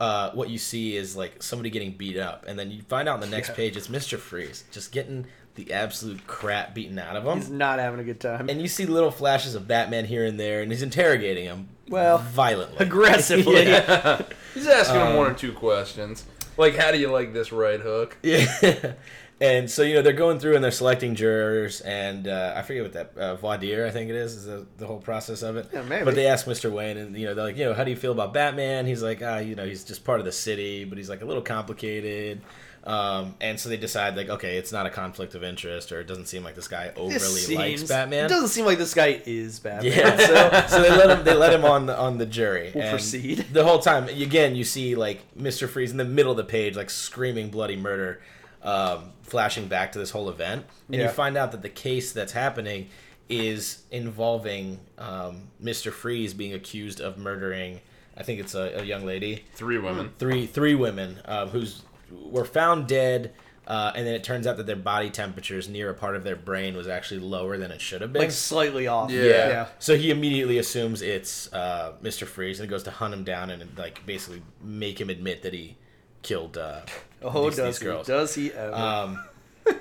uh, 0.00 0.30
what 0.32 0.48
you 0.50 0.58
see 0.58 0.96
is 0.96 1.14
like 1.14 1.42
somebody 1.42 1.70
getting 1.70 1.92
beat 1.92 2.16
up, 2.16 2.44
and 2.48 2.58
then 2.58 2.70
you 2.70 2.82
find 2.82 3.08
out 3.08 3.14
on 3.14 3.20
the 3.20 3.26
next 3.28 3.50
Yeah. 3.50 3.54
page 3.56 3.76
it's 3.76 3.88
Mister 3.88 4.16
Freeze 4.18 4.64
just 4.72 4.90
getting 4.92 5.26
the 5.56 5.72
absolute 5.72 6.26
crap 6.26 6.74
beaten 6.74 6.98
out 6.98 7.16
of 7.16 7.24
him. 7.26 7.36
He's 7.38 7.50
not 7.50 7.78
having 7.78 8.00
a 8.00 8.04
good 8.04 8.20
time. 8.20 8.48
and 8.48 8.62
you 8.62 8.68
see 8.68 8.86
little 8.86 9.10
flashes 9.10 9.54
of 9.54 9.68
Batman 9.68 10.06
here 10.06 10.24
and 10.24 10.40
there, 10.40 10.62
and 10.62 10.70
he's 10.72 10.82
interrogating 10.82 11.44
him. 11.44 11.68
Well, 11.88 12.18
violently, 12.18 12.76
aggressively. 12.86 13.64
Yeah. 13.68 14.22
He's 14.54 14.66
asking 14.66 14.96
him 15.00 15.06
Um, 15.08 15.16
one 15.16 15.30
or 15.30 15.34
two 15.34 15.52
questions. 15.52 16.24
Like, 16.56 16.76
how 16.76 16.90
do 16.92 16.98
you 16.98 17.10
like 17.10 17.32
this 17.32 17.52
right 17.52 17.80
hook? 17.80 18.16
Yeah. 18.22 18.92
And 19.42 19.70
so 19.70 19.82
you 19.82 19.94
know 19.94 20.02
they're 20.02 20.12
going 20.12 20.38
through 20.38 20.54
and 20.54 20.62
they're 20.62 20.70
selecting 20.70 21.14
jurors, 21.14 21.80
and 21.80 22.28
uh, 22.28 22.52
I 22.54 22.60
forget 22.60 22.82
what 22.82 22.92
that 22.92 23.16
uh, 23.16 23.36
voir 23.36 23.56
dire 23.56 23.86
I 23.86 23.90
think 23.90 24.10
it 24.10 24.16
is 24.16 24.34
is 24.34 24.44
the, 24.44 24.66
the 24.76 24.86
whole 24.86 24.98
process 24.98 25.40
of 25.40 25.56
it. 25.56 25.70
Yeah, 25.72 25.80
maybe. 25.82 26.04
But 26.04 26.14
they 26.14 26.26
ask 26.26 26.44
Mr. 26.44 26.70
Wayne, 26.70 26.98
and 26.98 27.16
you 27.16 27.24
know 27.24 27.34
they're 27.34 27.46
like, 27.46 27.56
you 27.56 27.64
know, 27.64 27.72
how 27.72 27.84
do 27.84 27.90
you 27.90 27.96
feel 27.96 28.12
about 28.12 28.34
Batman? 28.34 28.84
He's 28.84 29.02
like, 29.02 29.22
ah, 29.24 29.38
you 29.38 29.54
know, 29.54 29.64
he's 29.64 29.82
just 29.82 30.04
part 30.04 30.18
of 30.18 30.26
the 30.26 30.32
city, 30.32 30.84
but 30.84 30.98
he's 30.98 31.08
like 31.08 31.22
a 31.22 31.24
little 31.24 31.42
complicated. 31.42 32.42
Um, 32.84 33.34
and 33.40 33.60
so 33.60 33.68
they 33.68 33.76
decide 33.76 34.16
like, 34.16 34.30
okay, 34.30 34.56
it's 34.56 34.72
not 34.72 34.86
a 34.86 34.90
conflict 34.90 35.34
of 35.34 35.42
interest, 35.42 35.92
or 35.92 36.00
it 36.00 36.06
doesn't 36.06 36.26
seem 36.26 36.42
like 36.42 36.54
this 36.54 36.68
guy 36.68 36.92
overly 36.96 37.14
This 37.14 37.50
likes 37.50 37.84
Batman. 37.84 38.26
It 38.26 38.28
doesn't 38.28 38.48
seem 38.48 38.64
like 38.64 38.78
this 38.78 38.94
guy 38.94 39.22
is 39.26 39.58
Batman. 39.58 39.92
Yeah, 39.92 40.16
so, 40.18 40.66
so 40.76 40.82
they 40.82 40.90
let 40.90 41.18
him 41.18 41.24
they 41.24 41.34
let 41.34 41.52
him 41.52 41.64
on 41.64 41.86
the 41.86 41.98
on 41.98 42.18
the 42.18 42.26
jury. 42.26 42.72
We'll 42.74 42.84
and 42.84 42.90
proceed. 42.90 43.46
The 43.52 43.64
whole 43.64 43.78
time, 43.78 44.08
again, 44.08 44.54
you 44.54 44.64
see 44.64 44.94
like 44.94 45.20
Mister 45.36 45.68
Freeze 45.68 45.90
in 45.90 45.96
the 45.96 46.04
middle 46.04 46.30
of 46.30 46.36
the 46.38 46.44
page, 46.44 46.76
like 46.76 46.90
screaming 46.90 47.50
bloody 47.50 47.76
murder, 47.76 48.20
um, 48.62 49.12
flashing 49.22 49.66
back 49.68 49.92
to 49.92 49.98
this 49.98 50.10
whole 50.10 50.28
event, 50.28 50.64
and 50.88 50.96
Yeah. 50.96 51.02
you 51.04 51.08
find 51.10 51.36
out 51.36 51.52
that 51.52 51.62
the 51.62 51.68
case 51.70 52.12
that's 52.12 52.32
happening 52.32 52.88
is 53.28 53.82
involving 53.90 54.80
um, 54.98 55.48
Mister 55.60 55.90
Freeze 55.90 56.34
being 56.34 56.52
accused 56.54 57.00
of 57.00 57.16
murdering. 57.18 57.80
I 58.16 58.22
think 58.22 58.40
it's 58.40 58.54
a, 58.54 58.80
a 58.80 58.84
young 58.84 59.04
lady, 59.06 59.44
Three 59.54 59.78
women. 59.78 60.12
three 60.18 60.46
three 60.46 60.74
women 60.74 61.18
uh, 61.24 61.46
who's 61.46 61.82
were 62.10 62.44
found 62.44 62.86
dead. 62.88 63.32
Uh, 63.66 63.92
and 63.94 64.04
then 64.04 64.14
it 64.14 64.24
turns 64.24 64.48
out 64.48 64.56
that 64.56 64.66
their 64.66 64.74
body 64.74 65.10
temperatures 65.10 65.68
near 65.68 65.90
a 65.90 65.94
part 65.94 66.16
of 66.16 66.24
their 66.24 66.34
brain 66.34 66.74
was 66.76 66.88
actually 66.88 67.20
lower 67.20 67.56
than 67.56 67.70
it 67.70 67.80
should 67.80 68.00
have 68.00 68.12
been. 68.12 68.20
like 68.22 68.32
slightly 68.32 68.88
off. 68.88 69.12
Yeah. 69.12 69.22
yeah. 69.22 69.66
So 69.78 69.96
he 69.96 70.10
immediately 70.10 70.58
assumes 70.58 71.02
it's 71.02 71.52
uh, 71.52 71.92
Mr. 72.02 72.26
Freeze 72.26 72.58
and 72.58 72.68
goes 72.68 72.82
to 72.84 72.90
hunt 72.90 73.14
him 73.14 73.22
down 73.22 73.48
and 73.50 73.78
like 73.78 74.04
basically 74.06 74.42
make 74.60 75.00
him 75.00 75.08
admit 75.08 75.42
that 75.42 75.52
he 75.54 75.76
killed 76.22 76.56
uh, 76.58 76.80
Oh, 77.22 77.44
these, 77.48 77.56
does 77.56 77.66
these 77.74 77.78
he? 77.80 77.84
girls. 77.84 78.06
Does 78.06 78.34
he 78.34 78.52
ever? 78.52 78.74
Um, 78.74 79.24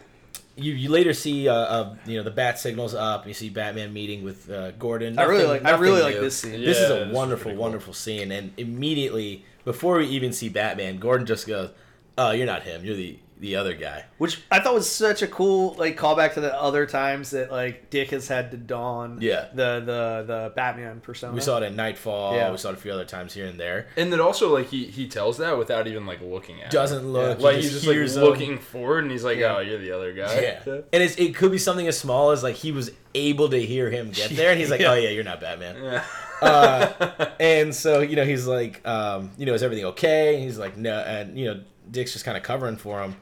you 0.58 0.74
you 0.74 0.90
later 0.90 1.14
see 1.14 1.48
uh, 1.48 1.54
uh, 1.54 1.96
you 2.06 2.18
know 2.18 2.24
the 2.24 2.32
bat 2.32 2.60
signals 2.60 2.94
up. 2.94 3.26
You 3.28 3.34
see 3.34 3.50
Batman 3.50 3.94
meeting 3.94 4.24
with 4.24 4.50
uh, 4.50 4.72
Gordon. 4.72 5.18
I 5.18 5.24
really 5.24 5.46
like. 5.46 5.64
I 5.64 5.72
really 5.78 6.00
nothing 6.02 6.16
like 6.16 6.22
this 6.22 6.38
scene. 6.38 6.60
This 6.62 6.78
is 6.80 6.90
a 6.90 6.94
this 6.96 7.08
is 7.08 7.14
wonderful, 7.14 7.52
cool. 7.52 7.62
wonderful 7.62 7.94
scene. 7.94 8.32
And 8.32 8.52
immediately 8.58 9.46
before 9.64 9.98
we 9.98 10.08
even 10.08 10.34
see 10.34 10.50
Batman, 10.50 10.98
Gordon 10.98 11.26
just 11.26 11.48
goes, 11.48 11.70
"Oh, 12.18 12.32
you're 12.32 12.46
not 12.46 12.64
him. 12.64 12.84
You're 12.84 12.96
the 12.98 13.18
the 13.40 13.56
other 13.56 13.74
guy." 13.74 14.06
Which 14.18 14.42
I 14.52 14.60
thought 14.60 14.74
was 14.74 14.90
such 14.90 15.22
a 15.22 15.28
cool 15.28 15.74
like 15.76 15.98
callback 15.98 16.34
to 16.36 16.42
the 16.42 16.54
other 16.62 16.86
times 16.86 17.32
that 17.32 17.52
like 17.52 17.90
Dick 17.90 18.10
has 18.12 18.28
had 18.28 18.52
to 18.52 18.58
don 18.58 19.20
Yeah. 19.22 19.46
the 19.54 19.80
the 19.86 20.24
the 20.28 20.54
Batman 20.56 21.00
persona. 21.02 21.34
We 21.34 21.42
saw 21.42 21.58
it 21.58 21.64
in 21.64 21.76
Knightfall. 21.76 22.36
Yeah. 22.36 22.52
We 22.52 22.58
saw 22.58 22.70
it 22.70 22.74
a 22.74 22.78
few 22.78 22.92
other 22.92 23.06
times 23.06 23.34
here 23.34 23.46
and 23.46 23.60
there. 23.60 23.88
And 23.98 24.12
then 24.12 24.20
also, 24.20 24.54
like, 24.54 24.68
he, 24.68 24.86
he 24.86 25.08
tells 25.08 25.38
that 25.38 25.58
without 25.58 25.88
even, 25.88 26.06
like, 26.06 26.22
looking 26.22 26.62
at 26.62 26.72
Doesn't 26.72 27.00
him. 27.00 27.14
look. 27.14 27.40
Like, 27.40 27.56
he 27.58 27.62
he's 27.64 27.72
just, 27.74 27.88
like, 27.88 27.96
hears 27.96 28.16
him. 28.18 28.24
looking 28.24 28.58
forward, 28.60 29.04
and 29.04 29.12
he's 29.12 29.24
like, 29.24 29.38
Yeah. 29.38 29.56
oh, 29.58 29.60
you're 29.60 29.80
the 29.80 29.92
other 29.92 30.14
guy. 30.14 30.40
Yeah. 30.42 30.60
And 30.94 31.04
it's, 31.04 31.16
it 31.18 31.36
could 31.36 31.52
be 31.52 31.58
something 31.58 31.88
as 31.88 31.98
small 31.98 32.32
as 32.32 32.44
like 32.44 32.56
he 32.56 32.72
was 32.72 32.92
able 33.16 33.50
to 33.50 33.60
hear 33.60 33.90
him 33.90 34.12
get 34.12 34.32
there, 34.32 34.52
and 34.52 34.60
he's 34.60 34.70
like, 34.70 34.80
Yeah. 34.82 34.92
"Oh 34.92 34.96
yeah, 34.96 35.10
you're 35.10 35.24
not 35.24 35.40
Batman." 35.42 35.82
Yeah. 35.82 36.04
Uh, 36.42 37.30
and 37.40 37.74
so 37.76 38.00
you 38.02 38.16
know 38.16 38.24
he's 38.26 38.48
like, 38.48 38.86
um, 38.88 39.32
"You 39.38 39.46
know, 39.46 39.54
is 39.54 39.64
everything 39.64 39.86
okay?" 39.86 40.36
And 40.36 40.44
he's 40.44 40.58
like, 40.58 40.78
"No," 40.78 41.00
and 41.00 41.38
you 41.38 41.46
know 41.46 41.62
Dick's 41.92 42.14
just 42.14 42.24
kind 42.26 42.38
of 42.38 42.44
covering 42.44 42.78
for 42.78 43.02
him. 43.02 43.16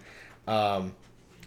Um, 0.48 0.96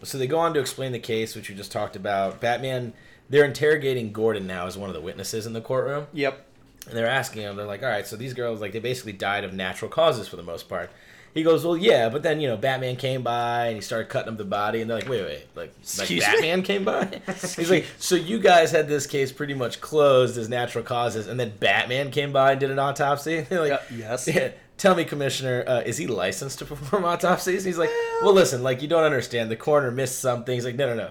so 0.03 0.19
they 0.19 0.27
go 0.27 0.39
on 0.39 0.55
to 0.55 0.61
explain 0.61 0.93
the 0.93 0.99
case, 0.99 1.35
which 1.35 1.49
we 1.49 1.55
just 1.55 1.73
talked 1.73 1.97
about. 1.97 2.41
Batman, 2.41 2.93
they're 3.29 3.45
interrogating 3.45 4.13
Gordon 4.13 4.47
now 4.47 4.67
as 4.67 4.77
one 4.77 4.89
of 4.91 4.95
the 4.95 5.01
witnesses 5.01 5.47
in 5.47 5.53
the 5.53 5.61
courtroom. 5.61 6.07
Yep. 6.13 6.47
And 6.87 6.97
they're 6.97 7.07
asking 7.07 7.43
him, 7.43 7.57
they're 7.57 7.67
like, 7.67 7.83
all 7.83 7.89
right, 7.91 8.07
so 8.07 8.17
these 8.17 8.33
girls, 8.35 8.61
like, 8.61 8.73
they 8.73 8.79
basically 8.79 9.13
died 9.13 9.45
of 9.45 9.53
natural 9.53 9.91
causes 9.91 10.27
for 10.29 10.37
the 10.37 10.43
most 10.43 10.69
part. 10.69 10.91
He 11.33 11.45
goes, 11.45 11.65
well, 11.65 11.77
yeah, 11.77 12.09
but 12.09 12.25
then, 12.25 12.41
you 12.41 12.49
know, 12.49 12.57
Batman 12.57 12.97
came 12.97 13.23
by 13.23 13.67
and 13.67 13.77
he 13.77 13.81
started 13.83 14.09
cutting 14.09 14.33
up 14.33 14.39
the 14.39 14.45
body. 14.45 14.81
And 14.81 14.91
they're 14.91 14.99
like, 14.99 15.09
wait, 15.09 15.23
wait, 15.23 15.47
like, 15.55 15.69
like 15.69 15.71
Excuse 15.83 16.27
me? 16.27 16.33
Batman 16.33 16.63
came 16.65 16.85
by? 16.85 17.21
He's 17.27 17.71
like, 17.71 17.87
so 17.99 18.17
you 18.17 18.41
guys 18.41 18.73
had 18.73 18.89
this 18.89 19.07
case 19.07 19.31
pretty 19.31 19.55
much 19.55 19.81
closed 19.81 20.37
as 20.39 20.49
natural 20.49 20.83
causes, 20.83 21.29
and 21.29 21.39
then 21.39 21.53
Batman 21.61 22.11
came 22.11 22.33
by 22.33 22.53
and 22.53 22.61
did 22.61 22.71
an 22.73 22.81
autopsy? 22.81 23.43
They're 23.43 23.61
like, 23.69 23.81
Yeah, 23.93 23.97
yes. 23.97 24.27
yeah, 24.27 24.51
tell 24.81 24.95
me, 24.95 25.05
Commissioner, 25.05 25.63
uh, 25.67 25.81
is 25.83 25.99
he 25.99 26.07
licensed 26.07 26.59
to 26.61 26.65
perform 26.65 27.05
autopsies? 27.13 27.65
He's 27.65 27.79
like, 27.79 27.91
well, 28.23 28.33
listen, 28.33 28.63
like, 28.63 28.81
you 28.83 28.89
don't 28.89 29.05
understand. 29.05 29.51
The 29.51 29.57
coroner 29.57 29.91
missed 29.91 30.19
something. 30.21 30.55
He's 30.55 30.65
like, 30.65 30.77
no, 30.77 30.89
no, 30.89 30.95
no. 30.95 31.11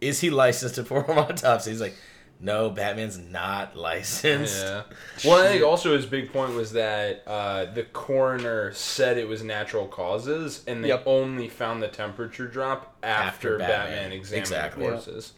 Is 0.00 0.20
he 0.20 0.30
licensed 0.30 0.76
to 0.76 0.84
perform 0.84 1.18
autopsies? 1.18 1.72
He's 1.72 1.80
like, 1.80 1.94
no, 2.40 2.70
Batman's 2.70 3.18
not 3.18 3.76
licensed. 3.76 4.62
Yeah. 4.64 4.82
Well, 5.24 5.44
I 5.44 5.48
think 5.48 5.64
also 5.64 5.94
his 5.96 6.06
big 6.06 6.32
point 6.32 6.54
was 6.54 6.70
that 6.74 7.24
uh, 7.26 7.64
the 7.74 7.82
coroner 7.82 8.72
said 8.72 9.18
it 9.18 9.26
was 9.26 9.42
natural 9.42 9.88
causes, 9.88 10.62
and 10.68 10.84
they 10.84 10.88
Yep. 10.88 11.02
only 11.06 11.48
found 11.48 11.82
the 11.82 11.88
temperature 11.88 12.46
drop 12.46 12.96
after, 13.02 13.56
After 13.56 13.58
Batman, 13.58 13.78
Batman. 13.96 14.12
examined 14.12 14.40
Exactly. 14.42 14.84
the 14.86 14.90
corpses. 14.92 15.32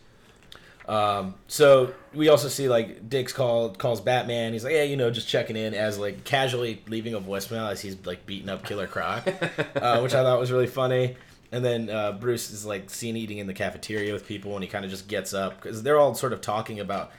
Um, 0.90 1.36
so 1.46 1.94
we 2.12 2.28
also 2.28 2.48
see 2.48 2.68
like 2.68 3.08
Dick's 3.08 3.32
called 3.32 3.78
calls 3.78 4.00
Batman. 4.00 4.52
He's 4.52 4.64
like, 4.64 4.72
yeah, 4.72 4.82
you 4.82 4.96
know, 4.96 5.08
just 5.08 5.28
checking 5.28 5.56
in 5.56 5.72
as 5.72 6.00
like 6.00 6.24
casually 6.24 6.82
leaving 6.88 7.14
a 7.14 7.20
voicemail 7.20 7.70
as 7.70 7.80
he's 7.80 7.96
like 8.04 8.26
beating 8.26 8.48
up 8.48 8.64
Killer 8.64 8.88
Croc, 8.88 9.24
uh, 9.76 10.00
which 10.00 10.14
I 10.14 10.24
thought 10.24 10.40
was 10.40 10.50
really 10.50 10.66
funny. 10.66 11.16
And 11.52 11.64
then 11.64 11.90
uh, 11.90 12.12
Bruce 12.12 12.50
is 12.50 12.66
like 12.66 12.90
seen 12.90 13.16
eating 13.16 13.38
in 13.38 13.46
the 13.46 13.54
cafeteria 13.54 14.12
with 14.12 14.26
people, 14.26 14.54
and 14.56 14.64
he 14.64 14.68
kind 14.68 14.84
of 14.84 14.90
just 14.90 15.06
gets 15.06 15.32
up 15.32 15.62
because 15.62 15.84
they're 15.84 15.98
all 15.98 16.16
sort 16.16 16.32
of 16.32 16.40
talking 16.40 16.80
about 16.80 17.12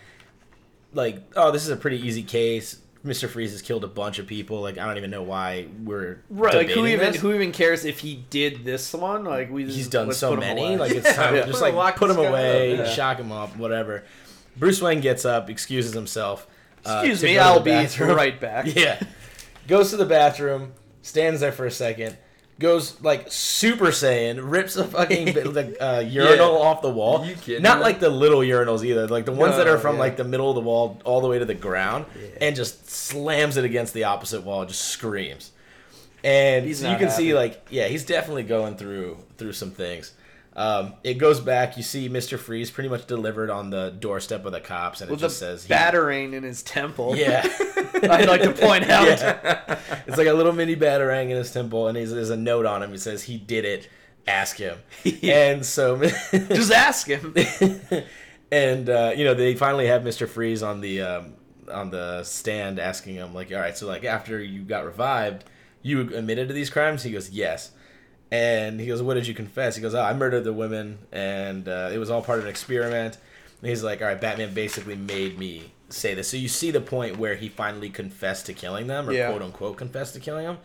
like, 0.94 1.24
oh, 1.38 1.52
this 1.52 1.64
is 1.64 1.70
a 1.70 1.78
pretty 1.78 2.06
easy 2.06 2.24
case. 2.24 2.78
Mister 3.04 3.28
Freeze 3.28 3.52
has 3.52 3.62
killed 3.62 3.84
a 3.84 3.88
bunch 3.88 4.20
of 4.20 4.28
people. 4.28 4.62
Like, 4.62 4.78
I 4.78 4.86
don't 4.86 4.98
even 4.98 5.10
know 5.12 5.24
why 5.24 5.68
we're 5.84 6.22
Right. 6.30 6.54
Like 6.56 6.70
who 6.70 6.86
even 6.86 7.12
this. 7.14 7.22
who 7.22 7.34
even 7.34 7.52
cares 7.52 7.84
if 7.86 8.00
he 8.00 8.24
did 8.30 8.64
this 8.64 8.94
one? 8.94 9.24
Like 9.24 9.50
we. 9.52 9.64
Just, 9.66 9.76
He's 9.78 9.88
done 9.88 10.12
so 10.14 10.36
many. 10.36 10.78
Like 10.78 10.92
it's 10.92 11.16
time 11.16 11.36
Yeah. 11.36 11.46
just 11.48 11.60
Put 11.60 11.70
him- 11.70 11.76
like 11.76 11.86
lock 11.86 11.96
put 11.96 12.10
him 12.12 12.18
away, 12.18 12.74
up. 12.80 12.86
Yeah. 12.86 12.94
shock 12.94 13.18
him 13.18 13.32
up, 13.32 13.58
whatever. 13.58 14.04
Bruce 14.58 14.82
Wayne 14.82 15.02
gets 15.02 15.26
up, 15.26 15.50
excuses 15.50 15.94
himself. 15.94 16.46
uh, 16.86 17.00
Excuse 17.00 17.22
to 17.22 17.26
me, 17.26 17.40
I'll 17.40 17.60
be 17.62 17.72
right 18.00 18.40
back. 18.40 18.66
Yeah, 18.76 19.02
goes 19.68 19.90
to 19.92 19.98
the 19.98 20.06
bathroom, 20.06 20.74
stands 21.02 21.42
there 21.42 21.52
for 21.54 21.66
a 21.66 21.72
second, 21.72 22.18
goes 22.62 23.02
like 23.02 23.32
Super 23.32 23.88
Saiyan, 23.88 24.40
rips 24.42 24.76
a 24.78 24.86
fucking 24.86 25.30
uh, 25.82 26.00
urinal 26.08 26.54
Yeah. 26.54 26.60
off 26.68 26.82
the 26.82 26.90
wall. 26.90 27.26
You 27.26 27.36
kidding 27.36 27.62
Not 27.64 27.80
me? 27.80 27.84
like 27.84 28.00
the 28.00 28.10
little 28.10 28.40
urinals 28.40 28.84
either, 28.86 29.08
like 29.08 29.26
the 29.26 29.32
ones 29.34 29.58
that 29.58 29.68
are 29.68 29.78
from 29.78 29.96
yeah. 29.96 30.02
like 30.02 30.18
the 30.18 30.24
middle 30.24 30.50
of 30.50 30.56
the 30.56 30.62
wall 30.62 31.02
all 31.04 31.20
the 31.22 31.28
way 31.28 31.40
to 31.40 31.46
the 31.46 31.54
ground, 31.56 32.06
and 32.40 32.56
just 32.56 32.90
slams 32.90 33.58
it 33.58 33.66
against 33.66 33.94
the 33.94 34.06
opposite 34.06 34.44
wall, 34.44 34.66
just 34.66 34.86
screams. 34.86 35.52
And 36.24 36.76
so 36.78 36.90
you 36.90 36.98
can 36.98 37.10
see 37.10 37.34
like 37.34 37.66
yeah, 37.70 37.88
he's 37.88 38.06
definitely 38.06 38.44
going 38.44 38.76
through 38.78 39.18
through 39.38 39.54
some 39.54 39.72
things. 39.72 40.14
Um, 40.54 40.96
it 41.04 41.14
goes 41.16 41.40
back. 41.40 41.78
You 41.78 41.84
see 41.84 42.10
Mister 42.10 42.38
Freeze 42.38 42.70
pretty 42.72 42.90
much 42.90 43.08
delivered 43.08 43.50
on 43.50 43.70
the 43.70 43.90
doorstep 43.98 44.46
of 44.46 44.52
the 44.52 44.60
cops, 44.60 45.00
and 45.02 45.10
With 45.10 45.20
it 45.20 45.24
just 45.24 45.40
says 45.40 45.64
he- 45.64 45.70
battering 45.70 46.34
in 46.34 46.44
his 46.44 46.62
temple. 46.62 47.16
Yeah, 47.16 47.42
I'd 48.04 48.28
like 48.28 48.42
to 48.42 48.52
point 48.54 48.90
out. 48.90 49.08
Yeah. 49.22 49.80
It's 50.08 50.18
like 50.18 50.28
a 50.28 50.34
little 50.34 50.52
mini 50.52 50.76
batarang 50.76 51.30
in 51.30 51.38
his 51.38 51.52
temple, 51.54 51.88
and 51.88 51.98
he's, 51.98 52.12
there's 52.12 52.30
a 52.32 52.36
note 52.38 52.66
on 52.66 52.84
him. 52.84 52.94
It 52.94 53.00
says 53.00 53.24
he 53.24 53.38
did 53.38 53.64
it. 53.66 53.90
Ask 54.28 54.58
him. 54.58 54.78
And 55.24 55.66
so, 55.66 56.02
Just 56.32 56.72
ask 56.72 57.08
him. 57.08 57.34
and 58.52 58.90
uh, 58.90 59.14
you 59.16 59.24
know 59.24 59.34
they 59.34 59.56
finally 59.56 59.88
have 59.88 60.04
Mister 60.04 60.28
Freeze 60.28 60.64
on 60.64 60.82
the 60.82 61.02
um, 61.02 61.34
on 61.72 61.90
the 61.92 62.24
stand 62.24 62.80
asking 62.80 63.16
him 63.16 63.34
like, 63.34 63.52
all 63.52 63.60
right, 63.60 63.78
so 63.78 63.88
like 63.88 64.04
after 64.04 64.42
you 64.42 64.64
got 64.64 64.86
revived, 64.86 65.46
you 65.82 66.02
admitted 66.02 66.50
to 66.50 66.54
these 66.54 66.70
crimes? 66.70 67.04
He 67.04 67.12
goes, 67.12 67.30
yes. 67.30 67.72
And 68.32 68.80
he 68.80 68.88
goes, 68.88 69.02
what 69.02 69.16
did 69.16 69.28
you 69.28 69.34
confess? 69.34 69.76
He 69.76 69.82
goes, 69.82 69.94
oh, 69.94 70.02
I 70.02 70.14
murdered 70.14 70.46
the 70.46 70.54
women, 70.54 71.00
and 71.12 71.68
uh, 71.68 71.90
it 71.94 71.98
was 71.98 72.10
all 72.10 72.22
part 72.22 72.40
of 72.40 72.46
an 72.46 72.50
experiment. 72.50 73.18
And 73.62 73.70
he's 73.70 73.84
like, 73.84 74.02
all 74.02 74.08
right, 74.08 74.20
Batman 74.20 74.54
basically 74.54 74.96
made 74.96 75.38
me 75.38 75.74
say 75.90 76.14
this. 76.14 76.30
So 76.30 76.38
you 76.38 76.48
see 76.48 76.72
the 76.72 76.80
point 76.82 77.18
where 77.18 77.36
he 77.36 77.50
finally 77.50 77.90
confessed 77.90 78.46
to 78.46 78.54
killing 78.54 78.88
them, 78.88 79.10
or 79.10 79.12
Yeah. 79.14 79.30
quote 79.30 79.42
unquote 79.42 79.78
confessed 79.78 80.14
to 80.14 80.20
killing 80.22 80.46
them, 80.46 80.58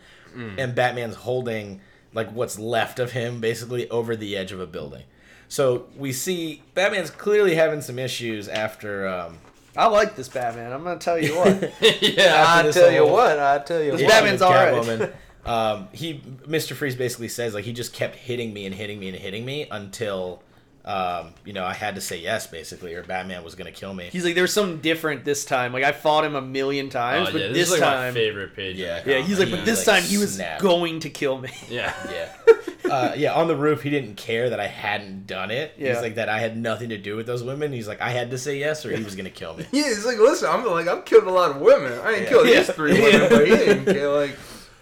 and 0.57 0.73
Batman's 0.75 1.15
holding 1.15 1.81
like 2.13 2.31
what's 2.31 2.57
left 2.57 2.99
of 2.99 3.11
him 3.11 3.41
basically 3.41 3.89
over 3.89 4.15
the 4.15 4.37
edge 4.37 4.51
of 4.53 4.59
a 4.61 4.65
building. 4.67 5.03
So 5.49 5.87
we 5.97 6.13
see 6.13 6.63
Batman's 6.73 7.09
clearly 7.09 7.55
having 7.55 7.81
some 7.81 7.99
issues 7.99 8.47
after. 8.47 9.07
Um, 9.07 9.39
I 9.75 9.87
like 9.87 10.15
this 10.15 10.29
Batman. 10.29 10.71
I'm 10.71 10.83
gonna 10.83 10.99
tell 10.99 11.19
you 11.19 11.35
what. 11.37 11.73
yeah, 12.01 12.45
I 12.47 12.63
this 12.63 12.75
tell 12.75 12.91
you 12.91 13.05
what, 13.05 13.37
I 13.39 13.59
tell 13.59 13.81
you 13.83 13.91
This 13.91 14.01
what. 14.03 14.09
Batman's 14.09 14.41
alright. 14.41 15.11
Catwoman, 15.47 15.77
um, 15.77 15.87
he 15.91 16.21
Mr. 16.47 16.75
Freeze 16.75 16.95
basically 16.95 17.27
says 17.29 17.53
like 17.53 17.65
he 17.65 17.73
just 17.73 17.93
kept 17.93 18.15
hitting 18.15 18.53
me 18.53 18.65
and 18.65 18.75
hitting 18.75 18.99
me 18.99 19.07
and 19.09 19.17
hitting 19.17 19.45
me 19.45 19.67
until 19.71 20.41
um, 20.85 21.33
you 21.45 21.53
know 21.53 21.65
I 21.65 21.73
had 21.73 21.95
to 21.95 22.01
say 22.01 22.19
yes 22.19 22.47
basically 22.47 22.93
or 22.95 23.03
Batman 23.03 23.43
was 23.43 23.55
gonna 23.55 23.71
kill 23.71 23.93
me. 23.93 24.09
He's 24.11 24.23
like, 24.23 24.35
there's 24.35 24.53
something 24.53 24.79
different 24.79 25.25
this 25.25 25.43
time. 25.45 25.73
Like 25.73 25.83
I 25.83 25.91
fought 25.91 26.23
him 26.23 26.35
a 26.35 26.41
million 26.41 26.89
times, 26.89 27.31
but 27.31 27.41
yeah, 27.41 27.47
this, 27.47 27.57
this, 27.57 27.67
is 27.67 27.71
like 27.73 27.81
my 27.81 27.93
time, 27.95 28.13
favorite 28.13 28.55
page. 28.55 28.77
Yeah. 28.77 29.01
yeah, 29.05 29.19
he's 29.21 29.39
like, 29.39 29.51
but 29.51 29.65
this 29.65 29.85
like, 29.85 30.01
time 30.01 30.09
he 30.09 30.17
was 30.17 30.35
snapped. 30.35 30.61
going 30.61 31.01
to 31.01 31.09
kill 31.09 31.39
me. 31.39 31.49
yeah. 31.69 31.93
yeah. 32.11 32.53
Uh, 32.89 33.13
yeah, 33.17 33.33
on 33.33 33.47
the 33.49 33.55
roof, 33.55 33.81
he 33.81 33.89
didn't 33.89 34.15
care 34.15 34.49
that 34.49 34.61
I 34.61 34.67
hadn't 34.67 35.27
done 35.27 35.51
it. 35.51 35.73
Yeah. 35.77 35.93
He's 35.93 36.01
like 36.01 36.15
that 36.15 36.29
I 36.29 36.39
had 36.39 36.57
nothing 36.57 36.87
to 36.89 36.97
do 36.97 37.17
with 37.17 37.25
those 37.25 37.43
women. 37.43 37.73
He's 37.73 37.87
like 37.87 37.99
I 37.99 38.11
had 38.11 38.31
to 38.31 38.37
say 38.37 38.57
yes, 38.57 38.85
or 38.85 38.95
he 38.95 39.03
was 39.03 39.15
gonna 39.15 39.29
kill 39.29 39.55
me. 39.55 39.65
Yeah, 39.73 39.83
he's 39.89 40.05
like, 40.05 40.17
listen, 40.17 40.49
I'm 40.49 40.65
like, 40.65 40.87
I'm 40.87 41.01
killing 41.03 41.27
a 41.27 41.31
lot 41.31 41.51
of 41.51 41.57
women. 41.57 41.91
I 41.99 42.11
ain't 42.13 42.21
Yeah. 42.23 42.29
killed 42.29 42.47
these 42.47 42.69
three 42.73 42.93
women, 42.93 43.29
but 43.29 43.45
he 43.45 43.55
didn't 43.55 43.85
kill 43.85 44.15
like. 44.15 44.37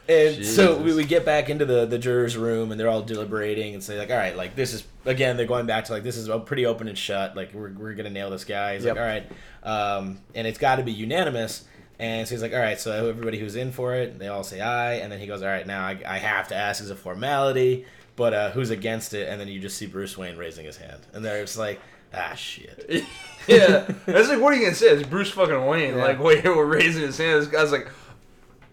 And 0.07 0.45
so 0.45 0.77
we, 0.77 0.93
we 0.93 1.03
get 1.03 1.25
back 1.25 1.49
into 1.49 1.65
the, 1.65 1.85
the 1.85 1.97
jurors' 1.97 2.37
room 2.37 2.71
and 2.71 2.79
they're 2.79 2.89
all 2.89 3.01
deliberating 3.01 3.73
and 3.73 3.83
say 3.83 3.97
like, 3.97 4.11
all 4.11 4.17
right, 4.17 4.35
like 4.35 4.55
this 4.55 4.73
is 4.73 4.83
again 5.05 5.35
they're 5.37 5.45
going 5.47 5.65
back 5.65 5.85
to 5.85 5.93
like 5.93 6.03
this 6.03 6.15
is 6.17 6.29
pretty 6.45 6.65
open 6.65 6.87
and 6.87 6.97
shut. 6.97 7.35
Like 7.35 7.53
we're, 7.53 7.71
we're 7.73 7.93
gonna 7.93 8.09
nail 8.11 8.29
this 8.29 8.43
guy. 8.45 8.75
He's 8.75 8.85
Yep. 8.85 8.95
like, 8.95 9.01
all 9.01 9.07
right, 9.07 9.31
um, 9.63 10.19
and 10.35 10.45
it's 10.45 10.59
got 10.59 10.75
to 10.77 10.83
be 10.83 10.91
unanimous. 10.91 11.65
And 11.97 12.27
so 12.27 12.35
he's 12.35 12.41
like, 12.41 12.51
all 12.53 12.59
right, 12.59 12.79
so 12.79 12.91
everybody 13.07 13.39
who's 13.39 13.55
in 13.55 13.71
for 13.71 13.95
it, 13.95 14.19
they 14.19 14.27
all 14.27 14.43
say 14.43 14.59
aye. 14.59 14.95
And 14.95 15.09
then 15.11 15.19
he 15.19 15.27
goes, 15.27 15.41
all 15.41 15.47
right, 15.47 15.65
now 15.65 15.85
I, 15.85 15.97
I 16.05 16.17
have 16.17 16.49
to 16.49 16.55
ask 16.55 16.83
as 16.83 16.89
a 16.89 16.95
formality, 16.95 17.85
but 18.17 18.33
uh, 18.33 18.51
who's 18.51 18.69
against 18.69 19.13
it? 19.13 19.29
And 19.29 19.39
then 19.39 19.47
you 19.47 19.61
just 19.61 19.77
see 19.77 19.85
Bruce 19.87 20.17
Wayne 20.17 20.35
raising 20.37 20.65
his 20.65 20.75
hand, 20.75 20.99
and 21.13 21.23
they're 21.23 21.41
just 21.41 21.57
like, 21.57 21.79
ah, 22.13 22.33
shit. 22.35 22.85
yeah, 23.47 23.87
that's 24.05 24.27
like, 24.29 24.41
what 24.41 24.51
are 24.53 24.57
you 24.57 24.63
gonna 24.63 24.75
say? 24.75 24.87
It's 24.87 25.07
Bruce 25.07 25.31
fucking 25.31 25.65
Wayne. 25.65 25.95
Yeah. 25.95 26.03
Like, 26.03 26.19
wait, 26.19 26.43
we're 26.43 26.65
raising 26.65 27.01
his 27.03 27.17
hand. 27.17 27.41
This 27.41 27.47
guy's 27.47 27.71
like, 27.71 27.87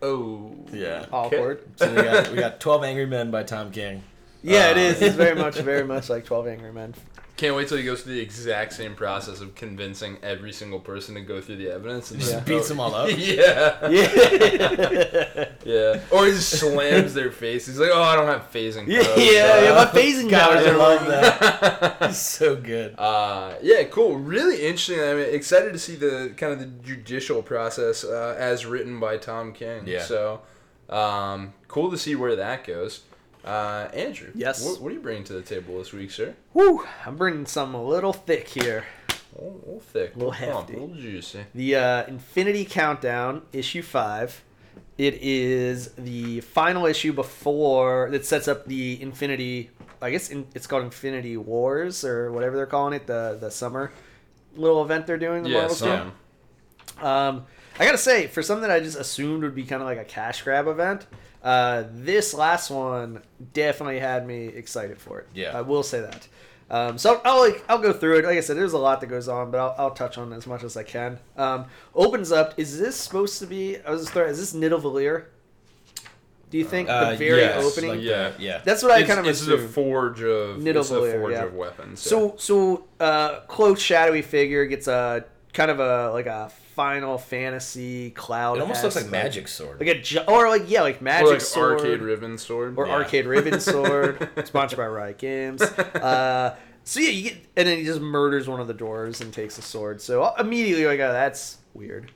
oh, 0.03 0.53
Yeah. 0.73 1.07
Awkward. 1.13 1.63
So 1.77 1.89
we 1.95 2.03
got 2.03 2.31
we 2.31 2.37
got 2.37 2.61
Twelve 2.61 2.85
Angry 2.85 3.07
Men 3.07 3.31
by 3.31 3.43
Tom 3.45 3.71
King. 3.71 4.03
Yeah, 4.43 4.71
it 4.71 4.77
Uh, 4.77 4.81
is. 4.81 5.03
It's 5.03 5.17
very 5.17 5.37
much, 5.37 5.57
very 5.57 5.85
much 5.85 6.11
like 6.11 6.25
Twelve 6.25 6.47
Angry 6.49 6.73
Men. 6.73 6.95
Can't 7.43 7.57
wait 7.57 7.66
till 7.66 7.76
he 7.76 7.82
goes 7.82 8.03
through 8.03 8.14
the 8.14 8.20
exact 8.20 8.72
same 8.72 8.95
process 8.95 9.40
of 9.40 9.57
convincing 9.57 10.16
every 10.22 10.53
single 10.53 10.78
person 10.78 11.16
to 11.16 11.20
go 11.20 11.40
through 11.40 11.57
the 11.57 11.70
evidence 11.70 12.12
and 12.12 12.20
Just 12.20 12.45
beats 12.45 12.68
them 12.68 12.78
all 12.78 12.95
up. 12.95 13.11
yeah, 13.16 13.88
Yeah, 13.90 15.49
yeah. 15.64 16.01
Or 16.12 16.24
he 16.26 16.30
just 16.30 16.51
slams 16.61 17.14
their 17.14 17.32
face. 17.32 17.66
He's 17.66 17.80
like, 17.80 17.90
"Oh, 17.93 18.01
I 18.01 18.14
don't 18.14 18.28
have 18.28 18.53
phasing." 18.53 18.86
yeah, 18.86 19.03
powers." 19.03 19.18
yeah, 19.18 19.62
yeah. 19.64 19.70
My 19.72 19.78
Uh, 19.78 19.93
phasing 19.93 20.30
powers 20.30 20.64
I 20.64 20.70
are 20.70 20.76
love 20.76 21.09
like 21.09 21.99
that. 21.99 22.14
So 22.14 22.55
good. 22.55 22.95
Uh, 22.97 23.55
yeah, 23.61 23.82
cool. 23.90 24.18
Really 24.18 24.62
interesting. 24.62 25.01
I 25.01 25.14
mean, 25.14 25.34
excited 25.34 25.72
to 25.72 25.80
see 25.80 25.97
the 25.97 26.32
kind 26.36 26.53
of 26.53 26.61
the 26.61 26.66
judicial 26.66 27.43
process 27.43 28.05
uh, 28.05 28.36
as 28.38 28.66
written 28.66 29.01
by 29.01 29.16
Tom 29.16 29.53
King. 29.53 29.82
Yeah. 29.84 30.03
So, 30.05 30.43
um, 30.88 31.55
cool 31.66 31.90
to 31.90 31.99
see 31.99 32.14
where 32.14 32.36
that 32.36 32.64
goes. 32.64 33.01
Uh, 33.45 33.88
Andrew. 33.93 34.30
Yes. 34.34 34.64
What, 34.64 34.80
what 34.80 34.90
are 34.93 34.95
you 34.95 35.01
bringing 35.01 35.24
to 35.24 35.32
the 35.32 35.43
table 35.43 35.78
this 35.78 35.93
week, 35.93 36.11
sir? 36.11 36.34
Whew, 36.53 36.86
I'm 37.05 37.16
bringing 37.16 37.47
something 37.47 37.78
a 37.78 37.84
little 37.84 38.12
thick 38.12 38.49
here. 38.49 38.84
A 39.36 39.40
little, 39.43 39.59
little 39.59 39.80
thick, 39.80 40.14
a 40.14 40.18
Little 40.18 40.34
little, 40.34 40.61
hefty. 40.61 40.74
a 40.74 40.80
little 40.80 40.95
juicy. 40.95 41.45
The 41.55 41.76
uh, 41.76 42.07
Infinity 42.07 42.64
Countdown, 42.66 43.43
issue 43.53 43.82
five. 43.82 44.43
It 44.99 45.14
is 45.22 45.88
the 45.95 46.40
final 46.43 46.86
issue 46.86 47.12
before 47.12 48.09
that 48.11 48.24
sets 48.26 48.47
up 48.47 48.66
the 48.66 49.01
Infinity. 49.03 49.70
I 50.03 50.11
guess 50.11 50.28
in, 50.30 50.47
it's 50.55 50.66
called 50.66 50.84
Infinity 50.84 51.36
Wars 51.36 52.05
or 52.05 52.30
whatever 52.30 52.57
they're 52.57 52.66
calling 52.66 52.93
it. 52.95 53.07
The 53.07 53.38
the 53.40 53.51
summer 53.51 53.90
little 54.55 54.82
event 54.84 55.07
they're 55.07 55.16
doing. 55.18 55.43
The 55.45 55.49
Yeah, 55.51 55.59
Marvel 55.61 55.74
some. 55.76 56.12
Um, 57.01 57.47
I 57.80 57.86
gotta 57.86 57.97
say, 57.99 58.26
for 58.26 58.43
something 58.43 58.68
that 58.68 58.70
I 58.70 58.80
just 58.80 58.99
assumed 58.99 59.43
would 59.45 59.55
be 59.55 59.64
kind 59.64 59.80
of 59.80 59.88
like 59.88 59.99
a 59.99 60.05
cash 60.05 60.43
grab 60.43 60.66
event, 60.66 61.07
uh, 61.43 61.84
this 61.93 62.34
last 62.34 62.70
one 62.70 63.22
definitely 63.53 63.99
had 63.99 64.26
me 64.26 64.47
excited 64.47 65.01
for 65.01 65.20
it. 65.20 65.28
Yeah. 65.34 65.57
I 65.57 65.62
will 65.62 65.82
say 65.82 66.01
that. 66.01 66.28
Um, 66.70 66.97
so 66.97 67.14
I'll, 67.14 67.20
I'll 67.34 67.40
like 67.51 67.64
I'll 67.68 67.78
go 67.78 67.93
through 67.93 68.18
it. 68.18 68.24
Like 68.24 68.38
I 68.38 68.40
said, 68.40 68.57
there's 68.57 68.72
a 68.72 68.78
lot 68.78 69.01
that 69.03 69.09
goes 69.09 69.28
on, 69.28 69.51
but 69.51 69.59
I'll, 69.59 69.74
I'll 69.78 69.90
touch 69.90 70.16
on 70.16 70.32
as 70.32 70.47
much 70.47 70.62
as 70.62 70.76
I 70.76 70.82
can. 70.82 71.18
Um, 71.36 71.66
opens 71.95 72.32
up. 72.32 72.55
Is 72.59 72.78
this 72.78 72.97
supposed 72.97 73.38
to 73.40 73.47
be? 73.47 73.76
I 73.78 73.90
was 73.90 74.03
just 74.03 74.12
throwing. 74.14 74.30
Is 74.30 74.38
this 74.38 74.55
Nidavellir? 74.55 75.24
Do 76.49 76.59
you 76.59 76.64
think 76.64 76.88
Uh, 76.88 77.11
the 77.12 77.16
very 77.16 77.40
yes, 77.40 77.64
opening? 77.64 77.90
like 77.90 78.03
Yeah. 78.03 78.32
yeah. 78.38 78.61
That's 78.64 78.82
what 78.82 78.93
I 78.93 79.03
kind 79.05 79.18
of 79.18 79.26
it's 79.26 79.45
the 79.45 79.55
a 79.55 79.59
forge 79.68 80.22
of 80.22 80.57
it's 80.57 80.64
the 80.64 80.97
Nidavellir, 80.97 81.18
forge 81.18 81.32
yeah. 81.32 81.45
of 81.45 81.55
weapons. 81.55 82.01
So 82.01 82.34
so 82.38 82.84
uh 83.01 83.40
cloaked 83.40 83.80
shadowy 83.80 84.20
figure 84.22 84.66
gets 84.66 84.86
a 84.86 85.24
kind 85.53 85.71
of 85.71 85.81
a 85.81 86.11
like 86.13 86.27
a 86.27 86.51
Final 86.75 87.19
Fantasy 87.19 88.11
cloud. 88.11 88.57
It 88.57 88.63
almost 88.63 88.83
looks 88.83 88.97
like 88.97 89.11
Magic 89.11 89.49
Sword. 89.49 89.79
Like 89.81 89.89
a 89.91 90.01
gi- 90.01 90.25
or 90.27 90.49
like 90.49 90.65
yeah 90.71 90.83
like 90.83 91.01
or 91.01 91.05
magic 91.05 91.29
like 91.29 91.41
sword 91.41 91.81
arcade 91.81 92.01
ribbon 92.01 92.39
sword. 92.39 92.75
or 92.79 92.87
Yeah. 92.87 92.95
arcade 92.95 93.27
ribbon 93.27 93.61
sword 93.73 94.29
sponsored 94.45 94.79
by 94.79 94.87
Riot 94.87 95.19
Games. 95.19 95.63
Uh, 95.95 96.57
so 96.85 96.99
yeah, 96.99 97.11
you 97.11 97.23
get 97.31 97.37
and 97.57 97.69
then 97.69 97.79
he 97.79 97.85
just 97.85 98.01
murders 98.01 98.49
one 98.49 98.59
of 98.61 98.67
the 98.67 98.75
doors 98.75 99.21
and 99.21 99.33
takes 99.33 99.57
the 99.57 99.63
sword. 99.63 100.01
So 100.01 100.35
immediately 100.39 100.87
I 100.87 100.97
go 100.97 101.13
that's 101.13 101.59
weird. 101.75 102.11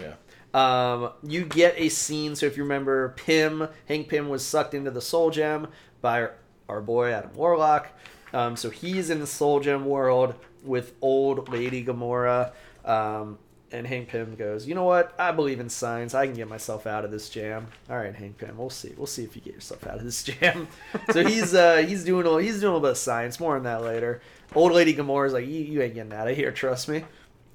yeah. 0.00 0.14
Um, 0.54 1.10
you 1.22 1.44
get 1.44 1.74
a 1.76 1.88
scene. 1.90 2.34
So 2.34 2.46
if 2.46 2.56
you 2.56 2.62
remember, 2.62 3.10
Pym, 3.10 3.68
Hank 3.86 4.08
Pym 4.08 4.28
was 4.28 4.44
sucked 4.44 4.74
into 4.74 4.90
the 4.90 5.00
Soul 5.02 5.30
Gem 5.30 5.68
by 6.00 6.22
our, 6.22 6.34
our 6.68 6.80
boy 6.80 7.12
Adam 7.12 7.32
Warlock. 7.34 7.88
Um, 8.32 8.56
so 8.56 8.70
he's 8.70 9.10
in 9.10 9.20
the 9.20 9.26
Soul 9.26 9.60
Gem 9.60 9.84
world 9.84 10.34
with 10.64 10.94
old 11.02 11.48
Lady 11.50 11.84
Gamora. 11.84 12.52
Um, 12.88 13.38
and 13.70 13.86
Hank 13.86 14.08
Pym 14.08 14.34
goes, 14.34 14.66
you 14.66 14.74
know 14.74 14.84
what? 14.84 15.14
I 15.18 15.30
believe 15.30 15.60
in 15.60 15.68
science. 15.68 16.14
I 16.14 16.26
can 16.26 16.34
get 16.34 16.48
myself 16.48 16.86
out 16.86 17.04
of 17.04 17.10
this 17.10 17.28
jam. 17.28 17.68
All 17.90 17.98
right, 17.98 18.14
Hank 18.14 18.38
Pym, 18.38 18.56
we'll 18.56 18.70
see. 18.70 18.94
We'll 18.96 19.06
see 19.06 19.24
if 19.24 19.36
you 19.36 19.42
get 19.42 19.54
yourself 19.54 19.86
out 19.86 19.96
of 19.96 20.04
this 20.04 20.22
jam. 20.22 20.68
so 21.10 21.24
he's 21.24 21.54
uh, 21.54 21.84
he's 21.86 22.04
doing 22.04 22.26
a 22.26 22.42
he's 22.42 22.60
doing 22.60 22.72
a 22.72 22.74
little 22.74 22.80
bit 22.80 22.92
of 22.92 22.98
science. 22.98 23.38
More 23.38 23.56
on 23.56 23.64
that 23.64 23.82
later. 23.82 24.22
Old 24.54 24.72
Lady 24.72 24.94
Gamora's 24.94 25.34
like, 25.34 25.46
you, 25.46 25.60
you 25.60 25.82
ain't 25.82 25.94
getting 25.94 26.14
out 26.14 26.28
of 26.28 26.34
here. 26.34 26.50
Trust 26.50 26.88
me. 26.88 27.04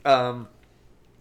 Um, 0.05 0.47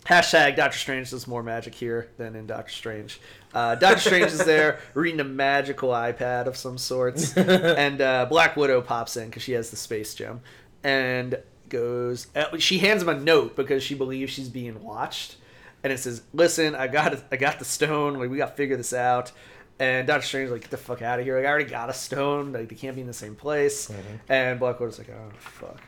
Hashtag 0.04 0.56
Doctor 0.56 0.76
Strange 0.76 1.10
does 1.10 1.26
more 1.26 1.42
magic 1.42 1.74
here 1.74 2.10
than 2.18 2.34
in 2.34 2.46
Doctor 2.46 2.72
Strange. 2.72 3.20
Uh, 3.54 3.76
Doctor 3.76 4.00
Strange 4.00 4.32
is 4.32 4.44
there 4.44 4.80
reading 4.94 5.20
a 5.20 5.24
magical 5.24 5.90
iPad 5.90 6.46
of 6.46 6.56
some 6.56 6.76
sorts, 6.76 7.36
and 7.36 8.00
uh, 8.00 8.26
Black 8.26 8.56
Widow 8.56 8.82
pops 8.82 9.16
in 9.16 9.28
because 9.28 9.42
she 9.42 9.52
has 9.52 9.70
the 9.70 9.76
space 9.76 10.14
gem, 10.14 10.40
and 10.82 11.40
goes. 11.72 12.28
Uh, 12.36 12.56
she 12.58 12.78
hands 12.78 13.02
him 13.02 13.08
a 13.08 13.18
note 13.18 13.56
because 13.56 13.82
she 13.82 13.96
believes 13.96 14.30
she's 14.30 14.48
being 14.48 14.80
watched, 14.84 15.36
and 15.82 15.92
it 15.92 15.98
says, 15.98 16.22
"Listen, 16.32 16.76
I 16.76 16.86
got 16.86 17.20
I 17.32 17.36
got 17.36 17.58
the 17.58 17.64
stone. 17.64 18.14
Like 18.14 18.30
we 18.30 18.36
got 18.36 18.50
to 18.50 18.54
figure 18.54 18.76
this 18.76 18.92
out." 18.92 19.32
And 19.80 20.06
Doctor 20.06 20.24
Strange 20.26 20.46
is 20.46 20.52
like, 20.52 20.60
"Get 20.60 20.70
the 20.70 20.76
fuck 20.76 21.02
out 21.02 21.18
of 21.18 21.24
here! 21.24 21.36
Like 21.36 21.46
I 21.46 21.48
already 21.48 21.64
got 21.64 21.90
a 21.90 21.94
stone. 21.94 22.52
Like 22.52 22.68
they 22.68 22.76
can't 22.76 22.94
be 22.94 23.00
in 23.00 23.08
the 23.08 23.12
same 23.12 23.34
place." 23.34 23.90
And 24.28 24.60
Black 24.60 24.78
Widow's 24.78 24.98
like, 24.98 25.10
"Oh 25.10 25.30
fuck." 25.38 25.80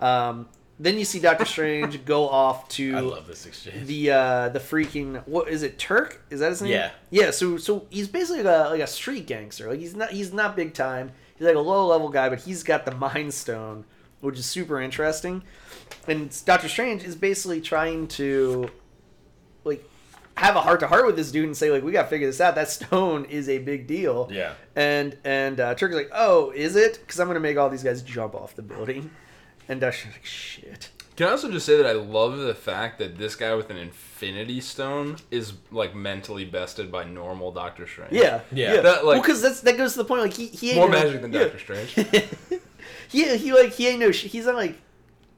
Um, 0.00 0.48
then 0.80 0.98
you 0.98 1.04
see 1.04 1.20
Doctor 1.20 1.44
Strange 1.44 2.04
go 2.04 2.28
off 2.28 2.68
to 2.76 2.96
I 2.96 3.00
love 3.00 3.26
this 3.26 3.46
exchange. 3.46 3.86
the 3.86 4.10
uh 4.10 4.48
the 4.48 4.58
freaking 4.58 5.22
what 5.28 5.48
is 5.48 5.62
it 5.62 5.78
Turk 5.78 6.24
is 6.30 6.40
that 6.40 6.50
his 6.50 6.62
name 6.62 6.72
Yeah. 6.72 6.90
yeah 7.10 7.30
so 7.30 7.56
so 7.58 7.86
he's 7.90 8.08
basically 8.08 8.42
like 8.42 8.66
a, 8.66 8.70
like 8.70 8.80
a 8.80 8.86
street 8.88 9.26
gangster 9.28 9.68
like 9.70 9.78
he's 9.78 9.94
not 9.94 10.10
he's 10.10 10.32
not 10.32 10.56
big 10.56 10.74
time 10.74 11.12
he's 11.36 11.46
like 11.46 11.54
a 11.54 11.60
low 11.60 11.86
level 11.86 12.08
guy 12.08 12.28
but 12.28 12.40
he's 12.40 12.64
got 12.64 12.84
the 12.86 12.90
mind 12.94 13.32
stone 13.32 13.84
which 14.24 14.38
is 14.38 14.46
super 14.46 14.80
interesting. 14.80 15.42
And 16.08 16.34
Doctor 16.44 16.68
Strange 16.68 17.04
is 17.04 17.14
basically 17.16 17.60
trying 17.60 18.08
to 18.08 18.70
like 19.64 19.88
have 20.36 20.56
a 20.56 20.60
heart 20.60 20.80
to 20.80 20.86
heart 20.88 21.06
with 21.06 21.16
this 21.16 21.30
dude 21.30 21.44
and 21.44 21.56
say 21.56 21.70
like 21.70 21.84
we 21.84 21.92
gotta 21.92 22.08
figure 22.08 22.26
this 22.26 22.40
out. 22.40 22.54
That 22.54 22.70
stone 22.70 23.24
is 23.26 23.48
a 23.48 23.58
big 23.58 23.86
deal. 23.86 24.28
Yeah. 24.32 24.54
and 24.74 25.16
and 25.24 25.60
uh, 25.60 25.74
Turk 25.74 25.90
is 25.90 25.96
like 25.96 26.10
oh 26.12 26.50
is 26.50 26.76
it? 26.76 26.98
Because 27.00 27.20
I'm 27.20 27.26
gonna 27.28 27.40
make 27.40 27.56
all 27.56 27.70
these 27.70 27.84
guys 27.84 28.02
jump 28.02 28.34
off 28.34 28.56
the 28.56 28.62
building. 28.62 29.10
And 29.68 29.80
Doctor 29.80 29.96
Strange's 29.96 30.16
like 30.18 30.26
shit 30.26 30.90
Can 31.16 31.28
I 31.28 31.30
also 31.30 31.50
just 31.50 31.64
say 31.64 31.76
that 31.76 31.86
I 31.86 31.92
love 31.92 32.38
the 32.38 32.54
fact 32.54 32.98
that 32.98 33.16
this 33.18 33.36
guy 33.36 33.54
with 33.54 33.70
an 33.70 33.76
Infinity 33.76 34.60
Stone 34.60 35.16
is 35.30 35.52
like 35.70 35.94
mentally 35.94 36.44
bested 36.44 36.90
by 36.90 37.04
normal 37.04 37.52
Doctor 37.52 37.86
Strange. 37.86 38.12
Yeah, 38.12 38.40
Yeah. 38.52 38.74
yeah. 38.74 38.80
That, 38.80 39.04
like- 39.04 39.14
well, 39.14 39.22
because 39.22 39.40
that's 39.40 39.60
that 39.60 39.76
goes 39.76 39.92
to 39.92 39.98
the 39.98 40.04
point. 40.06 40.22
Like 40.22 40.34
he, 40.34 40.46
he 40.48 40.70
ain't 40.70 40.78
more 40.78 40.88
no- 40.88 40.98
magic 41.04 41.22
than 41.22 41.32
yeah. 41.32 41.44
Doctor 41.44 41.58
Strange. 41.60 41.96
yeah, 43.12 43.34
he 43.36 43.52
like 43.52 43.72
he 43.72 43.86
ain't 43.88 44.00
no. 44.00 44.10
sh- 44.10 44.24
He's 44.24 44.46
not 44.46 44.56
like 44.56 44.76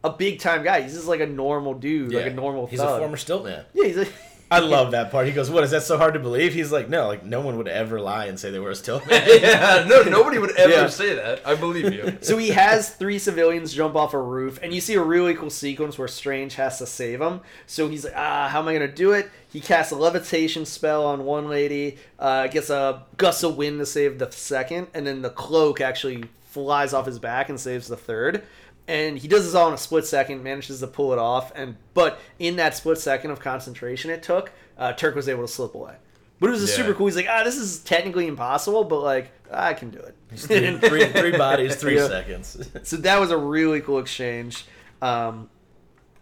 a 0.02 0.10
big 0.10 0.38
time 0.40 0.62
guy. 0.62 0.80
He's 0.82 0.94
just 0.94 1.08
like 1.08 1.20
a 1.20 1.26
normal 1.26 1.74
dude, 1.74 2.12
like 2.12 2.26
a 2.26 2.30
normal. 2.30 2.66
He's 2.66 2.78
thug. 2.80 2.96
a 2.96 2.98
former 3.00 3.16
stilt 3.18 3.44
man. 3.44 3.64
Yeah, 3.74 3.84
he's 3.84 3.96
a 3.98 4.06
I 4.48 4.60
love 4.60 4.92
that 4.92 5.10
part. 5.10 5.26
He 5.26 5.32
goes, 5.32 5.50
"What 5.50 5.64
is 5.64 5.72
that 5.72 5.82
so 5.82 5.98
hard 5.98 6.14
to 6.14 6.20
believe?" 6.20 6.54
He's 6.54 6.70
like, 6.70 6.88
"No, 6.88 7.08
like 7.08 7.24
no 7.24 7.40
one 7.40 7.56
would 7.58 7.66
ever 7.66 8.00
lie 8.00 8.26
and 8.26 8.38
say 8.38 8.50
they 8.50 8.60
were 8.60 8.70
a 8.70 8.76
Stilt-Man." 8.76 9.24
yeah, 9.42 9.84
no, 9.88 10.02
nobody 10.02 10.38
would 10.38 10.54
ever 10.56 10.70
Yeah. 10.72 10.86
say 10.88 11.14
that. 11.14 11.40
I 11.44 11.56
believe 11.56 11.92
you. 11.92 12.18
So 12.20 12.38
he 12.38 12.50
has 12.50 12.90
three 12.90 13.18
civilians 13.18 13.72
jump 13.74 13.96
off 13.96 14.14
a 14.14 14.20
roof, 14.20 14.60
and 14.62 14.72
you 14.72 14.80
see 14.80 14.94
a 14.94 15.02
really 15.02 15.34
cool 15.34 15.50
sequence 15.50 15.98
where 15.98 16.06
Strange 16.06 16.54
has 16.54 16.78
to 16.78 16.86
save 16.86 17.18
them. 17.18 17.40
So 17.66 17.88
he's 17.88 18.04
like, 18.04 18.14
ah, 18.16 18.48
how 18.48 18.60
am 18.60 18.68
I 18.68 18.74
going 18.74 18.88
to 18.88 18.94
do 18.94 19.12
it? 19.12 19.28
He 19.52 19.60
casts 19.60 19.90
a 19.90 19.96
levitation 19.96 20.64
spell 20.64 21.04
on 21.06 21.24
one 21.24 21.48
lady, 21.48 21.98
uh, 22.20 22.46
gets 22.46 22.70
a 22.70 23.02
gust 23.16 23.42
of 23.42 23.56
wind 23.56 23.80
to 23.80 23.86
save 23.86 24.18
the 24.20 24.30
second, 24.30 24.86
and 24.94 25.06
then 25.06 25.22
the 25.22 25.30
cloak 25.30 25.80
actually 25.80 26.24
flies 26.50 26.94
off 26.94 27.06
his 27.06 27.18
back 27.18 27.48
and 27.48 27.58
saves 27.58 27.88
the 27.88 27.96
third. 27.96 28.42
And 28.88 29.18
he 29.18 29.26
does 29.26 29.44
this 29.44 29.54
all 29.54 29.66
in 29.68 29.74
a 29.74 29.78
split 29.78 30.06
second, 30.06 30.44
manages 30.44 30.78
to 30.80 30.86
pull 30.86 31.12
it 31.12 31.18
off, 31.18 31.52
and 31.56 31.76
but 31.94 32.20
in 32.38 32.56
that 32.56 32.74
split 32.76 32.98
second 32.98 33.32
of 33.32 33.40
concentration 33.40 34.10
it 34.12 34.22
took, 34.22 34.52
uh, 34.78 34.92
Turk 34.92 35.14
was 35.16 35.28
able 35.28 35.42
to 35.42 35.48
slip 35.52 35.74
away. 35.74 35.94
But 36.38 36.48
it 36.48 36.50
was 36.52 36.68
Yeah. 36.70 36.76
super 36.76 36.94
cool. 36.94 37.06
He's 37.06 37.16
like, 37.16 37.26
ah, 37.28 37.42
this 37.42 37.56
is 37.56 37.80
technically 37.80 38.26
impossible, 38.28 38.84
but 38.84 39.00
like 39.00 39.32
I 39.50 39.74
can 39.74 39.90
do 39.90 39.98
it. 39.98 40.14
three, 40.36 40.76
three, 40.88 41.06
three 41.06 41.36
bodies, 41.36 41.74
three 41.76 41.96
Yeah. 41.96 42.06
seconds. 42.08 42.68
So 42.84 42.96
that 42.98 43.18
was 43.18 43.30
a 43.32 43.36
really 43.36 43.80
cool 43.80 43.98
exchange. 43.98 44.66
Um, 45.02 45.50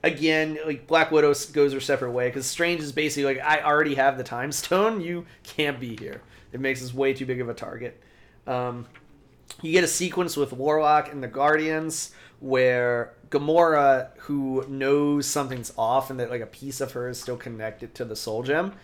again, 0.02 0.58
like 0.66 0.86
Black 0.86 1.10
Widow 1.10 1.34
goes 1.52 1.72
her 1.72 1.80
separate 1.80 2.12
way 2.12 2.28
because 2.28 2.46
Strange 2.46 2.80
is 2.80 2.92
basically 2.92 3.34
like, 3.34 3.44
I 3.44 3.62
already 3.62 3.94
have 3.96 4.16
the 4.16 4.24
Time 4.24 4.52
Stone. 4.52 5.00
You 5.00 5.26
can't 5.42 5.78
be 5.80 5.96
here. 5.96 6.22
It 6.52 6.60
makes 6.60 6.82
us 6.82 6.94
way 6.94 7.12
too 7.12 7.26
big 7.26 7.40
of 7.40 7.48
a 7.48 7.54
target. 7.54 8.00
Um, 8.46 8.86
you 9.62 9.72
get 9.72 9.84
a 9.84 9.88
sequence 9.88 10.36
with 10.36 10.52
Warlock 10.52 11.10
and 11.12 11.22
the 11.22 11.28
Guardians 11.28 12.12
where 12.44 13.14
Gamora, 13.30 14.10
who 14.18 14.66
knows 14.68 15.26
something's 15.26 15.72
off 15.78 16.10
and 16.10 16.20
that 16.20 16.28
like 16.28 16.42
a 16.42 16.46
piece 16.46 16.82
of 16.82 16.92
her 16.92 17.08
is 17.08 17.18
still 17.18 17.38
connected 17.38 17.94
to 17.94 18.04
the 18.04 18.14
Soul 18.14 18.42
Gem, 18.42 18.74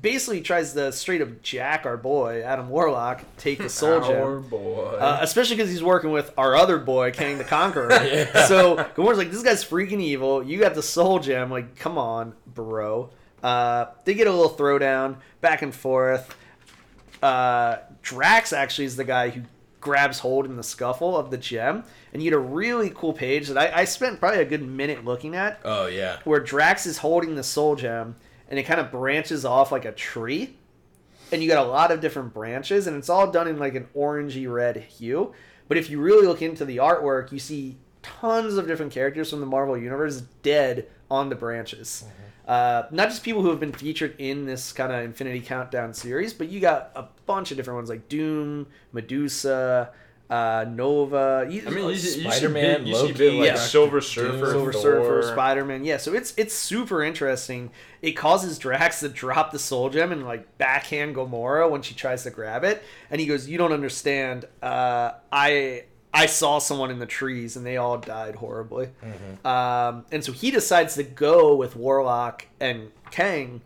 basically 0.00 0.40
tries 0.40 0.72
to 0.72 0.90
straight 0.90 1.20
up 1.20 1.42
jack 1.42 1.84
our 1.84 1.98
boy 1.98 2.40
Adam 2.42 2.70
Warlock, 2.70 3.22
take 3.36 3.58
the 3.58 3.68
Soul 3.68 4.00
Gem. 4.00 4.50
Uh, 4.98 5.18
especially 5.20 5.56
because 5.56 5.70
he's 5.70 5.82
working 5.82 6.12
with 6.12 6.32
our 6.38 6.56
other 6.56 6.78
boy, 6.78 7.10
Kang 7.10 7.36
the 7.36 7.44
Conqueror. 7.44 7.90
So 8.48 8.76
Gamora's 8.96 9.18
like, 9.18 9.30
this 9.30 9.42
guy's 9.42 9.62
freaking 9.62 10.00
evil. 10.00 10.42
You 10.42 10.58
got 10.58 10.74
the 10.74 10.82
soul 10.82 11.18
gem. 11.18 11.50
Like, 11.50 11.76
come 11.76 11.98
on, 11.98 12.32
bro. 12.46 13.10
Uh, 13.42 13.86
they 14.06 14.14
get 14.14 14.28
a 14.28 14.32
little 14.32 14.50
throwdown, 14.50 15.16
back 15.42 15.60
and 15.60 15.74
forth. 15.74 16.34
Uh, 17.22 17.76
Drax 18.00 18.54
actually 18.54 18.86
is 18.86 18.96
the 18.96 19.04
guy 19.04 19.28
who 19.28 19.42
grabs 19.80 20.20
hold 20.20 20.46
in 20.46 20.56
the 20.56 20.62
scuffle 20.62 21.16
of 21.18 21.30
the 21.30 21.36
gem. 21.38 21.84
And 22.12 22.22
you 22.22 22.30
get 22.30 22.36
a 22.36 22.40
really 22.40 22.90
cool 22.90 23.12
page 23.12 23.48
that 23.48 23.56
I, 23.56 23.80
I 23.82 23.84
spent 23.84 24.18
probably 24.18 24.40
a 24.40 24.44
good 24.44 24.62
minute 24.66 25.04
looking 25.04 25.34
at 25.36 25.60
Oh 25.64 25.86
yeah. 25.86 26.18
where 26.24 26.40
Drax 26.40 26.86
is 26.86 26.98
holding 26.98 27.36
the 27.36 27.42
soul 27.44 27.76
gem 27.76 28.16
and 28.48 28.58
it 28.58 28.64
kind 28.64 28.80
of 28.80 28.90
branches 28.90 29.44
off 29.44 29.70
like 29.70 29.84
a 29.84 29.92
tree. 29.92 30.56
And 31.32 31.40
you 31.40 31.48
got 31.48 31.64
a 31.64 31.68
lot 31.68 31.92
of 31.92 32.00
different 32.00 32.34
branches, 32.34 32.88
and 32.88 32.96
it's 32.96 33.08
all 33.08 33.30
done 33.30 33.46
in 33.46 33.56
like 33.60 33.76
an 33.76 33.86
orangey 33.96 34.52
red 34.52 34.76
hue. 34.78 35.32
But 35.68 35.76
if 35.78 35.88
you 35.88 36.00
really 36.00 36.26
look 36.26 36.42
into 36.42 36.64
the 36.64 36.78
artwork, 36.78 37.30
you 37.30 37.38
see 37.38 37.76
tons 38.02 38.56
of 38.56 38.66
different 38.66 38.90
characters 38.90 39.30
from 39.30 39.38
the 39.38 39.46
Marvel 39.46 39.78
Universe 39.78 40.22
dead 40.42 40.88
on 41.08 41.28
the 41.28 41.36
branches. 41.36 42.02
Uh, 42.48 42.88
not 42.90 43.10
just 43.10 43.22
people 43.22 43.42
who 43.42 43.50
have 43.50 43.60
been 43.60 43.70
featured 43.72 44.16
in 44.18 44.44
this 44.44 44.72
kind 44.72 44.90
of 44.92 45.04
Infinity 45.04 45.40
Countdown 45.42 45.94
series, 45.94 46.34
but 46.34 46.48
you 46.48 46.58
got 46.58 46.90
a 46.96 47.04
bunch 47.26 47.52
of 47.52 47.56
different 47.56 47.76
ones 47.76 47.88
like 47.88 48.08
Doom, 48.08 48.66
Medusa, 48.92 49.92
uh, 50.30 50.64
Nova. 50.68 51.46
You, 51.50 51.64
I 51.66 51.70
mean, 51.70 51.88
you, 51.88 51.96
see- 51.96 52.22
you 52.22 52.30
Spider-Man, 52.30 52.84
see 52.86 52.92
bit, 52.92 52.92
Loki, 52.94 53.30
like 53.38 53.46
yeah. 53.48 53.56
Silver 53.56 54.00
Surfer, 54.00 54.50
Silver 54.50 54.72
Thor. 54.72 54.82
Surfer, 54.82 55.22
Spider 55.32 55.64
Man. 55.64 55.84
Yeah, 55.84 55.96
so 55.96 56.14
it's 56.14 56.32
it's 56.36 56.54
super 56.54 57.02
interesting. 57.02 57.70
It 58.00 58.12
causes 58.12 58.58
Drax 58.58 59.00
to 59.00 59.08
drop 59.08 59.50
the 59.50 59.58
soul 59.58 59.90
gem 59.90 60.12
and 60.12 60.24
like 60.24 60.56
backhand 60.56 61.16
Gamora 61.16 61.68
when 61.68 61.82
she 61.82 61.94
tries 61.94 62.22
to 62.22 62.30
grab 62.30 62.64
it, 62.64 62.82
and 63.10 63.20
he 63.20 63.26
goes, 63.26 63.48
"You 63.48 63.58
don't 63.58 63.72
understand. 63.72 64.46
Uh, 64.62 65.12
I." 65.32 65.84
I 66.12 66.26
saw 66.26 66.58
someone 66.58 66.90
in 66.90 66.98
the 66.98 67.06
trees 67.06 67.56
and 67.56 67.64
they 67.64 67.76
all 67.76 67.96
died 67.96 68.34
horribly. 68.34 68.88
Um, 69.44 70.04
and 70.10 70.24
so 70.24 70.32
he 70.32 70.50
decides 70.50 70.96
to 70.96 71.04
go 71.04 71.54
with 71.54 71.76
Warlock 71.76 72.46
and 72.58 72.90
Kang 73.12 73.60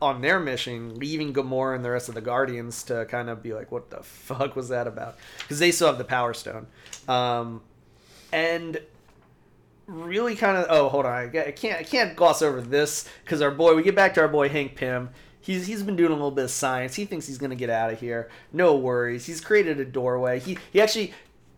on 0.00 0.20
their 0.20 0.38
mission, 0.40 0.98
leaving 0.98 1.32
Gamora 1.32 1.76
and 1.76 1.84
the 1.84 1.90
rest 1.90 2.08
of 2.08 2.14
the 2.14 2.20
Guardians 2.20 2.82
to 2.84 3.06
kind 3.06 3.28
of 3.28 3.42
be 3.42 3.54
like, 3.54 3.72
what 3.72 3.90
the 3.90 4.02
fuck 4.02 4.56
was 4.56 4.68
that 4.68 4.86
about? 4.86 5.16
Because 5.38 5.58
they 5.58 5.70
still 5.70 5.88
have 5.88 5.98
the 5.98 6.04
Power 6.04 6.34
Stone. 6.34 6.66
Um, 7.08 7.62
and 8.32 8.80
really 9.86 10.36
kind 10.36 10.58
of 10.58 10.66
oh 10.68 10.90
hold 10.90 11.06
on 11.06 11.34
I 11.34 11.50
can't 11.52 11.80
I 11.80 11.82
can't 11.82 12.14
gloss 12.14 12.42
over 12.42 12.60
this 12.60 13.08
because 13.24 13.40
our 13.40 13.50
boy 13.50 13.74
we 13.74 13.82
get 13.82 13.96
back 13.96 14.12
to 14.14 14.20
our 14.20 14.28
boy 14.28 14.48
Hank 14.50 14.74
Pym. 14.76 15.08
He's 15.40 15.66
he's 15.66 15.82
been 15.82 15.96
doing 15.96 16.10
a 16.10 16.14
little 16.14 16.30
bit 16.30 16.44
of 16.44 16.50
science. 16.50 16.94
He 16.94 17.06
thinks 17.06 17.26
he's 17.26 17.38
gonna 17.38 17.54
get 17.56 17.70
out 17.70 17.92
of 17.92 17.98
here. 17.98 18.28
No 18.52 18.76
worries. 18.76 19.24
He's 19.24 19.40
created 19.40 19.80
a 19.80 19.84
doorway. 19.86 20.40
He 20.40 20.58
he 20.72 20.80
actually 20.80 21.14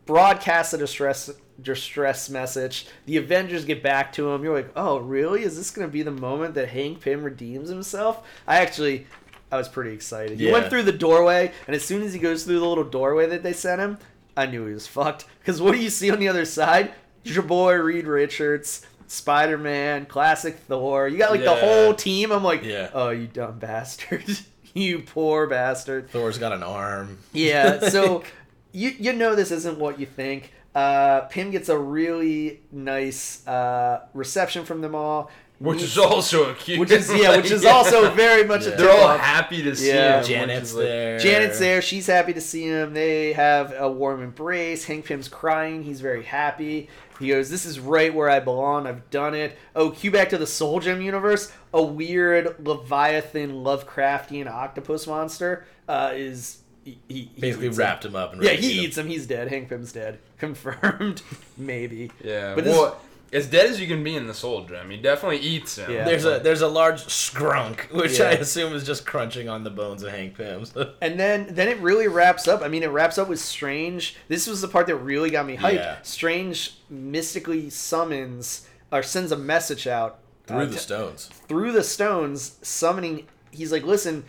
broadcasts 0.07 0.73
a 0.73 0.79
distress 0.79 1.31
distress 1.63 2.29
message 2.31 2.87
the 3.07 3.17
Avengers 3.17 3.65
get 3.65 3.83
back 3.83 4.13
to 4.13 4.31
him 4.31 4.43
you're 4.43 4.55
like 4.57 4.71
oh 4.77 4.99
really 4.99 5.43
is 5.43 5.57
this 5.57 5.71
gonna 5.71 5.89
be 5.89 6.03
the 6.03 6.11
moment 6.11 6.55
that 6.55 6.69
Hank 6.69 7.01
Pym 7.01 7.23
redeems 7.23 7.69
himself 7.69 8.27
I 8.47 8.59
actually 8.59 9.07
I 9.53 9.57
was 9.57 9.69
pretty 9.69 9.93
excited 9.93 10.39
he 10.39 10.51
went 10.51 10.71
through 10.71 10.85
the 10.85 10.93
doorway 10.93 11.53
and 11.67 11.75
as 11.77 11.85
soon 11.85 12.03
as 12.03 12.13
he 12.13 12.19
goes 12.19 12.45
through 12.45 12.61
the 12.61 12.67
little 12.67 12.85
doorway 12.85 13.27
that 13.27 13.43
they 13.43 13.53
sent 13.53 13.81
him 13.81 13.99
I 14.37 14.47
knew 14.47 14.65
he 14.67 14.73
was 14.73 14.87
fucked. 14.87 15.27
Because 15.41 15.61
what 15.61 15.73
do 15.73 15.79
you 15.79 15.91
see 15.91 16.11
on 16.11 16.19
the 16.19 16.29
other 16.29 16.45
side? 16.45 16.93
Your 17.25 17.43
boy 17.43 17.75
Reed 17.75 18.07
Richards, 18.07 18.87
Spider 19.07 19.59
Man, 19.59 20.07
classic 20.07 20.57
Thor. 20.61 21.09
You 21.09 21.19
got 21.19 21.31
like 21.31 21.43
the 21.43 21.55
whole 21.55 21.93
team. 21.93 22.31
I'm 22.33 22.45
like, 22.45 22.63
Yeah. 22.65 22.91
oh, 22.95 23.11
you 23.11 23.27
dumb 23.27 23.59
bastard. 23.59 24.25
you 24.75 25.01
poor 25.01 25.47
bastard. 25.47 26.11
Thor's 26.11 26.39
got 26.39 26.53
an 26.53 26.63
arm. 26.63 27.19
Yeah, 27.33 27.89
so 27.89 28.23
you 28.73 28.91
you 28.99 29.13
know 29.13 29.35
this 29.35 29.51
isn't 29.51 29.79
what 29.79 29.99
you 30.01 30.07
think. 30.07 30.53
Uh, 30.75 31.23
Pym 31.23 31.51
gets 31.51 31.69
a 31.69 31.77
really 31.79 32.61
nice 32.71 33.47
uh, 33.47 34.07
reception 34.15 34.65
from 34.65 34.81
them 34.81 34.95
all. 34.95 35.31
which 35.59 35.83
is 35.83 35.99
also 35.99 36.51
a 36.51 36.55
cute. 36.55 36.79
which 36.79 36.91
is 36.93 37.13
yeah, 37.13 37.37
which 37.37 37.51
is 37.51 37.65
Yeah. 37.65 37.71
also 37.73 38.11
very 38.13 38.45
much 38.45 38.67
a 38.67 38.71
Yeah. 38.71 38.77
They're 38.77 38.91
all 38.91 39.19
happy 39.19 39.63
to 39.65 39.75
see 39.77 39.89
Yeah. 39.89 40.19
him. 40.21 40.25
Janet's 40.25 40.55
which 40.61 40.63
is 40.63 40.75
like- 40.77 40.85
there. 40.87 41.19
Janet's 41.19 41.59
there. 41.59 41.83
She's 41.83 42.07
happy 42.07 42.33
to 42.35 42.41
see 42.41 42.63
him. 42.65 42.95
They 42.95 43.33
have 43.33 43.75
a 43.77 43.91
warm 43.91 44.23
embrace. 44.23 44.85
Hank 44.85 45.07
Pym's 45.07 45.29
crying. 45.29 45.83
He's 45.83 46.01
very 46.01 46.23
happy. 46.25 46.89
He 47.19 47.29
goes, 47.29 47.51
"This 47.51 47.67
is 47.67 47.79
right 47.79 48.15
where 48.15 48.31
I 48.31 48.41
belong. 48.41 48.87
I've 48.87 49.11
done 49.11 49.35
it." 49.35 49.59
Oh, 49.77 49.91
cue 49.91 50.11
back 50.11 50.31
to 50.31 50.39
the 50.39 50.47
Soul 50.47 50.81
Gem 50.81 51.03
universe. 51.03 51.53
A 51.75 51.83
weird 51.83 52.65
Leviathan, 52.67 53.53
Lovecraftian 53.63 54.49
octopus 54.51 55.07
monster 55.07 55.67
uh, 55.89 56.13
is 56.15 56.59
he, 56.85 56.99
he 57.09 57.31
Basically 57.39 57.67
eats 57.67 57.77
him. 57.77 57.81
wrapped 57.85 58.05
him 58.07 58.17
up 58.17 58.33
and 58.33 58.43
Yeah, 58.43 58.53
he 58.53 58.69
eat 58.71 58.79
him. 58.79 58.85
eats 58.85 58.99
him. 58.99 59.07
He's 59.09 59.27
dead. 59.27 59.49
Hank 59.49 59.69
Pym's 59.69 59.93
dead. 59.93 60.19
Confirmed. 60.41 61.23
Maybe. 61.57 62.11
Yeah, 62.25 62.55
But 62.55 62.57
but 62.57 62.65
this- 62.65 62.77
well, 62.77 63.01
as 63.33 63.47
dead 63.47 63.67
as 63.71 63.81
you 63.81 63.87
can 63.87 64.03
be 64.03 64.17
in 64.17 64.27
the 64.27 64.35
Soul 64.35 64.65
Gem, 64.65 64.91
he 64.91 64.97
definitely 64.97 65.39
eats 65.39 65.79
him. 65.79 65.89
Yeah. 65.89 66.05
There's 66.05 66.25
a 66.25 66.41
there's 66.41 66.63
a 66.63 66.67
large 66.69 67.05
scrunk, 67.05 67.93
which 67.93 68.21
I 68.21 68.33
assume 68.33 68.73
is 68.75 68.85
just 68.85 69.07
crunching 69.07 69.49
on 69.49 69.63
the 69.63 69.71
bones 69.71 70.03
of 70.03 70.11
Hank 70.11 70.37
Pym's. 70.37 70.75
And 71.01 71.21
then 71.21 71.47
then 71.55 71.69
it 71.69 71.79
really 71.79 72.09
wraps 72.09 72.49
up. 72.49 72.61
I 72.63 72.67
mean, 72.69 72.83
it 72.83 72.89
wraps 72.89 73.19
up 73.19 73.29
with 73.29 73.39
Strange. 73.39 74.17
This 74.27 74.49
was 74.49 74.61
the 74.63 74.67
part 74.69 74.89
that 74.89 74.97
really 74.97 75.31
got 75.31 75.47
me 75.47 75.57
hyped. 75.57 75.75
Yeah. 75.75 75.99
Strange 76.03 76.75
mystically 76.91 77.71
summons 77.71 78.67
or 78.91 79.03
sends 79.05 79.31
a 79.31 79.37
message 79.37 79.87
out 79.87 80.19
Through 80.47 80.57
uh, 80.59 80.65
the 80.65 80.73
to- 80.73 80.79
stones. 80.79 81.27
through 81.47 81.71
the 81.71 81.85
stones, 81.85 82.59
summoning. 82.63 83.29
He's 83.53 83.71
like, 83.71 83.85
listen, 83.85 84.25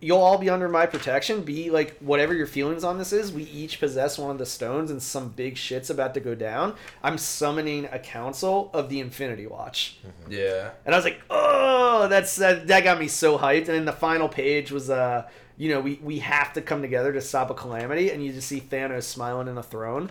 you'll 0.00 0.18
all 0.18 0.38
be 0.38 0.50
under 0.50 0.68
my 0.68 0.86
protection. 0.86 1.42
Be 1.42 1.70
like 1.70 1.96
whatever 1.98 2.34
your 2.34 2.46
feelings 2.46 2.84
on 2.84 2.98
this 2.98 3.12
is. 3.12 3.32
We 3.32 3.44
each 3.44 3.80
possess 3.80 4.18
one 4.18 4.30
of 4.30 4.38
the 4.38 4.46
stones, 4.46 4.90
and 4.90 5.02
some 5.02 5.30
big 5.30 5.56
shit's 5.56 5.90
about 5.90 6.14
to 6.14 6.20
go 6.20 6.34
down. 6.34 6.74
I'm 7.02 7.18
summoning 7.18 7.86
a 7.90 7.98
council 7.98 8.70
of 8.74 8.88
the 8.88 9.00
Infinity 9.00 9.46
Watch. 9.46 9.98
Yeah. 10.28 10.70
And 10.84 10.94
I 10.94 10.98
was 10.98 11.04
like, 11.04 11.20
oh, 11.30 12.08
that's 12.08 12.36
that, 12.36 12.66
that 12.66 12.84
got 12.84 12.98
me 12.98 13.08
so 13.08 13.38
hyped. 13.38 13.68
And 13.68 13.68
then 13.68 13.84
the 13.84 13.92
final 13.92 14.28
page 14.28 14.70
was, 14.70 14.90
uh, 14.90 15.28
you 15.56 15.70
know, 15.70 15.80
we, 15.80 15.98
we 16.02 16.18
have 16.18 16.52
to 16.54 16.62
come 16.62 16.82
together 16.82 17.12
to 17.12 17.20
stop 17.20 17.50
a 17.50 17.54
calamity. 17.54 18.10
And 18.10 18.24
you 18.24 18.32
just 18.32 18.48
see 18.48 18.60
Thanos 18.60 19.04
smiling 19.04 19.48
in 19.48 19.56
a 19.56 19.62
throne. 19.62 20.10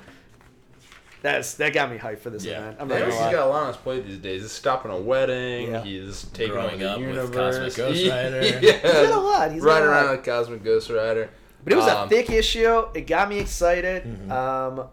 That's 1.25 1.55
that 1.55 1.73
got 1.73 1.89
me 1.91 1.97
hyped 1.97 2.19
for 2.19 2.29
this 2.29 2.45
Yeah. 2.45 2.59
event. 2.59 2.77
I'm 2.79 2.87
not 2.87 2.97
Thanos 2.99 3.09
gonna 3.09 3.15
has 3.15 3.33
got 3.33 3.47
a 3.47 3.49
lot 3.49 3.61
on 3.63 3.67
his 3.69 3.77
plate 3.77 4.05
these 4.05 4.19
days. 4.19 4.41
He's 4.43 4.51
stopping 4.51 4.91
a 4.91 4.97
wedding. 4.97 5.71
Yeah. 5.71 5.83
He's 5.83 6.23
taking 6.33 6.53
Growing 6.53 6.81
away 6.83 7.11
the 7.13 7.23
up 7.23 7.29
with. 7.29 7.33
Cosmic 7.33 7.75
Ghost 7.77 7.97
He- 7.99 8.09
Rider. 8.11 8.41
He's 8.43 8.71
got 8.81 9.05
a 9.11 9.19
lot. 9.19 9.51
He's 9.51 9.63
Riding 9.63 9.87
around 9.89 10.11
with 10.11 10.23
Cosmic 10.23 10.63
Ghost 10.63 10.89
Rider. 10.91 11.31
But 11.63 11.73
it 11.73 11.77
was 11.77 11.87
a 11.87 11.97
Um, 12.01 12.09
thick 12.09 12.29
issue. 12.29 12.85
It 12.93 13.07
got 13.07 13.27
me 13.27 13.39
excited. 13.39 14.03
Um, 14.31 14.87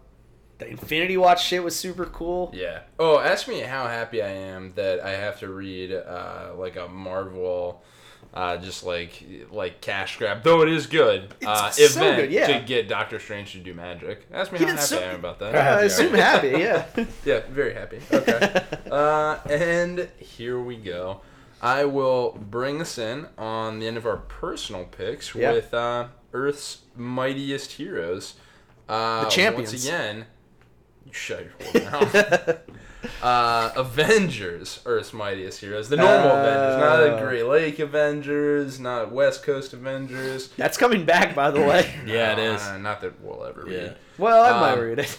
the 0.57 0.69
Infinity 0.69 1.19
Watch 1.19 1.45
shit 1.45 1.63
was 1.63 1.77
super 1.77 2.07
cool. 2.07 2.51
Yeah. 2.55 2.79
Oh, 2.99 3.19
ask 3.19 3.47
me 3.47 3.61
how 3.61 3.87
happy 3.89 4.23
I 4.23 4.29
am 4.31 4.73
that 4.77 5.01
I 5.01 5.11
have 5.11 5.39
to 5.41 5.49
read 5.49 5.93
uh, 5.93 6.53
like 6.57 6.77
a 6.77 6.89
Marvel, 6.89 7.83
uh, 8.35 8.57
just 8.59 8.83
like 8.85 9.25
like 9.51 9.81
cash 9.81 10.17
grab. 10.19 10.43
Though 10.43 10.63
it 10.63 10.69
is 10.71 10.87
good. 10.87 11.35
uh, 11.47 11.71
so 11.71 11.85
event 11.85 12.17
good, 12.17 12.33
yeah. 12.33 12.47
to 12.59 12.65
get 12.65 12.89
Doctor 12.89 13.19
Strange 13.19 13.53
to 13.53 13.59
do 13.59 13.75
magic. 13.75 14.27
Ask 14.33 14.53
me 14.53 14.59
He 14.59 14.65
how 14.65 14.71
happy 14.73 14.83
so- 14.87 14.99
I 14.99 15.03
am 15.05 15.15
about 15.17 15.39
that. 15.41 15.55
Uh, 15.55 15.59
I 15.61 15.63
happy, 15.63 15.87
assume 15.87 16.15
happy, 16.15 16.49
yeah. 16.49 16.87
Yeah, 17.25 17.41
very 17.51 17.75
happy. 17.75 18.01
Okay. 18.13 18.63
uh, 18.91 19.39
and 19.51 20.09
here 20.19 20.59
we 20.61 20.77
go. 20.77 21.21
I 21.61 21.85
will 21.85 22.33
bring 22.51 22.81
us 22.81 22.99
in 22.99 23.27
on 23.39 23.79
the 23.79 23.87
end 23.87 23.97
of 23.97 24.05
our 24.07 24.17
personal 24.17 24.85
picks 24.85 25.33
Yeah. 25.35 25.53
with 25.53 25.73
uh, 25.73 26.09
Earth's 26.33 26.79
mightiest 26.97 27.73
heroes. 27.73 28.35
Uh, 28.89 29.25
The 29.25 29.31
champions. 29.31 29.71
Once 29.73 29.85
again, 29.85 30.27
you 31.07 31.13
shut 31.13 31.45
your 31.45 31.83
whole 31.91 32.01
mouth. 32.01 32.59
Uh, 33.23 33.71
Avengers, 33.77 34.81
Earth's 34.87 35.13
mightiest 35.13 35.61
heroes. 35.61 35.89
The 35.89 35.97
normal 35.97 36.31
Uh. 36.33 36.41
Avengers, 36.41 36.81
not 36.81 36.97
the 37.17 37.25
Great 37.25 37.47
Lake 37.47 37.79
Avengers, 37.79 38.81
not 38.81 39.13
West 39.13 39.43
Coast 39.43 39.73
Avengers. 39.73 40.49
That's 40.57 40.77
coming 40.77 41.05
back, 41.05 41.35
by 41.35 41.51
the 41.51 41.61
way. 41.61 41.93
Yeah, 42.07 42.33
it 42.33 42.39
is. 42.39 42.63
Uh, 42.63 42.79
not 42.79 43.01
that 43.03 43.21
we'll 43.21 43.45
ever 43.45 43.65
Yeah. 43.69 43.79
read. 43.79 43.97
Well, 44.19 44.43
I 44.43 44.61
might 44.61 44.73
Um, 44.75 44.81
read 44.81 44.99
it. 44.99 45.19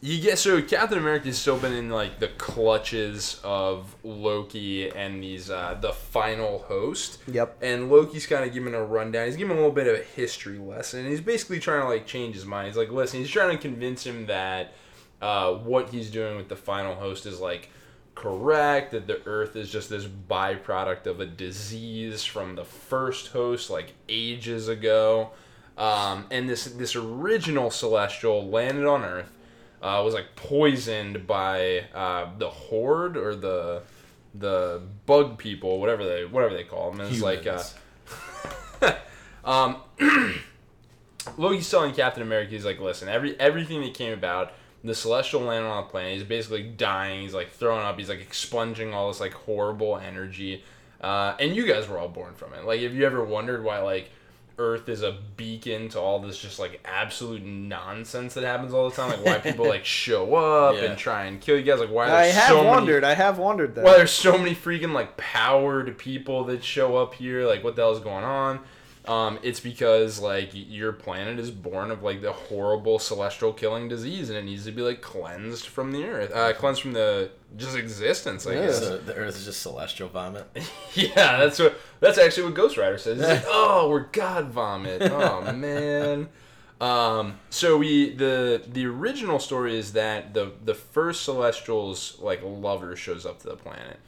You 0.00 0.20
get 0.20 0.38
so 0.38 0.60
Captain 0.60 0.98
America's 0.98 1.38
still 1.38 1.56
been 1.58 1.72
in 1.72 1.90
like 1.90 2.18
the 2.18 2.28
clutches 2.28 3.40
of 3.44 3.94
Loki 4.02 4.90
and 4.90 5.22
these 5.22 5.48
uh, 5.50 5.76
the 5.80 5.92
final 5.92 6.58
host. 6.60 7.18
Yep. 7.28 7.58
And 7.62 7.88
Loki's 7.90 8.26
kind 8.26 8.44
of 8.44 8.52
giving 8.52 8.74
a 8.74 8.82
rundown. 8.84 9.26
He's 9.26 9.36
giving 9.36 9.52
him 9.52 9.58
a 9.58 9.60
little 9.60 9.74
bit 9.74 9.86
of 9.86 9.94
a 9.98 10.02
history 10.02 10.58
lesson. 10.58 11.06
He's 11.06 11.20
basically 11.20 11.60
trying 11.60 11.82
to 11.82 11.88
like 11.88 12.04
change 12.06 12.34
his 12.34 12.44
mind. 12.44 12.66
He's 12.68 12.76
like, 12.76 12.90
listen, 12.90 13.20
he's 13.20 13.30
trying 13.30 13.56
to 13.56 13.62
convince 13.62 14.04
him 14.04 14.26
that 14.26 14.74
uh, 15.20 15.52
what 15.54 15.90
he's 15.90 16.10
doing 16.10 16.36
with 16.36 16.48
the 16.48 16.56
final 16.56 16.94
host 16.94 17.26
is 17.26 17.40
like 17.40 17.70
correct. 18.14 18.92
That 18.92 19.06
the 19.06 19.20
Earth 19.26 19.56
is 19.56 19.70
just 19.70 19.90
this 19.90 20.04
byproduct 20.04 21.06
of 21.06 21.20
a 21.20 21.26
disease 21.26 22.24
from 22.24 22.56
the 22.56 22.64
first 22.64 23.28
host 23.28 23.70
like 23.70 23.92
ages 24.08 24.68
ago. 24.68 25.30
Um, 25.78 26.26
and 26.30 26.48
this 26.48 26.64
this 26.64 26.96
original 26.96 27.70
celestial 27.70 28.48
landed 28.48 28.86
on 28.86 29.04
Earth. 29.04 29.32
Uh, 29.82 30.00
was 30.02 30.14
like 30.14 30.34
poisoned 30.34 31.26
by 31.26 31.84
uh, 31.94 32.30
the 32.38 32.48
horde 32.48 33.16
or 33.16 33.36
the 33.36 33.82
the 34.34 34.82
bug 35.04 35.38
people, 35.38 35.80
whatever 35.80 36.04
they 36.04 36.24
whatever 36.24 36.54
they 36.54 36.64
call 36.64 36.90
them. 36.90 37.00
And 37.00 37.12
it's 37.12 37.22
like 37.22 37.46
uh, 37.46 37.62
um, 39.44 39.76
Loki's 41.36 41.70
telling 41.70 41.94
Captain 41.94 42.22
America, 42.22 42.50
he's 42.50 42.64
like, 42.64 42.80
listen, 42.80 43.08
every 43.08 43.38
everything 43.38 43.80
that 43.82 43.94
came 43.94 44.12
about, 44.12 44.52
the 44.86 44.94
Celestial 44.94 45.42
landed 45.42 45.68
on 45.68 45.84
the 45.84 45.90
planet. 45.90 46.14
He's 46.14 46.24
basically 46.24 46.62
dying. 46.62 47.22
He's 47.22 47.34
like 47.34 47.50
throwing 47.50 47.84
up. 47.84 47.98
He's 47.98 48.08
like 48.08 48.20
expunging 48.20 48.94
all 48.94 49.08
this 49.08 49.20
like 49.20 49.32
horrible 49.34 49.98
energy. 49.98 50.64
Uh, 51.00 51.34
and 51.38 51.54
you 51.54 51.66
guys 51.66 51.88
were 51.88 51.98
all 51.98 52.08
born 52.08 52.34
from 52.34 52.54
it. 52.54 52.64
Like, 52.64 52.80
have 52.80 52.94
you 52.94 53.04
ever 53.04 53.22
wondered 53.24 53.62
why 53.62 53.78
like 53.80 54.10
Earth 54.58 54.88
is 54.88 55.02
a 55.02 55.18
beacon 55.36 55.90
to 55.90 56.00
all 56.00 56.18
this 56.18 56.38
just 56.38 56.58
like 56.58 56.80
absolute 56.86 57.42
nonsense 57.44 58.32
that 58.34 58.44
happens 58.44 58.72
all 58.72 58.88
the 58.88 58.96
time? 58.96 59.10
Like, 59.10 59.24
why 59.24 59.38
people 59.50 59.68
like 59.68 59.84
show 60.04 60.34
up 60.34 60.76
Yeah. 60.76 60.84
and 60.84 60.98
try 60.98 61.24
and 61.26 61.40
kill 61.40 61.56
you 61.58 61.62
guys? 61.62 61.80
Like, 61.80 61.90
why 61.90 62.10
I 62.10 62.26
have 62.26 62.48
so 62.48 62.56
many- 62.58 62.68
wondered. 62.68 63.04
I 63.04 63.14
have 63.14 63.38
wondered 63.38 63.74
that. 63.74 63.84
why 63.84 63.96
there's 63.98 64.10
so 64.10 64.38
many 64.38 64.54
freaking 64.54 64.92
like 64.92 65.16
powered 65.18 65.98
people 65.98 66.44
that 66.44 66.64
show 66.64 66.96
up 66.96 67.12
here 67.14 67.46
like 67.46 67.62
what 67.62 67.76
the 67.76 67.82
hell's 67.82 68.00
going 68.00 68.24
on 68.24 68.60
um, 69.08 69.38
it's 69.42 69.60
because 69.60 70.18
like 70.18 70.50
your 70.52 70.92
planet 70.92 71.38
is 71.38 71.50
born 71.50 71.90
of 71.90 72.02
like 72.02 72.22
the 72.22 72.32
horrible 72.32 72.98
celestial 72.98 73.52
killing 73.52 73.88
disease 73.88 74.28
and 74.30 74.38
it 74.38 74.44
needs 74.44 74.64
to 74.64 74.72
be 74.72 74.82
like 74.82 75.00
cleansed 75.00 75.66
from 75.66 75.92
the 75.92 76.04
earth 76.04 76.32
uh, 76.34 76.52
cleansed 76.54 76.82
from 76.82 76.92
the 76.92 77.30
just 77.56 77.76
existence 77.76 78.46
i 78.46 78.54
Yeah. 78.54 78.66
guess 78.66 78.80
So 78.80 78.98
the 78.98 79.14
Earth 79.14 79.36
is 79.36 79.44
just 79.44 79.62
celestial 79.62 80.08
vomit. 80.08 80.46
yeah 80.94 81.38
that's 81.38 81.58
what 81.58 81.78
that's 82.00 82.18
actually 82.18 82.44
what 82.44 82.54
ghost 82.54 82.76
rider 82.76 82.98
says 82.98 83.18
He's 83.18 83.26
like, 83.28 83.44
oh 83.46 83.88
we're 83.88 84.06
god 84.10 84.46
vomit 84.46 85.02
oh 85.12 85.52
man 85.52 86.28
um, 86.78 87.38
so 87.48 87.78
we 87.78 88.10
the 88.14 88.62
the 88.70 88.84
original 88.84 89.38
story 89.38 89.78
is 89.78 89.92
that 89.94 90.34
the 90.34 90.52
the 90.64 90.74
first 90.74 91.22
celestial's 91.24 92.18
like 92.20 92.40
lover 92.44 92.94
shows 92.96 93.24
up 93.24 93.38
to 93.40 93.48
the 93.48 93.56
planet 93.56 93.98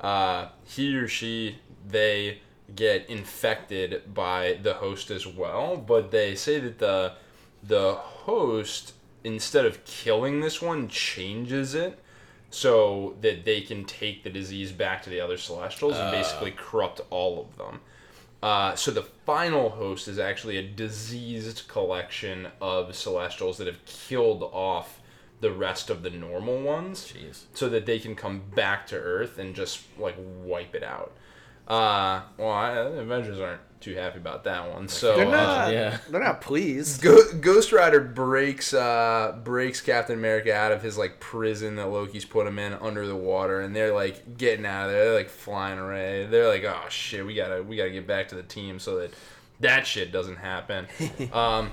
uh, 0.00 0.48
he 0.64 0.96
or 0.96 1.06
she 1.08 1.58
they 1.86 2.38
get 2.74 3.08
infected 3.08 4.14
by 4.14 4.58
the 4.62 4.74
host 4.74 5.10
as 5.10 5.26
well 5.26 5.76
but 5.76 6.10
they 6.10 6.34
say 6.34 6.58
that 6.58 6.78
the 6.78 7.12
the 7.62 7.94
host 7.94 8.94
instead 9.22 9.64
of 9.64 9.84
killing 9.84 10.40
this 10.40 10.60
one 10.60 10.88
changes 10.88 11.74
it 11.74 11.98
so 12.50 13.16
that 13.20 13.44
they 13.44 13.60
can 13.60 13.84
take 13.84 14.22
the 14.22 14.30
disease 14.30 14.70
back 14.70 15.02
to 15.02 15.10
the 15.10 15.20
other 15.20 15.36
celestials 15.36 15.96
and 15.96 16.10
basically 16.10 16.50
corrupt 16.52 17.00
all 17.10 17.40
of 17.40 17.56
them 17.56 17.80
uh, 18.44 18.74
so 18.74 18.90
the 18.90 19.02
final 19.24 19.70
host 19.70 20.06
is 20.06 20.18
actually 20.18 20.58
a 20.58 20.62
diseased 20.62 21.66
collection 21.66 22.46
of 22.60 22.94
celestials 22.94 23.56
that 23.56 23.66
have 23.66 23.82
killed 23.86 24.42
off 24.42 25.00
the 25.40 25.50
rest 25.50 25.88
of 25.88 26.02
the 26.02 26.10
normal 26.10 26.60
ones 26.60 27.10
Jeez. 27.10 27.44
so 27.54 27.70
that 27.70 27.86
they 27.86 27.98
can 27.98 28.14
come 28.14 28.42
back 28.54 28.86
to 28.88 28.96
Earth 28.96 29.38
and 29.38 29.54
just 29.54 29.82
like 29.98 30.16
wipe 30.42 30.74
it 30.74 30.82
out. 30.82 31.12
Uh, 31.66 32.22
well, 32.36 32.50
I, 32.50 32.74
the 32.74 33.00
Avengers 33.00 33.40
aren't 33.40 33.60
too 33.84 33.94
happy 33.94 34.18
about 34.18 34.44
that 34.44 34.72
one. 34.72 34.88
So 34.88 35.16
they're 35.16 35.26
uh, 35.26 35.30
not. 35.30 35.72
yeah. 35.72 35.98
They're 36.08 36.22
not 36.22 36.40
pleased. 36.40 37.02
Go- 37.02 37.32
Ghost 37.40 37.70
Rider 37.70 38.00
breaks 38.00 38.72
uh, 38.72 39.38
breaks 39.44 39.80
Captain 39.80 40.18
America 40.18 40.54
out 40.54 40.72
of 40.72 40.82
his 40.82 40.96
like 40.96 41.20
prison 41.20 41.76
that 41.76 41.86
Loki's 41.86 42.24
put 42.24 42.46
him 42.46 42.58
in 42.58 42.72
under 42.74 43.06
the 43.06 43.16
water, 43.16 43.60
and 43.60 43.76
they're 43.76 43.94
like 43.94 44.38
getting 44.38 44.64
out 44.64 44.86
of 44.86 44.92
there. 44.92 45.04
They're 45.04 45.14
like 45.14 45.28
flying 45.28 45.78
away. 45.78 46.26
They're 46.26 46.48
like, 46.48 46.64
oh 46.64 46.88
shit, 46.88 47.24
we 47.24 47.34
gotta 47.34 47.62
we 47.62 47.76
gotta 47.76 47.90
get 47.90 48.06
back 48.06 48.28
to 48.28 48.34
the 48.34 48.42
team 48.42 48.78
so 48.78 48.98
that 48.98 49.14
that 49.60 49.86
shit 49.86 50.12
doesn't 50.12 50.36
happen. 50.36 50.86
um, 51.32 51.70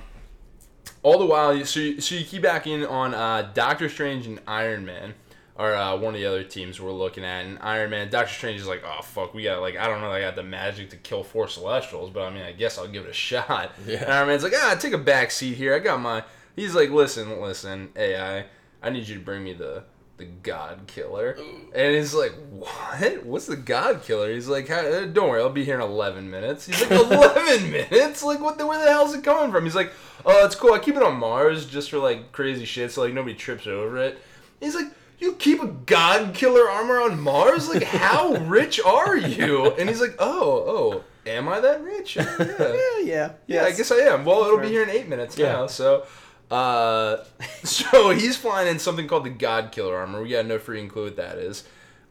all 1.04 1.18
the 1.18 1.26
while, 1.26 1.66
so 1.66 1.80
you, 1.80 2.02
so 2.02 2.16
you 2.16 2.26
keep 2.26 2.42
back 2.42 2.68
in 2.68 2.86
on 2.86 3.14
uh, 3.14 3.52
Doctor 3.54 3.90
Strange 3.90 4.28
and 4.28 4.40
Iron 4.48 4.86
Man. 4.86 5.14
Are 5.58 5.76
uh, 5.76 5.98
one 5.98 6.16
of 6.16 6.20
the 6.20 6.26
other 6.26 6.44
teams 6.44 6.80
we're 6.80 6.92
looking 6.92 7.26
at, 7.26 7.46
and 7.46 7.60
Iron 7.62 7.90
Man, 7.92 8.10
Doctor 8.10 8.34
Strange 8.34 8.62
is 8.62 8.68
like, 8.68 8.84
oh 8.86 9.02
fuck, 9.02 9.34
we 9.34 9.44
got 9.44 9.60
like 9.62 9.78
I 9.78 9.88
don't 9.88 10.02
know, 10.02 10.12
I 10.12 10.22
got 10.22 10.36
the 10.36 10.44
magic 10.44 10.90
to 10.92 10.98
kill 10.98 11.24
four 11.24 11.48
Celestials, 11.48 12.10
but 12.10 12.22
I 12.24 12.30
mean, 12.30 12.44
I 12.44 12.54
guess 12.54 12.78
I'll 12.78 12.88
give 12.88 13.06
it 13.06 13.10
a 13.10 13.14
shot. 13.30 13.72
Yeah. 13.86 14.04
And 14.04 14.12
Iron 14.12 14.28
Man's 14.30 14.44
like, 14.44 14.54
ah, 14.56 14.76
take 14.80 14.94
a 14.94 14.98
back 14.98 15.30
seat 15.30 15.56
here. 15.56 15.76
I 15.76 15.80
got 15.80 16.00
my. 16.00 16.24
He's 16.56 16.74
like, 16.74 16.90
listen, 16.90 17.42
listen, 17.42 17.90
AI, 17.96 18.46
I 18.82 18.90
need 18.90 19.08
you 19.08 19.16
to 19.16 19.22
bring 19.22 19.44
me 19.44 19.54
the 19.54 19.84
the 20.22 20.26
God 20.26 20.84
Killer. 20.88 21.36
And 21.74 21.96
he's 21.96 22.14
like, 22.14 22.34
what? 22.52 23.26
What's 23.26 23.48
the 23.48 23.56
God 23.58 24.04
Killer? 24.04 24.32
He's 24.32 24.48
like, 24.48 24.68
"Huh, 24.68 24.76
uh, 24.76 25.06
don't 25.06 25.30
worry, 25.30 25.42
I'll 25.42 25.50
be 25.50 25.66
here 25.66 25.76
in 25.76 25.82
eleven 25.82 26.30
minutes. 26.30 26.68
He's 26.68 26.80
like, 26.82 26.92
eleven 27.12 27.72
minutes? 27.72 28.24
Like, 28.24 28.40
what? 28.40 28.58
The, 28.58 28.66
where 28.66 28.80
the 28.80 28.92
hell's 28.92 29.14
it 29.16 29.24
coming 29.24 29.52
from? 29.52 29.64
He's 29.66 29.76
like, 29.76 29.92
oh, 30.26 30.46
it's 30.46 30.56
cool. 30.56 30.74
I 30.74 30.80
keep 30.80 30.96
it 30.96 31.04
on 31.04 31.18
Mars 31.18 31.66
just 31.66 31.90
for 31.90 31.98
like 31.98 32.32
crazy 32.32 32.66
shit, 32.66 32.92
so 32.92 33.02
like 33.02 33.14
nobody 33.14 33.36
trips 33.36 33.68
over 33.68 33.98
it. 33.98 34.22
He's 34.62 34.76
like. 34.76 34.88
You 35.22 35.34
keep 35.34 35.62
a 35.62 35.68
God 35.68 36.34
Killer 36.34 36.68
armor 36.68 37.00
on 37.00 37.20
Mars? 37.22 37.70
Like, 37.70 37.84
how 37.84 38.36
rich 38.48 38.82
are 38.82 39.16
you? 39.16 39.68
And 39.76 39.88
he's 39.88 40.02
like, 40.02 40.16
oh, 40.18 40.66
oh, 40.68 41.04
am 41.30 41.48
I 41.48 41.60
that 41.60 41.82
rich? 41.84 42.16
Yeah. 42.16 42.36
Yeah, 42.40 42.58
yeah. 42.58 43.06
Yeah, 43.06 43.32
yes. 43.48 43.74
I 43.74 43.78
guess 43.78 43.92
I 43.92 43.96
am. 44.14 44.26
Well, 44.26 44.44
it'll 44.46 44.58
be 44.60 44.68
here 44.70 44.84
in 44.84 44.90
eight 44.90 45.08
minutes 45.08 45.38
Yeah. 45.38 45.54
now. 45.54 45.68
So, 45.68 46.06
uh, 46.50 47.18
so 47.64 48.10
he's 48.10 48.36
flying 48.36 48.68
in 48.68 48.80
something 48.80 49.08
called 49.08 49.26
the 49.26 49.30
God 49.30 49.72
Killer 49.72 49.96
armor. 49.96 50.22
We 50.22 50.30
got 50.30 50.46
no 50.48 50.58
freaking 50.58 50.90
clue 50.90 51.06
what 51.06 51.16
that 51.18 51.38
is. 51.38 51.64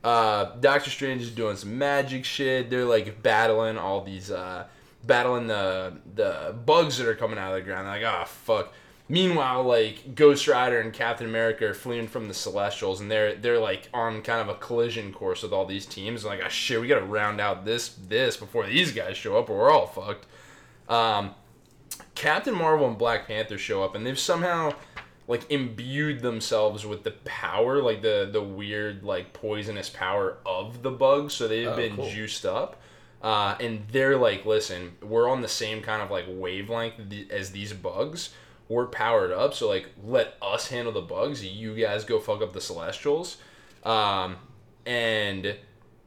Uh, 0.05 0.45
Doctor 0.61 0.89
Strange 0.91 1.21
is 1.23 1.31
doing 1.31 1.57
some 1.57 1.77
magic 1.77 2.25
shit. 2.25 2.71
They're 2.71 2.85
like 2.85 3.23
battling 3.23 3.77
all 3.77 4.03
these, 4.03 4.31
uh, 4.31 4.67
battling 5.05 5.47
the 5.49 5.95
the 6.15 6.55
bugs 6.65 6.97
that 6.99 7.07
are 7.09 7.15
coming 7.15 7.39
out 7.39 7.51
of 7.53 7.57
the 7.57 7.63
ground. 7.63 7.87
They're 7.87 8.01
like, 8.11 8.23
oh 8.23 8.27
fuck. 8.27 8.73
Meanwhile, 9.11 9.65
like 9.65 10.15
Ghost 10.15 10.47
Rider 10.47 10.81
and 10.81 10.93
Captain 10.93 11.27
America 11.27 11.67
are 11.67 11.75
fleeing 11.75 12.07
from 12.07 12.29
the 12.29 12.35
Celestials, 12.35 13.01
and 13.01 13.11
they're 13.11 13.35
they're 13.35 13.59
like 13.59 13.89
on 13.93 14.23
kind 14.23 14.41
of 14.41 14.49
a 14.49 14.59
collision 14.59 15.13
course 15.13 15.43
with 15.43 15.53
all 15.53 15.67
these 15.67 15.85
teams. 15.85 16.25
Like, 16.25 16.41
oh 16.45 16.49
shit, 16.49 16.81
we 16.81 16.87
gotta 16.87 17.05
round 17.05 17.41
out 17.41 17.65
this 17.65 17.89
this 18.09 18.37
before 18.37 18.67
these 18.67 18.93
guys 18.93 19.17
show 19.17 19.37
up, 19.37 19.51
or 19.51 19.59
we're 19.59 19.71
all 19.71 19.89
fucked. 19.89 20.27
Um, 20.89 21.35
Captain 22.15 22.55
Marvel 22.55 22.87
and 22.87 22.97
Black 22.97 23.27
Panther 23.27 23.59
show 23.59 23.83
up, 23.83 23.95
and 23.97 24.07
they've 24.07 24.19
somehow 24.19 24.75
like 25.27 25.51
imbued 25.51 26.21
themselves 26.23 26.87
with 26.87 27.03
the 27.03 27.13
power, 27.25 27.83
like 27.83 28.03
the 28.03 28.29
the 28.33 28.43
weird 28.43 29.03
like 29.03 29.33
poisonous 29.33 29.89
power 29.89 30.37
of 30.47 30.83
the 30.83 30.91
bugs. 30.93 31.35
So 31.35 31.49
they've 31.49 31.67
Oh, 31.67 31.75
been 31.77 31.97
cool. 31.97 32.09
juiced 32.09 32.47
up, 32.47 32.81
uh, 33.23 33.57
and 33.61 33.87
they're 33.91 34.17
like, 34.17 34.47
listen, 34.47 34.93
we're 35.03 35.29
on 35.29 35.41
the 35.43 35.49
same 35.49 35.83
kind 35.83 36.01
of 36.01 36.13
like 36.13 36.27
wavelength 36.29 37.11
th- 37.11 37.29
as 37.31 37.51
these 37.51 37.73
bugs. 37.73 38.31
We're 38.71 38.87
powered 38.87 39.33
up, 39.33 39.53
so 39.53 39.69
like 39.69 39.89
let 40.03 40.35
us 40.41 40.69
handle 40.69 40.93
the 40.93 41.03
bugs. 41.03 41.45
You 41.45 41.75
guys 41.75 42.05
go 42.05 42.19
fuck 42.21 42.41
up 42.41 42.53
the 42.55 42.61
Celestials, 42.61 43.37
um, 43.85 44.37
and 44.87 45.57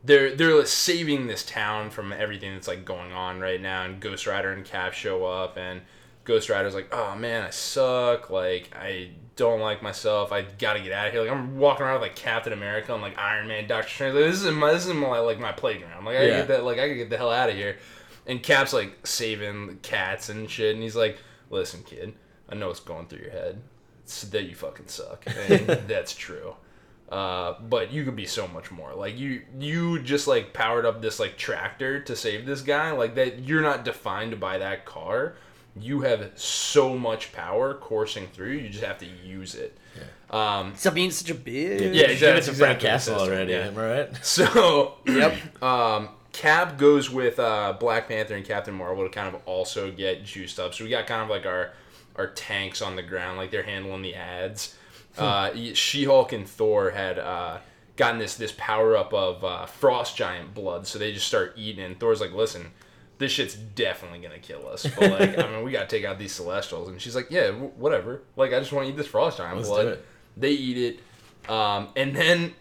they're 0.03 0.34
they're 0.36 0.66
saving 0.66 1.28
this 1.28 1.45
town 1.45 1.89
from 1.89 2.11
everything 2.14 2.53
that's 2.53 2.68
like 2.68 2.86
going 2.86 3.11
on 3.11 3.39
right 3.41 3.61
now. 3.61 3.84
And 3.84 3.99
Ghost 3.99 4.26
Rider 4.28 4.51
and 4.53 4.64
Cap 4.66 4.93
show 4.93 5.26
up, 5.26 5.57
and 5.57 5.82
Ghost 6.24 6.49
Rider's 6.49 6.74
like, 6.74 6.88
"Oh 6.93 7.16
man, 7.16 7.43
I 7.43 7.49
suck. 7.49 8.30
Like 8.30 8.70
I 8.74 9.09
don't 9.36 9.59
like 9.59 9.82
myself. 9.84 10.32
I 10.32 10.43
gotta 10.43 10.80
get 10.80 10.93
out 10.93 11.07
of 11.07 11.14
here. 11.14 11.22
Like 11.22 11.32
I'm 11.32 11.57
walking 11.57 11.86
around 11.86 11.95
with 11.95 12.03
like 12.03 12.16
Captain 12.16 12.53
America 12.53 12.93
and 12.93 13.01
like 13.01 13.18
Iron 13.18 13.47
Man, 13.47 13.68
Doctor 13.68 13.89
Strange. 13.89 14.16
Like, 14.16 14.24
this 14.26 14.41
is 14.41 14.51
my 14.53 14.72
this 14.72 14.86
is 14.88 14.93
my 14.93 15.20
like 15.20 15.39
my 15.39 15.51
playground. 15.51 16.05
Like 16.05 16.16
I 16.16 16.24
Yeah. 16.28 16.38
get 16.38 16.47
that. 16.47 16.64
Like 16.64 16.80
I 16.80 16.88
gotta 16.88 16.95
get 16.95 17.09
the 17.09 17.18
hell 17.18 17.30
out 17.32 17.49
of 17.49 17.55
here." 17.55 17.78
And 18.26 18.41
Cap's 18.41 18.72
like 18.72 19.05
saving 19.05 19.80
cats 19.82 20.30
and 20.30 20.49
shit, 20.49 20.74
and 20.74 20.82
he's 20.82 20.95
like, 20.95 21.18
"Listen, 21.49 21.84
kid, 21.84 22.14
I 22.50 22.56
know 22.56 22.68
what's 22.68 22.80
going 22.80 23.08
through 23.08 23.20
your 23.24 23.32
head. 23.32 23.62
It's 24.04 24.24
that 24.24 24.44
you 24.44 24.56
fucking 24.56 24.88
suck, 24.88 25.26
and 25.50 25.68
that's 25.88 26.14
true." 26.16 26.56
Uh, 27.10 27.56
but 27.70 27.91
you 27.91 28.04
could 28.04 28.16
be 28.16 28.26
so 28.26 28.48
much 28.48 28.72
more. 28.72 28.94
Like 28.96 29.18
you, 29.20 29.44
you 29.60 30.00
just 30.02 30.26
like 30.28 30.52
powered 30.54 30.86
up 30.86 31.02
this 31.02 31.20
like 31.20 31.38
tractor 31.38 32.00
to 32.02 32.16
save 32.16 32.46
this 32.46 32.62
guy. 32.62 32.91
Like 32.91 33.16
that, 33.16 33.39
you're 33.39 33.62
not 33.62 33.86
defined 33.86 34.39
by 34.39 34.58
that 34.58 34.86
car. 34.86 35.36
You 35.80 36.02
have 36.02 36.32
so 36.36 36.98
much 36.98 37.32
power 37.32 37.76
coursing 37.76 38.28
through. 38.34 38.54
You 38.54 38.70
just 38.70 38.84
have 38.84 38.98
to 39.00 39.06
use 39.06 39.54
it. 39.56 39.78
Um, 40.30 40.74
Stop 40.76 40.96
being 40.96 41.12
such 41.12 41.30
a 41.30 41.36
bitch. 41.36 41.80
Yeah, 41.94 42.08
Give 42.08 42.10
it 42.10 42.12
exactly, 42.12 42.41
to 42.41 42.54
Frank 42.58 42.78
exactly 42.78 42.89
Castle 42.89 43.16
already. 43.20 43.52
yeah. 43.52 43.68
Am 43.68 43.78
I 43.78 43.89
right? 44.00 44.18
so, 44.26 44.96
yep. 45.06 45.36
Um, 45.62 46.10
Cap 46.32 46.80
goes 46.80 47.12
with 47.12 47.38
uh, 47.38 47.74
Black 47.80 48.08
Panther 48.08 48.34
and 48.36 48.44
Captain 48.46 48.74
Marvel 48.74 49.04
to 49.04 49.10
kind 49.12 49.28
of 49.34 49.39
also 49.46 49.91
get 49.91 50.26
juiced 50.26 50.60
up. 50.60 50.74
So 50.74 50.84
we 50.84 50.89
got 50.89 51.06
kind 51.06 51.22
of 51.22 51.30
like 51.30 51.46
our 51.46 51.74
our 52.16 52.28
tanks 52.28 52.82
on 52.82 52.95
the 52.95 53.03
ground, 53.03 53.38
like 53.38 53.51
they're 53.51 53.64
handling 53.64 54.01
the 54.01 54.16
ads. 54.16 54.76
Uh, 55.18 55.51
She 55.74 56.05
Hulk 56.05 56.32
and 56.34 56.47
Thor 56.47 56.89
had 56.91 57.20
uh, 57.20 57.59
gotten 57.97 58.20
this 58.20 58.36
this 58.36 58.53
power 58.57 58.95
up 58.97 59.14
of 59.14 59.43
uh, 59.43 59.66
Frost 59.66 60.18
Giant 60.18 60.53
blood, 60.53 60.88
so 60.88 60.97
they 60.99 61.11
just 61.14 61.28
start 61.28 61.53
eating. 61.55 61.84
And 61.86 61.99
Thor's 61.99 62.20
like, 62.22 62.34
"Listen, 62.34 62.72
this 63.20 63.32
shit's 63.32 63.53
definitely 63.55 64.20
gonna 64.20 64.39
kill 64.39 64.68
us. 64.68 64.88
But 64.88 65.11
like, 65.11 65.38
I 65.43 65.47
mean, 65.51 65.64
we 65.64 65.72
gotta 65.72 65.88
take 65.88 66.03
out 66.05 66.18
these 66.18 66.32
Celestials." 66.34 66.88
And 66.89 66.99
she's 67.01 67.16
like, 67.16 67.28
"Yeah, 67.30 67.47
w- 67.47 67.72
whatever. 67.78 68.22
Like, 68.36 68.53
I 68.53 68.59
just 68.59 68.72
want 68.72 68.88
to 68.88 68.93
eat 68.93 68.97
this 68.97 69.07
Frost 69.07 69.38
Giant 69.38 69.57
Let's 69.57 69.70
blood." 69.70 69.86
They 70.36 70.51
eat 70.51 70.78
it, 71.45 71.49
um, 71.51 71.89
and 71.95 72.16
then 72.16 72.53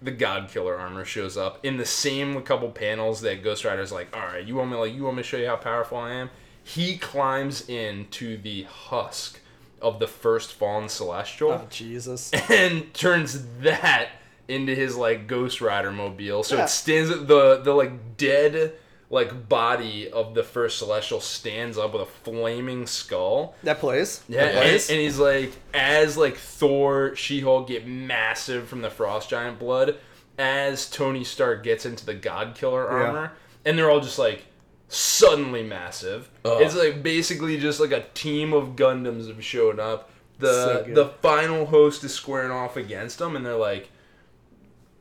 the 0.00 0.10
God 0.12 0.48
Killer 0.48 0.78
armor 0.78 1.04
shows 1.04 1.36
up 1.36 1.62
in 1.66 1.76
the 1.76 1.84
same 1.84 2.40
couple 2.42 2.70
panels 2.70 3.20
that 3.20 3.42
Ghost 3.42 3.66
Rider's 3.66 3.92
like, 3.92 4.16
"All 4.16 4.24
right, 4.26 4.42
you 4.46 4.54
want 4.54 4.70
me 4.70 4.76
like 4.78 4.94
you 4.94 5.04
want 5.04 5.16
me 5.16 5.22
to 5.22 5.28
show 5.28 5.36
you 5.36 5.46
how 5.46 5.56
powerful 5.56 5.98
I 5.98 6.12
am?" 6.14 6.30
He 6.68 6.98
climbs 6.98 7.68
into 7.68 8.36
the 8.36 8.64
husk 8.64 9.40
of 9.80 9.98
the 10.00 10.06
first 10.06 10.52
fallen 10.52 10.88
Celestial 10.88 11.52
Oh 11.52 11.66
Jesus. 11.70 12.30
and 12.50 12.92
turns 12.92 13.44
that 13.60 14.08
into 14.48 14.74
his 14.74 14.96
like 14.96 15.26
Ghost 15.26 15.60
Rider 15.60 15.90
mobile. 15.92 16.42
So 16.42 16.56
Yeah. 16.56 16.64
it 16.64 16.68
stands 16.68 17.08
the 17.10 17.60
the 17.62 17.72
like 17.72 18.16
dead 18.18 18.74
like 19.10 19.48
body 19.48 20.10
of 20.10 20.34
the 20.34 20.42
first 20.42 20.78
Celestial 20.78 21.20
stands 21.20 21.78
up 21.78 21.94
with 21.94 22.02
a 22.02 22.06
flaming 22.06 22.86
skull. 22.86 23.54
That 23.62 23.78
plays. 23.78 24.22
Yeah, 24.28 24.44
That 24.44 24.48
and, 24.54 24.58
plays. 24.58 24.90
and 24.90 24.98
he's 25.00 25.18
like, 25.18 25.52
as 25.72 26.18
like 26.18 26.36
Thor, 26.36 27.16
She 27.16 27.40
Hulk 27.40 27.68
get 27.68 27.86
massive 27.86 28.68
from 28.68 28.82
the 28.82 28.90
Frost 28.90 29.30
Giant 29.30 29.58
blood, 29.58 29.96
as 30.38 30.90
Tony 30.90 31.24
Stark 31.24 31.62
gets 31.64 31.86
into 31.86 32.04
the 32.04 32.12
God 32.12 32.54
Killer 32.54 32.84
Yeah. 32.84 33.06
armor, 33.06 33.32
and 33.64 33.78
they're 33.78 33.90
all 33.90 34.00
just 34.00 34.18
like 34.18 34.44
suddenly 34.88 35.62
massive. 35.62 36.30
Ugh. 36.44 36.60
It's 36.62 36.74
like 36.74 37.02
basically 37.02 37.58
just 37.58 37.78
like 37.80 37.92
a 37.92 38.04
team 38.14 38.52
of 38.52 38.76
Gundams 38.76 39.28
have 39.28 39.44
shown 39.44 39.78
up. 39.78 40.10
The 40.38 40.84
So 40.86 40.94
the 40.94 41.06
final 41.20 41.66
host 41.66 42.04
is 42.04 42.14
squaring 42.14 42.50
off 42.50 42.76
against 42.76 43.18
them, 43.18 43.34
and 43.36 43.44
they're 43.44 43.56
like, 43.56 43.90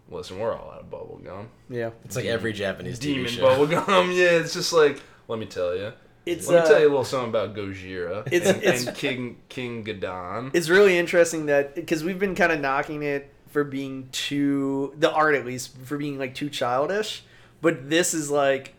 "Listen, 0.09 0.39
we're 0.39 0.53
all 0.55 0.71
out 0.71 0.81
of 0.81 0.89
bubble 0.89 1.19
gum, 1.23 1.49
yeah. 1.69 1.91
It's 2.05 2.15
like 2.15 2.25
every 2.25 2.53
Japanese 2.53 2.99
TV 2.99 3.01
demon 3.15 3.27
show. 3.31 3.41
bubble 3.43 3.67
gum." 3.67 4.11
Yeah, 4.15 4.31
it's 4.39 4.53
just 4.53 4.73
like, 4.73 5.01
let 5.27 5.37
me 5.39 5.45
tell 5.45 5.75
you. 5.75 5.93
It's 6.25 6.47
Let 6.47 6.53
me 6.55 6.59
uh, 6.61 6.67
tell 6.67 6.79
you 6.81 6.87
a 6.87 6.89
little 6.89 7.05
something 7.05 7.29
about 7.29 7.55
Gojira 7.55 8.27
It's- 8.33 8.49
and, 8.53 8.61
it's- 8.61 8.85
and 8.87 8.97
King 8.97 9.37
King 9.47 9.85
Ghidorah. 9.85 10.51
it's 10.53 10.67
really 10.69 10.97
interesting 10.97 11.45
that 11.45 11.73
because 11.75 12.03
we've 12.03 12.19
been 12.19 12.35
kind 12.35 12.51
of 12.51 12.59
knocking 12.59 13.01
it 13.03 13.31
for 13.47 13.63
being 13.63 14.09
too 14.11 14.93
the 14.97 15.09
art 15.09 15.35
at 15.35 15.45
least 15.45 15.77
for 15.85 15.97
being 15.97 16.17
like 16.19 16.35
too 16.35 16.49
childish, 16.49 17.23
but 17.61 17.89
this 17.89 18.13
is 18.13 18.29
like 18.29 18.73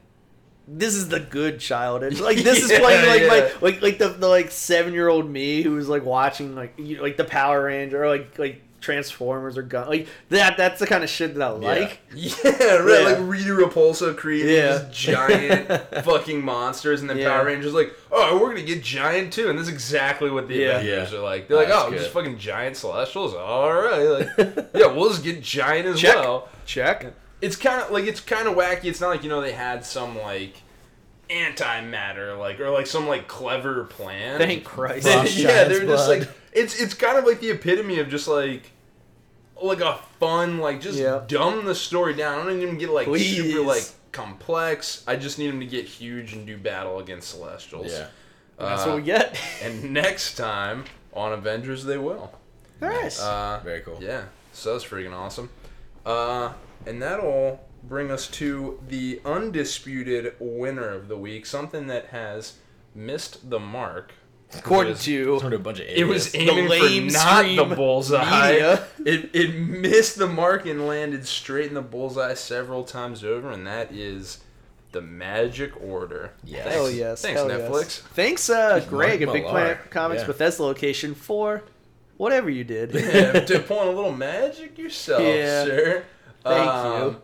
this 0.70 0.94
is 0.94 1.08
the 1.08 1.20
good 1.20 1.58
childish. 1.60 2.20
Like 2.28 2.38
this 2.38 2.62
is 2.62 2.70
Yeah, 2.70 2.80
playing 2.80 3.08
like 3.08 3.20
yeah. 3.22 3.28
my 3.28 3.52
like 3.60 3.82
like 3.82 3.98
the, 3.98 4.08
the 4.10 4.28
like 4.28 4.50
seven 4.50 4.92
year 4.92 5.08
old 5.08 5.28
me 5.28 5.62
who 5.62 5.72
was 5.72 5.88
like 5.88 6.04
watching 6.04 6.54
like 6.54 6.74
you, 6.76 7.00
like 7.02 7.16
the 7.16 7.24
Power 7.24 7.64
Ranger 7.64 8.04
or 8.04 8.08
like 8.08 8.38
like 8.38 8.62
Transformers 8.80 9.58
or 9.58 9.62
gun 9.62 9.88
like 9.88 10.06
that. 10.28 10.56
That's 10.56 10.78
the 10.78 10.86
kind 10.86 11.02
of 11.02 11.10
shit 11.10 11.34
that 11.34 11.42
I 11.42 11.48
like. 11.50 12.00
Yeah, 12.14 12.36
right. 12.44 13.00
Yeah. 13.02 13.08
Like 13.08 13.18
Rita 13.20 13.50
Repulsa 13.50 14.16
creating 14.16 14.54
Yeah. 14.54 14.78
these 14.78 14.96
giant 14.96 15.68
fucking 16.04 16.44
monsters, 16.44 17.00
and 17.00 17.10
then 17.10 17.18
Yeah. 17.18 17.30
Power 17.30 17.46
Rangers 17.46 17.74
like, 17.74 17.92
oh, 18.12 18.38
we're 18.40 18.50
gonna 18.50 18.62
get 18.62 18.82
giant 18.84 19.32
too, 19.32 19.50
and 19.50 19.58
this 19.58 19.66
is 19.66 19.72
exactly 19.72 20.30
what 20.30 20.46
the 20.46 20.54
Yeah. 20.54 20.78
Avengers 20.78 21.12
Yeah. 21.12 21.18
are 21.18 21.22
like. 21.22 21.48
They're 21.48 21.56
like, 21.56 21.68
That's 21.68 21.84
oh, 21.86 21.90
good. 21.90 21.98
just 21.98 22.10
fucking 22.12 22.38
giant 22.38 22.76
Celestials. 22.76 23.34
All 23.34 23.72
right, 23.72 24.06
like, 24.06 24.28
yeah, 24.74 24.86
we'll 24.86 25.08
just 25.10 25.24
get 25.24 25.42
giant 25.42 25.86
as 25.88 26.00
Check. 26.00 26.14
well. 26.14 26.48
Check. 26.64 27.06
It's 27.41 27.57
kind 27.57 27.80
of 27.82 27.91
like 27.91 28.05
it's 28.05 28.20
kind 28.20 28.49
of 28.49 28.55
wacky. 28.57 28.84
It's 28.86 29.01
not 29.01 29.09
like 29.11 29.22
you 29.22 29.28
know 29.28 29.41
they 29.41 29.53
had 29.53 29.84
some 29.84 30.18
like 30.18 30.62
antimatter 31.30 32.39
like 32.39 32.59
or 32.61 32.70
like 32.70 32.86
some 32.86 33.07
like 33.07 33.28
clever 33.28 33.84
plan. 33.84 34.39
Thank 34.39 34.64
Christ. 34.74 35.05
They- 35.05 35.12
yeah, 35.12 35.22
Giant's 35.24 35.78
they're 35.78 35.86
just 35.86 36.07
blood. 36.07 36.18
like 36.20 36.28
it's 36.53 36.80
it's 36.80 36.95
kind 36.95 37.18
of 37.18 37.24
like 37.24 37.41
the 37.41 37.51
epitome 37.51 37.99
of 38.01 38.09
just 38.09 38.28
like 38.28 38.70
like 39.62 39.80
a 39.80 39.99
fun 40.18 40.59
like 40.59 40.80
just 40.80 40.99
Yeah. 40.99 41.22
dumb 41.26 41.64
the 41.64 41.74
story 41.74 42.14
down. 42.14 42.41
I 42.41 42.45
don't 42.51 42.61
even 42.61 42.78
get 42.78 42.91
like 42.91 43.07
super 43.16 43.61
like 43.61 43.84
complex. 44.12 45.05
I 45.07 45.16
just 45.16 45.39
need 45.39 45.49
them 45.49 45.61
to 45.61 45.66
get 45.66 45.84
huge 45.84 46.32
and 46.32 46.47
do 46.47 46.57
battle 46.57 46.99
against 46.99 47.30
Celestials. 47.30 47.93
Yeah. 47.93 48.07
That's 48.59 48.82
Uh, 48.82 48.86
what 48.86 48.97
we 48.97 49.03
get. 49.03 49.39
And 49.62 49.93
next 49.93 50.34
time 50.36 50.84
on 51.12 51.32
Avengers, 51.32 51.84
they 51.84 51.99
will. 51.99 52.32
Nice. 52.80 53.20
Uh, 53.20 53.61
Very 53.64 53.80
cool. 53.80 53.99
yeah, 54.01 54.24
so 54.53 54.72
that's 54.72 54.84
freaking 54.84 55.12
awesome. 55.12 55.51
Uh, 56.07 56.53
and 56.86 57.00
that'll 57.02 57.60
bring 57.82 58.10
us 58.10 58.26
to 58.28 58.80
the 58.88 59.20
undisputed 59.24 60.34
winner 60.38 60.88
of 60.88 61.08
the 61.08 61.16
week, 61.16 61.46
something 61.46 61.86
that 61.88 62.06
has 62.06 62.54
missed 62.94 63.50
the 63.50 63.58
mark. 63.60 64.12
According 64.56 64.92
was- 64.94 65.04
to 65.04 65.38
Turned 65.40 65.50
to 65.52 65.56
a 65.56 65.60
bunch 65.60 65.80
of 65.80 65.86
It 65.88 66.04
was 66.06 66.34
idiots. 66.34 66.50
aiming 66.52 66.68
lame 66.68 67.08
for 67.10 67.14
not 67.18 67.68
the 67.68 67.74
bullseye. 67.76 68.50
media. 68.52 68.84
It, 69.04 69.30
it 69.34 69.54
missed 69.58 70.16
the 70.18 70.26
mark 70.26 70.64
and 70.66 70.86
landed 70.86 71.26
straight 71.26 71.66
in 71.68 71.74
the 71.74 71.82
bullseye 71.82 72.32
several 72.34 72.84
times 72.84 73.22
over, 73.22 73.50
and 73.50 73.66
that 73.66 73.92
is 73.92 74.38
the 74.92 75.02
Magic 75.02 75.72
Order. 75.82 76.30
Yes. 76.44 76.62
Thanks, 76.64 76.74
Hell 76.76 76.90
yes. 76.90 77.20
Thanks, 77.22 77.40
hell 77.40 77.48
Netflix. 77.50 77.82
Yes. 77.82 78.02
Thanks, 78.14 78.48
uh, 78.50 78.84
Greg 78.88 79.20
at 79.20 79.30
Big 79.32 79.42
Millar. 79.42 79.50
Planet 79.52 79.90
Comics 79.90 80.22
Yeah. 80.22 80.26
Bethesda 80.28 80.62
location 80.62 81.14
for 81.14 81.62
whatever 82.16 82.48
you 82.48 82.64
did. 82.64 82.92
Yeah, 82.94 83.32
to 83.40 83.58
point 83.68 83.88
a 83.88 83.92
little 83.92 84.12
magic 84.12 84.78
yourself, 84.78 85.22
Yeah. 85.22 85.64
sir. 85.64 86.04
Thank 86.45 86.68
Um, 86.70 87.03
you 87.03 87.22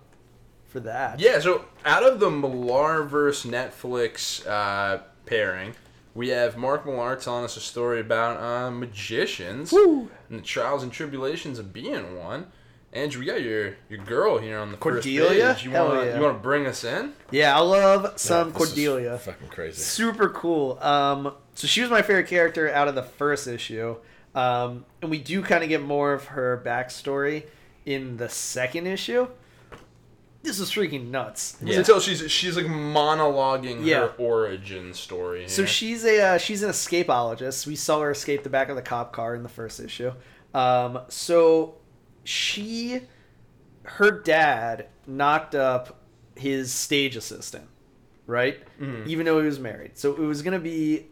for 0.66 0.80
that. 0.80 1.20
Yeah, 1.20 1.38
so 1.40 1.64
out 1.84 2.02
of 2.02 2.20
the 2.20 2.30
Millarverse 2.30 3.46
Netflix 3.46 4.46
uh, 4.46 5.02
pairing, 5.26 5.74
we 6.14 6.28
have 6.28 6.56
Mark 6.56 6.84
Millar 6.86 7.16
telling 7.16 7.44
us 7.44 7.56
a 7.56 7.60
story 7.60 8.00
about 8.00 8.40
uh, 8.40 8.70
magicians 8.70 9.72
Woo. 9.72 10.10
and 10.28 10.38
the 10.38 10.42
trials 10.42 10.82
and 10.82 10.92
tribulations 10.92 11.58
of 11.58 11.72
being 11.72 12.16
one. 12.18 12.46
Andrew, 12.92 13.20
we 13.20 13.26
got 13.26 13.42
your 13.42 13.74
your 13.88 13.98
girl 14.04 14.38
here 14.38 14.56
on 14.56 14.70
the 14.70 14.76
Cordelia? 14.76 15.28
first 15.48 15.56
page. 15.58 15.64
You 15.64 15.70
Hell 15.72 15.88
want 15.88 16.00
to 16.02 16.06
yeah. 16.06 16.16
you 16.16 16.22
want 16.22 16.36
to 16.36 16.42
bring 16.42 16.66
us 16.66 16.84
in? 16.84 17.12
Yeah, 17.32 17.56
I 17.56 17.60
love 17.60 18.20
some 18.20 18.52
This 18.52 18.62
is 18.62 18.68
Cordelia. 18.68 19.18
Fucking 19.18 19.48
crazy. 19.48 19.80
Super 19.82 20.28
cool. 20.28 20.78
Um, 20.80 21.34
so 21.54 21.66
she 21.66 21.80
was 21.80 21.90
my 21.90 22.02
favorite 22.02 22.28
character 22.28 22.72
out 22.72 22.86
of 22.86 22.94
the 22.94 23.02
first 23.02 23.48
issue. 23.48 23.96
Um, 24.36 24.84
and 25.02 25.10
we 25.10 25.18
do 25.18 25.42
kind 25.42 25.64
of 25.64 25.68
get 25.68 25.82
more 25.82 26.12
of 26.12 26.26
her 26.26 26.62
backstory 26.64 27.46
in 27.86 28.16
the 28.16 28.28
second 28.28 28.86
issue. 28.86 29.28
This 30.42 30.60
is 30.60 30.70
freaking 30.70 31.08
nuts. 31.10 31.56
You 31.62 31.72
can 31.74 31.84
tell 31.84 32.00
she's 32.00 32.30
she's 32.30 32.54
like 32.56 32.66
monologuing 32.66 33.84
Yeah. 33.84 34.00
her 34.00 34.12
origin 34.18 34.92
story. 34.92 35.48
So 35.48 35.64
she's 35.64 36.04
a 36.04 36.20
uh, 36.34 36.38
she's 36.38 36.62
an 36.62 36.68
escapologist. 36.70 37.66
We 37.66 37.76
saw 37.76 38.00
her 38.00 38.10
escape 38.10 38.42
the 38.42 38.50
back 38.50 38.68
of 38.68 38.76
the 38.76 38.82
cop 38.82 39.12
car 39.12 39.34
in 39.34 39.42
the 39.42 39.48
first 39.48 39.80
issue. 39.80 40.12
Um, 40.52 41.00
so 41.08 41.76
she, 42.24 43.00
her 43.84 44.10
dad 44.10 44.86
knocked 45.06 45.54
up 45.54 46.00
his 46.36 46.72
stage 46.72 47.16
assistant, 47.16 47.66
right? 48.26 48.58
Mhm. 48.78 49.06
Even 49.06 49.24
though 49.24 49.40
he 49.40 49.46
was 49.46 49.58
married. 49.58 49.92
So 49.96 50.12
it 50.12 50.18
was 50.20 50.42
gonna 50.42 50.58
be 50.58 51.06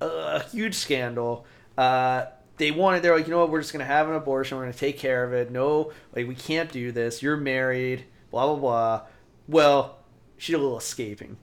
a, 0.00 0.06
a 0.06 0.40
huge 0.50 0.74
scandal. 0.74 1.46
Uh, 1.76 2.24
they 2.58 2.70
wanted. 2.70 3.02
They're 3.02 3.16
like, 3.16 3.26
you 3.26 3.32
know 3.32 3.40
what? 3.40 3.50
We're 3.50 3.60
just 3.60 3.72
gonna 3.72 3.84
have 3.84 4.08
an 4.08 4.14
abortion. 4.14 4.58
We're 4.58 4.64
gonna 4.64 4.74
take 4.74 4.98
care 4.98 5.24
of 5.24 5.32
it. 5.32 5.50
No, 5.50 5.92
like 6.14 6.26
we 6.28 6.34
can't 6.34 6.70
do 6.70 6.92
this. 6.92 7.22
You're 7.22 7.36
married. 7.36 8.04
Blah 8.30 8.46
blah 8.46 8.56
blah. 8.56 9.02
Well, 9.48 9.98
she 10.36 10.52
did 10.52 10.58
a 10.58 10.62
little 10.62 10.78
escaping 10.78 11.36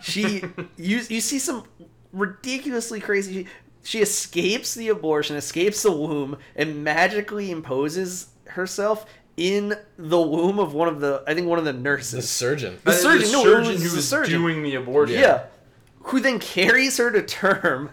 she 0.00 0.42
you 0.78 1.02
you 1.10 1.20
see 1.20 1.38
some 1.38 1.64
ridiculously 2.12 2.98
crazy 2.98 3.46
she 3.82 4.00
escapes 4.00 4.74
the 4.74 4.88
abortion 4.88 5.36
escapes 5.36 5.82
the 5.82 5.92
womb 5.92 6.38
and 6.56 6.82
magically 6.82 7.50
imposes 7.50 8.28
herself 8.46 9.04
in 9.36 9.74
the 9.98 10.18
womb 10.20 10.58
of 10.58 10.72
one 10.72 10.88
of 10.88 11.00
the 11.00 11.22
i 11.26 11.34
think 11.34 11.46
one 11.46 11.58
of 11.58 11.64
the 11.66 11.72
The 11.74 11.78
nurses 11.78 12.30
surgeon. 12.30 12.78
The 12.84 12.90
Uh, 12.90 12.94
surgeon, 12.94 13.32
no, 13.32 13.40
it 13.40 13.44
surgeon 13.44 13.72
was 13.74 13.82
who 13.82 13.88
the 13.90 14.02
surgeon 14.02 14.42
was 14.42 14.52
doing 14.54 14.62
the 14.62 14.74
abortion. 14.76 15.18
yeah. 15.20 15.42
who 16.04 16.20
then 16.20 16.38
carries 16.38 16.96
her 16.96 17.10
to 17.10 17.22
term 17.22 17.90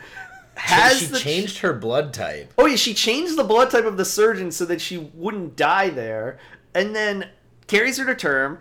has 0.59 0.99
she 0.99 1.05
the 1.05 1.17
changed 1.19 1.59
her 1.59 1.73
blood 1.73 2.13
type. 2.13 2.53
Oh 2.57 2.65
yeah, 2.65 2.75
she 2.75 2.93
changed 2.93 3.37
the 3.37 3.43
blood 3.43 3.69
type 3.71 3.85
of 3.85 3.97
the 3.97 4.05
surgeon 4.05 4.51
so 4.51 4.65
that 4.65 4.81
she 4.81 4.97
wouldn't 4.97 5.55
die 5.55 5.89
there, 5.89 6.37
and 6.73 6.95
then 6.95 7.29
carries 7.67 7.97
her 7.97 8.05
to 8.05 8.15
term, 8.15 8.59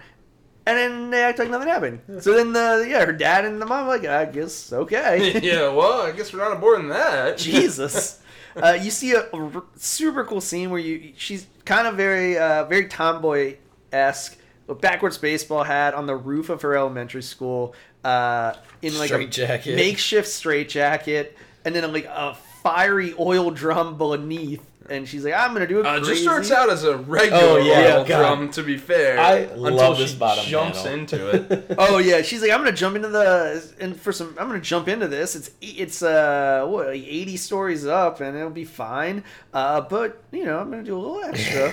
and 0.67 0.77
then 0.79 1.11
they 1.11 1.23
act 1.23 1.39
like 1.39 1.51
nothing 1.51 1.69
happened. 1.69 2.01
So 2.21 2.35
then 2.35 2.53
the 2.53 2.87
yeah, 2.89 3.05
her 3.05 3.13
dad 3.13 3.45
and 3.45 3.61
the 3.61 3.67
mom 3.67 3.87
are 3.87 3.89
like, 3.89 4.05
I 4.07 4.25
guess 4.27 4.73
okay. 4.73 5.41
yeah. 5.43 5.69
Well, 5.69 6.03
I 6.03 6.13
guess 6.13 6.33
we're 6.33 6.39
not 6.39 6.61
aborting 6.61 6.89
that. 6.91 7.39
Jesus. 7.39 8.21
uh, 8.57 8.79
you 8.81 8.91
see 8.91 9.13
a, 9.13 9.29
a 9.33 9.37
r- 9.37 9.65
super 9.77 10.25
cool 10.25 10.41
scene 10.41 10.71
where 10.71 10.81
you 10.81 11.13
she's 11.17 11.47
kind 11.65 11.87
of 11.87 11.97
very 11.97 12.39
uh, 12.39 12.65
very 12.65 12.89
tomboy 12.89 13.57
esque. 13.93 14.37
A 14.71 14.75
backwards 14.75 15.17
baseball 15.17 15.65
hat 15.65 15.95
on 15.95 16.05
the 16.05 16.15
roof 16.15 16.51
of 16.51 16.61
her 16.61 16.77
elementary 16.77 17.23
school, 17.23 17.75
uh, 18.05 18.53
in 18.83 18.93
like 18.99 19.11
a 19.11 19.15
Straitjacket. 19.15 19.77
makeshift 19.77 20.29
straitjacket, 20.29 21.35
and 21.65 21.75
then 21.75 21.93
like 21.93 22.07
a 22.07 22.37
fiery 22.63 23.15
oil 23.19 23.51
drum 23.51 23.97
beneath. 23.99 24.65
And 24.91 25.07
she's 25.07 25.23
like, 25.23 25.35
"I'm 25.35 25.53
gonna 25.53 25.67
do 25.67 25.81
it." 25.81 25.87
Uh, 25.87 26.01
just 26.01 26.23
starts 26.23 26.51
out 26.51 26.71
as 26.71 26.83
a 26.83 26.97
regular 26.97 27.39
Oh, 27.43 27.57
yeah, 27.59 27.97
oil 27.99 28.05
God. 28.07 28.19
drum, 28.21 28.51
to 28.53 28.63
be 28.63 28.79
fair. 28.79 29.21
I 29.21 29.35
until 29.41 29.71
love 29.75 29.97
she 29.99 30.05
this 30.05 30.15
bottom 30.15 30.47
jumps 30.47 30.83
panel. 30.83 30.99
into 31.01 31.29
it. 31.29 31.67
Oh 31.79 31.99
yeah, 31.99 32.23
she's 32.23 32.41
like, 32.41 32.51
I'm 32.51 32.61
gonna 32.61 32.73
jump 32.73 32.97
into 32.97 33.09
the 33.09 33.63
and 33.81 34.01
for 34.01 34.13
some, 34.13 34.29
I'm 34.39 34.47
gonna 34.49 34.63
jump 34.63 34.89
into 34.89 35.07
this. 35.07 35.37
It's 35.37 35.51
it's 35.61 36.03
uh 36.03 36.65
what 36.67 36.87
like 36.87 37.03
80 37.07 37.37
stories 37.37 37.85
up 37.87 38.23
and 38.23 38.35
it'll 38.35 38.49
be 38.49 38.65
fine. 38.65 39.25
Uh, 39.53 39.83
but 39.83 40.23
you 40.33 40.47
know, 40.47 40.59
I'm 40.59 40.71
gonna 40.71 40.83
do 40.83 40.97
a 40.97 40.99
little 40.99 41.23
extra. 41.23 41.71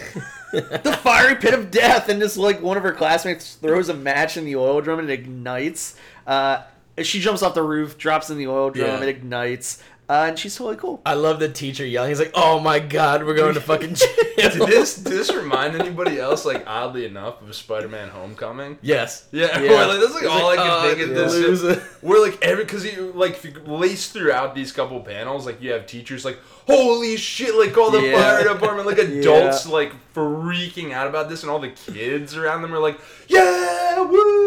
the 0.52 1.00
fiery 1.02 1.36
pit 1.36 1.54
of 1.54 1.72
death, 1.72 2.10
and 2.10 2.20
just 2.20 2.36
like 2.36 2.62
one 2.62 2.76
of 2.76 2.84
her 2.84 2.92
classmates 2.92 3.56
throws 3.56 3.88
a 3.88 3.94
match 3.94 4.36
in 4.36 4.44
the 4.44 4.58
oil 4.58 4.82
drum 4.82 5.00
and 5.00 5.10
it 5.10 5.14
ignites. 5.14 5.96
Uh, 6.28 6.64
she 7.04 7.20
jumps 7.20 7.42
off 7.42 7.54
the 7.54 7.64
roof, 7.64 7.98
drops 7.98 8.30
in 8.30 8.38
the 8.38 8.48
oil 8.48 8.70
drum, 8.70 8.88
Yeah. 8.88 9.02
it 9.02 9.10
ignites, 9.10 9.82
uh, 10.08 10.26
and 10.30 10.38
she's 10.40 10.56
totally 10.56 10.76
cool. 10.78 11.02
I 11.06 11.16
love 11.16 11.40
the 11.40 11.50
teacher 11.50 11.84
yelling. 11.86 12.10
He's 12.10 12.20
like, 12.20 12.32
"Oh 12.36 12.60
my 12.60 12.78
god, 12.80 13.24
we're 13.26 13.34
going 13.34 13.56
to 13.56 13.62
fucking 13.72 13.96
jail." 13.96 14.10
did 14.38 14.54
this 14.68 14.96
did 14.98 15.12
this 15.14 15.34
remind 15.34 15.76
anybody 15.76 16.20
else, 16.20 16.46
like 16.46 16.64
oddly 16.68 17.06
enough, 17.06 17.42
of 17.42 17.56
Spider-Man: 17.56 18.10
Homecoming? 18.10 18.78
Yes. 18.84 19.26
Yeah, 19.32 19.60
Yeah. 19.60 19.70
where, 19.72 19.88
like, 19.88 20.00
that's 20.00 20.14
like 20.14 20.24
It's 20.24 20.32
all 20.32 20.44
like, 20.46 20.60
I 20.60 20.64
can 20.64 20.72
oh, 20.72 20.82
think 20.96 21.02
of. 21.02 21.10
the 21.10 21.16
This 21.16 21.34
loser. 21.34 21.84
We're 22.04 22.22
like 22.22 22.38
every 22.44 22.66
because 22.66 22.86
you 22.86 23.12
like 23.16 23.32
if 23.32 23.46
you 23.46 23.54
lace 23.66 24.10
throughout 24.12 24.54
these 24.54 24.72
couple 24.72 25.00
panels, 25.02 25.46
like 25.48 25.60
you 25.62 25.72
have 25.72 25.88
teachers 25.88 26.24
like, 26.24 26.38
holy 26.68 27.18
shit, 27.18 27.56
like 27.56 27.76
all 27.76 27.90
the 27.90 28.02
Yeah. 28.02 28.22
fire 28.22 28.44
department, 28.54 28.86
like 28.88 29.00
adults 29.10 29.66
like 29.68 29.92
freaking 30.14 30.92
out 30.94 31.08
about 31.08 31.30
this, 31.30 31.42
and 31.42 31.50
all 31.50 31.58
the 31.60 31.70
kids 31.70 32.38
around 32.38 32.62
them 32.62 32.76
are 32.76 32.80
like, 32.80 33.00
yeah, 33.28 34.02
woo. 34.02 34.45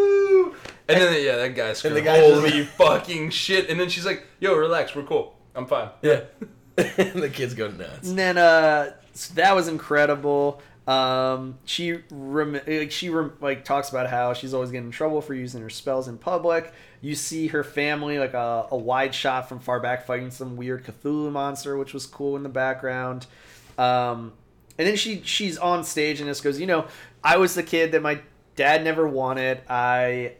And 0.89 1.01
then 1.01 1.23
yeah, 1.25 1.37
that 1.37 1.55
guy's 1.55 1.85
And 1.85 1.95
the 1.97 2.01
screaming, 2.01 2.05
guy 2.05 2.17
just- 2.21 2.41
holy 2.41 2.65
fucking 2.65 3.31
shit. 3.31 3.69
And 3.69 3.79
then 3.79 3.89
she's 3.89 4.07
like, 4.07 4.25
yo, 4.41 4.55
relax, 4.57 4.95
we're 4.95 5.03
cool, 5.03 5.37
I'm 5.55 5.67
fine. 5.67 5.91
Yeah. 6.03 6.23
the 6.77 7.29
kids 7.33 7.55
go 7.55 7.69
nuts. 7.69 8.09
And 8.09 8.17
then 8.19 8.39
uh, 8.39 8.93
so 9.13 9.35
that 9.35 9.55
was 9.57 9.67
incredible. 9.67 10.63
Um, 10.87 11.59
she 11.65 11.99
rem- 12.11 12.61
like 12.67 12.93
she 12.93 13.11
rem- 13.11 13.33
like 13.41 13.65
talks 13.65 13.91
about 13.91 14.09
how 14.09 14.33
she's 14.33 14.55
always 14.55 14.71
getting 14.71 14.87
in 14.87 14.91
trouble 14.93 15.21
for 15.21 15.35
using 15.35 15.61
her 15.61 15.71
spells 15.71 16.07
in 16.09 16.17
public. 16.19 16.73
You 17.01 17.15
see 17.17 17.49
her 17.49 17.65
family 17.65 18.19
like 18.21 18.33
a, 18.35 18.69
a 18.71 18.77
wide 18.77 19.13
shot 19.15 19.49
from 19.49 19.59
far 19.59 19.81
back 19.81 20.07
fighting 20.07 20.31
some 20.31 20.57
weird 20.57 20.85
Cthulhu 20.87 21.31
monster, 21.33 21.77
which 21.77 21.93
was 21.93 22.07
cool 22.07 22.37
in 22.37 22.43
the 22.45 22.49
background. 22.49 23.27
Um, 23.77 24.33
and 24.79 24.87
then 24.87 24.95
she 24.97 25.21
she's 25.25 25.59
on 25.59 25.83
stage 25.85 26.21
and 26.21 26.29
just 26.31 26.43
goes, 26.45 26.61
you 26.61 26.67
know, 26.67 26.87
I 27.25 27.37
was 27.39 27.55
the 27.57 27.65
kid 27.65 27.91
that 27.93 28.03
my 28.03 28.21
dad 28.57 28.85
never 28.85 29.07
wanted. 29.07 29.61
I 29.69 30.35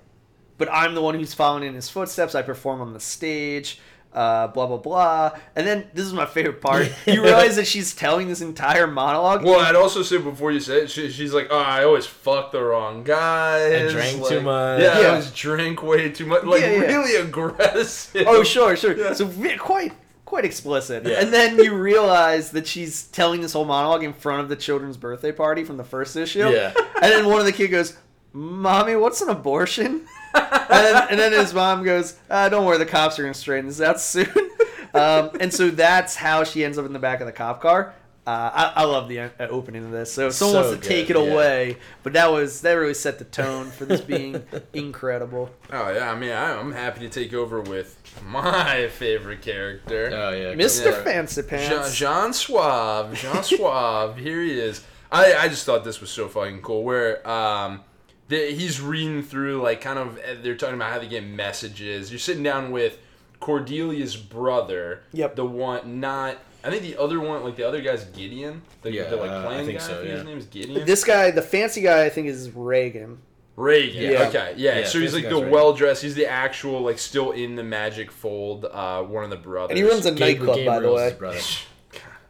but 0.59 0.69
I'm 0.71 0.95
the 0.95 1.03
one 1.03 1.15
who's 1.15 1.35
following 1.35 1.63
in 1.65 1.75
his 1.75 1.89
footsteps. 1.89 2.35
I 2.35 2.43
perform 2.43 2.81
on 2.81 2.93
the 2.93 3.01
stage, 3.01 3.81
uh, 4.13 4.49
blah 4.49 4.67
blah 4.67 4.77
blah. 4.79 5.39
And 5.57 5.67
then 5.67 5.87
this 5.95 6.05
is 6.05 6.13
my 6.13 6.27
favorite 6.27 6.61
part. 6.61 6.93
You 7.07 7.23
realize 7.23 7.57
that 7.57 7.67
she's 7.67 7.95
telling 7.95 8.29
this 8.29 8.41
entire 8.41 8.87
monologue. 8.87 9.45
Well, 9.45 9.61
I'd 9.61 9.75
also 9.77 10.03
say 10.03 10.19
before 10.19 10.51
you 10.53 10.61
say 10.61 10.83
it, 10.83 10.91
she, 10.91 11.11
she's 11.11 11.33
like, 11.33 11.49
"Oh, 11.51 11.59
I 11.59 11.85
always 11.85 12.07
fuck 12.07 12.53
the 12.53 12.63
wrong 12.63 13.05
guys. 13.05 13.93
drank 13.93 14.21
like, 14.21 14.29
too 14.31 14.41
much." 14.43 14.81
Yeah, 14.81 14.99
Yeah. 15.01 15.07
I 15.07 15.11
always 15.11 15.31
drink 15.31 15.83
way 15.83 16.11
too 16.11 16.27
much. 16.27 16.45
Like 16.45 16.61
Yeah, 16.61 16.73
yeah. 16.73 16.81
really 16.81 17.17
aggressive. 17.17 18.25
oh, 18.27 18.43
sure, 18.43 18.77
sure. 18.77 18.97
Yeah. 18.97 19.13
So 19.15 19.31
quite 19.59 19.93
quite 20.25 20.45
explicit. 20.45 21.07
Yeah. 21.07 21.21
And 21.21 21.33
then 21.33 21.57
you 21.57 21.75
realize 21.75 22.51
that 22.51 22.67
she's 22.67 23.05
telling 23.07 23.41
this 23.41 23.55
whole 23.55 23.65
monologue 23.65 24.05
in 24.05 24.13
front 24.13 24.43
of 24.43 24.51
the 24.51 24.57
children's 24.57 24.99
birthday 24.99 25.33
party 25.33 25.65
from 25.65 25.79
the 25.79 25.85
first 25.85 26.17
issue. 26.17 26.49
Yeah. 26.51 26.73
And 26.77 27.13
then 27.13 27.27
one 27.27 27.41
of 27.41 27.47
the 27.47 27.53
kid 27.53 27.69
goes, 27.69 27.97
"Mommy, 28.33 28.95
what's 28.97 29.23
an 29.23 29.31
abortion?" 29.31 30.07
And, 30.35 30.69
then, 30.69 31.07
and 31.11 31.19
then 31.19 31.33
his 31.33 31.55
mom 31.55 31.85
goes, 31.85 32.17
uh, 32.31 32.49
"Don't 32.49 32.65
worry, 32.65 32.79
the 32.79 32.87
cops 32.87 33.19
are 33.19 33.23
gonna 33.23 33.35
straighten 33.35 33.67
this 33.67 33.81
out 33.81 34.01
soon." 34.01 34.29
um, 34.95 35.31
and 35.41 35.53
so 35.53 35.71
that's 35.71 36.15
how 36.15 36.45
she 36.45 36.65
ends 36.65 36.79
up 36.79 36.87
in 36.87 36.93
the 36.93 36.99
back 36.99 37.21
of 37.21 37.27
the 37.27 37.33
cop 37.33 37.61
car. 37.61 37.95
Uh, 38.29 38.51
I, 38.77 38.83
I 38.83 38.85
love 38.85 39.09
the 39.09 39.21
uh, 39.21 39.31
opening 39.49 39.87
of 39.87 39.91
this. 39.91 40.13
So 40.13 40.27
if 40.27 40.35
someone 40.35 40.63
So 40.65 40.69
wants 40.69 40.83
to 40.83 40.87
take 40.87 41.09
it 41.09 41.17
yeah. 41.17 41.23
away, 41.23 41.79
but 42.03 42.13
that 42.13 42.31
was 42.31 42.61
that 42.61 42.75
really 42.75 42.93
set 42.93 43.19
the 43.19 43.25
tone 43.25 43.71
for 43.71 43.87
this 43.87 44.03
being 44.03 44.43
incredible. 44.75 45.49
Oh 45.73 45.91
yeah, 45.91 46.13
I 46.13 46.15
mean, 46.15 46.33
I, 46.33 46.61
I'm 46.61 46.73
happy 46.73 47.01
to 47.01 47.09
take 47.09 47.33
over 47.33 47.63
with 47.63 47.97
my 48.27 48.89
favorite 48.93 49.41
character. 49.41 50.11
Oh 50.13 50.31
yeah. 50.33 50.53
Mr. 50.53 50.93
Yeah. 50.93 51.03
Fancy 51.05 51.41
Jean, 51.41 51.49
Pants. 51.49 51.95
Jean 51.97 52.33
Suave, 52.35 53.15
Jean 53.15 53.43
Suave, 53.43 54.19
here 54.19 54.43
he 54.43 54.61
is. 54.61 54.85
I, 55.11 55.33
I 55.33 55.49
just 55.49 55.65
thought 55.65 55.85
this 55.85 56.03
was 56.03 56.11
so 56.11 56.29
fucking 56.29 56.61
cool. 56.61 56.83
Where 56.85 57.27
um, 57.27 57.81
the, 58.29 58.51
he's 58.53 58.81
reading 58.81 59.23
through 59.23 59.63
like 59.63 59.81
kind 59.81 59.99
of 59.99 60.19
eh, 60.19 60.37
they're 60.43 60.57
talking 60.57 60.75
about 60.77 60.93
how 60.93 60.99
they 60.99 61.09
get 61.09 61.25
messages. 61.25 62.11
You're 62.11 62.19
sitting 62.19 62.43
down 62.43 62.71
with 62.71 62.99
Cordelia's 63.41 64.17
brother. 64.17 65.03
Yep. 65.13 65.37
The 65.37 65.45
one 65.45 66.01
not. 66.01 66.39
I 66.65 66.71
think 66.71 66.83
the 66.83 66.97
other 67.01 67.21
one, 67.21 67.45
like 67.45 67.57
the 67.57 67.67
other 67.67 67.81
guy's 67.81 68.05
Gideon. 68.05 68.63
The, 68.83 68.91
Yeah, 68.93 69.09
the 69.11 69.17
like 69.17 69.31
uh, 69.31 69.39
I 69.39 69.45
playing 69.45 69.67
think 69.67 69.79
guy. 69.79 69.87
so, 69.87 69.93
I 69.93 69.97
think 69.99 70.09
his 70.11 70.19
yeah. 70.23 70.29
name 70.29 70.39
is 70.39 70.47
Gideon. 70.47 70.87
This 70.87 71.05
guy, 71.05 71.31
the 71.31 71.41
fancy 71.43 71.81
guy, 71.81 72.05
I 72.05 72.09
think 72.11 72.27
is 72.27 72.51
Regan. 72.51 73.19
Regan. 73.57 74.03
Yeah. 74.13 74.29
Okay. 74.29 74.55
Yeah. 74.57 74.81
Yeah, 74.81 74.87
so 74.87 74.99
he's 75.01 75.15
like 75.15 75.29
the 75.29 75.39
well 75.39 75.73
dressed. 75.73 76.03
He's 76.03 76.15
the 76.17 76.27
actual 76.27 76.81
like 76.83 76.99
still 76.99 77.31
in 77.33 77.55
the 77.57 77.63
magic 77.65 78.11
fold. 78.11 78.65
Uh, 78.65 79.03
one 79.03 79.25
of 79.25 79.31
the 79.31 79.37
brothers. 79.37 79.71
And 79.71 79.79
he 79.79 79.85
runs 79.91 80.05
a 80.07 80.11
Gabe- 80.13 80.39
nightclub, 80.41 80.65
by 80.67 80.81
the 80.81 80.93
way. 80.93 81.05
his 81.11 81.15
brother. 81.15 81.39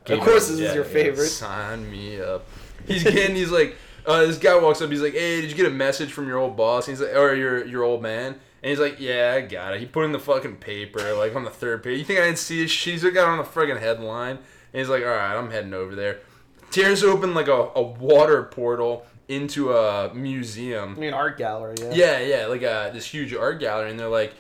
Of 0.07 0.20
course, 0.20 0.49
this 0.49 0.59
Yeah, 0.61 0.68
is 0.68 0.74
your 0.74 0.84
yeah. 0.86 0.90
favorite. 0.92 1.26
Sign 1.26 1.90
me 1.90 2.20
up. 2.20 2.46
He's 2.86 3.03
getting. 3.05 3.36
He's 3.36 3.51
like, 3.51 3.76
uh, 4.09 4.24
this 4.26 4.38
guy 4.38 4.59
walks 4.59 4.80
up. 4.80 4.90
He's 4.90 5.02
like, 5.02 5.12
"Hey, 5.12 5.40
did 5.40 5.50
you 5.50 5.56
get 5.56 5.66
a 5.66 5.70
message 5.70 6.12
from 6.12 6.26
your 6.26 6.38
old 6.38 6.56
boss?" 6.56 6.88
And 6.88 6.96
He's 6.96 7.06
like, 7.06 7.14
or 7.14 7.34
your 7.34 7.64
your 7.66 7.84
old 7.84 8.02
man. 8.02 8.40
And 8.62 8.70
he's 8.70 8.80
like, 8.80 8.98
"Yeah, 8.98 9.34
I 9.36 9.42
got 9.42 9.74
it." 9.74 9.80
He 9.80 9.86
put 9.86 10.04
in 10.04 10.12
the 10.12 10.18
fucking 10.18 10.56
paper, 10.56 11.12
like 11.14 11.36
on 11.36 11.44
the 11.44 11.50
third 11.50 11.82
page. 11.84 11.98
You 11.98 12.04
think 12.04 12.18
I 12.18 12.24
didn't 12.24 12.38
see 12.38 12.62
his 12.62 12.70
shit? 12.70 12.94
He's 12.94 13.02
got 13.02 13.14
it 13.14 13.18
on 13.18 13.38
the 13.38 13.44
friggin' 13.44 13.78
headline. 13.78 14.38
And 14.72 14.80
he's 14.80 14.88
like, 14.88 15.02
"All 15.02 15.09
right, 15.11 15.36
I'm 15.36 15.50
heading 15.50 15.74
over 15.74 15.94
there." 15.94 16.20
Tears 16.70 17.04
open 17.04 17.34
like 17.34 17.48
a, 17.48 17.70
a 17.74 17.82
water 17.82 18.42
portal 18.44 19.06
into 19.28 19.72
a 19.72 20.12
museum. 20.14 20.94
I 20.96 21.00
mean, 21.00 21.14
art 21.14 21.38
gallery. 21.38 21.76
Yeah. 21.78 21.90
Yeah, 21.92 22.20
yeah, 22.20 22.46
like 22.46 22.62
uh, 22.62 22.90
this 22.90 23.06
huge 23.06 23.34
art 23.34 23.61
gallery, 23.61 23.90
and 23.90 24.00
they're 24.00 24.09
like, 24.09 24.34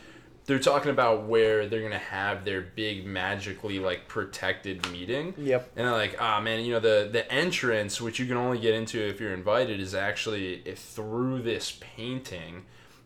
they're 0.48 0.58
talking 0.58 0.90
about 0.90 1.24
where 1.26 1.66
they're 1.68 1.82
gonna 1.82 1.98
have 1.98 2.44
their 2.44 2.62
big 2.62 3.04
magically 3.06 3.78
like 3.78 4.08
protected 4.08 4.90
meeting. 4.90 5.34
Yep. 5.36 5.72
And 5.76 5.86
they're 5.86 5.92
like, 5.94 6.16
ah, 6.20 6.40
man, 6.40 6.64
you 6.64 6.72
know 6.72 6.80
the 6.80 7.08
the 7.12 7.30
entrance, 7.32 8.00
which 8.00 8.18
you 8.18 8.26
can 8.26 8.36
only 8.36 8.58
get 8.58 8.74
into 8.74 8.98
if 8.98 9.20
you're 9.20 9.34
invited, 9.34 9.78
is 9.78 9.94
actually 9.94 10.62
through 10.74 11.42
this 11.42 11.78
painting 11.80 12.64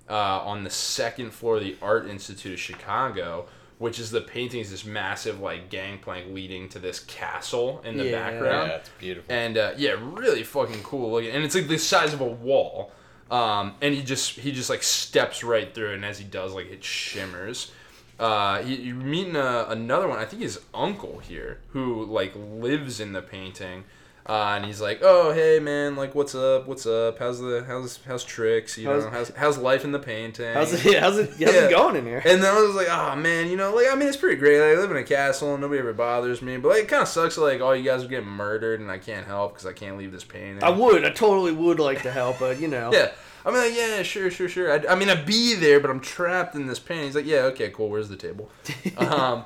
uh, 0.08 0.14
on 0.40 0.62
the 0.64 0.70
second 0.70 1.32
floor 1.32 1.56
of 1.56 1.64
the 1.64 1.76
Art 1.82 2.06
Institute 2.08 2.54
of 2.54 2.60
Chicago. 2.60 3.46
Which 3.78 3.98
is 3.98 4.12
the 4.12 4.20
painting 4.20 4.60
is 4.60 4.70
this 4.70 4.84
massive 4.84 5.40
like 5.40 5.68
gangplank 5.68 6.32
leading 6.32 6.68
to 6.68 6.78
this 6.78 7.00
castle 7.00 7.82
in 7.84 7.96
the 7.96 8.04
Yeah. 8.04 8.12
background. 8.30 8.68
Yeah, 8.70 8.76
it's 8.76 8.90
beautiful. 9.00 9.34
And 9.34 9.58
uh, 9.58 9.72
yeah, 9.76 9.96
really 10.00 10.44
fucking 10.44 10.84
cool 10.84 11.10
looking. 11.10 11.32
And 11.32 11.42
it's 11.42 11.56
like 11.56 11.66
the 11.66 11.78
size 11.78 12.14
of 12.14 12.20
a 12.20 12.24
wall. 12.24 12.92
Um, 13.32 13.76
and 13.80 13.94
he 13.94 14.02
just 14.02 14.38
he 14.38 14.52
just 14.52 14.68
like 14.68 14.82
steps 14.82 15.42
right 15.42 15.74
through, 15.74 15.94
and 15.94 16.04
as 16.04 16.18
he 16.18 16.24
does, 16.24 16.52
like 16.52 16.70
it 16.70 16.84
shimmers. 16.84 17.72
Uh, 18.20 18.62
he, 18.62 18.76
you're 18.76 18.94
meeting 18.94 19.36
a, 19.36 19.64
another 19.70 20.06
one. 20.06 20.18
I 20.18 20.26
think 20.26 20.42
his 20.42 20.60
uncle 20.74 21.18
here, 21.18 21.60
who 21.70 22.04
like 22.04 22.34
lives 22.36 23.00
in 23.00 23.12
the 23.12 23.22
painting. 23.22 23.84
Uh, 24.24 24.52
and 24.56 24.64
he's 24.64 24.80
like, 24.80 25.00
"Oh, 25.02 25.32
hey 25.32 25.58
man, 25.58 25.96
like, 25.96 26.14
what's 26.14 26.34
up? 26.36 26.68
What's 26.68 26.86
up? 26.86 27.18
How's 27.18 27.40
the 27.40 27.64
how's 27.66 27.98
how's 28.06 28.22
tricks? 28.22 28.78
You 28.78 28.86
How's- 28.88 29.02
know, 29.04 29.10
how's 29.10 29.28
how's 29.30 29.58
life 29.58 29.84
in 29.84 29.90
the 29.90 29.98
painting? 29.98 30.54
How's 30.54 30.72
it? 30.72 30.98
How's 31.00 31.18
it? 31.18 31.30
How's 31.30 31.38
Yeah. 31.40 31.48
it 31.66 31.70
going 31.70 31.96
in 31.96 32.04
here? 32.06 32.22
And 32.24 32.40
then 32.40 32.54
I 32.54 32.60
was 32.60 32.76
like, 32.76 32.86
oh 32.88 33.16
man, 33.16 33.48
you 33.50 33.56
know, 33.56 33.74
like 33.74 33.86
I 33.90 33.96
mean, 33.96 34.06
it's 34.06 34.16
pretty 34.16 34.36
great. 34.36 34.60
Like, 34.60 34.78
I 34.78 34.80
live 34.80 34.92
in 34.92 34.96
a 34.96 35.02
castle 35.02 35.52
and 35.54 35.60
nobody 35.60 35.80
ever 35.80 35.92
bothers 35.92 36.40
me, 36.40 36.56
but 36.56 36.68
like, 36.68 36.82
it 36.84 36.88
kind 36.88 37.02
of 37.02 37.08
sucks. 37.08 37.36
Like 37.36 37.60
all 37.60 37.74
you 37.74 37.82
guys 37.82 38.04
are 38.04 38.08
getting 38.08 38.28
murdered 38.28 38.78
and 38.78 38.92
I 38.92 38.98
can't 38.98 39.26
help 39.26 39.54
because 39.54 39.66
I 39.66 39.72
can't 39.72 39.98
leave 39.98 40.12
this 40.12 40.24
painting. 40.24 40.62
I 40.62 40.70
would. 40.70 41.04
I 41.04 41.10
totally 41.10 41.52
would 41.52 41.80
like 41.80 42.02
to 42.02 42.12
help, 42.12 42.38
but 42.38 42.60
you 42.60 42.68
know. 42.68 42.92
Yeah. 42.92 43.10
I 43.44 43.50
mean, 43.50 43.58
like, 43.58 43.74
yeah, 43.74 44.04
sure, 44.04 44.30
sure, 44.30 44.48
sure. 44.48 44.70
I, 44.72 44.92
I 44.92 44.94
mean, 44.94 45.10
I'd 45.10 45.26
be 45.26 45.56
there, 45.56 45.80
but 45.80 45.90
I'm 45.90 45.98
trapped 45.98 46.54
in 46.54 46.68
this 46.68 46.78
painting. 46.78 47.06
He's 47.06 47.16
like, 47.16 47.26
yeah, 47.26 47.38
okay, 47.46 47.70
cool. 47.70 47.88
Where's 47.88 48.08
the 48.08 48.14
table? 48.14 48.48
um, 48.98 49.44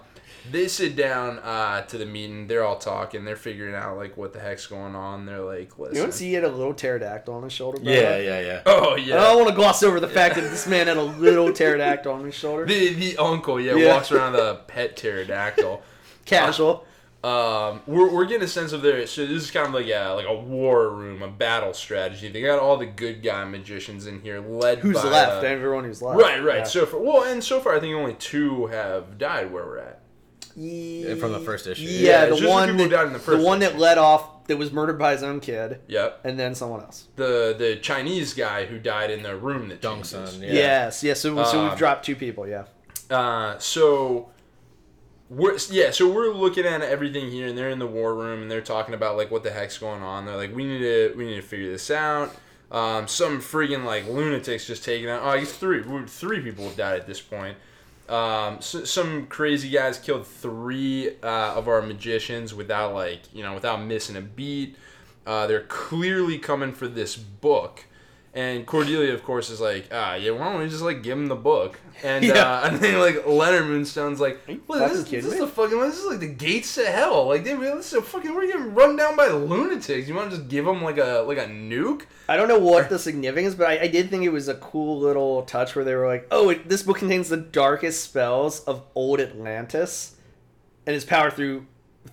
they 0.53 0.69
sit 0.69 0.97
down 0.97 1.39
uh, 1.41 1.83
to 1.83 1.99
the 1.99 2.07
meeting. 2.07 2.47
They're 2.47 2.65
all 2.65 2.79
talking. 2.79 3.25
They're 3.25 3.37
figuring 3.37 3.75
out 3.75 3.97
like 3.97 4.17
what 4.17 4.33
the 4.33 4.41
heck's 4.41 4.67
going 4.67 4.95
on. 4.95 5.27
They're 5.27 5.41
like, 5.41 5.79
listen. 5.79 5.97
You 5.97 6.03
don't 6.03 6.13
see 6.13 6.27
he 6.29 6.35
had 6.35 6.45
a 6.45 6.49
little 6.51 6.75
pterodactyl 6.75 7.33
on 7.35 7.43
his 7.43 7.53
shoulder. 7.53 7.81
Bro? 7.81 7.93
Yeah, 7.93 8.17
yeah, 8.19 8.41
yeah. 8.41 8.63
Oh 8.67 8.97
yeah. 8.97 9.17
I 9.19 9.25
don't 9.29 9.37
want 9.39 9.49
to 9.51 9.55
gloss 9.55 9.83
over 9.83 10.01
the 10.01 10.09
fact 10.09 10.35
that 10.37 10.43
this 10.51 10.67
man 10.67 10.87
had 10.87 10.97
a 10.97 11.03
little 11.03 11.53
pterodactyl 11.53 12.13
on 12.13 12.25
his 12.25 12.35
shoulder. 12.35 12.65
The 12.67 12.95
the 12.95 13.17
uncle, 13.19 13.61
yeah, 13.61 13.75
Yeah. 13.77 13.95
walks 13.95 14.11
around 14.13 14.33
with 14.33 14.41
a 14.43 14.61
pet 14.67 14.97
pterodactyl. 14.97 15.83
Casual. 16.27 16.85
um, 17.25 17.81
we're, 17.87 18.09
we're 18.13 18.25
getting 18.25 18.45
a 18.45 18.49
sense 18.49 18.73
of 18.73 18.83
their 18.83 19.05
so 19.07 19.27
this 19.27 19.43
is 19.43 19.51
kind 19.51 19.67
of 19.67 19.75
like 19.75 19.87
a 19.89 20.11
like 20.15 20.27
a 20.27 20.35
war 20.35 20.91
room, 20.91 21.23
a 21.23 21.29
battle 21.29 21.73
strategy. 21.73 22.29
They 22.29 22.41
got 22.43 22.59
all 22.61 22.77
the 22.77 22.87
good 22.87 23.23
guy 23.23 23.45
magicians 23.45 24.07
in 24.07 24.21
here, 24.23 24.41
led 24.41 24.79
Who's 24.79 24.97
by, 24.97 25.09
left? 25.09 25.45
uh, 25.45 25.47
Everyone 25.47 25.85
who's 25.85 26.03
left. 26.03 26.21
right, 26.21 26.43
right. 26.43 26.59
Yeah. 26.59 26.65
So 26.65 26.87
far, 26.87 27.01
well, 27.01 27.25
and 27.25 27.43
so 27.43 27.59
far, 27.61 27.75
I 27.77 27.81
think 27.81 27.95
only 27.95 28.15
two 28.15 28.67
have 28.67 29.19
died 29.19 29.53
where 29.53 29.65
we're 29.65 29.79
at. 29.79 30.01
Ye- 30.57 31.15
From 31.17 31.33
the 31.33 31.41
first 31.41 31.67
issue. 31.67 31.83
Yeah, 31.83 31.89
Yeah, 31.89 32.23
it's 32.25 32.31
the 32.31 32.37
just 32.37 32.43
the 32.43 32.49
one 32.49 32.69
people 32.69 32.85
who 32.85 32.89
that, 32.91 32.97
died 32.97 33.07
in 33.09 33.13
the 33.13 33.19
first 33.19 33.39
the 33.39 33.45
one 33.45 33.59
that 33.61 33.73
issue. 33.73 33.79
let 33.81 33.99
off 33.99 34.47
that 34.47 34.57
was 34.57 34.73
murdered 34.73 34.99
by 34.99 35.13
his 35.13 35.23
own 35.23 35.41
kid, 35.41 35.81
Yep. 35.89 36.21
and 36.25 36.39
then 36.39 36.55
someone 36.55 36.81
else. 36.81 37.09
The 37.17 37.55
the 37.59 37.77
Chinese 37.77 38.33
guy 38.33 38.65
who 38.65 38.79
died 38.79 39.11
in 39.11 39.23
the 39.23 39.37
room 39.37 39.69
that 39.69 39.81
Dong 39.83 39.99
changes. 40.03 40.31
Sun. 40.33 40.43
Yeah. 40.43 40.47
Yeah. 40.49 40.55
Yes, 40.55 41.03
yes. 41.05 41.21
So, 41.21 41.43
so 41.45 41.63
we've 41.63 41.73
Um, 41.73 41.79
dropped 41.79 42.07
two 42.07 42.17
people. 42.17 42.49
Yeah. 42.49 42.65
Uh, 43.11 43.59
so 43.59 44.31
we're 45.29 45.59
yeah, 45.71 45.91
so 45.91 46.09
we're 46.11 46.33
looking 46.33 46.65
at 46.65 46.81
everything 46.83 47.31
here, 47.31 47.49
and 47.49 47.59
they're 47.59 47.71
in 47.71 47.79
the 47.81 47.87
war 47.87 48.15
room, 48.15 48.43
and 48.43 48.51
they're 48.51 48.61
talking 48.61 48.95
about 48.95 49.17
like 49.17 49.31
what 49.31 49.43
the 49.43 49.51
heck's 49.51 49.77
going 49.79 50.03
on. 50.03 50.25
They're 50.25 50.37
like, 50.37 50.55
we 50.55 50.65
need 50.65 50.79
to 50.79 51.15
we 51.17 51.27
need 51.27 51.37
to 51.37 51.43
figure 51.43 51.71
this 51.71 51.91
out. 51.91 52.35
Um, 52.71 53.07
some 53.09 53.41
freaking 53.41 53.85
like 53.85 54.09
lunatics 54.09 54.67
just 54.67 54.85
taking 54.85 55.09
out. 55.09 55.23
Oh, 55.25 55.29
I 55.29 55.39
guess 55.41 55.53
three 55.53 55.83
three 56.07 56.41
people 56.41 56.65
have 56.65 56.77
died 56.77 57.01
at 57.01 57.07
this 57.07 57.21
point. 57.21 57.57
Um, 58.09 58.61
so, 58.61 58.85
some 58.85 59.27
crazy 59.27 59.69
guys 59.71 59.99
killed 59.99 60.27
three 60.27 61.11
uh, 61.23 61.55
of 61.55 61.67
our 61.69 61.83
magicians 61.83 62.55
without 62.55 62.95
like 62.95 63.23
you 63.33 63.43
know 63.43 63.55
without 63.55 63.83
missing 63.83 64.17
a 64.17 64.21
beat. 64.21 64.77
Uh, 65.27 65.47
they're 65.47 65.63
clearly 65.63 66.39
coming 66.39 66.73
for 66.73 66.87
this 66.87 67.17
book. 67.17 67.86
And 68.37 68.67
Cordelia, 68.67 69.15
of 69.15 69.25
course, 69.25 69.49
is 69.49 69.63
like, 69.63 69.89
ah, 69.91 70.15
yeah, 70.15 70.31
why 70.33 70.53
don't 70.53 70.61
we 70.61 70.69
just 70.69 70.83
like 70.83 71.03
give 71.03 71.17
him 71.17 71.27
the 71.27 71.35
book? 71.35 71.81
And 72.05 72.23
Yeah. 72.23 72.35
uh, 72.61 72.61
and 72.69 72.79
then 72.79 73.01
like 73.01 73.27
Leonard 73.27 73.65
Moonstone's 73.65 74.21
like, 74.21 74.39
you 74.47 74.61
"Look, 74.69 74.79
fucking 74.79 74.95
this, 74.99 75.09
this 75.09 75.25
is 75.25 75.39
the 75.39 75.47
fucking 75.47 75.81
this 75.81 75.99
is 75.99 76.05
like 76.05 76.21
the 76.21 76.29
gates 76.29 76.75
to 76.75 76.85
hell. 76.85 77.29
Like 77.29 77.45
they 77.45 77.55
really 77.55 77.79
is 77.79 77.91
fucking 77.91 78.35
we're 78.35 78.47
getting 78.47 78.75
run 78.75 78.95
down 78.95 79.17
by 79.17 79.29
lunatics. 79.29 80.07
You 80.07 80.15
want 80.15 80.31
to 80.33 80.37
just 80.37 80.49
give 80.51 80.67
them 80.67 80.83
like 80.83 80.99
a 80.99 81.25
like 81.27 81.39
a 81.39 81.47
nuke? 81.47 82.03
I 82.29 82.37
don't 82.37 82.49
know 82.49 82.59
what 82.59 82.91
the 82.91 82.99
significance, 82.99 83.55
but 83.55 83.69
I, 83.69 83.81
I 83.85 83.89
did 83.89 84.11
think 84.11 84.25
it 84.25 84.33
was 84.33 84.49
a 84.49 84.55
cool 84.57 84.99
little 85.01 85.43
touch 85.45 85.75
where 85.75 85.85
they 85.87 85.95
were 85.95 86.07
like, 86.07 86.27
"Oh, 86.31 86.51
it, 86.51 86.69
this 86.69 86.83
book 86.83 86.99
contains 86.99 87.31
the 87.31 87.39
darkest 87.39 88.05
spells 88.05 88.61
of 88.65 88.83
old 88.95 89.19
Atlantis, 89.19 90.17
and 90.87 90.95
is 90.95 91.07
powered 91.07 91.33
through 91.33 91.65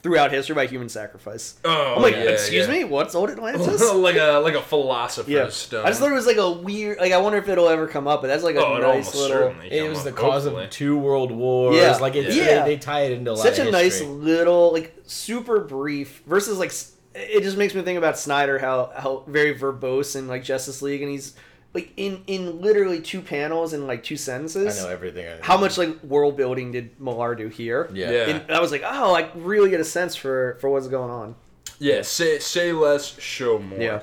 throughout 0.01 0.31
history 0.31 0.55
by 0.55 0.67
human 0.67 0.89
sacrifice." 0.89 1.55
Oh, 1.63 1.95
I'm 1.95 2.01
like, 2.01 2.15
yeah, 2.15 2.21
"Excuse 2.23 2.67
yeah. 2.67 2.73
me, 2.73 2.83
what's 2.83 3.15
old 3.15 3.29
Atlantis?" 3.29 3.93
like 3.93 4.15
a 4.15 4.39
like 4.39 4.55
a 4.55 4.61
philosopher's 4.61 5.31
yeah, 5.31 5.49
stone. 5.49 5.85
I 5.85 5.89
just 5.89 5.99
thought 5.99 6.11
it 6.11 6.15
was 6.15 6.25
like 6.25 6.37
a 6.37 6.51
weird. 6.51 6.99
Like, 6.99 7.11
I 7.11 7.17
wonder 7.17 7.37
if 7.37 7.47
it'll 7.47 7.69
ever 7.69 7.87
come 7.87 8.07
up, 8.07 8.21
but 8.21 8.27
that's 8.27 8.43
like 8.43 8.55
a 8.55 8.65
oh, 8.65 8.77
nice 8.77 9.13
almost 9.13 9.15
little. 9.15 9.55
It 9.69 9.89
was 9.89 9.99
up, 9.99 10.05
the 10.05 10.11
cause 10.13 10.43
hopefully. 10.43 10.65
of 10.65 10.69
two 10.71 10.97
world 10.97 11.31
wars. 11.31 11.77
Yeah. 11.77 11.95
Like 11.97 12.15
it's, 12.15 12.35
Yeah. 12.35 12.63
they, 12.63 12.75
they 12.75 12.77
tie 12.77 13.01
it 13.01 13.11
into 13.11 13.35
such 13.37 13.59
a 13.59 13.69
nice 13.69 14.01
little 14.01 14.71
like 14.71 14.95
super 15.05 15.59
brief 15.59 16.23
versus 16.25 16.57
like 16.57 16.71
it 17.15 17.43
just 17.43 17.57
makes 17.57 17.75
me 17.75 17.81
think 17.81 17.97
about 17.97 18.17
Snyder 18.17 18.59
how 18.59 18.91
how 18.95 19.23
very 19.27 19.55
verbose 19.55 20.15
in 20.15 20.27
like 20.27 20.43
Justice 20.43 20.81
League 20.81 21.01
and 21.01 21.11
he's 21.11 21.35
like 21.73 21.91
in 21.97 22.23
in 22.27 22.61
literally 22.61 23.01
two 23.01 23.21
panels 23.21 23.73
and 23.73 23.87
like 23.87 24.03
two 24.03 24.17
sentences. 24.17 24.79
I 24.79 24.83
know 24.83 24.89
everything. 24.89 25.27
I 25.27 25.45
How 25.45 25.57
much 25.57 25.77
like 25.77 26.03
world 26.03 26.37
building 26.37 26.71
did 26.71 26.99
Millar 26.99 27.35
do 27.35 27.47
here? 27.47 27.89
Yeah. 27.93 28.11
Yeah. 28.11 28.25
And 28.29 28.51
I 28.51 28.61
was 28.61 28.71
like, 28.71 28.83
oh, 28.85 29.15
I 29.15 29.31
really 29.35 29.69
get 29.69 29.79
a 29.79 29.85
sense 29.85 30.15
for 30.15 30.57
for 30.61 30.69
what's 30.69 30.87
going 30.87 31.09
on. 31.09 31.35
Yeah, 31.79 32.01
say 32.03 32.39
say 32.39 32.71
less, 32.71 33.19
show 33.19 33.59
more. 33.59 33.79
Yeah. 33.79 34.01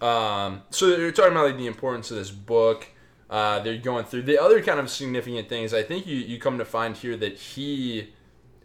Um, 0.00 0.62
so 0.70 0.90
they're 0.90 1.10
talking 1.10 1.32
about 1.32 1.46
like 1.46 1.56
the 1.56 1.66
importance 1.66 2.10
of 2.10 2.16
this 2.16 2.30
book. 2.30 2.86
Uh, 3.28 3.58
they're 3.60 3.76
going 3.76 4.04
through 4.04 4.22
the 4.22 4.40
other 4.40 4.62
kind 4.62 4.80
of 4.80 4.88
significant 4.88 5.48
things. 5.48 5.74
I 5.74 5.82
think 5.82 6.06
you 6.06 6.16
you 6.16 6.38
come 6.38 6.58
to 6.58 6.64
find 6.64 6.96
here 6.96 7.16
that 7.16 7.36
he, 7.36 8.14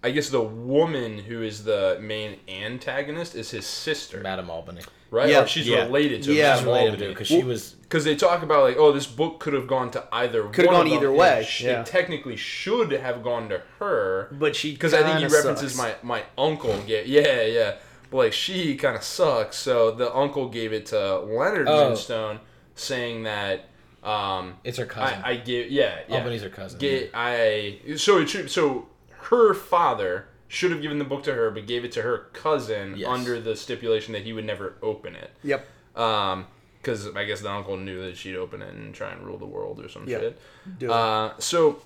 I 0.03 0.11
guess 0.11 0.29
the 0.29 0.41
woman 0.41 1.17
who 1.17 1.41
is 1.41 1.63
the 1.63 1.97
main 1.99 2.39
antagonist 2.47 3.35
is 3.35 3.51
his 3.51 3.65
sister, 3.65 4.21
Madame 4.21 4.49
Albany. 4.49 4.83
Right? 5.13 5.29
Yeah. 5.29 5.43
Or 5.43 5.47
she's 5.47 5.67
Yeah. 5.67 5.83
related 5.85 6.23
to 6.23 6.33
Yeah. 6.33 6.55
She's 6.57 6.65
related 6.65 6.99
to 6.99 7.07
because 7.09 7.27
she 7.27 7.43
was. 7.43 7.71
because 7.83 8.03
they 8.03 8.15
talk 8.15 8.43
about 8.43 8.63
like, 8.63 8.75
oh, 8.77 8.91
this 8.91 9.05
book 9.07 9.39
could 9.39 9.53
have 9.53 9.67
gone 9.67 9.91
to 9.91 10.03
either. 10.11 10.43
Could 10.49 10.65
have 10.65 10.73
gone 10.73 10.81
of 10.81 10.89
them, 10.89 10.97
either 10.97 11.09
and 11.09 11.17
way, 11.17 11.39
It, 11.41 11.45
sh- 11.45 11.61
yeah. 11.61 11.79
it 11.81 11.85
technically 11.85 12.35
should 12.35 12.91
have 12.91 13.23
gone 13.23 13.47
to 13.49 13.61
her. 13.79 14.27
But 14.31 14.55
she 14.55 14.71
Because 14.73 14.93
I 14.93 15.03
think 15.03 15.19
he 15.19 15.25
references 15.25 15.75
sucks. 15.75 16.03
my 16.03 16.19
my 16.19 16.23
uncle. 16.37 16.75
Gave, 16.87 17.07
yeah, 17.07 17.41
yeah. 17.43 17.75
But 18.11 18.17
like 18.17 18.33
she 18.33 18.75
kind 18.75 18.95
of 18.95 19.03
sucks. 19.03 19.55
So 19.57 19.91
the 19.91 20.13
uncle 20.13 20.49
gave 20.49 20.73
it 20.73 20.87
to 20.87 21.19
Leonard 21.19 21.67
Oh. 21.69 21.89
Moonstone, 21.89 22.39
saying 22.75 23.23
that 23.23 23.69
um, 24.03 24.55
It's 24.65 24.77
her 24.79 24.85
cousin. 24.85 25.21
I, 25.23 25.29
I 25.31 25.35
give 25.37 25.71
yeah 25.71 25.99
yeah. 26.09 26.17
Albany's 26.17 26.41
her 26.43 26.49
cousin. 26.49 26.77
Ga- 26.79 27.09
I 27.13 27.79
so 27.95 28.17
it 28.19 28.29
should, 28.29 28.51
so 28.51 28.87
her 29.29 29.53
father 29.53 30.27
should 30.53 30.71
have 30.71 30.81
given 30.81 30.99
the 30.99 31.05
book 31.05 31.23
to 31.23 31.33
her, 31.33 31.49
but 31.51 31.65
gave 31.65 31.83
it 31.83 31.91
to 31.93 32.01
her 32.03 32.27
cousin 32.33 32.95
Yes. 32.97 33.07
under 33.09 33.39
the 33.41 33.55
stipulation 33.55 34.13
that 34.13 34.21
he 34.23 34.33
would 34.33 34.45
never 34.45 34.75
open 34.81 35.15
it. 35.15 35.31
Yep. 35.43 35.67
Um, 35.95 36.45
because 36.79 37.07
I 37.15 37.23
guess 37.23 37.39
the 37.41 37.49
uncle 37.49 37.77
knew 37.77 38.01
that 38.05 38.17
she'd 38.17 38.35
open 38.35 38.61
it 38.61 38.73
and 38.73 38.93
try 38.93 39.11
and 39.11 39.25
rule 39.25 39.37
the 39.37 39.45
world 39.45 39.79
or 39.83 39.87
some 39.89 40.07
Yeah. 40.07 40.19
shit. 40.19 40.39
Do. 40.79 40.91
Uh, 40.91 41.33
so 41.39 41.81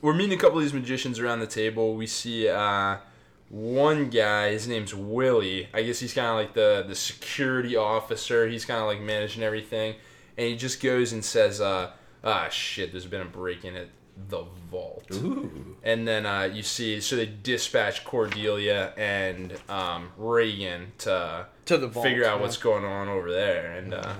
we're 0.00 0.14
meeting 0.14 0.38
a 0.38 0.40
couple 0.40 0.58
of 0.58 0.62
these 0.64 0.72
magicians 0.72 1.18
around 1.18 1.40
the 1.40 1.46
table. 1.48 1.94
We 1.96 2.06
see 2.06 2.48
uh, 2.48 2.98
one 3.50 4.08
guy. 4.10 4.50
His 4.52 4.68
name's 4.68 4.94
Willie. 4.94 5.68
I 5.74 5.82
guess 5.82 5.98
he's 6.00 6.14
kind 6.14 6.28
of 6.28 6.36
like 6.36 6.54
the 6.54 6.84
the 6.86 6.94
security 6.94 7.76
officer. 7.76 8.46
He's 8.46 8.64
kind 8.64 8.80
of 8.80 8.86
like 8.86 9.00
managing 9.00 9.42
everything, 9.42 9.96
and 10.36 10.46
he 10.46 10.56
just 10.56 10.80
goes 10.82 11.12
and 11.12 11.24
says, 11.24 11.60
uh, 11.60 11.90
"Ah, 12.22 12.48
shit! 12.50 12.92
There's 12.92 13.06
been 13.06 13.22
a 13.22 13.24
break 13.24 13.64
in 13.64 13.74
at 13.74 13.88
the 14.28 14.44
vault." 14.70 15.04
Ooh. 15.12 15.76
And 15.82 16.06
then 16.06 16.26
uh, 16.26 16.42
you 16.52 16.62
see, 16.62 17.00
so 17.00 17.16
they 17.16 17.26
dispatch 17.26 18.04
Cordelia 18.04 18.92
and 18.96 19.54
um, 19.68 20.10
Regan 20.16 20.92
to 20.98 21.46
To 21.66 21.76
the 21.78 21.86
vault, 21.88 22.04
figure 22.04 22.24
out 22.24 22.36
yeah. 22.36 22.42
what's 22.42 22.56
going 22.56 22.84
on 22.84 23.08
over 23.08 23.30
there. 23.30 23.72
And 23.72 23.94
uh, 23.94 24.14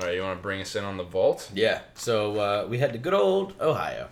all 0.00 0.06
right, 0.06 0.14
you 0.14 0.22
want 0.22 0.38
to 0.38 0.42
bring 0.42 0.60
us 0.60 0.76
in 0.76 0.84
on 0.84 0.96
the 0.96 1.02
vault? 1.04 1.50
Yeah. 1.54 1.80
So 1.94 2.36
uh, 2.38 2.66
we 2.68 2.78
head 2.78 2.92
to 2.92 2.98
good 2.98 3.14
old 3.14 3.54
Ohio. 3.60 4.08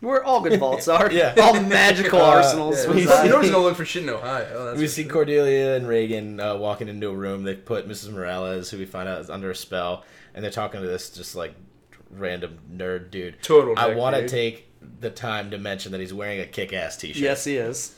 Where 0.00 0.22
all 0.22 0.42
good 0.42 0.60
vaults 0.60 0.86
are. 0.86 1.10
Yeah. 1.12 1.34
All 1.40 1.58
magical 1.62 2.20
Uh, 2.20 2.24
arsenals. 2.36 2.84
yeah. 2.84 2.92
reside. 2.92 3.24
you 3.24 3.30
don't- 3.32 3.44
you 3.46 3.50
don't 3.50 3.60
go 3.62 3.66
look 3.66 3.76
for 3.76 3.86
shit 3.86 4.02
in 4.02 4.10
Ohio. 4.10 4.66
That's 4.66 4.78
we 4.78 4.86
see 4.86 5.04
sure. 5.04 5.12
Cordelia 5.12 5.76
and 5.76 5.88
Regan 5.88 6.40
uh, 6.40 6.56
walking 6.56 6.88
into 6.88 7.08
a 7.08 7.14
room. 7.14 7.42
They 7.44 7.54
put 7.54 7.88
Mrs. 7.88 8.12
Morales, 8.12 8.68
who 8.70 8.76
we 8.76 8.84
find 8.84 9.08
out 9.08 9.18
is 9.22 9.30
under 9.30 9.50
a 9.50 9.54
spell, 9.54 10.04
and 10.34 10.44
they're 10.44 10.50
talking 10.50 10.82
to 10.82 10.86
this 10.86 11.08
just 11.08 11.34
like 11.34 11.54
random 12.16 12.58
nerd 12.72 13.10
dude. 13.10 13.42
Total 13.42 13.74
I 13.78 13.94
want 13.94 14.16
to 14.16 14.28
take 14.28 14.68
the 15.00 15.10
time 15.10 15.50
to 15.50 15.58
mention 15.58 15.92
that 15.92 16.00
he's 16.00 16.14
wearing 16.14 16.40
a 16.40 16.46
kick-ass 16.46 16.96
T-shirt. 16.98 17.16
Yes, 17.22 17.44
he 17.44 17.56
is. 17.56 17.94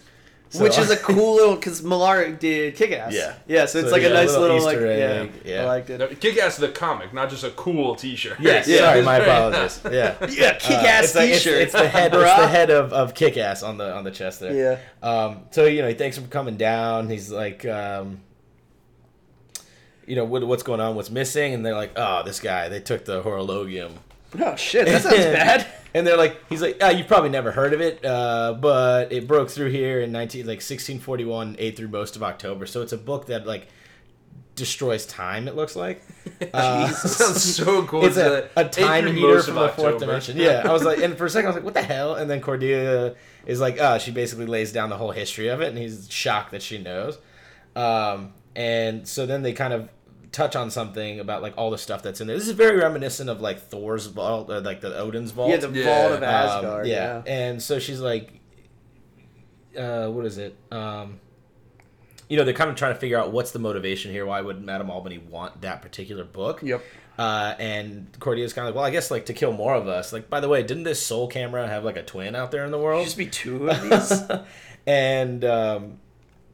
So- 0.49 0.63
Which 0.63 0.79
is 0.79 0.91
a 0.91 0.97
cool 1.09 1.35
little 1.35 1.57
because 1.57 1.83
Millar 1.83 2.31
did 2.31 2.77
kick 2.77 2.93
ass. 2.93 3.13
Yeah. 3.13 3.35
Yeah, 3.49 3.67
so 3.67 3.81
it's 3.81 3.89
So 3.89 3.93
like 3.93 4.03
a 4.03 4.09
yeah, 4.09 4.13
nice 4.15 4.31
little 4.31 4.57
little, 4.57 4.65
like 4.65 4.77
egg, 4.79 5.33
yeah, 5.45 5.53
yeah. 5.57 5.63
I 5.63 5.67
liked 5.67 5.91
it. 5.91 5.99
No, 5.99 6.07
Kick-Ass 6.07 6.57
the 6.59 6.69
comic, 6.69 7.13
not 7.13 7.31
just 7.31 7.43
a 7.43 7.51
cool 7.51 7.97
T-shirt. 7.97 8.39
Yes. 8.39 8.69
Yeah. 8.69 8.79
Sorry, 8.79 9.03
my 9.03 9.17
apologies. 9.25 9.81
Yeah. 9.85 10.15
Yeah, 10.31 10.55
kick 10.55 10.71
ass 10.77 11.05
it's 11.07 11.15
like- 11.17 11.25
it's- 11.31 11.43
T-shirt. 11.43 11.63
It's, 11.63 11.73
the 11.73 11.89
head. 11.89 12.15
It's 12.15 12.37
the 12.37 12.47
head 12.47 12.71
of, 12.71 12.93
of 12.93 13.15
kick 13.15 13.37
ass 13.37 13.65
on 13.65 13.77
the 13.79 13.93
on 13.93 14.05
the 14.05 14.13
chest 14.13 14.39
there. 14.39 14.79
Yeah. 15.03 15.09
Um. 15.09 15.41
So 15.51 15.65
you 15.67 15.83
know 15.83 15.89
he 15.89 15.95
thanks 15.95 16.17
for 16.17 16.27
coming 16.29 16.57
down. 16.57 17.11
He's 17.11 17.31
like, 17.33 17.67
um, 17.67 18.21
you 20.07 20.15
know 20.15 20.25
what 20.25 20.47
what's 20.47 20.63
going 20.63 20.81
on? 20.81 20.95
What's 20.95 21.11
missing? 21.11 21.55
And 21.55 21.67
they're 21.67 21.75
like, 21.75 21.93
oh, 21.97 22.23
this 22.25 22.39
guy. 22.41 22.69
They 22.69 22.81
took 22.81 23.05
the 23.05 23.21
horologium. 23.23 23.95
Oh 24.39 24.57
shit, 24.57 24.87
that 24.87 25.03
sounds 25.03 25.17
bad. 25.17 25.67
And 25.95 26.07
they're 26.07 26.17
like, 26.17 26.39
he's 26.49 26.61
like, 26.61 26.77
ah, 26.83 26.91
you've 26.91 27.07
probably 27.09 27.31
never 27.31 27.53
heard 27.53 27.73
of 27.73 27.81
it, 27.81 28.05
uh, 28.05 28.53
but 28.61 29.11
it 29.13 29.27
broke 29.27 29.49
through 29.51 29.71
here 29.71 30.01
in 30.01 30.13
nineteen 30.13 30.47
like 30.47 30.61
sixteen 30.61 30.99
forty 30.99 31.25
one, 31.25 31.57
ate 31.59 31.77
through 31.77 31.89
most 31.89 32.17
of 32.17 32.23
October. 32.23 32.67
So 32.67 32.83
it's 32.83 32.93
a 32.93 32.99
book 32.99 33.27
that 33.27 33.47
like 33.47 33.69
destroys 34.57 35.07
time. 35.07 35.49
It 35.49 35.57
looks 35.57 35.77
like. 35.77 36.03
Uh, 36.53 36.89
That 36.89 36.95
sounds 36.97 37.55
so 37.57 37.85
cool. 37.87 38.05
it's 38.05 38.19
a, 38.19 38.51
a 38.57 38.69
time 38.69 39.05
through 39.05 39.13
eater 39.17 39.43
from 39.43 39.57
of 39.57 39.75
the 39.75 39.83
fourth 39.83 39.99
dimension. 40.01 40.37
Yeah, 40.37 40.65
I 40.67 40.73
was 40.73 40.85
like, 40.85 40.99
and 41.03 41.17
for 41.17 41.25
a 41.25 41.31
second 41.31 41.47
I 41.47 41.49
was 41.51 41.57
like, 41.57 41.65
what 41.65 41.73
the 41.73 41.83
hell? 41.83 42.15
And 42.17 42.29
then 42.29 42.43
Cordelia 42.43 43.15
is 43.47 43.59
like, 43.59 43.79
oh, 43.81 43.97
she 43.97 44.11
basically 44.11 44.45
lays 44.45 44.71
down 44.71 44.91
the 44.91 44.99
whole 44.99 45.13
history 45.13 45.49
of 45.49 45.63
it, 45.63 45.69
and 45.69 45.79
he's 45.79 46.11
shocked 46.11 46.51
that 46.51 46.61
she 46.63 46.77
knows. 46.77 47.17
Um, 47.75 48.35
and 48.55 49.09
so 49.09 49.25
then 49.25 49.43
they 49.43 49.55
kind 49.55 49.73
of 49.73 49.89
touch 50.37 50.55
on 50.55 50.71
something 50.71 51.19
about 51.19 51.41
like 51.41 51.55
all 51.57 51.71
the 51.71 51.79
stuff 51.79 52.03
that's 52.03 52.21
in 52.21 52.27
there. 52.27 52.37
This 52.37 52.47
is 52.47 52.53
very 52.53 52.77
reminiscent 52.77 53.31
of 53.31 53.41
like 53.41 53.59
Thor's 53.59 54.07
vault, 54.07 54.51
or, 54.51 54.61
like 54.61 54.83
the 54.83 54.95
Odin's 54.97 55.31
vault. 55.31 55.51
Yeah, 55.51 55.57
the 55.57 55.71
Yeah. 55.71 55.85
vault 55.85 56.13
of 56.13 56.19
Um, 56.19 56.29
Asgard. 56.29 56.85
Um, 56.85 56.91
yeah. 56.91 57.23
And 57.27 57.63
so 57.63 57.79
she's 57.79 58.01
like, 58.01 58.33
uh, 59.79 60.09
what 60.09 60.27
is 60.27 60.39
it? 60.39 60.57
Um, 60.71 61.21
you 62.29 62.37
know, 62.37 62.45
they're 62.45 62.55
kind 62.55 62.69
of 62.71 62.77
trying 62.77 62.93
to 62.95 63.01
figure 63.01 63.19
out 63.19 63.33
what's 63.33 63.53
the 63.53 63.59
motivation 63.59 64.13
here. 64.13 64.27
Why 64.27 64.41
would 64.41 64.63
Madame 64.63 64.91
Albany 64.91 65.19
want 65.19 65.63
that 65.63 65.81
particular 65.81 66.25
book? 66.25 66.61
Yep. 66.63 66.83
Uh, 67.19 67.55
and 67.59 68.13
Cordelia's 68.19 68.53
kind 68.53 68.69
of 68.69 68.75
like, 68.75 68.77
well, 68.77 68.85
I 68.85 68.91
guess 68.91 69.11
like 69.11 69.27
to 69.27 69.33
kill 69.33 69.53
more 69.53 69.75
of 69.75 69.89
us. 69.89 70.13
Like, 70.13 70.29
by 70.29 70.41
the 70.41 70.49
way, 70.49 70.63
didn't 70.63 70.83
this 70.83 71.01
Soul 71.05 71.29
camera 71.29 71.67
have 71.67 71.83
like 71.85 71.97
a 71.97 72.03
twin 72.03 72.35
out 72.35 72.51
there 72.51 72.65
in 72.67 72.71
the 72.73 72.79
world? 72.79 73.05
Just 73.05 73.17
be 73.17 73.27
two 73.27 73.71
of 73.71 73.81
these. 73.91 74.23
and 74.87 75.45
um, 75.47 75.99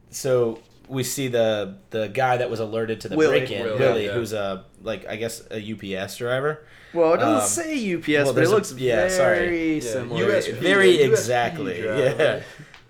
so 0.09 0.59
we 0.93 1.03
see 1.03 1.27
the 1.27 1.75
the 1.89 2.07
guy 2.07 2.37
that 2.37 2.49
was 2.49 2.59
alerted 2.59 3.01
to 3.01 3.09
the 3.09 3.17
Willie. 3.17 3.39
break-in, 3.39 3.63
Willie, 3.65 3.79
Willie, 3.79 4.05
yeah. 4.05 4.13
who's 4.13 4.31
a 4.33 4.65
like 4.81 5.05
I 5.07 5.15
guess 5.17 5.43
a 5.51 5.59
UPS 5.59 6.17
driver. 6.17 6.65
well, 6.93 7.13
it 7.15 7.17
doesn't 7.17 7.61
Um, 7.61 7.65
say 7.65 7.93
UPS, 7.95 8.07
well, 8.07 8.25
but 8.25 8.29
it 8.31 8.35
there's 8.35 8.49
a- 8.51 8.55
looks 8.55 8.73
yeah, 8.73 8.95
very 8.95 9.09
sorry. 9.09 9.81
Similar. 9.81 10.25
USP, 10.31 10.53
very 10.59 10.97
USP 10.97 11.09
exactly. 11.09 11.81
driver. 11.81 12.15
Yeah. 12.23 12.41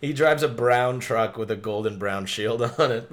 He 0.01 0.11
drives 0.11 0.43
a 0.43 0.49
brown 0.49 0.99
truck 0.99 1.37
with 1.37 1.49
a 1.49 1.55
golden 1.55 1.97
brown 1.97 2.25
shield 2.25 2.61
on 2.77 2.91
it. 2.91 3.09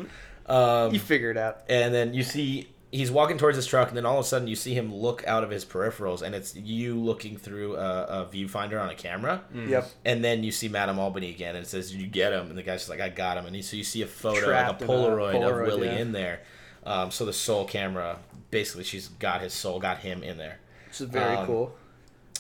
Um, 0.47 0.93
You 0.93 0.99
figure 0.99 1.31
it 1.31 1.37
out. 1.37 1.63
and 1.69 1.95
then 1.95 2.13
you 2.15 2.25
see 2.25 2.69
he's 2.93 3.11
walking 3.11 3.39
towards 3.39 3.57
his 3.57 3.67
truck, 3.67 3.89
and 3.89 3.97
then 3.97 4.05
all 4.05 4.19
of 4.19 4.25
a 4.25 4.29
sudden 4.29 4.49
you 4.49 4.57
see 4.57 4.75
him 4.75 4.95
look 4.95 5.27
out 5.27 5.45
of 5.45 5.51
his 5.51 5.65
peripherals, 5.65 6.23
and 6.23 6.35
it's 6.35 6.55
you 6.57 6.99
looking 6.99 7.37
through 7.37 7.77
a, 7.77 8.05
a 8.05 8.29
viewfinder 8.33 8.81
on 8.81 8.91
a 8.91 8.95
camera. 8.95 9.43
Yep. 9.55 9.91
And 10.05 10.25
then 10.25 10.43
you 10.43 10.53
see 10.53 10.69
Madame 10.69 10.99
Albany 10.99 11.31
again, 11.31 11.57
and 11.57 11.65
it 11.65 11.69
says, 11.69 11.91
"Did 11.91 12.01
you 12.01 12.07
get 12.07 12.33
him?" 12.33 12.49
And 12.49 12.59
the 12.59 12.63
guy's 12.63 12.81
just 12.81 12.91
like, 12.91 13.01
"I 13.01 13.09
got 13.09 13.37
him." 13.37 13.47
And 13.47 13.55
he, 13.55 13.63
so 13.63 13.77
you 13.77 13.85
see 13.85 14.03
a 14.03 14.07
photo, 14.07 14.41
Trapped 14.47 14.81
like 14.81 14.91
in 14.91 14.91
a 14.91 14.93
a 14.93 14.97
Polaroid, 14.97 15.35
Polaroid, 15.35 15.61
of 15.61 15.67
Willie 15.67 15.89
yeah. 15.89 15.99
in 15.99 16.13
there. 16.13 16.41
Um, 16.85 17.11
so 17.11 17.25
the 17.27 17.33
soul 17.33 17.65
camera, 17.65 18.19
basically, 18.51 18.85
she's 18.85 19.09
got 19.09 19.41
his 19.43 19.53
soul, 19.53 19.79
got 19.79 19.99
him 19.99 20.23
in 20.23 20.39
there. 20.39 20.59
Which 20.89 21.01
is 21.01 21.09
very 21.09 21.37
Um, 21.37 21.47
cool. 21.47 21.75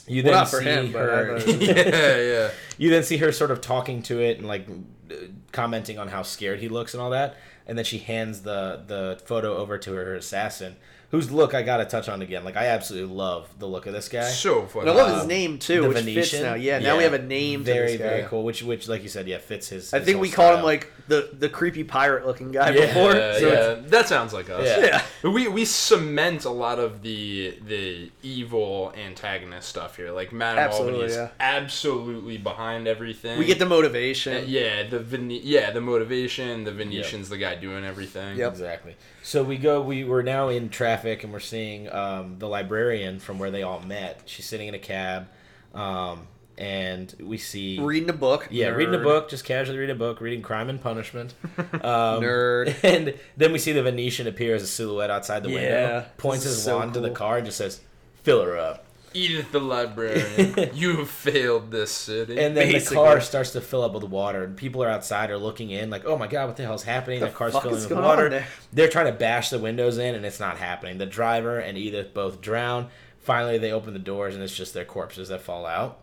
You 0.06 0.22
Well, 0.24 0.32
then 0.32 0.40
not 0.40 0.48
for 0.50 0.58
see 0.58 0.64
him, 0.64 0.92
but 0.92 1.02
her. 1.02 1.36
I 1.36 1.40
yeah, 1.46 2.16
yeah. 2.16 2.50
you 2.78 2.90
then 2.90 3.04
see 3.04 3.18
her 3.18 3.30
sort 3.30 3.50
of 3.50 3.60
talking 3.60 4.02
to 4.04 4.20
it 4.20 4.38
and 4.38 4.48
like 4.48 4.66
uh, 5.10 5.14
commenting 5.52 5.98
on 5.98 6.08
how 6.08 6.22
scared 6.22 6.58
he 6.58 6.68
looks 6.68 6.94
and 6.94 7.02
all 7.02 7.10
that. 7.10 7.36
And 7.66 7.76
then 7.78 7.84
she 7.84 7.98
hands 7.98 8.42
the 8.42 8.80
the 8.86 9.20
photo 9.24 9.56
over 9.56 9.78
to 9.78 9.92
her 9.92 10.14
assassin, 10.14 10.76
whose 11.10 11.30
look 11.30 11.54
I 11.54 11.62
gotta 11.62 11.84
touch 11.84 12.08
on 12.08 12.20
again. 12.22 12.44
Like 12.44 12.56
I 12.56 12.66
absolutely 12.66 13.14
love 13.14 13.48
the 13.58 13.66
look 13.66 13.86
of 13.86 13.92
this 13.92 14.08
guy. 14.08 14.28
So 14.28 14.66
funny. 14.66 14.90
And 14.90 14.98
I 14.98 15.02
love 15.02 15.14
his 15.14 15.22
Um, 15.22 15.28
name 15.28 15.58
too, 15.58 15.82
the 15.82 15.88
which 15.88 15.98
fits 15.98 16.30
Venetian? 16.30 16.42
now. 16.42 16.54
Yeah, 16.54 16.78
now 16.80 16.96
we 16.96 17.04
have 17.04 17.12
a 17.12 17.22
name. 17.22 17.62
Very 17.62 17.92
to 17.92 17.92
this 17.92 18.00
guy. 18.00 18.08
very 18.16 18.22
cool. 18.24 18.42
Which 18.44 18.62
which 18.62 18.88
like 18.88 19.02
you 19.02 19.08
said, 19.08 19.28
yeah, 19.28 19.38
fits 19.38 19.68
his. 19.68 19.92
I 19.94 19.98
his 19.98 20.06
think 20.06 20.16
whole 20.16 20.22
we 20.22 20.30
called 20.30 20.58
him 20.58 20.64
like 20.64 20.90
the 21.10 21.28
the 21.36 21.48
creepy 21.48 21.84
pirate 21.84 22.24
looking 22.24 22.52
guy 22.52 22.70
Yeah, 22.70 22.86
before. 22.86 23.12
Yeah, 23.14 23.38
so 23.38 23.48
yeah. 23.52 23.88
that 23.88 24.08
sounds 24.08 24.32
like 24.32 24.48
us. 24.48 24.66
Yeah. 24.66 25.02
yeah. 25.24 25.30
We 25.30 25.48
we 25.48 25.64
cement 25.64 26.44
a 26.44 26.50
lot 26.50 26.78
of 26.78 27.02
the 27.02 27.58
the 27.66 28.10
evil 28.22 28.92
antagonist 28.96 29.68
stuff 29.68 29.96
here. 29.96 30.12
Like 30.12 30.32
Madame 30.32 30.60
Absolutely, 30.64 30.92
Albany 30.92 31.10
is 31.10 31.16
yeah. 31.16 31.30
absolutely 31.40 32.38
behind 32.38 32.86
everything. 32.86 33.38
We 33.38 33.44
get 33.44 33.58
the 33.58 33.66
motivation. 33.66 34.36
Uh, 34.36 34.46
yeah, 34.46 34.88
the 34.88 35.00
Vene- 35.00 35.42
yeah, 35.42 35.72
the 35.72 35.80
motivation, 35.80 36.64
the 36.64 36.72
Venetian's 36.72 37.28
the 37.28 37.38
guy 37.38 37.56
doing 37.56 37.84
everything. 37.84 38.38
Yep. 38.38 38.52
Exactly. 38.52 38.96
So 39.22 39.42
we 39.42 39.58
go. 39.58 39.82
We 39.82 40.04
we're 40.04 40.22
now 40.22 40.48
in 40.48 40.68
traffic, 40.70 41.24
and 41.24 41.32
we're 41.32 41.40
seeing 41.40 41.92
um, 41.92 42.36
the 42.38 42.48
librarian 42.48 43.18
from 43.18 43.38
where 43.38 43.50
they 43.50 43.62
all 43.62 43.80
met. 43.80 44.22
She's 44.26 44.46
sitting 44.46 44.68
in 44.68 44.74
a 44.74 44.78
cab, 44.78 45.28
um, 45.74 46.28
and 46.60 47.14
we 47.20 47.38
see 47.38 47.80
Reading 47.80 48.10
a 48.10 48.12
book. 48.12 48.48
Yeah, 48.50 48.68
reading 48.68 48.94
a 48.94 48.98
book, 48.98 49.30
just 49.30 49.44
casually 49.44 49.78
reading 49.78 49.96
a 49.96 49.98
book, 49.98 50.20
reading 50.20 50.42
Crime 50.42 50.68
and 50.68 50.80
Punishment. 50.80 51.34
Um, 51.72 52.22
Nerd. 52.22 52.74
And 52.84 53.14
then 53.36 53.52
we 53.52 53.58
see 53.58 53.72
the 53.72 53.82
Venetian 53.82 54.26
appear 54.26 54.54
as 54.54 54.62
a 54.62 54.66
silhouette 54.66 55.10
outside 55.10 55.42
the 55.42 55.50
Yeah, 55.50 55.56
window, 55.56 56.06
points 56.18 56.44
his 56.44 56.62
so 56.62 56.76
wand 56.76 56.94
to 56.94 57.00
the 57.00 57.10
car, 57.10 57.38
and 57.38 57.46
just 57.46 57.56
says, 57.58 57.80
"Fill 58.22 58.42
her 58.44 58.58
up." 58.58 58.84
Edith 59.12 59.50
the 59.50 59.58
librarian, 59.60 60.70
you 60.74 60.98
have 60.98 61.10
failed 61.10 61.70
this 61.72 61.90
city. 61.90 62.38
And 62.38 62.56
then 62.56 62.70
Basically. 62.70 62.96
the 62.96 63.02
car 63.02 63.20
starts 63.20 63.50
to 63.52 63.60
fill 63.60 63.82
up 63.82 63.92
with 63.92 64.04
water, 64.04 64.44
and 64.44 64.56
people 64.56 64.84
are 64.84 64.88
outside 64.88 65.30
are 65.30 65.38
looking 65.38 65.70
in, 65.70 65.88
like, 65.90 66.04
"Oh 66.04 66.16
my 66.18 66.26
god, 66.26 66.46
what 66.48 66.56
the 66.56 66.62
hell's 66.64 66.84
happening?" 66.84 67.20
The, 67.20 67.26
The 67.26 67.32
car's 67.32 67.52
fuck 67.54 67.62
filling 67.62 67.80
with 67.80 67.92
water. 67.92 68.44
They're 68.72 68.88
trying 68.88 69.06
to 69.06 69.12
bash 69.18 69.48
the 69.50 69.58
windows 69.58 69.96
in, 69.98 70.14
and 70.14 70.24
it's 70.26 70.38
not 70.40 70.58
happening. 70.58 70.98
The 70.98 71.06
driver 71.06 71.58
and 71.58 71.78
Edith 71.78 72.12
both 72.14 72.40
drown. 72.40 72.88
Finally, 73.20 73.58
they 73.58 73.72
open 73.72 73.92
the 73.94 73.98
doors, 73.98 74.34
and 74.34 74.44
it's 74.44 74.56
just 74.56 74.74
their 74.74 74.84
corpses 74.84 75.28
that 75.28 75.40
fall 75.40 75.66
out. 75.66 75.98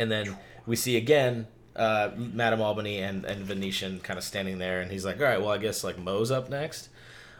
And 0.00 0.10
then 0.10 0.36
we 0.66 0.76
see 0.76 0.96
again 0.96 1.46
uh, 1.76 2.10
Madame 2.16 2.60
Albany 2.60 2.98
and, 2.98 3.24
and 3.24 3.44
Venetian 3.44 4.00
kind 4.00 4.18
of 4.18 4.24
standing 4.24 4.58
there, 4.58 4.80
and 4.80 4.90
he's 4.90 5.04
like, 5.04 5.18
"All 5.18 5.24
right, 5.24 5.40
well, 5.40 5.50
I 5.50 5.58
guess 5.58 5.84
like 5.84 5.98
Mo's 5.98 6.30
up 6.30 6.48
next." 6.50 6.88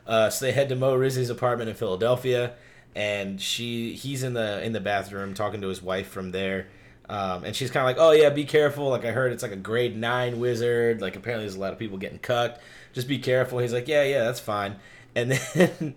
Uh, 0.07 0.31
so 0.31 0.45
they 0.45 0.53
head 0.53 0.69
to 0.69 0.77
Mo 0.77 0.95
Rizzi's 0.95 1.31
apartment 1.31 1.71
in 1.71 1.77
Philadelphia, 1.77 2.55
and 2.95 3.41
she 3.41 3.95
he's 3.95 4.23
in 4.23 4.35
the 4.35 4.63
in 4.63 4.73
the 4.73 4.81
bathroom 4.81 5.35
talking 5.35 5.61
to 5.63 5.69
his 5.69 5.83
wife 5.83 6.09
from 6.09 6.31
there. 6.31 6.69
Um, 7.09 7.45
and 7.45 7.57
she's 7.57 7.71
kind 7.71 7.83
of 7.83 7.87
like, 7.87 7.97
"Oh 7.99 8.13
yeah, 8.13 8.31
be 8.31 8.45
careful. 8.45 8.89
Like 8.89 9.05
I 9.05 9.11
heard 9.11 9.33
it's 9.33 9.43
like 9.43 9.53
a 9.53 9.57
grade 9.57 9.97
nine 9.97 10.39
wizard. 10.39 11.01
Like 11.01 11.17
apparently 11.17 11.45
there's 11.47 11.57
a 11.57 11.61
lot 11.61 11.73
of 11.73 11.79
people 11.79 11.99
getting 11.99 12.19
cucked. 12.19 12.61
Just 12.93 13.09
be 13.09 13.19
careful." 13.19 13.59
He's 13.59 13.73
like, 13.73 13.89
"Yeah, 13.89 14.05
yeah, 14.05 14.25
that's 14.25 14.41
fine." 14.41 14.77
And 15.15 15.33
then 15.55 15.95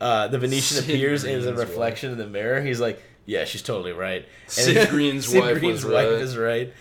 uh, 0.00 0.28
the 0.28 0.38
Venetian 0.38 0.78
appears 0.78 1.24
as 1.24 1.46
a 1.46 1.54
reflection 1.54 2.12
in 2.12 2.18
the 2.18 2.26
mirror. 2.26 2.62
He's 2.62 2.80
like, 2.80 3.02
"Yeah, 3.26 3.44
she's 3.44 3.62
totally 3.62 3.92
right." 3.92 4.24
And 4.44 4.52
Sid 4.52 4.88
Green's 4.90 5.28
Sid 5.28 5.40
wife 5.40 5.58
Green's 5.58 5.84
was 5.84 5.92
wife 5.92 6.10
right. 6.12 6.20
is 6.20 6.36
right. 6.36 6.72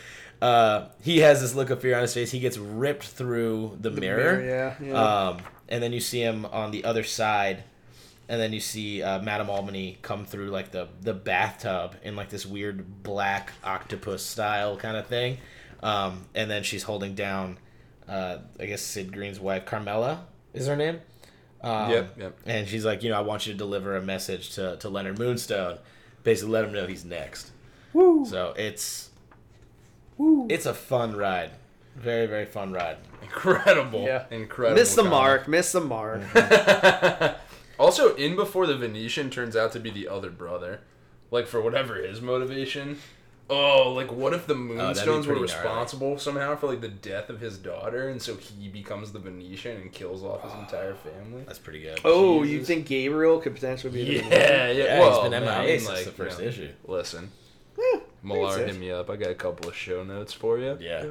Uh, 0.41 0.87
he 1.01 1.19
has 1.19 1.41
this 1.41 1.55
look 1.55 1.69
of 1.69 1.81
fear 1.81 1.95
on 1.95 2.01
his 2.01 2.13
face. 2.13 2.31
He 2.31 2.39
gets 2.39 2.57
ripped 2.57 3.03
through 3.05 3.77
the, 3.79 3.89
mirror. 3.89 4.37
mirror, 4.37 4.75
yeah, 4.81 4.87
yeah. 4.87 4.93
Um, 5.29 5.37
and 5.69 5.81
then 5.81 5.93
you 5.93 5.99
see 5.99 6.21
him 6.21 6.45
on 6.45 6.71
the 6.71 6.83
other 6.83 7.03
side, 7.03 7.63
and 8.29 8.39
then 8.39 8.53
you 8.53 8.59
see 8.59 9.01
uh, 9.01 9.21
Madame 9.21 9.49
Albany 9.49 9.97
come 10.01 10.25
through 10.25 10.49
like 10.49 10.71
the 10.71 10.87
the 11.01 11.13
bathtub 11.13 11.95
in 12.03 12.15
like 12.15 12.29
this 12.29 12.45
weird 12.45 13.03
black 13.03 13.51
octopus 13.63 14.23
style 14.23 14.77
kind 14.77 14.97
of 14.97 15.07
thing. 15.07 15.37
Um, 15.83 16.25
and 16.33 16.49
then 16.49 16.63
she's 16.63 16.83
holding 16.83 17.13
down, 17.13 17.59
uh, 18.07 18.39
I 18.59 18.65
guess 18.65 18.81
Sid 18.81 19.11
Green's 19.13 19.39
wife, 19.39 19.65
Carmela 19.65 20.25
is 20.53 20.67
her 20.67 20.75
name. 20.75 20.99
Um, 21.61 21.91
Yep, 21.91 22.19
yep. 22.19 22.39
And 22.45 22.67
she's 22.67 22.85
like, 22.85 23.03
you 23.03 23.09
know, 23.09 23.17
I 23.17 23.21
want 23.21 23.45
you 23.45 23.53
to 23.53 23.57
deliver 23.57 23.95
a 23.95 24.01
message 24.01 24.55
to, 24.55 24.77
to 24.77 24.89
Leonard 24.89 25.19
Moonstone, 25.19 25.77
basically 26.25 26.51
let 26.51 26.65
him 26.65 26.73
know 26.73 26.85
he's 26.85 27.05
next. 27.05 27.51
Woo. 27.93 28.25
So 28.25 28.53
it's 28.57 29.11
Woo. 30.17 30.47
it's 30.49 30.65
a 30.65 30.73
fun 30.73 31.15
ride, 31.15 31.51
very 31.95 32.25
very 32.25 32.45
fun 32.45 32.73
ride. 32.73 32.97
incredible. 33.21 34.03
Yeah. 34.03 34.25
Incredible. 34.29 34.77
Miss 34.77 34.93
the 34.95 35.03
comic. 35.03 35.11
mark. 35.11 35.47
Miss 35.47 35.71
the 35.71 35.81
mark. 35.81 36.21
also, 37.79 38.15
in 38.15 38.35
before 38.35 38.67
the 38.67 38.75
Venetian 38.75 39.29
turns 39.29 39.55
out 39.55 39.71
to 39.71 39.79
be 39.79 39.89
the 39.89 40.09
other 40.09 40.29
brother, 40.29 40.81
like 41.31 41.47
for 41.47 41.61
whatever 41.61 41.95
his 41.95 42.19
motivation. 42.19 42.99
Oh, 43.47 43.91
like 43.93 44.11
what 44.11 44.33
if 44.33 44.47
the 44.47 44.55
that'd 44.55 44.69
be 44.69 44.73
Moonstones 44.75 45.27
were 45.27 45.35
pretty 45.35 45.51
gnarly. 45.53 45.63
responsible 45.69 46.17
somehow 46.17 46.55
for 46.55 46.65
like 46.67 46.81
the 46.81 46.87
death 46.89 47.29
of 47.29 47.39
his 47.39 47.57
daughter, 47.59 48.09
and 48.09 48.19
so 48.21 48.35
he 48.37 48.67
becomes 48.69 49.11
the 49.11 49.19
Venetian 49.19 49.77
and 49.81 49.91
kills 49.91 50.23
off 50.23 50.43
his 50.43 50.53
entire 50.53 50.95
family? 50.95 51.43
That's 51.45 51.59
pretty 51.59 51.81
good. 51.81 51.99
Oh, 52.03 52.41
you 52.43 52.63
think 52.63 52.87
Gabriel 52.87 53.39
could 53.39 53.53
potentially 53.53 53.93
be? 53.93 54.03
the 54.03 54.13
Yeah, 54.13 54.21
villain? 54.21 54.31
yeah. 54.31 54.71
Yeah, 54.85 54.99
well, 54.99 55.21
he's 55.21 55.29
been 55.29 55.43
man, 55.43 55.47
I 55.61 55.65
mean, 55.65 55.79
since 55.79 55.89
like, 55.89 56.05
the 56.05 56.11
first 56.11 56.39
you 56.39 56.45
know, 56.45 56.49
issue. 56.49 56.69
Listen, 56.85 57.31
Eh, 57.77 57.99
Millar, 58.23 58.57
makes 58.57 58.71
hit 58.71 58.79
me 58.79 58.91
up. 58.91 59.09
I 59.11 59.15
got 59.15 59.29
a 59.29 59.35
couple 59.35 59.69
of 59.69 59.75
show 59.75 60.03
notes 60.03 60.33
for 60.33 60.57
you. 60.57 60.77
Yeah, 60.81 61.05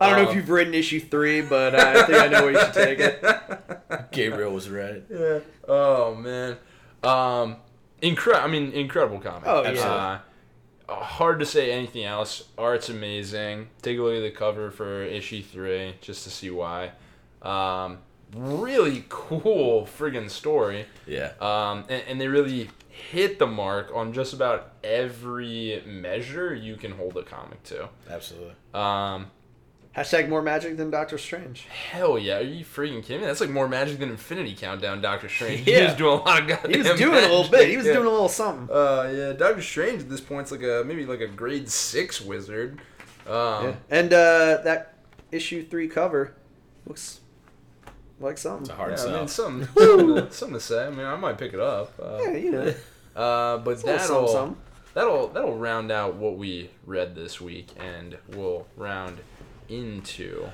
I 0.00 0.10
don't 0.10 0.16
know 0.18 0.22
if 0.24 0.28
Um, 0.30 0.36
you've 0.36 0.50
written 0.50 0.74
issue 0.74 1.00
three, 1.00 1.40
but 1.40 1.74
I 1.74 2.04
think 2.04 2.18
I 2.18 2.26
know 2.28 2.42
where 2.44 2.52
you 2.52 2.60
should 2.60 2.74
take 2.74 2.98
it. 2.98 3.24
Gabriel 4.12 4.52
was 4.52 4.68
right. 4.68 5.02
Yeah. 5.08 5.38
Oh 5.66 6.14
man. 6.14 6.56
Um, 7.02 7.56
incredible. 8.02 8.44
I 8.48 8.50
mean, 8.52 8.72
incredible 8.72 9.18
comic. 9.20 9.44
Oh, 9.46 9.62
yeah. 9.62 9.80
Uh, 9.82 10.18
hard 10.88 11.40
to 11.40 11.46
say 11.46 11.72
anything 11.72 12.04
else. 12.04 12.44
Art's 12.58 12.88
amazing. 12.88 13.68
Take 13.82 13.98
a 13.98 14.02
look 14.02 14.14
at 14.16 14.20
the 14.20 14.30
cover 14.30 14.70
for 14.70 15.02
issue 15.02 15.42
three 15.42 15.94
just 16.00 16.24
to 16.24 16.30
see 16.30 16.50
why. 16.50 16.92
Um, 17.42 17.98
really 18.34 19.04
cool 19.08 19.86
friggin' 19.86 20.30
story. 20.30 20.86
Yeah, 21.06 21.32
Um, 21.40 21.84
and, 21.88 22.02
and 22.08 22.20
they 22.20 22.28
really 22.28 22.70
hit 22.88 23.38
the 23.38 23.46
mark 23.46 23.90
on 23.94 24.12
just 24.12 24.32
about 24.32 24.72
every 24.82 25.82
measure 25.86 26.54
you 26.54 26.76
can 26.76 26.92
hold 26.92 27.16
a 27.16 27.22
comic 27.22 27.62
to. 27.64 27.88
absolutely. 28.08 28.54
Um, 28.72 29.30
Hashtag 29.96 30.28
more 30.28 30.42
magic 30.42 30.76
than 30.76 30.90
Doctor 30.90 31.18
Strange. 31.18 31.66
hell 31.66 32.18
yeah, 32.18 32.38
are 32.38 32.42
you 32.42 32.64
freaking 32.64 33.00
kidding 33.02 33.20
me? 33.20 33.26
That's 33.26 33.40
like 33.40 33.50
more 33.50 33.68
magic 33.68 34.00
than 34.00 34.10
Infinity 34.10 34.56
Countdown, 34.56 35.00
Doctor 35.00 35.28
Strange. 35.28 35.60
He 35.60 35.72
was 35.82 35.94
doing 35.94 36.18
a 36.18 36.22
lot 36.22 36.42
of 36.42 36.48
goddamn 36.48 36.70
He 36.72 36.78
was 36.78 36.98
doing 36.98 37.14
a 37.16 37.20
little 37.28 37.48
bit. 37.48 37.68
He 37.68 37.76
was 37.76 37.86
Yeah. 37.86 37.92
doing 37.94 38.06
a 38.06 38.10
little 38.10 38.28
something. 38.28 38.74
Uh, 38.74 39.12
yeah, 39.14 39.32
Doctor 39.34 39.62
Strange 39.62 40.02
at 40.02 40.08
this 40.10 40.20
point's 40.20 40.50
like 40.50 40.62
a 40.62 40.82
maybe 40.84 41.06
like 41.06 41.20
a 41.20 41.28
grade 41.28 41.68
six 41.68 42.20
wizard. 42.20 42.80
Um, 43.28 43.34
Yeah. 43.66 43.74
And 43.90 44.12
uh, 44.12 44.58
that 44.64 44.94
issue 45.30 45.64
three 45.64 45.86
cover 45.88 46.34
looks 46.86 47.20
like 48.18 48.36
something. 48.36 48.62
It's 48.62 48.70
a 48.70 48.74
hard 48.74 48.98
yeah, 48.98 49.04
I 49.04 49.18
mean, 49.20 49.28
something, 49.28 49.68
something, 49.76 50.06
to, 50.16 50.32
something 50.32 50.54
to 50.58 50.60
say. 50.60 50.86
I 50.86 50.90
mean, 50.90 51.06
I 51.06 51.14
might 51.14 51.38
pick 51.38 51.52
it 51.54 51.60
up. 51.60 51.92
Uh, 52.02 52.18
Yeah, 52.20 52.32
you 52.32 52.50
know, 52.50 52.74
uh, 53.16 53.58
but 53.58 53.70
a 53.70 53.74
little 53.76 53.76
that'll 53.84 54.06
something, 54.06 54.32
something. 54.32 54.56
that'll 54.94 55.28
that'll 55.28 55.56
round 55.56 55.92
out 55.92 56.16
what 56.16 56.36
we 56.36 56.70
read 56.84 57.14
this 57.14 57.40
week, 57.40 57.68
and 57.78 58.18
we'll 58.30 58.66
round 58.76 59.18
into 59.68 60.48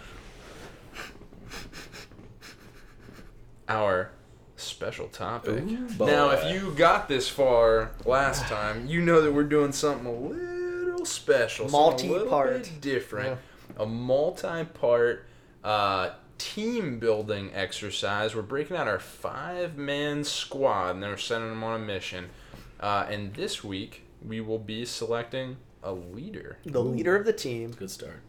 our 3.68 4.10
special 4.56 5.08
topic. 5.08 5.62
Ooh, 5.62 5.88
now, 5.98 6.30
if 6.30 6.52
you 6.52 6.72
got 6.72 7.08
this 7.08 7.28
far 7.28 7.92
last 8.04 8.42
time, 8.44 8.86
you 8.86 9.00
know 9.00 9.22
that 9.22 9.32
we're 9.32 9.44
doing 9.44 9.72
something 9.72 10.06
a 10.06 10.12
little 10.12 11.04
special, 11.04 11.68
something 11.68 12.10
a 12.10 12.12
little 12.12 12.28
Multi-part. 12.30 12.62
bit 12.64 12.80
different, 12.80 13.38
a 13.78 13.86
multi-part 13.86 15.24
uh, 15.64 16.10
team 16.38 16.98
building 16.98 17.50
exercise. 17.54 18.34
We're 18.34 18.42
breaking 18.42 18.76
out 18.76 18.88
our 18.88 18.98
five-man 18.98 20.24
squad, 20.24 20.90
and 20.90 21.02
then 21.02 21.10
we're 21.10 21.16
sending 21.16 21.50
them 21.50 21.64
on 21.64 21.80
a 21.80 21.84
mission. 21.84 22.30
Uh, 22.78 23.06
and 23.08 23.34
this 23.34 23.62
week, 23.62 24.02
we 24.26 24.40
will 24.40 24.58
be 24.58 24.84
selecting 24.84 25.56
a 25.82 25.92
leader. 25.92 26.58
The 26.64 26.82
leader 26.82 27.16
of 27.16 27.24
the 27.24 27.32
team. 27.32 27.70
Good 27.72 27.90
start. 27.90 28.20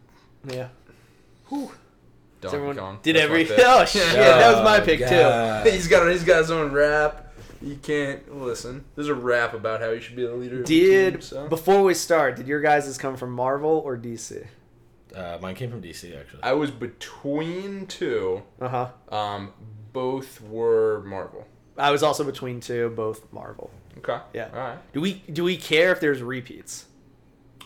Yeah. 0.44 0.68
Whew. 1.48 1.70
Donkey 2.40 2.56
everyone- 2.56 2.76
Kong. 2.76 2.98
Did 3.02 3.16
That's 3.16 3.24
every? 3.26 3.44
pick. 3.44 3.58
Oh 3.64 3.84
shit! 3.84 4.02
yeah, 4.14 4.38
that 4.38 4.54
was 4.56 4.64
my 4.64 4.80
Oh, 4.80 4.84
pick 4.84 4.98
too. 4.98 5.70
He's 5.70 5.86
got 5.88 6.08
he's 6.10 6.24
got 6.24 6.38
his 6.38 6.50
own 6.50 6.72
rap. 6.72 7.32
You 7.60 7.76
can't 7.76 8.40
listen. 8.42 8.84
There's 8.96 9.06
a 9.08 9.14
rap 9.14 9.54
about 9.54 9.80
how 9.80 9.90
you 9.90 10.00
should 10.00 10.16
be 10.16 10.26
the 10.26 10.34
leader. 10.34 10.60
Of 10.62 10.66
the 10.66 10.80
Did 10.80 11.12
team, 11.12 11.20
so. 11.20 11.48
before 11.48 11.84
we 11.84 11.94
start? 11.94 12.34
Did 12.34 12.48
your 12.48 12.60
guys' 12.60 12.98
come 12.98 13.16
from 13.16 13.30
Marvel 13.30 13.80
or 13.84 13.96
DC? 13.96 14.44
Uh, 15.14 15.38
mine 15.40 15.54
came 15.54 15.70
from 15.70 15.80
DC 15.80 16.18
actually. 16.18 16.42
I 16.42 16.54
was 16.54 16.72
between 16.72 17.86
two. 17.86 18.42
Uh 18.60 18.68
huh. 18.68 19.16
Um, 19.16 19.52
both 19.92 20.40
were 20.40 21.02
Marvel. 21.06 21.46
I 21.78 21.92
was 21.92 22.02
also 22.02 22.24
between 22.24 22.58
two, 22.60 22.88
both 22.96 23.32
Marvel. 23.32 23.70
Okay. 23.98 24.18
Yeah. 24.34 24.48
All 24.52 24.58
right. 24.58 24.92
Do 24.92 25.00
we 25.00 25.22
do 25.32 25.44
we 25.44 25.56
care 25.56 25.92
if 25.92 26.00
there's 26.00 26.20
repeats? 26.22 26.86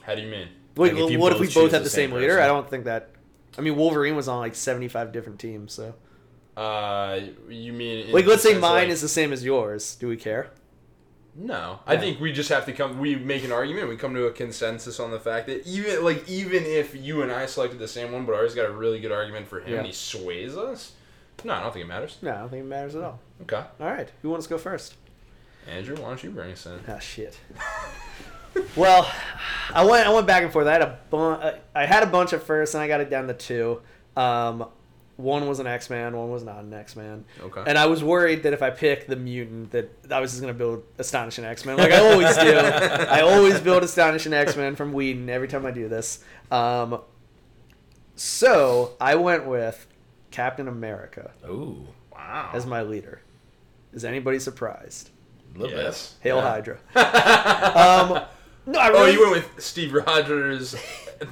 How 0.02 0.14
do 0.14 0.20
you 0.20 0.28
mean? 0.30 0.48
Wait, 0.76 0.94
Like, 0.94 1.10
if 1.12 1.18
what 1.20 1.32
if 1.32 1.40
we 1.40 1.46
both 1.48 1.72
have 1.72 1.80
the 1.82 1.84
the 1.84 1.90
same, 1.90 2.10
same 2.10 2.18
leader? 2.18 2.34
person. 2.34 2.42
I 2.44 2.46
don't 2.46 2.68
think 2.68 2.84
that. 2.84 3.10
I 3.58 3.62
mean, 3.62 3.76
Wolverine 3.76 4.14
was 4.16 4.28
on 4.28 4.38
like 4.38 4.54
75 4.54 5.12
different 5.12 5.38
teams, 5.40 5.72
so 5.72 5.94
Uh, 6.56 7.20
you 7.48 7.72
mean 7.72 8.12
like, 8.12 8.26
let's 8.26 8.42
say 8.42 8.52
mine 8.58 8.60
like- 8.60 8.88
is 8.88 9.00
the 9.00 9.08
same 9.08 9.32
as 9.32 9.44
yours. 9.44 9.94
Do 9.96 10.08
we 10.08 10.16
care? 10.16 10.50
No, 11.38 11.80
I 11.86 11.98
think 11.98 12.18
we 12.18 12.32
just 12.32 12.48
have 12.48 12.64
to 12.64 12.72
come. 12.72 12.98
We 12.98 13.14
make 13.14 13.44
an 13.44 13.52
argument. 13.52 13.90
We 13.90 13.96
come 13.98 14.14
to 14.14 14.24
a 14.26 14.30
consensus 14.32 14.98
on 14.98 15.10
the 15.10 15.20
fact 15.20 15.46
that 15.48 15.66
even 15.66 16.02
like 16.02 16.26
even 16.28 16.64
if 16.64 16.94
you 16.94 17.20
and 17.20 17.30
I 17.30 17.44
selected 17.44 17.78
the 17.78 17.88
same 17.88 18.10
one, 18.12 18.24
but 18.24 18.34
ours 18.34 18.54
got 18.54 18.64
a 18.64 18.72
really 18.72 19.00
good 19.00 19.12
argument 19.12 19.46
for 19.46 19.60
him, 19.60 19.70
Yeah. 19.72 19.76
and 19.78 19.86
he 19.86 19.92
sways 19.92 20.56
us. 20.56 20.92
No, 21.44 21.52
I 21.52 21.60
don't 21.62 21.72
think 21.74 21.84
it 21.84 21.88
matters. 21.88 22.16
No, 22.22 22.30
I 22.32 22.38
don't 22.38 22.48
think 22.48 22.62
it 22.64 22.66
matters 22.68 22.94
at 22.96 23.02
all. 23.02 23.20
Okay, 23.42 23.62
All 23.80 23.86
right, 23.86 24.10
who 24.22 24.30
wants 24.30 24.46
to 24.46 24.50
go 24.50 24.56
first? 24.58 24.94
Andrew, 25.70 25.94
why 25.96 26.08
don't 26.08 26.24
you 26.24 26.30
bring 26.30 26.52
us 26.52 26.64
in? 26.64 26.80
Ah, 26.88 26.98
shit. 26.98 27.36
well, 28.76 29.10
I 29.72 29.84
went 29.84 30.06
I 30.06 30.12
went 30.12 30.26
back 30.26 30.42
and 30.42 30.52
forth. 30.52 30.66
I 30.66 30.72
had 30.72 30.82
a 30.82 30.98
bu- 31.10 31.58
I 31.74 31.86
had 31.86 32.02
a 32.02 32.06
bunch 32.06 32.32
at 32.32 32.42
first, 32.42 32.74
and 32.74 32.82
I 32.82 32.88
got 32.88 33.00
it 33.00 33.10
down 33.10 33.26
to 33.28 33.34
two. 33.34 33.80
Um, 34.16 34.66
one 35.16 35.46
was 35.48 35.60
an 35.60 35.66
X 35.66 35.88
Man, 35.88 36.14
one 36.16 36.30
was 36.30 36.42
not 36.42 36.58
an 36.62 36.74
X 36.74 36.94
Man. 36.94 37.24
Okay. 37.40 37.62
And 37.66 37.78
I 37.78 37.86
was 37.86 38.04
worried 38.04 38.42
that 38.42 38.52
if 38.52 38.62
I 38.62 38.68
picked 38.70 39.08
the 39.08 39.16
mutant, 39.16 39.70
that 39.70 39.90
I 40.10 40.20
was 40.20 40.30
just 40.32 40.40
gonna 40.42 40.52
build 40.54 40.82
Astonishing 40.98 41.44
X 41.44 41.64
Men, 41.64 41.78
like 41.78 41.90
I 41.92 41.98
always 42.12 42.36
do. 42.36 42.54
I 42.56 43.20
always 43.22 43.58
build 43.60 43.82
Astonishing 43.82 44.32
X 44.34 44.56
Men 44.56 44.76
from 44.76 44.92
Whedon 44.92 45.28
every 45.30 45.48
time 45.48 45.64
I 45.64 45.70
do 45.70 45.88
this. 45.88 46.22
Um, 46.50 47.00
so 48.14 48.94
I 49.00 49.14
went 49.16 49.46
with 49.46 49.86
Captain 50.30 50.68
America 50.68 51.30
Ooh, 51.48 51.86
Wow. 52.12 52.50
as 52.52 52.66
my 52.66 52.82
leader. 52.82 53.20
Is 53.92 54.04
anybody 54.04 54.38
surprised? 54.38 55.10
a 55.54 55.58
little 55.58 55.76
yes. 55.78 56.14
Hail 56.20 56.36
Yeah. 56.36 56.42
Hydra. 56.42 56.78
um, 58.16 58.24
no, 58.66 58.78
I 58.78 58.90
Oh, 58.92 59.06
you 59.06 59.20
went 59.20 59.32
with 59.32 59.62
Steve 59.62 59.92
Rogers, 59.94 60.72
the, 61.20 61.26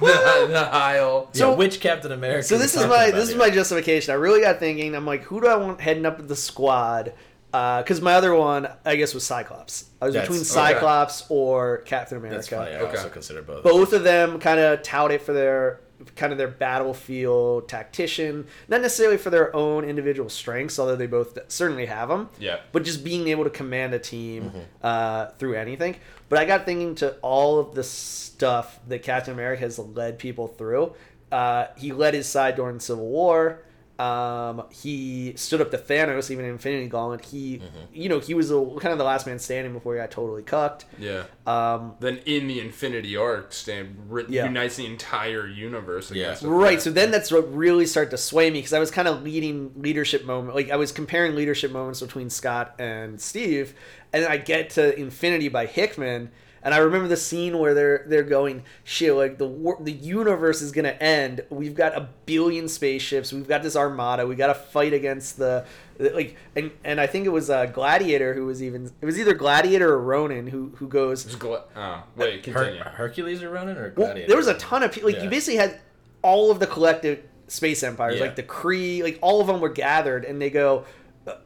the 0.49 0.67
Heil. 0.71 1.29
So- 1.33 1.51
yeah, 1.51 1.55
which 1.55 1.79
Captain 1.79 2.11
America? 2.11 2.43
So 2.43 2.57
this 2.57 2.75
is 2.75 2.85
my 2.87 3.11
this 3.11 3.29
is 3.29 3.35
my 3.35 3.49
justification. 3.49 4.11
I 4.11 4.15
really 4.15 4.41
got 4.41 4.59
thinking. 4.59 4.95
I'm 4.95 5.05
like, 5.05 5.23
who 5.23 5.41
do 5.41 5.47
I 5.47 5.55
want 5.57 5.81
heading 5.81 6.05
up 6.05 6.27
the 6.27 6.35
squad? 6.35 7.13
Because 7.51 8.01
my 8.01 8.15
other 8.15 8.35
one, 8.35 8.67
I 8.83 8.97
guess, 8.97 9.13
was 9.13 9.23
Cyclops. 9.25 9.85
I 10.01 10.05
was 10.05 10.13
That's- 10.13 10.27
between 10.27 10.41
okay. 10.41 10.73
Cyclops 10.73 11.25
or 11.29 11.77
Captain 11.79 12.17
America. 12.17 12.35
That's 12.35 12.49
funny. 12.49 12.71
I 12.75 12.79
Okay. 12.81 12.97
also 12.97 13.09
consider 13.09 13.41
both. 13.41 13.63
Both 13.63 13.93
of 13.93 14.03
them 14.03 14.39
kind 14.39 14.59
of 14.59 14.81
tout 14.83 15.11
it 15.11 15.21
for 15.21 15.31
their 15.33 15.79
kind 16.17 16.33
of 16.33 16.37
their 16.37 16.49
battlefield 16.49 17.69
tactician, 17.69 18.45
not 18.67 18.81
necessarily 18.81 19.17
for 19.17 19.29
their 19.29 19.55
own 19.55 19.85
individual 19.85 20.27
strengths, 20.29 20.77
although 20.77 20.97
they 20.97 21.07
both 21.07 21.37
certainly 21.47 21.85
have 21.85 22.09
them. 22.09 22.29
Yeah. 22.37 22.57
But 22.73 22.83
just 22.83 23.03
being 23.03 23.29
able 23.29 23.45
to 23.45 23.49
command 23.49 23.93
a 23.93 23.99
team 23.99 24.43
Mm-hmm. 24.45 24.59
uh, 24.83 25.27
through 25.39 25.55
anything. 25.55 25.95
But 26.29 26.39
I 26.39 26.45
got 26.45 26.65
thinking 26.65 26.95
to 26.95 27.15
all 27.21 27.59
of 27.59 27.75
the 27.75 27.83
stuff 27.83 28.79
that 28.87 29.03
Captain 29.03 29.33
America 29.33 29.61
has 29.61 29.77
led 29.79 30.17
people 30.19 30.47
through. 30.47 30.93
Uh, 31.31 31.67
he 31.77 31.91
led 31.91 32.13
his 32.13 32.27
side 32.27 32.55
during 32.55 32.75
the 32.77 32.81
Civil 32.83 33.07
War. 33.07 33.61
Um, 33.97 34.63
he 34.71 35.33
stood 35.37 35.61
up 35.61 35.71
to 35.71 35.77
Thanos, 35.77 36.29
even 36.29 36.43
in 36.43 36.51
Infinity 36.51 36.87
Gauntlet. 36.87 37.23
He, 37.23 37.59
Mm-hmm. 37.59 37.67
you 37.93 38.09
know, 38.09 38.19
he 38.19 38.33
was 38.33 38.51
a, 38.51 38.55
kind 38.81 38.91
of 38.91 38.97
the 38.97 39.05
last 39.05 39.25
man 39.25 39.39
standing 39.39 39.71
before 39.71 39.93
he 39.95 40.01
got 40.01 40.11
totally 40.11 40.43
cucked. 40.43 40.83
Yeah. 40.99 41.23
Um, 41.47 41.93
Then 42.01 42.17
in 42.25 42.47
the 42.47 42.59
Infinity 42.59 43.15
Arc, 43.15 43.53
stand 43.53 43.95
ri- 44.09 44.25
Yeah. 44.27 44.47
unites 44.47 44.75
the 44.75 44.85
entire 44.85 45.47
universe 45.47 46.11
Yeah. 46.11 46.29
Right. 46.29 46.37
threat. 46.39 46.81
So 46.81 46.91
then 46.91 47.09
that's 47.09 47.31
what 47.31 47.53
really 47.55 47.85
started 47.85 48.11
to 48.11 48.17
sway 48.17 48.49
me 48.49 48.59
because 48.59 48.73
I 48.73 48.79
was 48.79 48.91
kind 48.91 49.07
of 49.07 49.23
leading 49.23 49.71
leadership 49.77 50.25
moment. 50.25 50.55
Like 50.55 50.71
I 50.71 50.75
was 50.75 50.91
comparing 50.91 51.33
leadership 51.35 51.71
moments 51.71 52.01
between 52.01 52.29
Scott 52.29 52.75
and 52.77 53.21
Steve, 53.21 53.75
and 54.15 54.23
then 54.23 54.31
I 54.31 54.37
get 54.37 54.71
to 54.71 54.97
Infinity 54.99 55.49
by 55.49 55.65
Hickman, 55.65 56.31
and 56.63 56.73
I 56.73 56.77
remember 56.77 57.07
the 57.07 57.17
scene 57.17 57.59
where 57.59 57.73
they're 57.73 58.05
they're 58.07 58.23
going 58.23 58.63
shit 58.83 59.13
like 59.13 59.37
the 59.37 59.45
war, 59.47 59.77
the 59.79 59.91
universe 59.91 60.61
is 60.61 60.71
gonna 60.71 60.89
end. 60.99 61.41
We've 61.49 61.75
got 61.75 61.95
a 61.95 62.09
billion 62.25 62.67
spaceships. 62.67 63.31
We've 63.31 63.47
got 63.47 63.61
this 63.61 63.75
armada. 63.75 64.25
We 64.25 64.35
got 64.35 64.47
to 64.47 64.55
fight 64.55 64.93
against 64.93 65.37
the 65.37 65.65
like 65.99 66.35
and 66.55 66.71
and 66.83 66.99
I 66.99 67.07
think 67.07 67.25
it 67.25 67.29
was 67.29 67.49
uh, 67.49 67.67
Gladiator 67.67 68.33
who 68.33 68.45
was 68.45 68.63
even 68.63 68.91
it 69.01 69.05
was 69.05 69.19
either 69.19 69.33
Gladiator 69.33 69.89
or 69.93 70.01
Ronan 70.01 70.47
who 70.47 70.71
who 70.77 70.87
goes 70.87 71.23
Just 71.23 71.39
gla- 71.39 71.63
oh, 71.75 72.03
wait, 72.15 72.45
Her- 72.47 72.53
continue. 72.65 72.81
Hercules 72.83 73.43
are 73.43 73.49
running 73.49 73.77
or 73.77 73.93
well, 73.95 74.07
Gladiator? 74.07 74.27
there 74.29 74.37
was 74.37 74.47
a 74.47 74.55
ton 74.55 74.81
of 74.83 74.91
people. 74.91 75.09
Like 75.09 75.17
Yeah. 75.17 75.23
you 75.25 75.29
basically 75.29 75.57
had 75.57 75.79
all 76.21 76.49
of 76.51 76.59
the 76.59 76.67
collective 76.67 77.21
space 77.47 77.83
empires, 77.83 78.15
Yeah. 78.15 78.21
like 78.25 78.35
the 78.35 78.43
Kree, 78.43 79.03
like 79.03 79.19
all 79.21 79.39
of 79.39 79.45
them 79.47 79.59
were 79.61 79.69
gathered, 79.69 80.25
and 80.25 80.41
they 80.41 80.49
go, 80.49 80.79
"Uh, 80.79 80.83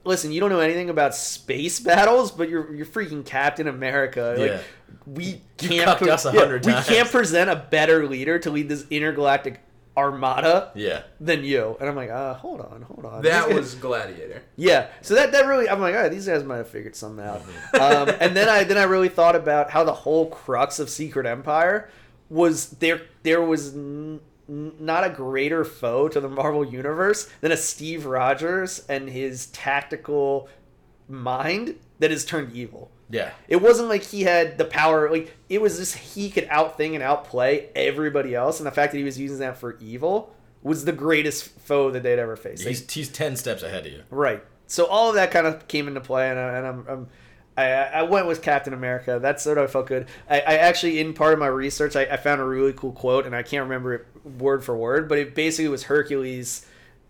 "Listen, 0.04 0.32
you 0.32 0.40
don't 0.40 0.50
know 0.50 0.60
anything 0.60 0.90
about 0.90 1.16
space 1.16 1.80
battles, 1.80 2.32
but 2.32 2.50
you're 2.50 2.74
you're 2.74 2.86
freaking 2.86 3.26
Captain 3.26 3.68
America. 3.68 4.36
Like 4.38 4.52
Yeah. 4.52 4.62
we 5.06 5.42
can't 5.58 5.86
cucked 5.86 6.04
us 6.04 6.26
a 6.26 6.32
hundred 6.32 6.66
we 6.66 6.74
can't 6.74 7.10
present 7.10 7.50
a 7.50 7.56
better 7.56 8.08
leader 8.08 8.40
to 8.40 8.50
lead 8.50 8.70
this 8.70 8.86
intergalactic 8.90 9.60
armada 9.98 10.72
Yeah. 10.76 11.02
than 11.20 11.44
you." 11.44 11.76
And 11.80 11.90
I'm 11.90 11.96
like, 11.96 12.10
uh, 12.10 12.34
hold 12.36 12.62
on, 12.62 12.82
hold 12.84 13.06
on. 13.06 13.22
that 13.24 13.48
guys- 13.48 13.54
was 13.56 13.76
Gladiator. 13.76 14.42
yeah, 14.56 14.88
so 15.02 15.16
that 15.16 15.32
that 15.34 15.46
really, 15.46 15.70
I'm 15.70 15.80
like, 15.82 15.96
all 15.96 16.02
right, 16.02 16.12
these 16.12 16.28
guys 16.28 16.44
might 16.44 16.58
have 16.58 16.70
figured 16.70 16.96
something 16.96 17.26
out. 17.26 17.42
Mm-hmm. 17.74 18.10
um, 18.10 18.16
and 18.20 18.36
then 18.36 18.48
I 18.50 18.64
then 18.64 18.78
I 18.78 18.84
really 18.84 19.10
thought 19.10 19.36
about 19.36 19.70
how 19.72 19.84
the 19.84 19.94
whole 19.94 20.28
crux 20.30 20.80
of 20.80 20.90
Secret 20.90 21.26
Empire 21.26 21.90
was 22.30 22.70
there. 22.80 23.02
There 23.24 23.42
was 23.42 23.74
n- 23.76 23.80
n- 24.16 24.20
not 24.50 25.06
a 25.06 25.10
greater 25.10 25.64
foe 25.64 26.08
to 26.10 26.20
the 26.20 26.28
Marvel 26.28 26.66
universe 26.66 27.30
than 27.42 27.52
a 27.52 27.58
Steve 27.58 28.06
Rogers 28.06 28.84
and 28.90 29.10
his 29.10 29.46
tactical 29.48 30.50
mind 31.08 31.76
that 32.00 32.12
has 32.12 32.26
turned 32.26 32.54
evil. 32.54 32.92
Yeah. 33.10 33.32
It 33.48 33.58
wasn't 33.58 33.90
like 33.90 34.04
he 34.04 34.24
had 34.24 34.58
the 34.58 34.66
power. 34.66 35.10
Like 35.10 35.36
it 35.50 35.62
was 35.62 35.78
just 35.78 35.96
he 35.96 36.30
could 36.30 36.48
outthink 36.50 36.94
and 36.94 37.04
outplay 37.04 37.70
everybody 37.76 38.36
else, 38.36 38.60
and 38.60 38.68
the 38.68 38.72
fact 38.72 38.92
that 38.92 38.98
he 38.98 39.04
was 39.04 39.20
using 39.20 39.40
that 39.40 39.58
for 39.58 39.78
evil 39.80 40.36
was 40.62 40.86
the 40.86 40.92
greatest 40.92 41.50
foe 41.60 41.90
that 41.92 42.04
they'd 42.04 42.20
ever 42.20 42.36
faced. 42.36 42.68
He's, 42.68 42.92
he's 42.92 43.10
10 43.10 43.38
steps 43.38 43.64
ahead 43.64 43.86
of 43.86 43.94
you. 43.94 44.04
Right. 44.10 44.44
So 44.68 44.86
all 44.86 45.10
of 45.10 45.16
that 45.16 45.32
kind 45.32 45.48
of 45.48 45.68
came 45.68 45.88
into 45.88 46.02
play, 46.02 46.30
and, 46.30 46.38
I, 46.38 46.58
and 46.58 46.68
I'm, 46.68 46.86
I'm 46.88 47.08
I, 47.58 47.66
I 47.72 48.04
went 48.04 48.28
with 48.28 48.42
Captain 48.42 48.74
America. 48.74 49.20
That's 49.22 49.46
what 49.46 49.58
I 49.58 49.68
felt 49.68 49.88
good. 49.88 50.08
I, 50.30 50.40
I 50.40 50.54
actually, 50.58 51.00
in 51.00 51.14
part 51.14 51.34
of 51.34 51.40
my 51.40 51.48
research, 51.48 51.96
I, 51.96 52.04
I 52.04 52.18
found 52.18 52.40
a 52.40 52.46
really 52.46 52.74
cool 52.74 52.94
quote, 52.94 53.26
and 53.26 53.36
I 53.36 53.44
can't 53.44 53.64
remember 53.64 53.94
it 53.96 54.08
word 54.38 54.64
for 54.64 54.78
word, 54.78 55.10
but 55.10 55.18
it 55.18 55.36
basically 55.36 55.68
was 55.68 55.84
Hercules 55.84 56.66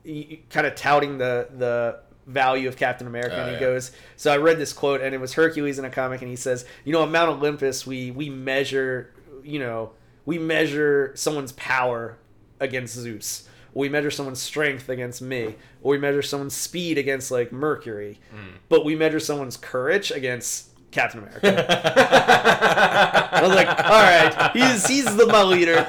kind 0.05 0.65
of 0.65 0.75
touting 0.75 1.17
the 1.17 1.49
the 1.55 1.99
value 2.25 2.67
of 2.67 2.77
Captain 2.77 3.07
America, 3.07 3.35
Oh, 3.37 3.41
and 3.41 3.49
he 3.49 3.55
oh, 3.57 3.59
yeah. 3.59 3.73
goes. 3.73 3.91
So 4.15 4.31
I 4.31 4.37
read 4.37 4.57
this 4.57 4.73
quote, 4.73 5.01
and 5.01 5.13
it 5.13 5.19
was 5.21 5.33
Hercules 5.33 5.77
in 5.79 5.85
a 5.85 5.89
comic, 5.89 6.21
and 6.21 6.29
he 6.29 6.35
says, 6.35 6.65
"You 6.85 6.93
know, 6.93 7.01
on 7.01 7.11
Mount 7.11 7.29
Olympus, 7.29 7.85
we 7.85 8.11
we 8.11 8.29
measure, 8.29 9.13
you 9.43 9.59
know, 9.59 9.91
we 10.25 10.37
measure 10.39 11.11
someone's 11.15 11.51
power 11.53 12.17
against 12.59 12.95
Zeus." 12.95 13.47
We 13.73 13.87
measure 13.89 14.11
someone's 14.11 14.41
strength 14.41 14.89
against 14.89 15.21
me, 15.21 15.55
or 15.81 15.91
we 15.91 15.97
measure 15.97 16.21
someone's 16.21 16.55
speed 16.55 16.97
against 16.97 17.31
like 17.31 17.51
Mercury, 17.51 18.19
but 18.67 18.83
we 18.85 18.95
measure 18.95 19.19
someone's 19.19 19.57
courage 19.57 20.11
against 20.11 20.67
Captain 20.91 21.19
America. 21.21 21.65
I 23.31 23.41
was 23.43 23.55
like, 23.55 23.67
all 23.67 23.75
right, 23.75 24.51
he's 24.53 24.87
he's 24.87 25.15
the 25.15 25.27
my 25.27 25.43
leader, 25.43 25.83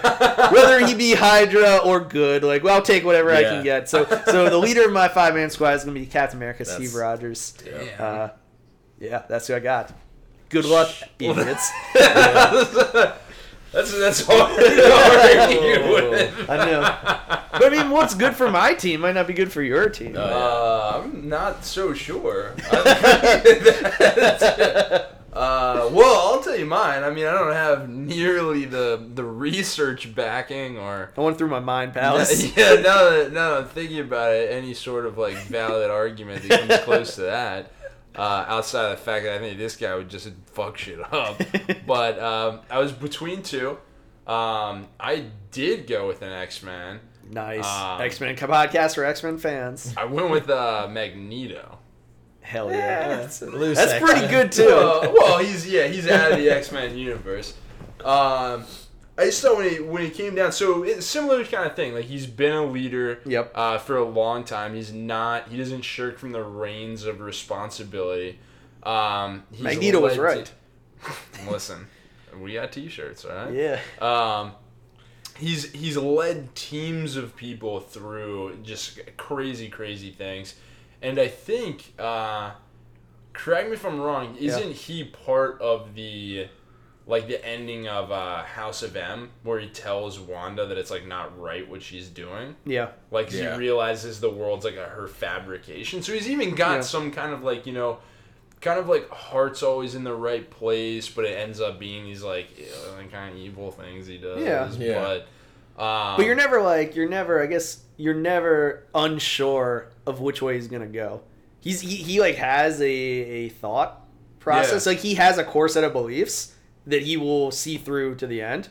whether 0.53 0.85
he 0.87 0.95
be 0.95 1.15
Hydra 1.15 1.79
or 1.79 2.01
good. 2.01 2.45
Like, 2.45 2.63
well, 2.63 2.75
I'll 2.77 2.83
take 2.83 3.05
whatever 3.05 3.31
I 3.33 3.43
can 3.43 3.65
get. 3.65 3.89
So, 3.89 4.05
so 4.27 4.49
the 4.51 4.59
leader 4.59 4.85
of 4.85 4.93
my 4.93 5.09
five 5.09 5.35
man 5.35 5.49
squad 5.51 5.73
is 5.75 5.85
gonna 5.85 5.99
be 5.99 6.07
Captain 6.07 6.37
America, 6.39 6.65
That's- 6.65 6.77
Steve 6.77 6.95
Rogers. 6.95 7.55
Damn. 7.65 7.89
Uh, 7.99 8.29
yeah, 8.99 9.23
that's 9.29 9.47
who 9.47 9.55
I 9.55 9.61
got. 9.61 9.93
Good 10.51 10.67
luck, 10.67 10.91
idiots. 11.19 11.71
That's 13.73 13.97
that's 13.97 14.25
hard 14.27 14.59
to 14.59 14.93
argue 14.93 15.95
with. 15.95 16.51
I 16.51 16.57
know, 16.67 16.81
but 17.53 17.65
I 17.65 17.69
mean, 17.71 17.91
what's 17.91 18.15
good 18.15 18.35
for 18.35 18.51
my 18.51 18.75
team 18.75 19.01
might 19.01 19.13
not 19.15 19.27
be 19.29 19.33
good 19.33 19.53
for 19.53 19.63
your 19.63 19.89
team. 19.89 20.15
Oh, 20.17 20.23
Uh, 20.23 21.03
I'm 21.05 21.29
not 21.29 21.65
so 21.65 21.93
sure. 21.95 22.55
uh, 25.33 25.89
well, 25.93 26.33
I'll 26.35 26.43
tell 26.43 26.57
you 26.57 26.67
mine. 26.67 27.05
I 27.05 27.11
mean, 27.11 27.27
I 27.27 27.33
don't 27.33 27.53
have 27.53 27.89
nearly 27.89 28.65
the 28.65 29.01
the 29.15 29.25
research 29.25 30.15
backing 30.15 30.79
or. 30.79 31.11
I 31.17 31.21
went 31.21 31.39
through 31.39 31.49
my 31.49 31.61
mind 31.61 31.95
palace. 31.95 32.41
Yeah, 32.57 32.75
now 32.75 33.11
that, 33.11 33.33
now 33.33 33.51
that 33.51 33.59
I'm 33.63 33.69
thinking 33.69 34.01
about 34.01 34.33
it, 34.33 34.51
any 34.51 34.75
sort 34.75 35.07
of 35.07 35.17
like 35.19 35.37
valid 35.45 35.91
argument 35.91 36.43
that 36.49 36.61
comes 36.69 36.81
close 36.85 37.15
to 37.17 37.23
that, 37.23 37.71
uh, 38.21 38.45
outside 38.49 38.93
of 38.93 38.99
the 38.99 39.03
fact 39.03 39.25
that 39.25 39.35
I 39.35 39.39
think 39.39 39.57
this 39.57 39.77
guy 39.77 39.95
would 39.95 40.11
just 40.11 40.31
fuck 40.53 40.77
shit 40.77 41.01
up. 41.13 41.41
But 41.87 42.19
um, 42.19 42.61
I 42.69 42.79
was 42.79 42.93
between 42.93 43.43
two. 43.43 43.79
Um, 44.27 44.87
I 45.01 45.25
did 45.51 45.87
go 45.87 46.07
with 46.07 46.23
an 46.23 46.31
X 46.31 46.63
Man. 46.63 47.01
Nice. 47.29 47.67
Um, 47.67 48.01
X 48.03 48.21
Men 48.21 48.37
podcast 48.37 48.95
for 48.95 49.05
X 49.05 49.23
Men 49.23 49.39
fans. 49.39 49.95
I 49.97 50.05
went 50.05 50.31
with 50.31 50.51
uh, 50.51 50.87
Magneto. 50.91 51.79
Hell 52.43 52.71
yeah. 52.71 53.09
That's, 53.09 53.43
loose 53.43 53.79
That's 53.79 54.03
pretty 54.05 54.27
good 54.29 54.53
too. 54.53 54.67
Well, 54.67 55.13
well, 55.15 55.39
he's 55.39 55.67
yeah, 55.67 55.87
he's 55.87 56.09
out 56.09 56.33
of 56.33 56.39
the 56.39 56.51
X 56.51 56.71
Men 56.71 56.97
universe. 56.97 57.55
Um, 58.05 58.65
I 59.21 59.25
just 59.27 59.43
thought 59.43 59.59
when 59.59 59.69
he 59.71 59.81
when 59.81 60.03
he 60.03 60.11
came 60.11 60.35
down, 60.35 60.51
so 60.53 60.83
it's 60.83 61.05
similar 61.07 61.45
kind 61.45 61.67
of 61.69 61.77
thing. 61.77 61.93
Like 61.95 62.07
he's 62.07 62.27
been 62.27 62.53
a 62.53 62.65
leader, 62.65 63.21
Yep. 63.27 63.53
uh, 63.55 63.79
for 63.79 63.97
a 63.97 64.05
long 64.05 64.45
time. 64.45 64.75
He's 64.75 64.93
not. 64.93 65.49
He 65.49 65.57
doesn't 65.59 65.83
shirk 65.83 66.19
from 66.19 66.33
the 66.33 66.43
reins 66.43 67.05
of 67.05 67.21
responsibility. 67.21 68.39
Um, 68.83 69.45
Magneto 69.59 70.01
was 70.01 70.17
right. 70.17 70.47
to- 71.05 71.51
listen, 71.51 71.87
we 72.41 72.55
got 72.55 72.73
T-shirts, 72.73 73.25
all 73.27 73.35
right? 73.35 73.53
Yeah. 73.55 73.81
Um, 74.01 74.53
he's 75.39 75.71
he's 75.73 75.97
led 75.99 76.55
teams 76.55 77.17
of 77.17 77.37
people 77.37 77.81
through 77.81 78.59
just 78.63 79.01
crazy, 79.19 79.69
crazy 79.69 80.11
things, 80.13 80.55
and 81.03 81.19
I 81.19 81.29
think, 81.29 81.93
uh, 81.99 82.53
correct 83.35 83.69
me 83.69 83.75
if 83.75 83.85
I'm 83.85 84.01
wrong, 84.01 84.37
isn't 84.39 84.73
he 84.73 85.05
part 85.05 85.61
of 85.61 85.95
the 85.95 86.49
like 87.07 87.27
the 87.27 87.45
ending 87.45 87.89
of 87.89 88.13
uh, 88.13 88.43
House 88.45 88.83
of 88.83 88.97
M 88.97 89.31
where 89.43 89.59
he 89.59 89.69
tells 89.69 90.21
Wanda 90.21 90.67
that 90.67 90.79
it's 90.79 90.91
like 90.91 91.07
not 91.07 91.39
right 91.41 91.69
what 91.69 91.83
she's 91.83 92.09
doing? 92.09 92.55
Yeah. 92.65 92.91
Like 93.11 93.33
Yeah. 93.33 93.53
he 93.55 93.59
realizes 93.59 94.21
the 94.21 94.31
world's 94.31 94.65
like 94.65 94.77
a, 94.77 94.85
her 94.85 95.09
fabrication. 95.09 96.03
So 96.03 96.13
he's 96.13 96.29
even 96.29 96.55
got 96.55 96.75
Yeah. 96.77 96.81
some 96.83 97.11
kind 97.11 97.33
of 97.33 97.43
like 97.43 97.67
you 97.67 97.73
know, 97.73 97.99
kind 98.61 98.79
of 98.79 98.89
like 98.89 99.09
heart's 99.11 99.63
always 99.63 99.95
in 99.95 100.05
the 100.05 100.15
right 100.15 100.49
place, 100.51 101.09
but 101.09 101.25
it 101.25 101.37
ends 101.39 101.61
up 101.61 101.79
being 101.81 102.05
these 102.05 102.23
like, 102.23 102.57
you 102.59 102.67
like 102.97 103.11
kind 103.11 103.33
of 103.35 103.41
evil 103.41 103.71
things 103.73 104.07
he 104.07 104.19
does. 104.19 104.43
Yeah. 104.43 104.71
Yeah. 104.79 105.01
But 105.77 105.83
um, 105.83 106.17
But 106.19 106.27
you're 106.27 106.35
never 106.37 106.61
like 106.63 106.95
you're 106.95 107.09
never 107.09 107.43
I 107.43 107.47
guess 107.47 107.83
you're 107.97 108.15
never 108.15 108.85
unsure 108.95 109.89
of 110.07 110.21
which 110.21 110.41
way 110.43 110.55
he's 110.55 110.69
gonna 110.69 110.87
go. 110.87 111.23
He's 111.61 111.81
he, 111.81 111.97
he 111.97 112.21
like 112.21 112.37
has 112.37 112.81
a, 112.81 112.85
a 112.87 113.49
thought 113.49 114.07
process. 114.39 114.87
Yeah. 114.87 114.93
Like 114.93 114.99
he 115.01 115.15
has 115.15 115.39
a 115.39 115.45
core 115.45 115.69
set 115.69 115.83
of 115.85 115.93
beliefs 115.93 116.55
that 116.87 117.03
he 117.03 117.17
will 117.17 117.51
see 117.51 117.77
through 117.79 118.15
to 118.17 118.27
the 118.27 118.41
end. 118.43 118.69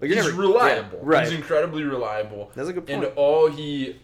Like 0.00 0.10
he's 0.10 0.24
never 0.24 0.32
reliable. 0.36 0.98
Yeah, 0.98 1.04
right. 1.04 1.24
He's 1.28 1.36
incredibly 1.36 1.84
reliable. 1.84 2.50
That's 2.54 2.68
a 2.68 2.72
good 2.72 2.86
point. 2.86 3.04
And 3.04 3.12
all 3.16 3.48
he, 3.48 4.00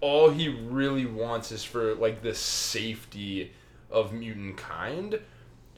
all 0.00 0.28
he 0.30 0.48
really 0.48 1.06
wants 1.06 1.50
is 1.52 1.64
for 1.64 1.94
like 1.94 2.22
the 2.22 2.34
safety 2.34 3.52
of 3.90 4.12
mutant 4.12 4.56
kind. 4.58 5.18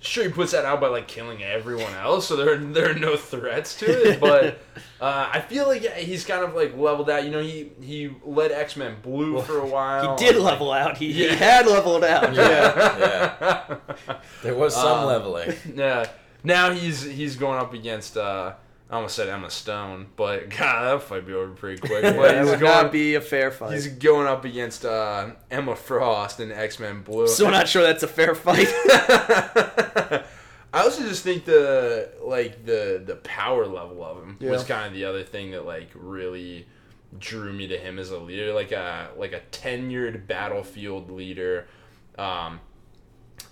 Sure, 0.03 0.25
he 0.25 0.31
puts 0.31 0.53
that 0.53 0.65
out 0.65 0.81
by 0.81 0.89
like 0.89 1.07
killing 1.09 1.43
everyone 1.45 1.93
else, 1.95 2.27
so 2.27 2.35
there 2.35 2.55
are, 2.55 2.57
there 2.57 2.91
are 2.91 2.95
no 2.95 3.17
threats 3.19 3.77
to 3.81 3.87
it. 3.87 4.19
But 4.21 4.59
uh, 4.99 5.29
I 5.31 5.41
feel 5.43 5.67
like 5.69 5.83
yeah, 5.83 5.95
he's 5.95 6.25
kind 6.25 6.43
of 6.43 6.55
like 6.55 6.75
leveled 6.75 7.11
out. 7.11 7.23
You 7.25 7.31
know, 7.31 7.43
he 7.43 7.71
he 7.83 8.11
led 8.25 8.51
X 8.51 8.77
Men 8.79 8.97
Blue 9.03 9.43
for 9.43 9.59
a 9.59 9.67
while. 9.67 10.17
he 10.17 10.25
did 10.25 10.37
level 10.37 10.73
out. 10.73 10.97
He, 10.97 11.13
he 11.13 11.29
had 11.29 11.67
leveled 11.67 12.03
out. 12.05 12.35
Yeah. 12.35 13.77
There 14.43 14.55
was 14.55 14.75
some 14.75 15.01
Um, 15.01 15.07
leveling. 15.07 15.53
yeah. 15.75 16.07
Now 16.43 16.71
he's 16.73 17.03
he's 17.03 17.37
going 17.37 17.59
up 17.59 17.75
against. 17.75 18.17
Uh, 18.17 18.55
I 18.89 18.97
almost 18.97 19.15
said 19.15 19.29
Emma 19.29 19.51
Stone, 19.51 20.07
but 20.17 20.51
God, 20.59 20.85
that 21.01 21.03
fight 21.03 21.27
be 21.27 21.33
over 21.33 21.53
pretty 21.53 21.81
quick. 21.87 22.03
But 22.03 22.17
That 22.17 22.41
he's 22.43 22.51
would 22.51 22.61
going, 22.61 22.73
not 22.73 22.93
be 22.93 23.15
a 23.15 23.21
fair 23.21 23.51
fight. 23.51 23.75
He's 23.75 23.87
going 23.89 24.27
up 24.27 24.45
against 24.45 24.85
uh, 24.85 25.31
Emma 25.51 25.77
Frost 25.77 26.41
in 26.41 26.51
X 26.51 26.79
Men 26.81 27.03
Blue. 27.03 27.29
Still 27.29 27.51
not 27.51 27.69
sure 27.69 27.83
that's 27.83 28.03
a 28.03 28.09
fair 28.09 28.35
fight. 28.35 28.67
I 30.73 30.83
also 30.83 31.03
just 31.03 31.25
think 31.25 31.45
the 31.45 32.11
like 32.23 32.65
the 32.65 33.03
the 33.05 33.17
power 33.17 33.67
level 33.67 34.05
of 34.05 34.19
him 34.23 34.39
was 34.41 34.65
kind 34.65 34.87
of 34.87 34.93
the 34.93 35.05
other 35.05 35.25
thing 35.25 35.51
that 35.53 35.67
like 35.67 35.91
really 35.95 36.67
drew 37.19 37.53
me 37.53 37.67
to 37.69 37.77
him 37.77 37.99
as 37.99 38.11
a 38.11 38.19
leader, 38.19 38.53
like 38.53 38.73
a 38.73 39.11
like 39.17 39.33
a 39.33 39.41
tenured 39.53 40.27
battlefield 40.27 41.11
leader. 41.11 41.67
Um, 42.19 42.61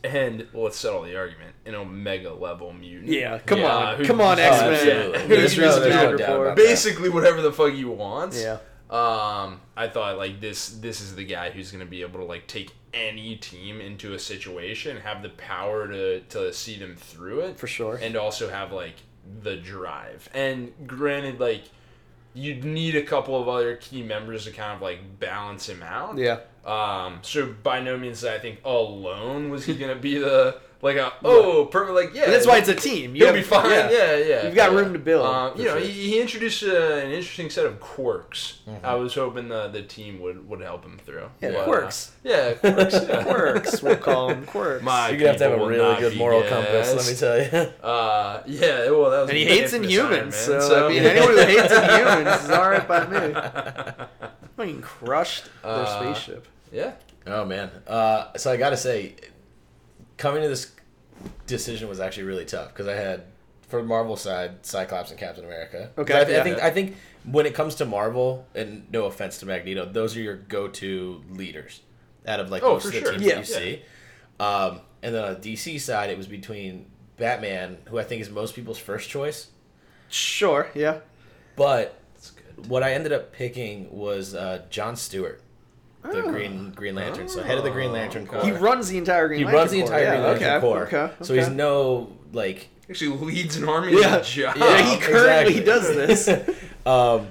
and 0.05 0.47
let's 0.55 0.77
settle 0.79 1.03
the 1.03 1.17
argument: 1.17 1.55
an 1.67 1.75
omega 1.75 2.33
level 2.33 2.73
mutant. 2.73 3.09
Yeah, 3.13 3.39
come 3.39 3.61
Yeah, 3.61 3.75
on, 3.77 3.97
who- 3.97 4.05
come 4.07 4.21
on, 4.21 4.39
X 4.39 4.61
Men. 4.61 4.73
absolutely. 4.73 5.19
Who's 5.21 5.29
There's 5.29 5.59
no- 5.59 5.65
used 5.65 5.83
there's 5.83 5.95
that 5.95 6.11
no 6.11 6.17
doubt 6.17 6.19
before? 6.19 6.47
about 6.47 6.57
that. 6.57 6.65
basically 6.65 7.09
whatever 7.09 7.43
the 7.43 7.53
fuck 7.53 7.73
he 7.73 7.85
wants. 7.85 8.41
Yeah. 8.43 8.59
Um, 8.91 9.61
I 9.77 9.89
thought 9.89 10.17
like 10.17 10.41
this 10.41 10.69
this 10.71 11.01
is 11.03 11.15
the 11.15 11.25
guy 11.25 11.51
who's 11.51 11.71
gonna 11.71 11.85
be 11.85 12.01
able 12.03 12.21
to 12.21 12.25
like 12.25 12.47
take 12.47 12.71
any 12.95 13.37
team 13.37 13.81
into 13.83 14.15
a 14.15 14.19
situation, 14.19 14.97
have 14.99 15.23
the 15.23 15.29
power 15.31 15.87
to 15.89 16.21
to 16.21 16.53
see 16.55 16.79
them 16.79 16.97
through 16.97 17.41
it 17.41 17.59
For 17.59 17.67
sure. 17.67 17.97
and 18.01 18.17
also 18.17 18.49
have 18.49 18.73
like 18.73 18.95
the 19.43 19.57
drive. 19.57 20.31
And 20.33 20.73
granted, 20.87 21.39
like 21.39 21.65
you'd 22.39 22.65
need 22.65 22.95
a 22.95 23.03
couple 23.03 23.41
of 23.41 23.49
other 23.49 23.77
key 23.77 24.03
members 24.03 24.45
to 24.45 24.53
kind 24.53 24.73
of 24.73 24.81
like 24.81 25.19
balance 25.19 25.69
him 25.69 25.83
out. 25.83 26.17
Yeah. 26.17 26.41
Um, 26.65 27.19
so 27.23 27.55
by 27.63 27.81
no 27.81 27.97
means 27.99 28.25
I 28.25 28.39
think 28.39 28.61
alone 28.65 29.51
was 29.51 29.65
he 29.65 29.75
gonna 29.75 29.97
be 29.97 30.19
the 30.19 30.61
like 30.81 30.97
a 30.97 31.13
oh 31.25 31.65
perfect 31.67 31.95
like 31.97 32.15
yeah 32.15 32.27
But 32.27 32.31
that's 32.31 32.47
why 32.47 32.59
it's 32.59 32.69
a 32.69 32.75
team. 32.75 33.17
You 33.17 33.25
He'll 33.25 33.35
have- 33.35 33.37
be 33.37 33.43
fine. 33.43 33.69
Yeah, 33.71 34.17
yeah. 34.17 34.47
You've 34.47 34.55
got 34.55 34.71
yeah. 34.73 34.79
room 34.79 34.93
to 34.93 34.99
build, 34.99 35.27
Um, 35.27 35.59
you 35.59 35.65
know, 35.65 35.73
sure. 35.79 35.81
he, 35.81 35.91
he 36.11 36.21
introduced 36.21 36.63
uh, 36.63 36.69
an 36.69 37.11
interesting 37.11 37.51
set 37.51 37.67
of 37.67 37.81
quirks. 37.81 38.61
Mm-hmm. 38.69 38.87
I 38.87 38.95
was 38.95 39.15
hoping 39.15 39.49
the, 39.49 39.69
the 39.69 39.83
team 39.83 40.21
would, 40.21 40.49
would 40.49 40.61
help 40.61 40.85
him 40.85 40.99
through. 41.05 41.31
Yeah, 41.41 41.51
But, 41.51 41.57
uh, 41.61 41.65
quirks. 41.65 42.13
yeah, 42.23 42.53
quirks. 42.55 42.95
Yeah. 42.95 43.23
Quirks. 43.29 43.83
We'll 43.83 43.97
call 43.97 44.29
them 44.29 44.47
quirks. 44.47 44.85
My 44.85 45.09
You're 45.09 45.19
gonna 45.19 45.29
have 45.31 45.39
to 45.39 45.45
have 45.51 45.61
a 45.61 45.67
really 45.67 46.01
good 46.01 46.13
be 46.13 46.19
moral 46.19 46.43
compass. 46.43 46.95
Let 46.95 47.07
me 47.07 47.15
tell 47.51 47.63
you. 47.65 47.73
Uh, 47.83 48.43
yeah. 48.47 48.91
Well, 48.91 49.11
that 49.11 49.21
was. 49.23 49.29
and 49.31 49.39
he 49.39 49.45
hates 49.47 49.73
different 49.73 49.91
Inhumans, 49.91 50.33
so, 50.35 50.59
assignment, 50.59 50.85
I 50.85 50.89
mean, 50.91 51.03
anyone 51.05 51.31
who 51.31 51.41
hates 51.41 51.73
Inhumans 51.73 52.45
is 52.45 52.51
all 52.51 52.71
right 52.71 52.87
by 52.87 53.07
me. 53.07 53.35
Fucking 54.57 54.83
crushed 54.83 55.45
their 55.63 55.71
Uh, 55.73 56.01
spaceship. 56.15 56.47
Yeah. 56.73 56.93
Oh 57.27 57.45
man. 57.45 57.71
Uh, 57.87 58.37
so 58.37 58.53
I 58.53 58.57
gotta 58.57 58.77
say, 58.77 59.15
coming 60.19 60.43
to 60.43 60.49
this 60.49 60.73
decision 61.47 61.89
was 61.89 61.99
actually 62.01 62.25
really 62.25 62.45
tough 62.45 62.69
because 62.69 62.87
I 62.87 62.95
had 62.95 63.25
for 63.69 63.83
Marvel 63.83 64.17
side 64.17 64.65
Cyclops 64.67 65.11
and 65.11 65.19
Captain 65.19 65.45
America. 65.45 65.91
Okay, 65.99 66.15
I, 66.21 66.25
th- 66.25 66.35
yeah. 66.35 66.41
I 66.41 66.45
think 66.45 66.59
I 66.59 66.71
think 66.71 66.97
when 67.25 67.47
it 67.47 67.55
comes 67.55 67.75
to 67.77 67.85
Marvel, 67.87 68.47
and 68.55 68.87
no 68.93 69.05
offense 69.07 69.39
to 69.39 69.47
Magneto, 69.47 69.85
those 69.87 70.17
are 70.17 70.21
your 70.21 70.37
go-to 70.37 71.23
leaders 71.31 71.81
out 72.27 72.41
of 72.41 72.51
like 72.51 72.63
Oh, 72.63 72.75
most 72.75 72.87
of 72.87 72.93
the 72.93 73.01
sure. 73.01 73.13
teams 73.13 73.25
Yeah. 73.25 73.35
that 73.35 73.39
you 73.41 73.45
see. 73.45 73.83
Um, 74.41 74.81
and 75.03 75.15
then 75.15 75.25
on 75.25 75.41
the 75.41 75.53
DC 75.55 75.81
side, 75.81 76.11
it 76.11 76.17
was 76.19 76.27
between 76.27 76.87
Batman, 77.17 77.79
who 77.89 77.99
I 77.99 78.05
think 78.05 78.23
is 78.23 78.31
most 78.31 78.55
people's 78.55 78.79
first 78.79 79.09
choice, 79.11 79.49
Sure, 80.09 80.69
yeah. 80.75 80.99
but 81.57 82.01
what 82.69 82.83
I 82.83 82.93
ended 82.93 83.13
up 83.13 83.33
picking 83.33 83.91
was 83.91 84.35
uh, 84.35 84.63
John 84.71 84.97
Stewart, 84.97 85.43
the 86.03 86.23
Oh. 86.25 86.31
Green 86.31 86.71
Green 86.75 86.95
Lantern. 86.95 87.29
So 87.29 87.43
head 87.43 87.59
of 87.59 87.65
the 87.65 87.71
Green 87.71 87.93
Lantern. 87.93 88.27
Corps. 88.27 88.45
He 88.45 88.53
runs 88.53 88.89
the 88.89 88.99
entire 88.99 89.29
Green 89.29 89.41
He 89.41 89.45
Lantern 89.45 89.59
runs 89.61 89.71
the 89.73 89.79
Corps. 89.81 89.87
entire 89.87 90.03
yeah, 90.03 90.11
Green 90.11 90.23
Lantern 90.23 90.49
okay, 90.49 90.61
Corps. 90.61 90.83
Okay, 90.87 91.13
So 91.23 91.35
he's 91.35 91.49
no 91.49 92.13
like 92.33 92.69
Actually 92.91 93.17
leads 93.19 93.57
an 93.57 93.69
army 93.69 94.01
Yeah. 94.01 94.21
job. 94.21 94.57
Yeah, 94.57 94.83
he 94.95 95.01
currently 95.01 95.59
exactly. 95.59 95.65
does 95.65 96.27
this. 96.27 96.51
um, 96.87 97.29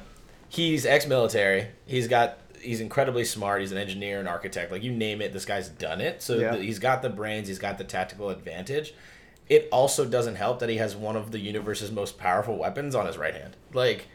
he's 0.49 0.85
ex-military. 0.85 1.67
He's 1.85 2.07
got 2.07 2.37
he's 2.61 2.81
incredibly 2.81 3.23
smart. 3.25 3.61
He's 3.61 3.71
an 3.71 3.77
engineer, 3.77 4.19
an 4.19 4.27
architect. 4.27 4.71
Like 4.71 4.83
you 4.83 4.91
name 4.91 5.21
it, 5.21 5.33
this 5.33 5.45
guy's 5.45 5.69
done 5.69 6.01
it. 6.01 6.21
So 6.21 6.35
Yeah. 6.35 6.55
the, 6.55 6.61
he's 6.63 6.79
got 6.79 7.01
the 7.01 7.09
brains. 7.09 7.47
He's 7.47 7.59
got 7.59 7.77
the 7.77 7.83
tactical 7.83 8.29
advantage. 8.29 8.93
It 9.49 9.69
also 9.71 10.03
doesn't 10.05 10.35
help 10.35 10.59
that 10.59 10.67
he 10.69 10.75
has 10.77 10.95
one 10.95 11.15
of 11.15 11.31
the 11.31 11.39
universe's 11.39 11.89
most 11.91 12.17
powerful 12.17 12.57
weapons 12.57 12.93
on 12.95 13.07
his 13.07 13.17
right 13.17 13.33
hand. 13.33 13.55
Like 13.73 14.07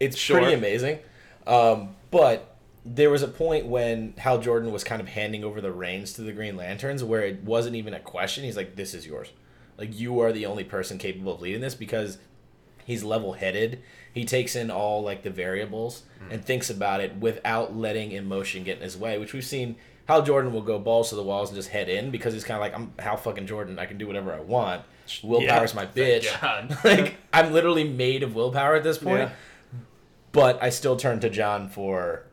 it's 0.00 0.16
Sure. 0.18 0.38
pretty 0.38 0.54
amazing. 0.54 0.98
Um, 1.46 1.94
but 2.10 2.49
there 2.84 3.10
was 3.10 3.22
a 3.22 3.28
point 3.28 3.66
when 3.66 4.14
Hal 4.18 4.40
Jordan 4.40 4.72
was 4.72 4.84
kind 4.84 5.00
of 5.00 5.08
handing 5.08 5.44
over 5.44 5.60
the 5.60 5.72
reins 5.72 6.12
to 6.14 6.22
the 6.22 6.32
Green 6.32 6.56
Lanterns 6.56 7.04
where 7.04 7.22
it 7.22 7.42
wasn't 7.42 7.76
even 7.76 7.94
a 7.94 8.00
question. 8.00 8.44
He's 8.44 8.56
like, 8.56 8.76
"This 8.76 8.94
is 8.94 9.06
yours. 9.06 9.30
Like 9.76 9.98
you 9.98 10.20
are 10.20 10.32
the 10.32 10.46
only 10.46 10.64
person 10.64 10.98
capable 10.98 11.34
of 11.34 11.40
leading 11.40 11.60
this 11.60 11.74
because 11.74 12.18
he's 12.84 13.02
level-headed. 13.04 13.82
He 14.12 14.24
takes 14.24 14.56
in 14.56 14.70
all 14.70 15.02
like 15.02 15.22
the 15.22 15.30
variables 15.30 16.02
and 16.30 16.44
thinks 16.44 16.68
about 16.70 17.00
it 17.00 17.16
without 17.16 17.76
letting 17.76 18.12
emotion 18.12 18.64
get 18.64 18.78
in 18.78 18.82
his 18.82 18.96
way, 18.96 19.18
which 19.18 19.32
we've 19.32 19.44
seen. 19.44 19.76
Hal 20.06 20.22
Jordan 20.22 20.52
will 20.52 20.62
go 20.62 20.78
balls 20.78 21.10
to 21.10 21.14
the 21.14 21.22
walls 21.22 21.50
and 21.50 21.56
just 21.56 21.68
head 21.68 21.88
in 21.88 22.10
because 22.10 22.34
he's 22.34 22.42
kind 22.42 22.56
of 22.56 22.60
like, 22.60 22.74
I'm 22.74 22.92
Hal 22.98 23.16
fucking 23.16 23.46
Jordan. 23.46 23.78
I 23.78 23.86
can 23.86 23.96
do 23.96 24.08
whatever 24.08 24.32
I 24.32 24.40
want. 24.40 24.82
Willpower's 25.22 25.74
my 25.74 25.86
bitch. 25.86 26.26
Like 26.84 27.16
I'm 27.32 27.52
literally 27.52 27.84
made 27.84 28.22
of 28.22 28.34
willpower 28.34 28.74
at 28.74 28.82
this 28.82 28.98
point. 28.98 29.20
Yeah. 29.20 29.30
But 30.32 30.62
I 30.62 30.70
still 30.70 30.96
turn 30.96 31.20
to 31.20 31.30
John 31.30 31.68
for 31.68 32.24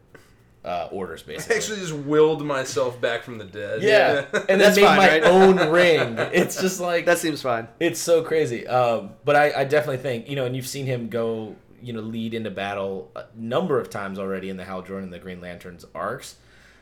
uh, 0.67 0.89
orders, 0.91 1.23
I 1.27 1.33
actually 1.55 1.79
just 1.79 1.93
willed 1.93 2.45
myself 2.45 2.99
back 2.99 3.23
from 3.23 3.37
the 3.37 3.45
dead. 3.45 3.81
yeah, 3.81 4.25
and 4.33 4.47
then 4.47 4.59
That's 4.59 4.75
made 4.75 4.85
fine, 4.85 4.97
my 4.97 5.07
right? 5.07 5.23
own 5.23 5.69
ring. 5.71 6.15
It's 6.33 6.59
just 6.61 6.79
like 6.81 7.05
That 7.05 7.17
seems 7.19 7.41
fine. 7.41 7.67
it's 7.79 7.99
so 8.01 8.21
crazy. 8.23 8.67
Um, 8.67 9.11
but 9.23 9.35
I, 9.35 9.61
I 9.61 9.63
definitely 9.63 9.97
think 10.03 10.29
you 10.29 10.35
know, 10.35 10.45
and 10.45 10.55
you've 10.55 10.67
seen 10.67 10.85
him 10.85 11.07
go, 11.09 11.55
you 11.81 11.93
know, 11.93 12.01
lead 12.01 12.33
into 12.33 12.51
battle 12.51 13.11
a 13.15 13.23
number 13.35 13.79
of 13.79 13.89
times 13.89 14.19
already 14.19 14.49
in 14.49 14.57
the 14.57 14.65
Hal 14.65 14.81
Jordan 14.81 15.05
and 15.05 15.13
the 15.13 15.19
Green 15.19 15.39
Lanterns 15.41 15.85
arcs. 15.95 16.35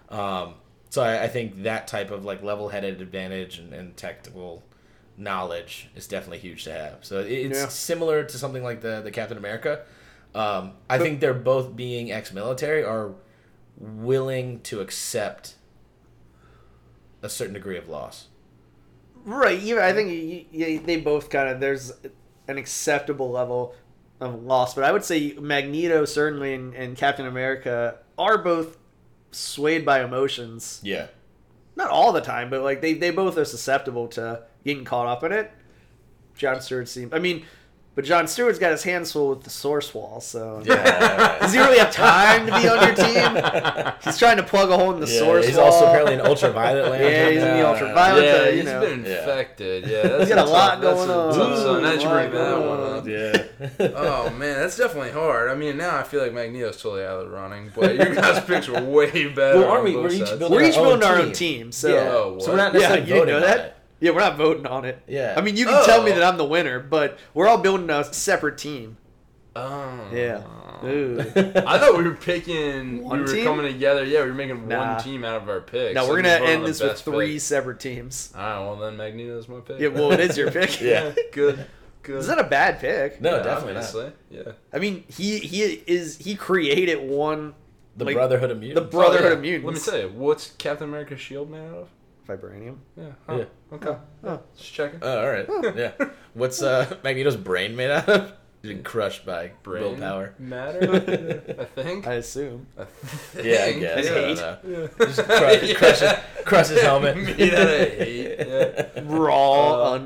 Um, 0.09 0.55
so 0.89 1.03
I, 1.03 1.23
I 1.23 1.27
think 1.27 1.63
that 1.63 1.87
type 1.87 2.09
of 2.11 2.25
like 2.25 2.41
level-headed 2.41 3.01
advantage 3.01 3.59
and, 3.59 3.73
and 3.73 3.95
technical 3.97 4.63
knowledge 5.17 5.89
is 5.95 6.07
definitely 6.07 6.39
huge 6.39 6.63
to 6.65 6.71
have. 6.73 6.99
So 7.05 7.19
it's 7.19 7.57
Yeah. 7.59 7.67
similar 7.67 8.23
to 8.23 8.37
something 8.37 8.63
like 8.63 8.81
the 8.81 9.01
the 9.01 9.11
Captain 9.11 9.37
America. 9.37 9.81
Um, 10.33 10.73
I 10.89 10.97
think 10.97 11.21
they're 11.21 11.33
both 11.33 11.75
being 11.75 12.11
ex-military 12.11 12.83
are 12.83 13.11
willing 13.77 14.61
to 14.61 14.81
accept 14.81 15.55
a 17.21 17.29
certain 17.29 17.53
degree 17.53 17.77
of 17.77 17.89
loss. 17.89 18.27
Right. 19.23 19.59
Even 19.59 19.83
I 19.83 19.93
think 19.93 20.09
y 20.09 20.45
y 20.53 20.81
they 20.83 20.97
both 20.97 21.29
kind 21.29 21.49
of 21.49 21.59
there's 21.59 21.91
an 22.47 22.57
acceptable 22.57 23.31
level 23.31 23.73
of 24.19 24.43
loss, 24.43 24.73
but 24.75 24.83
I 24.83 24.91
would 24.91 25.03
say 25.03 25.33
Magneto 25.39 26.05
certainly 26.05 26.53
and, 26.53 26.73
and 26.73 26.95
Captain 26.95 27.25
America 27.25 27.97
are 28.17 28.37
both 28.37 28.77
swayed 29.31 29.85
by 29.85 30.03
emotions. 30.03 30.79
Yeah. 30.83 31.07
Not 31.75 31.89
all 31.89 32.13
the 32.13 32.21
time, 32.21 32.49
but 32.49 32.61
like 32.61 32.81
they, 32.81 32.93
they 32.93 33.11
both 33.11 33.37
are 33.37 33.45
susceptible 33.45 34.07
to 34.09 34.43
getting 34.63 34.85
caught 34.85 35.07
up 35.07 35.23
in 35.23 35.31
it. 35.31 35.51
John 36.35 36.61
Stewart 36.61 36.87
seems. 36.87 37.13
I 37.13 37.19
mean, 37.19 37.45
but 37.95 38.03
John 38.05 38.27
Stewart's 38.27 38.59
got 38.59 38.71
his 38.71 38.83
hands 38.83 39.11
full 39.13 39.29
with 39.29 39.43
the 39.43 39.49
source 39.49 39.93
wall, 39.93 40.19
so 40.21 40.61
Yeah. 40.65 41.39
does 41.39 41.53
he 41.53 41.59
really 41.59 41.77
have 41.79 41.91
time 41.91 42.45
to 42.45 42.51
be 42.51 42.67
on 42.67 42.85
your 42.85 42.93
team? 42.95 43.93
He's 44.03 44.17
trying 44.19 44.37
to 44.37 44.43
plug 44.43 44.69
a 44.69 44.77
hole 44.77 44.93
in 44.93 44.99
the 44.99 45.07
Yeah, 45.07 45.19
source 45.19 45.47
he's 45.47 45.55
wall. 45.57 45.67
also 45.67 45.85
apparently 45.87 46.13
in 46.15 46.21
ultraviolet 46.21 46.89
land. 46.91 47.03
Yeah, 47.15 47.29
he's 47.29 47.41
in 47.43 47.57
the 47.57 47.67
ultraviolet. 47.67 48.23
yeah, 48.25 48.31
uh, 48.33 48.43
you 48.45 48.55
he's 48.57 48.65
know. 48.65 48.79
been 48.81 49.05
infected. 49.05 49.87
Yeah, 49.87 50.01
that's 50.07 50.19
He's 50.25 50.29
got 50.29 50.37
a 50.37 50.41
tough- 50.41 50.49
lot 50.51 50.81
that's 50.81 50.95
going 51.05 51.09
a 51.09 51.13
on. 51.13 51.33
tough- 51.33 51.57
So 51.59 51.79
now 51.79 51.89
that 51.89 52.01
you 52.01 52.07
Ooh, 52.07 52.11
bring 52.11 52.27
a 52.27 52.31
that 52.31 52.59
one 52.59 52.79
up. 52.81 53.07
Yeah. 53.07 53.91
Oh 53.95 54.29
man, 54.31 54.59
that's 54.59 54.77
definitely 54.77 55.11
hard. 55.11 55.49
I 55.49 55.55
mean, 55.55 55.77
now 55.77 55.97
I 55.97 56.03
feel 56.03 56.21
like 56.21 56.33
Magneto's 56.33 56.81
totally 56.81 57.03
out 57.05 57.19
of 57.21 57.29
the 57.29 57.31
running, 57.35 57.71
but 57.73 57.95
your 57.95 58.13
guys' 58.13 58.43
picks 58.43 58.67
were 58.67 58.81
way 58.83 59.27
better. 59.29 59.59
Well, 59.59 59.69
aren't 59.71 59.85
we? 59.85 59.95
We're 59.95 60.11
each 60.11 60.25
building 60.37 60.51
We're 60.51 60.63
each 60.63 60.75
our 60.77 60.85
own 60.85 60.99
building 60.99 61.07
our 61.09 61.15
own 61.19 61.25
team. 61.31 61.33
team, 61.33 61.71
so 61.71 61.87
yeah. 61.89 62.09
Oh, 62.11 62.39
so 62.39 62.51
we're 62.51 62.57
not 62.57 62.73
what? 62.73 62.81
yeah, 62.81 62.89
necessarily 62.89 63.09
you 63.09 63.15
voting 63.19 63.27
know 63.29 63.35
on 63.37 63.41
that. 63.43 63.77
It. 64.05 64.09
Yeah, 64.09 64.11
we're 64.13 64.19
not 64.21 64.37
voting 64.37 64.65
on 64.67 64.85
it. 64.85 65.01
Yeah. 65.07 65.33
I 65.37 65.41
mean, 65.41 65.57
you 65.57 65.65
can 65.65 65.83
tell 65.85 66.03
me 66.03 66.11
Oh. 66.11 66.15
that 66.15 66.23
I'm 66.23 66.37
the 66.37 66.45
winner, 66.45 66.79
but 66.79 67.17
we're 67.33 67.47
all 67.47 67.57
building 67.57 67.89
a 67.89 68.03
separate 68.13 68.57
team. 68.57 68.97
Oh. 69.55 69.99
Yeah. 70.13 70.43
Ooh. 70.83 71.19
I 71.35 71.79
thought 71.79 71.97
we 71.97 72.03
were 72.03 72.15
picking. 72.15 73.01
One 73.03 73.19
we 73.19 73.25
were 73.25 73.31
team? 73.33 73.45
coming 73.45 73.71
together. 73.71 74.03
Yeah, 74.03 74.23
we 74.23 74.29
were 74.29 74.35
making 74.35 74.67
Nah. 74.67 74.95
one 74.95 75.03
team 75.03 75.23
out 75.23 75.41
of 75.41 75.49
our 75.49 75.61
picks. 75.61 75.95
now 75.95 76.01
and 76.01 76.09
we're 76.09 76.15
we 76.17 76.21
gonna 76.23 76.39
voted 76.39 76.49
end 76.55 76.65
this 76.65 76.81
with 76.81 76.99
three 76.99 77.33
pick. 77.33 77.41
separate 77.41 77.79
teams. 77.79 78.33
All 78.35 78.41
right, 78.41 78.59
well 78.59 78.75
then 78.75 78.97
Magneto's 78.97 79.47
my 79.47 79.61
pick. 79.61 79.79
Yeah, 79.79 79.87
well, 79.87 80.11
it 80.11 80.19
is 80.19 80.37
your 80.37 80.51
pick. 80.51 80.81
Yeah. 80.81 81.13
good. 81.31 81.65
Good. 82.03 82.17
Is 82.19 82.27
that 82.27 82.37
a 82.37 82.43
bad 82.43 82.79
pick? 82.79 83.19
No, 83.21 83.37
Yeah, 83.37 83.43
definitely 83.43 83.77
obviously. 83.77 84.03
not. 84.03 84.13
Yeah. 84.29 84.51
I 84.73 84.77
mean, 84.79 85.05
he 85.07 85.39
he 85.39 85.63
is 85.63 86.17
he 86.17 86.35
created 86.35 87.09
one 87.09 87.55
The 87.97 88.05
Like, 88.05 88.15
Brotherhood 88.15 88.51
of 88.51 88.59
Mutants. 88.59 88.79
the 88.81 88.87
Brotherhood 88.97 89.31
Oh, 89.31 89.35
of. 89.35 89.41
Mutants. 89.41 89.87
Let 89.87 89.93
me 89.95 89.99
tell 90.01 90.09
you, 90.11 90.15
what's 90.15 90.51
Captain 90.57 90.87
America's 90.89 91.19
shield 91.21 91.49
made 91.49 91.61
out 91.65 91.73
of? 91.77 91.87
Vibranium. 92.27 92.77
Yeah. 92.97 93.03
Huh. 93.27 93.37
Yeah. 93.37 93.45
Okay. 93.73 93.95
Oh. 94.23 94.39
Just 94.57 94.73
checking. 94.73 94.99
Oh, 95.01 95.19
all 95.25 95.29
right. 95.31 95.47
Yeah. 95.75 95.91
What's 96.33 96.61
uh, 96.61 96.97
Magneto's 97.03 97.35
brain 97.37 97.75
made 97.75 97.91
out 97.91 98.07
of? 98.09 98.33
Being 98.61 98.81
crushed 98.81 99.27
by 99.27 99.51
Brain 99.61 99.83
willpower. 99.83 100.33
matter. 100.39 101.43
I 101.59 101.65
think. 101.65 102.07
I 102.07 102.13
assume. 102.15 102.65
I 102.77 102.85
think. 102.85 103.45
Yeah, 103.45 103.63
I 103.65 103.73
guess. 103.73 103.97
His 104.07 104.09
I 104.09 104.13
don't 104.15 104.35
know. 104.37 104.89
Yeah. 104.99 105.05
Just 105.05 105.23
crush, 105.23 105.63
Yeah. 105.63 105.73
crush, 105.77 105.99
his, 105.99 106.11
crush 106.45 106.67
his 106.69 106.81
helmet. 106.81 107.15
Made 107.17 107.53
out 107.53 107.61
of 107.61 107.79
hate. 107.93 108.39
Yeah. 108.39 109.01
Raw, 109.03 109.93
Uh, 109.93 109.99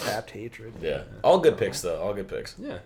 untapped 0.00 0.30
hatred. 0.32 0.74
Yeah. 0.82 1.02
All 1.22 1.38
good 1.38 1.56
picks, 1.56 1.80
though. 1.82 2.00
All 2.00 2.14
good 2.14 2.26
picks. 2.28 2.56
Yeah. 2.58 2.78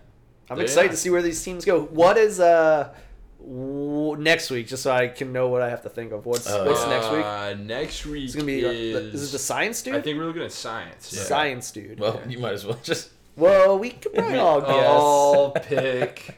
I'm 0.49 0.57
There 0.57 0.65
excited 0.65 0.91
you 0.91 0.95
to 0.95 0.97
see 0.97 1.09
where 1.09 1.21
these 1.23 1.41
teams 1.43 1.65
go. 1.65 1.81
What 1.85 2.17
is 2.17 2.39
uh 2.39 2.93
w- 3.41 4.15
next 4.17 4.49
week? 4.49 4.67
Just 4.67 4.83
so 4.83 4.91
I 4.91 5.07
can 5.07 5.31
know 5.33 5.49
what 5.49 5.61
I 5.61 5.69
have 5.69 5.83
to 5.83 5.89
think 5.89 6.11
of. 6.11 6.25
What's 6.25 6.49
Oh, 6.49 6.65
what's 6.65 6.85
next 6.87 7.11
week? 7.11 7.25
Uh, 7.25 7.55
next 7.61 8.05
week 8.05 8.23
It's 8.25 8.35
gonna 8.35 8.45
be. 8.45 8.65
uh, 8.65 8.69
is. 8.69 9.13
is 9.15 9.29
it 9.29 9.31
the 9.33 9.39
science 9.39 9.81
dude? 9.81 9.95
I 9.95 10.01
think 10.01 10.17
we're 10.17 10.25
looking 10.25 10.41
at 10.43 10.51
science. 10.51 11.11
Yeah. 11.15 11.23
Science 11.23 11.71
dude. 11.71 11.99
Well, 11.99 12.21
you 12.27 12.39
might 12.39 12.53
as 12.53 12.65
well 12.65 12.79
just 12.83 13.09
Well, 13.35 13.77
we 13.79 13.91
could 13.91 14.13
probably 14.13 14.37
all 14.37 14.61
guess. 14.61 14.69
All 14.87 15.51
pick 15.51 16.37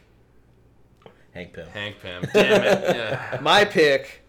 Hank 1.33 1.53
Pym. 1.53 1.67
Hank 1.67 1.95
Pym. 2.01 2.23
Damn 2.33 2.61
it. 2.63 2.95
Yeah. 2.95 3.39
My 3.41 3.65
pick 3.65 4.22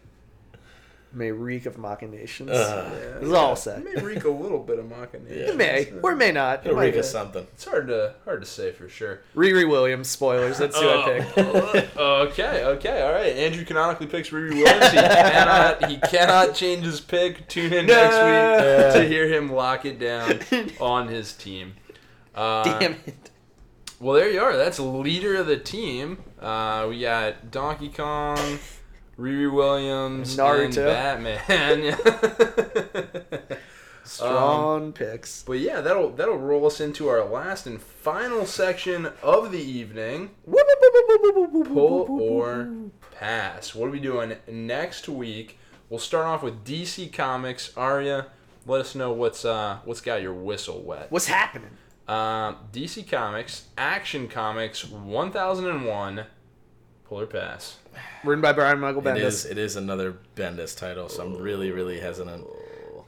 may 1.14 1.30
reek 1.30 1.66
of 1.66 1.78
machinations. 1.78 2.50
Ugh. 2.50 2.92
Yeah, 2.92 2.98
This 3.18 3.22
is 3.28 3.32
all 3.32 3.56
set. 3.56 3.78
It 3.80 3.94
may 3.94 4.02
reek 4.02 4.24
a 4.24 4.28
little 4.30 4.58
bit 4.58 4.78
of 4.78 4.88
machination. 4.88 5.38
Yeah. 5.38 5.46
It 5.50 5.56
may 5.56 5.92
or 6.02 6.14
may 6.16 6.32
not. 6.32 6.60
It 6.60 6.66
It'll 6.66 6.76
might 6.76 6.86
reek 6.86 6.96
of 6.96 7.04
something. 7.04 7.46
It's 7.54 7.64
hard 7.64 7.88
to 7.88 8.14
hard 8.24 8.40
to 8.42 8.46
say 8.46 8.72
for 8.72 8.88
sure. 8.88 9.20
Riri 9.34 9.68
Williams. 9.68 10.08
Spoilers. 10.08 10.58
That's 10.58 10.78
who 10.78 10.88
I 10.88 11.20
picked. 11.20 11.96
Oh, 11.96 12.22
okay, 12.30 12.64
okay, 12.64 13.02
all 13.02 13.12
right. 13.12 13.34
Andrew 13.36 13.64
canonically 13.64 14.06
picks 14.06 14.30
Riri 14.30 14.50
Williams. 14.50 14.90
He 14.90 14.96
cannot 14.98 15.90
he 15.90 15.96
cannot 15.98 16.54
change 16.54 16.84
his 16.84 17.00
pick. 17.00 17.48
Tune 17.48 17.72
in 17.72 17.86
next 17.86 18.14
No. 18.16 18.24
week 18.24 18.94
to 19.02 19.08
hear 19.08 19.26
him 19.28 19.52
lock 19.52 19.84
it 19.84 19.98
down 19.98 20.40
on 20.80 21.08
his 21.08 21.32
team. 21.32 21.74
Uh, 22.34 22.64
Damn 22.80 22.94
it. 23.06 23.30
Well, 24.00 24.16
there 24.16 24.28
you 24.28 24.40
are. 24.40 24.56
That's 24.56 24.80
leader 24.80 25.36
of 25.36 25.46
the 25.46 25.56
team. 25.56 26.18
Uh, 26.40 26.86
we 26.88 27.00
got 27.00 27.52
Donkey 27.52 27.88
Kong, 27.90 28.58
Riri 29.18 29.52
Williams, 29.52 30.36
Naruto. 30.36 30.66
and 30.66 30.74
Batman. 31.24 31.96
Strong 34.04 34.92
picks. 34.92 35.42
but 35.44 35.58
yeah, 35.60 35.80
that'll 35.80 36.10
that'll 36.10 36.36
roll 36.38 36.66
us 36.66 36.80
into 36.80 37.08
our 37.08 37.24
last 37.24 37.66
and 37.66 37.80
final 37.80 38.44
section 38.44 39.08
of 39.22 39.50
the 39.50 39.62
evening. 39.62 40.30
Pull 40.46 42.06
or 42.20 42.68
pass. 43.18 43.74
What 43.74 43.86
are 43.86 43.90
we 43.90 44.00
doing 44.00 44.36
next 44.46 45.08
week? 45.08 45.58
We'll 45.88 46.00
start 46.00 46.26
off 46.26 46.42
with 46.42 46.64
DC 46.64 47.12
Comics. 47.12 47.74
Arya, 47.76 48.26
let 48.66 48.80
us 48.82 48.94
know 48.94 49.12
what's 49.12 49.44
uh 49.44 49.78
what's 49.84 50.02
got 50.02 50.20
your 50.20 50.34
whistle 50.34 50.82
wet. 50.82 51.06
What's 51.10 51.26
happening? 51.26 51.70
Um, 52.06 52.56
DC 52.72 53.08
Comics, 53.10 53.68
Action 53.78 54.28
Comics, 54.28 54.84
1001, 54.84 56.26
pull 57.14 57.22
or 57.22 57.26
pass. 57.26 57.76
Written 58.24 58.42
by 58.42 58.52
Brian 58.52 58.80
Michael 58.80 59.02
Bendis. 59.02 59.22
is. 59.24 59.46
It 59.46 59.58
is 59.58 59.76
another 59.76 60.16
Bendis 60.36 60.76
title, 60.76 61.08
so 61.08 61.22
I'm 61.24 61.36
really, 61.36 61.70
really 61.70 62.00
hesitant. 62.00 62.44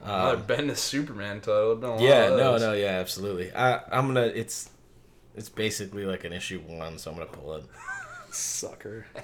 Another 0.01 0.37
Um, 0.37 0.43
Bendis 0.43 0.77
Superman 0.77 1.41
title. 1.41 1.75
Been 1.75 1.89
a 1.89 2.01
Yeah. 2.01 2.29
No. 2.29 2.57
No. 2.57 2.73
Yeah. 2.73 2.99
Absolutely. 2.99 3.53
I, 3.53 3.81
I'm 3.91 4.07
gonna. 4.07 4.21
It's. 4.27 4.69
It's 5.35 5.49
basically 5.49 6.05
like 6.05 6.23
an 6.23 6.33
issue 6.33 6.59
one, 6.65 6.97
so 6.97 7.11
I'm 7.11 7.17
gonna 7.17 7.29
pull 7.29 7.55
it. 7.55 7.63
Sucker. 8.31 9.05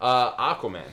Uh, 0.00 0.54
Aquaman, 0.54 0.84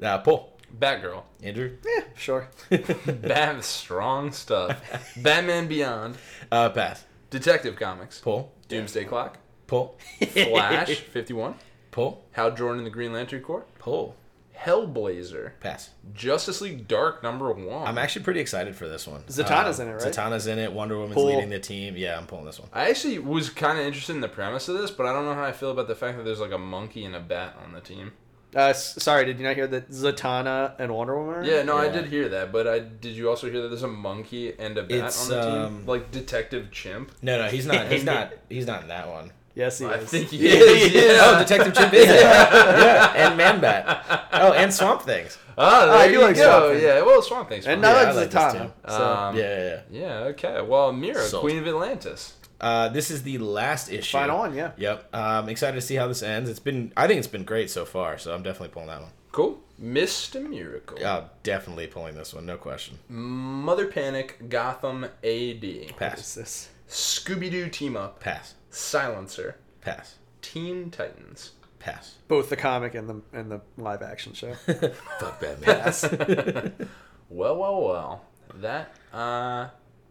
Nah, 0.00 0.18
pull. 0.18 0.58
Batgirl, 0.76 1.22
Andrew. 1.44 1.76
Yeah, 1.86 2.02
sure. 2.16 2.48
Bat 3.06 3.62
strong 3.62 4.32
stuff. 4.32 4.80
Batman 5.16 5.68
Beyond, 5.68 6.16
Uh, 6.50 6.68
pass. 6.70 7.04
Detective 7.30 7.76
Comics, 7.76 8.18
Pull. 8.20 8.52
Doomsday 8.66 9.04
Clock, 9.04 9.38
Pull. 9.68 9.96
Flash 10.32 10.88
51, 10.96 11.54
Pull. 11.98 12.24
Hal 12.32 12.52
Jordan 12.52 12.78
and 12.78 12.86
the 12.86 12.90
Green 12.90 13.12
Lantern 13.12 13.42
Corps, 13.42 13.64
Pull. 13.78 14.14
Hellblazer, 14.56 15.52
Pass. 15.60 15.90
Justice 16.14 16.60
League 16.60 16.88
Dark 16.88 17.22
number 17.22 17.50
one. 17.52 17.86
I'm 17.86 17.96
actually 17.98 18.24
pretty 18.24 18.40
excited 18.40 18.74
for 18.74 18.88
this 18.88 19.06
one. 19.06 19.22
Zatanna's 19.22 19.78
Um, 19.80 19.86
in 19.88 19.94
it, 19.94 20.02
right? 20.02 20.12
Zatanna's 20.12 20.46
in 20.46 20.58
it. 20.58 20.72
Wonder 20.72 20.96
Woman's 20.96 21.14
Pull. 21.14 21.26
leading 21.26 21.48
the 21.50 21.60
team. 21.60 21.96
Yeah, 21.96 22.18
I'm 22.18 22.26
pulling 22.26 22.44
this 22.44 22.58
one. 22.58 22.68
I 22.72 22.90
actually 22.90 23.18
was 23.18 23.50
kind 23.50 23.78
of 23.78 23.84
interested 23.86 24.14
in 24.14 24.20
the 24.20 24.28
premise 24.28 24.68
of 24.68 24.76
this, 24.78 24.90
but 24.90 25.06
I 25.06 25.12
don't 25.12 25.24
know 25.26 25.34
how 25.34 25.44
I 25.44 25.52
feel 25.52 25.70
about 25.70 25.86
the 25.88 25.94
fact 25.94 26.16
that 26.18 26.24
there's 26.24 26.40
like 26.40 26.52
a 26.52 26.58
monkey 26.58 27.04
and 27.04 27.14
a 27.14 27.20
bat 27.20 27.56
on 27.64 27.72
the 27.72 27.80
team. 27.80 28.12
Uh, 28.56 28.60
s- 28.70 29.00
sorry, 29.02 29.26
did 29.26 29.38
you 29.38 29.44
not 29.44 29.54
hear 29.54 29.66
that 29.66 29.90
Zatanna 29.90 30.74
and 30.78 30.92
Wonder 30.94 31.16
Woman? 31.18 31.34
are 31.34 31.40
in 31.42 31.46
it? 31.48 31.52
Yeah, 31.52 31.62
no, 31.62 31.76
I 31.76 31.88
did 31.90 32.06
hear 32.06 32.28
that, 32.30 32.50
but 32.50 32.66
I 32.66 32.78
did 32.78 33.12
you 33.14 33.28
also 33.28 33.50
hear 33.50 33.60
that 33.62 33.68
there's 33.68 33.82
a 33.82 33.88
monkey 33.88 34.54
and 34.58 34.76
a 34.78 34.82
bat 34.82 34.90
It's, 35.06 35.30
on 35.30 35.36
the 35.36 35.42
team, 35.42 35.60
um, 35.62 35.86
like 35.86 36.10
Detective 36.10 36.70
Chimp? 36.72 37.12
No, 37.22 37.38
no, 37.42 37.48
he's 37.48 37.66
not. 37.66 37.86
He's 37.92 38.04
not. 38.12 38.32
He's 38.48 38.66
not 38.66 38.82
in 38.82 38.88
that 38.88 39.08
one. 39.08 39.32
Yes, 39.58 39.78
he 39.80 39.86
I 39.86 39.94
is. 39.96 40.08
think 40.08 40.28
he 40.28 40.36
Yeah, 40.38 40.54
is. 40.54 40.92
Yeah. 40.94 41.18
Oh, 41.20 41.38
Detective 41.40 41.74
Chimp 41.74 41.92
is 41.92 42.08
it? 42.08 42.20
yeah, 42.20 43.12
and 43.16 43.36
Manbat. 43.36 44.28
Oh, 44.32 44.52
and 44.52 44.72
Swamp 44.72 45.02
Things. 45.02 45.36
Oh, 45.58 45.86
there 45.86 45.96
I 45.96 46.06
do 46.06 46.12
you 46.14 46.20
like 46.20 46.36
go. 46.36 46.42
Swamp 46.60 46.74
Thing. 46.74 46.82
Yeah, 46.84 47.02
well, 47.02 47.22
Swamp 47.22 47.48
Thing's 47.48 47.66
And 47.66 47.82
fine. 47.82 47.90
I 47.94 48.02
Yeah, 48.02 48.08
I 48.08 48.12
like 48.12 48.30
this 48.30 48.34
Zatanna. 48.42 48.62
too. 48.66 48.72
So. 48.88 49.04
Um, 49.04 49.36
Yeah, 49.36 49.42
yeah, 49.42 49.80
yeah. 49.90 50.00
Yeah, 50.06 50.14
okay. 50.30 50.62
Well, 50.62 50.92
Mera, 50.92 51.20
Sold. 51.24 51.42
Queen 51.42 51.58
of 51.58 51.66
Atlantis. 51.66 52.34
Uh, 52.60 52.88
this 52.88 53.10
is 53.10 53.22
the 53.24 53.38
last 53.38 53.90
issue. 53.90 54.12
Final 54.16 54.38
one, 54.38 54.54
yeah. 54.54 54.70
Yep. 54.76 55.08
I'm 55.12 55.48
excited 55.48 55.74
to 55.74 55.80
see 55.80 55.96
how 55.96 56.06
this 56.08 56.22
ends. 56.22 56.48
It's 56.48 56.58
been. 56.60 56.92
I 56.96 57.06
think 57.08 57.18
it's 57.18 57.26
been 57.28 57.44
great 57.44 57.68
so 57.70 57.84
far. 57.84 58.16
So 58.18 58.32
I'm 58.34 58.42
definitely 58.44 58.68
pulling 58.68 58.88
that 58.88 59.00
one. 59.00 59.10
Cool. 59.32 59.58
Mr. 59.82 60.40
Miracle. 60.48 60.98
Yeah, 61.00 61.24
definitely 61.42 61.86
pulling 61.88 62.14
this 62.16 62.32
one. 62.34 62.46
No 62.46 62.56
question. 62.56 62.98
Mother 63.08 63.86
Panic, 63.86 64.48
Gotham 64.48 65.04
AD. 65.22 65.96
Pass. 65.96 66.68
Scooby 66.88 67.50
Doo 67.50 67.68
Team 67.68 67.96
Up, 67.96 68.18
Pass. 68.20 68.54
Silencer, 68.70 69.56
Pass. 69.80 70.16
Teen 70.42 70.90
Titans. 70.90 71.52
Pass. 71.78 72.16
Both 72.26 72.50
the 72.50 72.56
comic 72.56 72.94
and 72.94 73.08
the 73.08 73.22
and 73.32 73.50
the 73.50 73.60
live 73.76 74.02
action 74.02 74.32
show. 74.32 74.54
Fuck 75.20 75.40
Batman. 75.40 76.72
Well, 77.30 77.58
well, 77.58 77.80
well. 77.82 78.24
That 78.54 78.94
uh, 79.12 79.68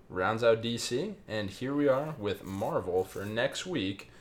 rounds 0.07 0.43
out 0.43 0.61
DC, 0.61 1.15
and 1.27 1.49
here 1.49 1.73
we 1.75 1.87
are 1.87 2.13
with 2.19 2.43
Marvel 2.45 3.03
for 3.03 3.25
next 3.25 3.65
week. 3.65 4.11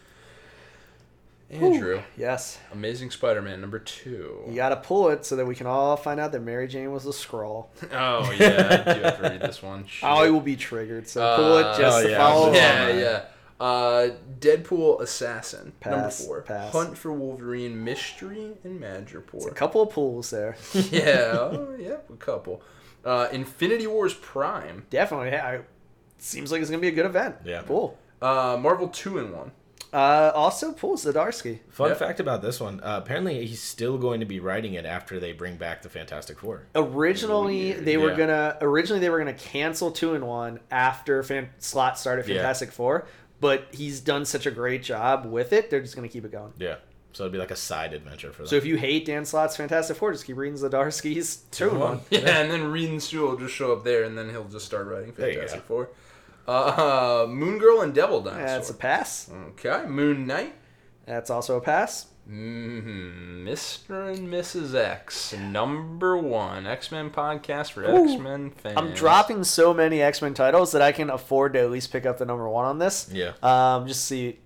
Andrew, 1.50 2.02
yes, 2.16 2.58
Amazing 2.72 3.10
Spider-Man 3.12 3.60
number 3.60 3.78
two. 3.78 4.40
you 4.48 4.54
got 4.56 4.70
to 4.70 4.76
pull 4.76 5.10
it 5.10 5.24
so 5.26 5.36
that 5.36 5.44
we 5.46 5.54
can 5.54 5.66
all 5.68 5.96
find 5.96 6.18
out 6.18 6.32
that 6.32 6.40
Mary 6.40 6.66
Jane 6.66 6.90
was 6.90 7.04
a 7.06 7.10
Skrull. 7.10 7.66
Oh 7.92 8.32
yeah, 8.40 8.82
I 8.86 8.94
do 8.94 9.00
have 9.02 9.16
to 9.18 9.22
read 9.22 9.40
this 9.42 9.62
one. 9.62 9.84
I 10.02 10.22
Shit. 10.24 10.32
will 10.32 10.40
be 10.40 10.56
triggered, 10.56 11.06
so 11.06 11.36
pull 11.36 11.58
it 11.58 11.66
Uh, 11.66 11.78
just 11.78 11.98
oh, 11.98 12.02
to 12.02 12.10
yeah, 12.10 12.16
follow 12.18 12.52
Yeah, 12.52 12.86
along. 12.88 12.98
yeah. 12.98 13.24
Uh, 13.58 14.08
Deadpool 14.38 15.00
Assassin 15.00 15.72
number 15.84 16.10
four. 16.10 16.42
pass. 16.42 16.72
Hunt 16.72 16.98
for 16.98 17.12
Wolverine 17.12 17.82
Mystery 17.82 18.52
in 18.64 18.76
A 18.82 18.86
Madripoor. 18.86 19.54
couple 19.54 19.80
of 19.82 19.90
pulls 19.90 20.30
there. 20.30 20.56
yeah, 20.74 21.30
oh, 21.32 21.74
yeah, 21.78 21.96
a 22.12 22.16
couple. 22.16 22.62
Uh, 23.04 23.28
Infinity 23.32 23.86
Wars 23.86 24.12
Prime. 24.14 24.84
Definitely. 24.90 25.28
Yeah, 25.30 25.46
I, 25.46 25.60
seems 26.18 26.52
like 26.52 26.60
it's 26.60 26.70
gonna 26.70 26.80
be 26.82 26.88
a 26.88 26.92
good 26.92 27.06
event. 27.06 27.36
Yeah. 27.44 27.62
Cool. 27.66 27.96
Uh, 28.20 28.58
Marvel 28.60 28.88
two 28.88 29.18
in 29.18 29.32
one. 29.34 29.52
Uh, 29.92 30.32
also 30.34 30.72
pulls 30.72 31.04
Zdarsky. 31.06 31.60
Fun 31.70 31.88
Yep. 31.90 31.98
fact 31.98 32.20
about 32.20 32.42
this 32.42 32.60
one: 32.60 32.80
uh, 32.80 33.00
apparently, 33.02 33.46
he's 33.46 33.62
still 33.62 33.96
going 33.96 34.20
to 34.20 34.26
be 34.26 34.40
writing 34.40 34.74
it 34.74 34.84
after 34.84 35.18
they 35.20 35.32
bring 35.32 35.56
back 35.56 35.80
the 35.82 35.88
Fantastic 35.88 36.38
Four. 36.40 36.66
Originally, 36.74 37.70
Weird. 37.72 37.84
they 37.84 37.96
were 37.96 38.10
Yeah. 38.10 38.16
gonna 38.16 38.58
originally 38.60 39.00
they 39.00 39.08
were 39.08 39.18
gonna 39.18 39.32
cancel 39.32 39.90
two 39.92 40.14
and 40.14 40.26
one 40.26 40.60
after 40.70 41.22
Dan 41.22 41.48
Slott 41.58 41.98
started 41.98 42.26
Yeah. 42.26 42.36
Fantastic 42.36 42.72
Four, 42.72 43.06
but 43.40 43.66
he's 43.72 44.00
done 44.00 44.24
such 44.24 44.46
a 44.46 44.50
great 44.50 44.82
job 44.82 45.26
with 45.26 45.52
it. 45.52 45.70
They're 45.70 45.80
just 45.82 45.94
gonna 45.96 46.08
keep 46.08 46.24
it 46.24 46.32
going. 46.32 46.52
Yeah, 46.58 46.76
so 47.12 47.24
it'd 47.24 47.32
be 47.32 47.38
like 47.38 47.50
a 47.50 47.56
side 47.56 47.92
adventure 47.92 48.32
for 48.32 48.42
them. 48.42 48.48
So 48.48 48.56
if 48.56 48.64
you 48.64 48.76
hate 48.76 49.04
Dan 49.06 49.24
Slott's 49.24 49.56
Fantastic 49.56 49.96
Four, 49.96 50.12
just 50.12 50.24
keep 50.26 50.36
reading 50.36 50.58
Zdarsky's 50.58 51.36
two 51.50 51.70
and 51.70 51.80
one. 51.80 52.00
Yeah, 52.10 52.38
and 52.40 52.50
then 52.50 52.70
Reed 52.70 52.90
and 52.90 53.02
Sue 53.02 53.22
will 53.22 53.36
just 53.36 53.54
show 53.54 53.72
up 53.72 53.84
there, 53.84 54.04
and 54.04 54.16
then 54.16 54.30
he'll 54.30 54.44
just 54.44 54.66
start 54.66 54.86
writing 54.86 55.12
Fantastic. 55.12 55.62
Four. 55.62 55.90
Uh, 56.48 57.26
Moon 57.30 57.58
Girl 57.58 57.80
and 57.82 57.92
Devil 57.94 58.20
Dinosaur. 58.20 58.46
That's 58.46 58.70
a 58.70 58.74
pass. 58.74 59.30
okay, 59.50 59.84
Moon 59.86 60.26
Knight. 60.26 60.54
That's 61.04 61.30
also 61.30 61.56
a 61.56 61.60
pass. 61.60 62.06
Mm-hmm. 62.30 63.46
Mr. 63.46 64.12
and 64.16 64.28
Mrs. 64.28 64.74
X, 64.74 65.32
number 65.32 66.16
one 66.16 66.66
X 66.66 66.90
Men 66.90 67.10
podcast 67.10 67.72
for 67.72 67.84
X 67.84 68.18
Men 68.20 68.50
fans. 68.50 68.76
I'm 68.76 68.92
dropping 68.94 69.44
so 69.44 69.72
many 69.72 70.02
X 70.02 70.20
Men 70.20 70.34
titles 70.34 70.72
that 70.72 70.82
I 70.82 70.92
can 70.92 71.08
afford 71.10 71.52
to 71.52 71.60
at 71.60 71.70
least 71.70 71.92
pick 71.92 72.04
up 72.04 72.18
the 72.18 72.24
number 72.24 72.48
one 72.48 72.64
on 72.64 72.78
this. 72.78 73.08
yeah, 73.12 73.32
Um, 73.42 73.86
just 73.86 74.04
see 74.06 74.38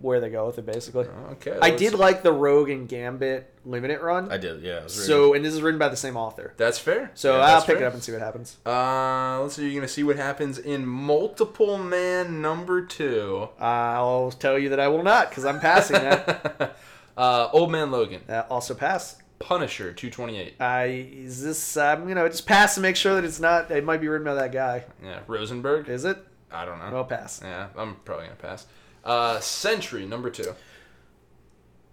where 0.00 0.20
they 0.20 0.30
go 0.30 0.46
with 0.46 0.58
it, 0.58 0.64
basically. 0.66 1.06
Okay, 1.32 1.58
I 1.60 1.70
did 1.72 1.92
like 1.94 2.22
the 2.22 2.32
Rogue 2.32 2.70
and 2.70 2.88
Gambit 2.88 3.52
limited 3.64 3.98
run. 4.00 4.30
I 4.30 4.36
did. 4.38 4.62
Yeah, 4.62 4.82
so, 4.86 5.34
and 5.34 5.44
this 5.44 5.52
is 5.52 5.60
written 5.60 5.80
by 5.80 5.88
the 5.88 5.96
same 5.96 6.16
author. 6.16 6.54
That's 6.56 6.78
fair. 6.78 7.10
So 7.14 7.32
Yeah, 7.32 7.40
I'll 7.40 7.54
that's 7.56 7.66
pick 7.66 7.78
fair. 7.78 7.84
it 7.86 7.88
up 7.88 7.94
and 7.94 8.02
see 8.04 8.12
what 8.12 8.20
happens. 8.20 8.58
Uh, 8.64 9.40
let's 9.42 9.56
see. 9.56 9.64
You're 9.68 9.74
gonna 9.80 9.88
see 9.88 10.04
what 10.04 10.14
happens 10.14 10.56
in 10.56 10.86
Multiple 10.86 11.78
Man 11.78 12.40
number 12.40 12.80
two. 12.82 13.48
I'll 13.58 14.30
tell 14.30 14.56
you 14.56 14.68
that 14.68 14.78
I 14.78 14.86
will 14.86 15.02
not 15.02 15.30
because 15.30 15.44
I'm 15.44 15.58
passing 15.58 15.94
that. 15.96 16.76
uh, 17.18 17.48
Old 17.52 17.70
Man 17.70 17.90
Logan, 17.90 18.22
that 18.28 18.46
also 18.50 18.72
pass. 18.74 19.16
Punisher, 19.40 19.92
two 19.92 20.10
twenty 20.10 20.36
eight. 20.38 20.54
I 20.60 20.84
is 21.12 21.42
this 21.42 21.76
I'm 21.76 22.08
gonna 22.08 22.28
just 22.28 22.46
pass 22.46 22.74
to 22.76 22.80
make 22.80 22.96
sure 22.96 23.14
that 23.14 23.24
it's 23.24 23.38
not. 23.38 23.70
It 23.70 23.84
might 23.84 24.00
be 24.00 24.08
written 24.08 24.24
by 24.24 24.34
that 24.34 24.50
guy. 24.52 24.84
Yeah, 25.04 25.20
Rosenberg. 25.28 25.88
Is 25.88 26.04
it? 26.04 26.18
I 26.50 26.64
don't 26.64 26.78
know. 26.80 26.86
I'll 26.96 27.04
pass. 27.04 27.40
Yeah, 27.42 27.68
I'm 27.76 27.96
probably 28.04 28.24
gonna 28.24 28.36
pass. 28.36 28.66
Uh, 29.04 29.38
Sentry 29.38 30.06
number 30.06 30.28
two. 30.30 30.54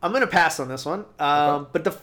I'm 0.01 0.11
gonna 0.11 0.27
pass 0.27 0.59
on 0.59 0.67
this 0.69 0.85
one. 0.85 1.05
Um, 1.19 1.27
Okay. 1.61 1.69
but 1.73 1.83
the 1.83 1.97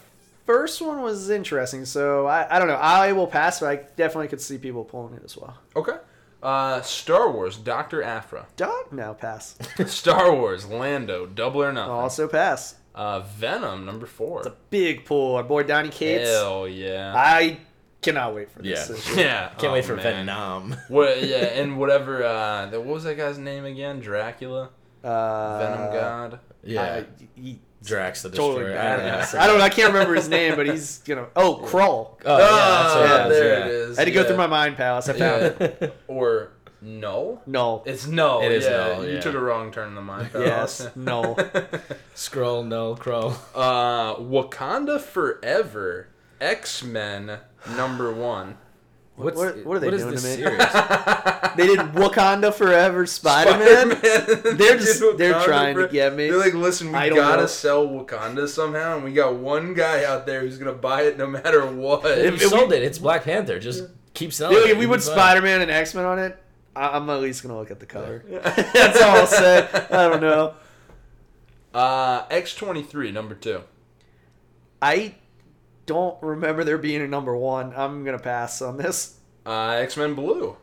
first 0.47 0.81
one 0.81 1.03
was 1.03 1.28
interesting, 1.31 1.85
so 1.86 2.27
I, 2.27 2.55
I 2.55 2.59
don't 2.59 2.69
know. 2.69 2.74
I 2.74 3.12
will 3.12 3.27
pass, 3.27 3.61
but 3.61 3.66
I 3.69 3.77
definitely 3.97 4.28
could 4.28 4.40
see 4.40 4.59
people 4.59 4.85
pulling 4.85 5.15
it 5.15 5.23
as 5.24 5.36
well. 5.36 5.57
Okay. 5.77 5.97
Uh, 6.43 6.81
Star 6.82 7.31
Wars, 7.31 7.57
Doctor 7.57 8.03
Aphra. 8.03 8.47
Dog, 8.57 8.93
now 8.93 9.12
pass. 9.12 9.57
Star 9.86 10.35
Wars, 10.35 10.66
Lando, 10.66 11.27
Double 11.27 11.62
or 11.62 11.73
Nothing. 11.73 11.93
also 11.93 12.27
pass. 12.27 12.74
Uh, 12.94 13.20
Venom 13.20 13.85
number 13.86 14.06
four. 14.06 14.39
It's 14.40 14.48
a 14.48 14.56
big 14.70 15.05
pull. 15.05 15.36
Our 15.36 15.43
boy 15.43 15.62
Donny 15.62 15.89
Cates. 15.89 16.28
Hell 16.28 16.69
yeah. 16.69 17.14
I 17.16 17.59
cannot 18.02 18.35
wait 18.35 18.51
for 18.51 18.60
this. 18.62 18.89
Yeah. 18.90 18.97
issue. 18.97 19.16
yeah. 19.20 19.48
Can't 19.51 19.64
oh, 19.64 19.73
wait 19.73 19.85
for 19.85 19.97
man. 19.97 20.27
Venom. 20.27 20.77
What? 20.89 21.23
Yeah, 21.23 21.36
and 21.39 21.78
whatever. 21.78 22.23
Uh, 22.24 22.66
that- 22.66 22.81
what 22.81 22.94
was 22.94 23.05
that 23.05 23.16
guy's 23.16 23.39
name 23.39 23.64
again? 23.64 24.01
Dracula. 24.01 24.70
Uh, 25.02 25.59
Venom 25.59 25.93
God. 25.93 26.40
Yeah, 26.62 26.82
I- 26.82 27.40
he- 27.40 27.60
Drax 27.82 28.23
the 28.23 28.31
totally 28.31 28.66
Destroyer. 28.66 28.78
I 28.78 28.97
don't 28.97 29.06
know. 29.06 29.40
I 29.40 29.47
don't 29.48 29.59
know. 29.59 29.64
I 29.64 29.69
can't 29.69 29.93
remember 29.93 30.14
his 30.14 30.28
name, 30.28 30.55
but 30.55 30.66
he's 30.69 31.02
you 31.05 31.16
know. 31.16 31.27
Oh, 31.35 31.56
Crawl. 31.56 32.16
Oh, 32.24 32.39
yeah, 32.39 32.47
that's 32.47 32.94
what 32.94 33.20
Ah, 33.27 33.28
there 33.28 33.59
yeah. 33.59 33.64
it 33.64 33.70
is. 33.73 33.98
I 33.98 34.02
had 34.02 34.05
to 34.05 34.12
go 34.12 34.23
through 34.23 34.36
my 34.36 34.47
mind 34.47 34.77
palace. 34.77 35.09
I 35.09 35.14
found 35.14 35.43
Yeah. 35.43 35.66
it. 35.66 35.97
Or 36.06 36.52
no. 36.82 37.40
No. 37.46 37.82
It's 37.86 38.06
no. 38.06 38.42
It 38.42 38.52
is 38.52 38.64
yeah, 38.64 38.70
no, 38.70 39.02
You 39.02 39.14
yeah. 39.14 39.20
took 39.20 39.34
a 39.34 39.40
wrong 39.40 39.70
turn 39.72 39.88
in 39.88 39.94
the 39.94 40.02
mind. 40.02 40.30
Yes. 40.34 40.88
No. 40.96 41.34
Skrull, 42.14 42.66
no, 42.66 42.94
Crow. 42.96 43.34
uh, 43.54 44.16
Wakanda 44.16 45.00
Forever. 45.00 46.09
X 46.40 46.82
Men 46.82 47.38
number 47.76 48.12
one. 48.12 48.56
What's, 49.14 49.36
what- 49.36 49.64
what 49.64 49.76
are 49.76 49.80
they 49.80 49.86
what 49.88 49.94
is 49.94 50.02
doing 50.02 50.14
this 50.14 50.22
to 50.22 50.28
me? 50.30 50.36
series? 50.36 50.59
They 51.54 51.66
did 51.66 51.80
Wakanda 51.80 52.52
Forever 52.52 53.04
Spider 53.06 53.50
Man. 53.59 53.88
They're 54.56 54.78
just- 54.78 55.00
they're 55.18 55.34
Wakanda 55.34 55.44
trying 55.44 55.76
to 55.76 55.86
get 55.86 56.14
me. 56.14 56.30
They're 56.30 56.38
like, 56.38 56.54
listen, 56.54 56.88
we 56.90 56.94
I 56.98 57.10
gotta 57.10 57.42
know. 57.42 57.46
sell 57.46 57.86
Wakanda 57.86 58.48
somehow, 58.48 58.96
and 58.96 59.04
we 59.04 59.12
got 59.12 59.34
one 59.34 59.74
guy 59.74 60.04
out 60.04 60.24
there 60.26 60.40
who's 60.40 60.56
gonna 60.59 60.72
buy 60.72 61.02
it 61.02 61.18
no 61.18 61.26
matter 61.26 61.64
what. 61.66 62.04
If 62.06 62.34
If 62.34 62.42
you 62.42 62.50
we- 62.50 62.56
sold 62.56 62.72
it, 62.72 62.82
it's 62.82 62.98
Black 62.98 63.24
Panther. 63.24 63.59
Just 63.60 63.84
keep 64.14 64.32
selling 64.32 64.56
Dude, 64.56 64.68
it. 64.68 64.72
if 64.72 64.78
we 64.78 64.86
put. 64.86 65.02
Spider 65.02 65.42
Man 65.42 65.60
and 65.60 65.70
X 65.70 65.94
Men 65.94 66.06
on 66.06 66.18
it, 66.18 66.42
I- 66.74 66.97
I'm 66.97 67.09
at 67.11 67.20
least 67.20 67.43
gonna 67.43 67.59
look 67.59 67.70
at 67.70 67.81
the 67.81 67.86
cover. 67.86 68.24
That's 68.28 69.01
all 69.03 69.16
I'll 69.19 69.27
say. 69.27 69.69
I 69.90 70.09
don't 70.09 70.20
know. 70.20 70.55
Uh, 71.74 72.24
X 72.31 72.55
twenty 72.55 72.82
three 72.82 73.11
number 73.12 73.35
two. 73.35 73.62
I 74.81 75.15
don't 75.86 76.20
remember 76.23 76.65
there 76.65 76.78
being 76.78 77.03
a 77.03 77.09
number 77.09 77.36
one. 77.36 77.73
I'm 77.77 78.05
gonna 78.05 78.19
pass 78.19 78.61
on 78.62 78.77
this. 78.77 79.19
Uh, 79.47 79.70
X 79.81 79.97
Men 79.97 80.15
Blue. 80.15 80.57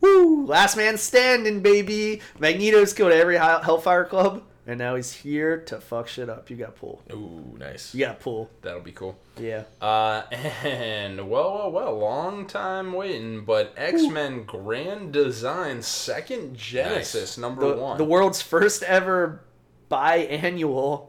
Woo! 0.00 0.44
Last 0.46 0.76
man 0.76 0.98
standing, 0.98 1.60
baby. 1.60 2.20
Magneto's 2.38 2.92
killed 2.92 3.12
every 3.12 3.36
Hellfire 3.38 4.04
Club, 4.04 4.42
and 4.66 4.78
now 4.78 4.94
he's 4.96 5.12
here 5.12 5.58
to 5.62 5.80
fuck 5.80 6.08
shit 6.08 6.28
up. 6.28 6.48
You 6.50 6.56
got 6.56 6.76
pull. 6.76 7.02
Ooh, 7.12 7.56
nice. 7.58 7.94
You 7.94 8.06
got 8.06 8.20
pull. 8.20 8.50
That'll 8.62 8.80
be 8.80 8.92
cool. 8.92 9.16
Yeah. 9.38 9.64
Uh, 9.80 10.22
and 10.30 11.28
well, 11.28 11.52
well, 11.54 11.72
well, 11.72 11.98
long 11.98 12.46
time 12.46 12.92
waiting, 12.92 13.44
but 13.44 13.74
X 13.76 14.06
Men 14.06 14.44
Grand 14.44 15.12
Design 15.12 15.82
Second 15.82 16.56
Genesis 16.56 17.36
number 17.38 17.74
The, 17.74 17.80
one. 17.80 17.98
the 17.98 18.04
world's 18.04 18.40
first 18.42 18.82
ever 18.82 19.42
biannual 19.90 21.08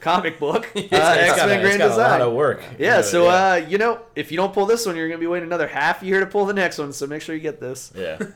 comic 0.00 0.38
book. 0.38 0.68
uh, 0.76 0.80
X 0.80 1.36
Men 1.38 1.60
Grand 1.60 1.82
it's 1.82 1.96
got 1.96 1.96
a 1.96 1.96
lot 1.96 2.20
of 2.20 2.32
work. 2.32 2.62
Yeah, 2.78 3.02
so 3.02 3.24
yeah. 3.24 3.52
uh, 3.52 3.54
you 3.68 3.78
know, 3.78 4.00
if 4.14 4.30
you 4.30 4.36
don't 4.36 4.52
pull 4.52 4.66
this 4.66 4.84
one, 4.86 4.96
you're 4.96 5.08
gonna 5.08 5.18
be 5.18 5.26
waiting 5.26 5.48
another 5.48 5.68
half 5.68 6.02
year 6.02 6.20
to 6.20 6.26
pull 6.26 6.44
the 6.46 6.54
next 6.54 6.78
one. 6.78 6.92
So 6.92 7.06
make 7.06 7.22
sure 7.22 7.34
you 7.34 7.40
get 7.40 7.60
this. 7.60 7.92
yeah. 7.96 8.18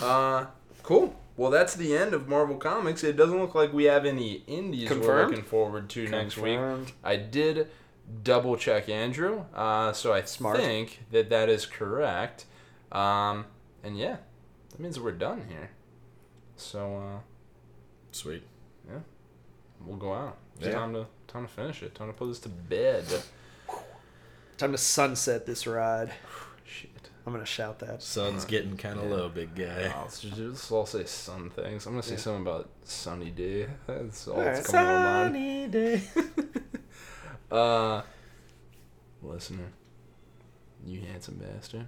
Uh, 0.00 0.46
cool. 0.84 1.12
Well, 1.38 1.52
that's 1.52 1.76
the 1.76 1.96
end 1.96 2.14
of 2.14 2.26
Marvel 2.26 2.56
Comics. 2.56 3.04
It 3.04 3.16
doesn't 3.16 3.38
look 3.38 3.54
like 3.54 3.72
we 3.72 3.84
have 3.84 4.04
any 4.04 4.42
indies 4.48 4.90
we're 4.90 5.24
looking 5.24 5.44
forward 5.44 5.88
to 5.90 6.08
next 6.08 6.36
week. 6.36 6.58
I 7.04 7.14
did 7.14 7.68
double 8.24 8.56
check 8.56 8.88
Andrew, 8.88 9.44
uh, 9.54 9.92
so 9.92 10.12
I 10.12 10.22
Smart. 10.22 10.56
think 10.56 11.04
that 11.12 11.30
that 11.30 11.48
is 11.48 11.64
correct. 11.64 12.44
Um, 12.90 13.44
and 13.84 13.96
yeah, 13.96 14.16
that 14.70 14.80
means 14.80 14.98
we're 14.98 15.12
done 15.12 15.44
here. 15.48 15.70
So 16.56 16.96
uh, 16.96 17.20
Sweet. 18.10 18.42
Yeah, 18.90 18.98
we'll 19.86 19.96
go 19.96 20.12
out. 20.12 20.38
It's 20.56 20.66
Yeah. 20.66 20.72
time 20.72 20.92
to 20.94 21.06
time 21.28 21.46
to 21.46 21.52
finish 21.52 21.84
it. 21.84 21.94
Time 21.94 22.08
to 22.08 22.14
put 22.14 22.26
this 22.26 22.40
to 22.40 22.48
bed. 22.48 23.04
Time 24.56 24.72
to 24.72 24.78
sunset 24.78 25.46
this 25.46 25.68
ride. 25.68 26.10
Shit. 27.28 27.32
I'm 27.32 27.32
gonna 27.32 27.44
shout 27.46 27.78
that. 27.80 28.02
Sun's 28.02 28.44
getting 28.44 28.76
kind 28.76 28.98
of 28.98 29.04
Yeah. 29.08 29.16
low, 29.16 29.28
big 29.28 29.54
guy. 29.54 29.92
Let's, 30.02 30.20
just, 30.20 30.38
let's 30.38 30.70
all 30.72 30.86
say 30.86 31.04
sun 31.04 31.50
things. 31.50 31.86
I'm 31.86 31.92
gonna 31.92 32.02
say 32.02 32.12
Yeah. 32.12 32.16
something 32.20 32.42
about 32.42 32.68
sunny 32.84 33.30
day. 33.30 33.68
That's 33.86 34.28
all 34.28 34.38
Alright. 34.38 34.54
that's 34.56 34.70
coming 34.70 34.88
to 34.88 34.94
my 34.94 35.02
mind. 35.02 35.34
Sunny 35.34 35.68
day. 35.68 36.02
Uh, 37.50 38.02
listener, 39.22 39.72
you 40.84 41.00
handsome 41.00 41.36
bastard. 41.36 41.86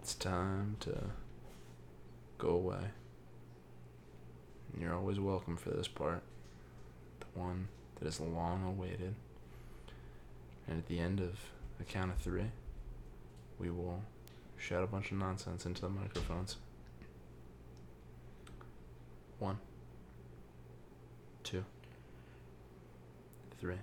It's 0.00 0.14
time 0.14 0.76
to 0.80 0.94
go 2.36 2.50
away. 2.50 2.90
And 4.72 4.82
You're 4.82 4.94
always 4.94 5.18
welcome 5.18 5.56
for 5.56 5.70
this 5.70 5.88
part, 5.88 6.22
the 7.20 7.40
one 7.40 7.68
that 8.00 8.06
is 8.06 8.20
long 8.20 8.62
awaited. 8.66 9.14
And 10.68 10.78
at 10.78 10.88
the 10.88 10.98
end 11.00 11.20
of 11.20 11.38
the 11.78 11.84
count 11.84 12.10
of 12.10 12.18
three, 12.18 12.50
we 13.62 13.70
will 13.70 14.02
shout 14.58 14.82
a 14.82 14.86
bunch 14.88 15.12
of 15.12 15.18
nonsense 15.18 15.64
into 15.64 15.82
the 15.82 15.88
microphones. 15.88 16.56
One, 19.38 19.58
two, 21.44 21.64
three. 23.60 23.76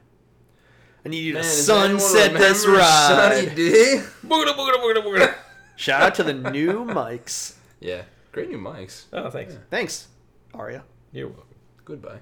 I 1.05 1.09
need 1.09 1.19
you 1.19 1.31
to 1.33 1.39
Man, 1.39 1.43
does 1.43 1.69
anyone 1.69 1.99
sunset 1.99 2.33
this 2.33 2.67
ride. 2.67 3.35
Sunny 3.35 3.55
D? 3.55 4.01
Boogada, 4.25 4.53
boogada, 4.53 4.83
boogada, 4.83 5.03
boogada. 5.03 5.35
Shout 5.77 6.01
out 6.01 6.15
to 6.15 6.23
the 6.23 6.33
new 6.33 6.83
mics. 6.83 7.55
Yeah, 7.79 8.03
great 8.33 8.49
new 8.49 8.57
mics. 8.57 9.05
Oh, 9.13 9.29
thanks. 9.29 9.57
Thanks, 9.69 10.09
Arya. 10.53 10.83
You're 11.13 11.29
welcome. 11.29 11.55
Goodbye. 11.85 12.19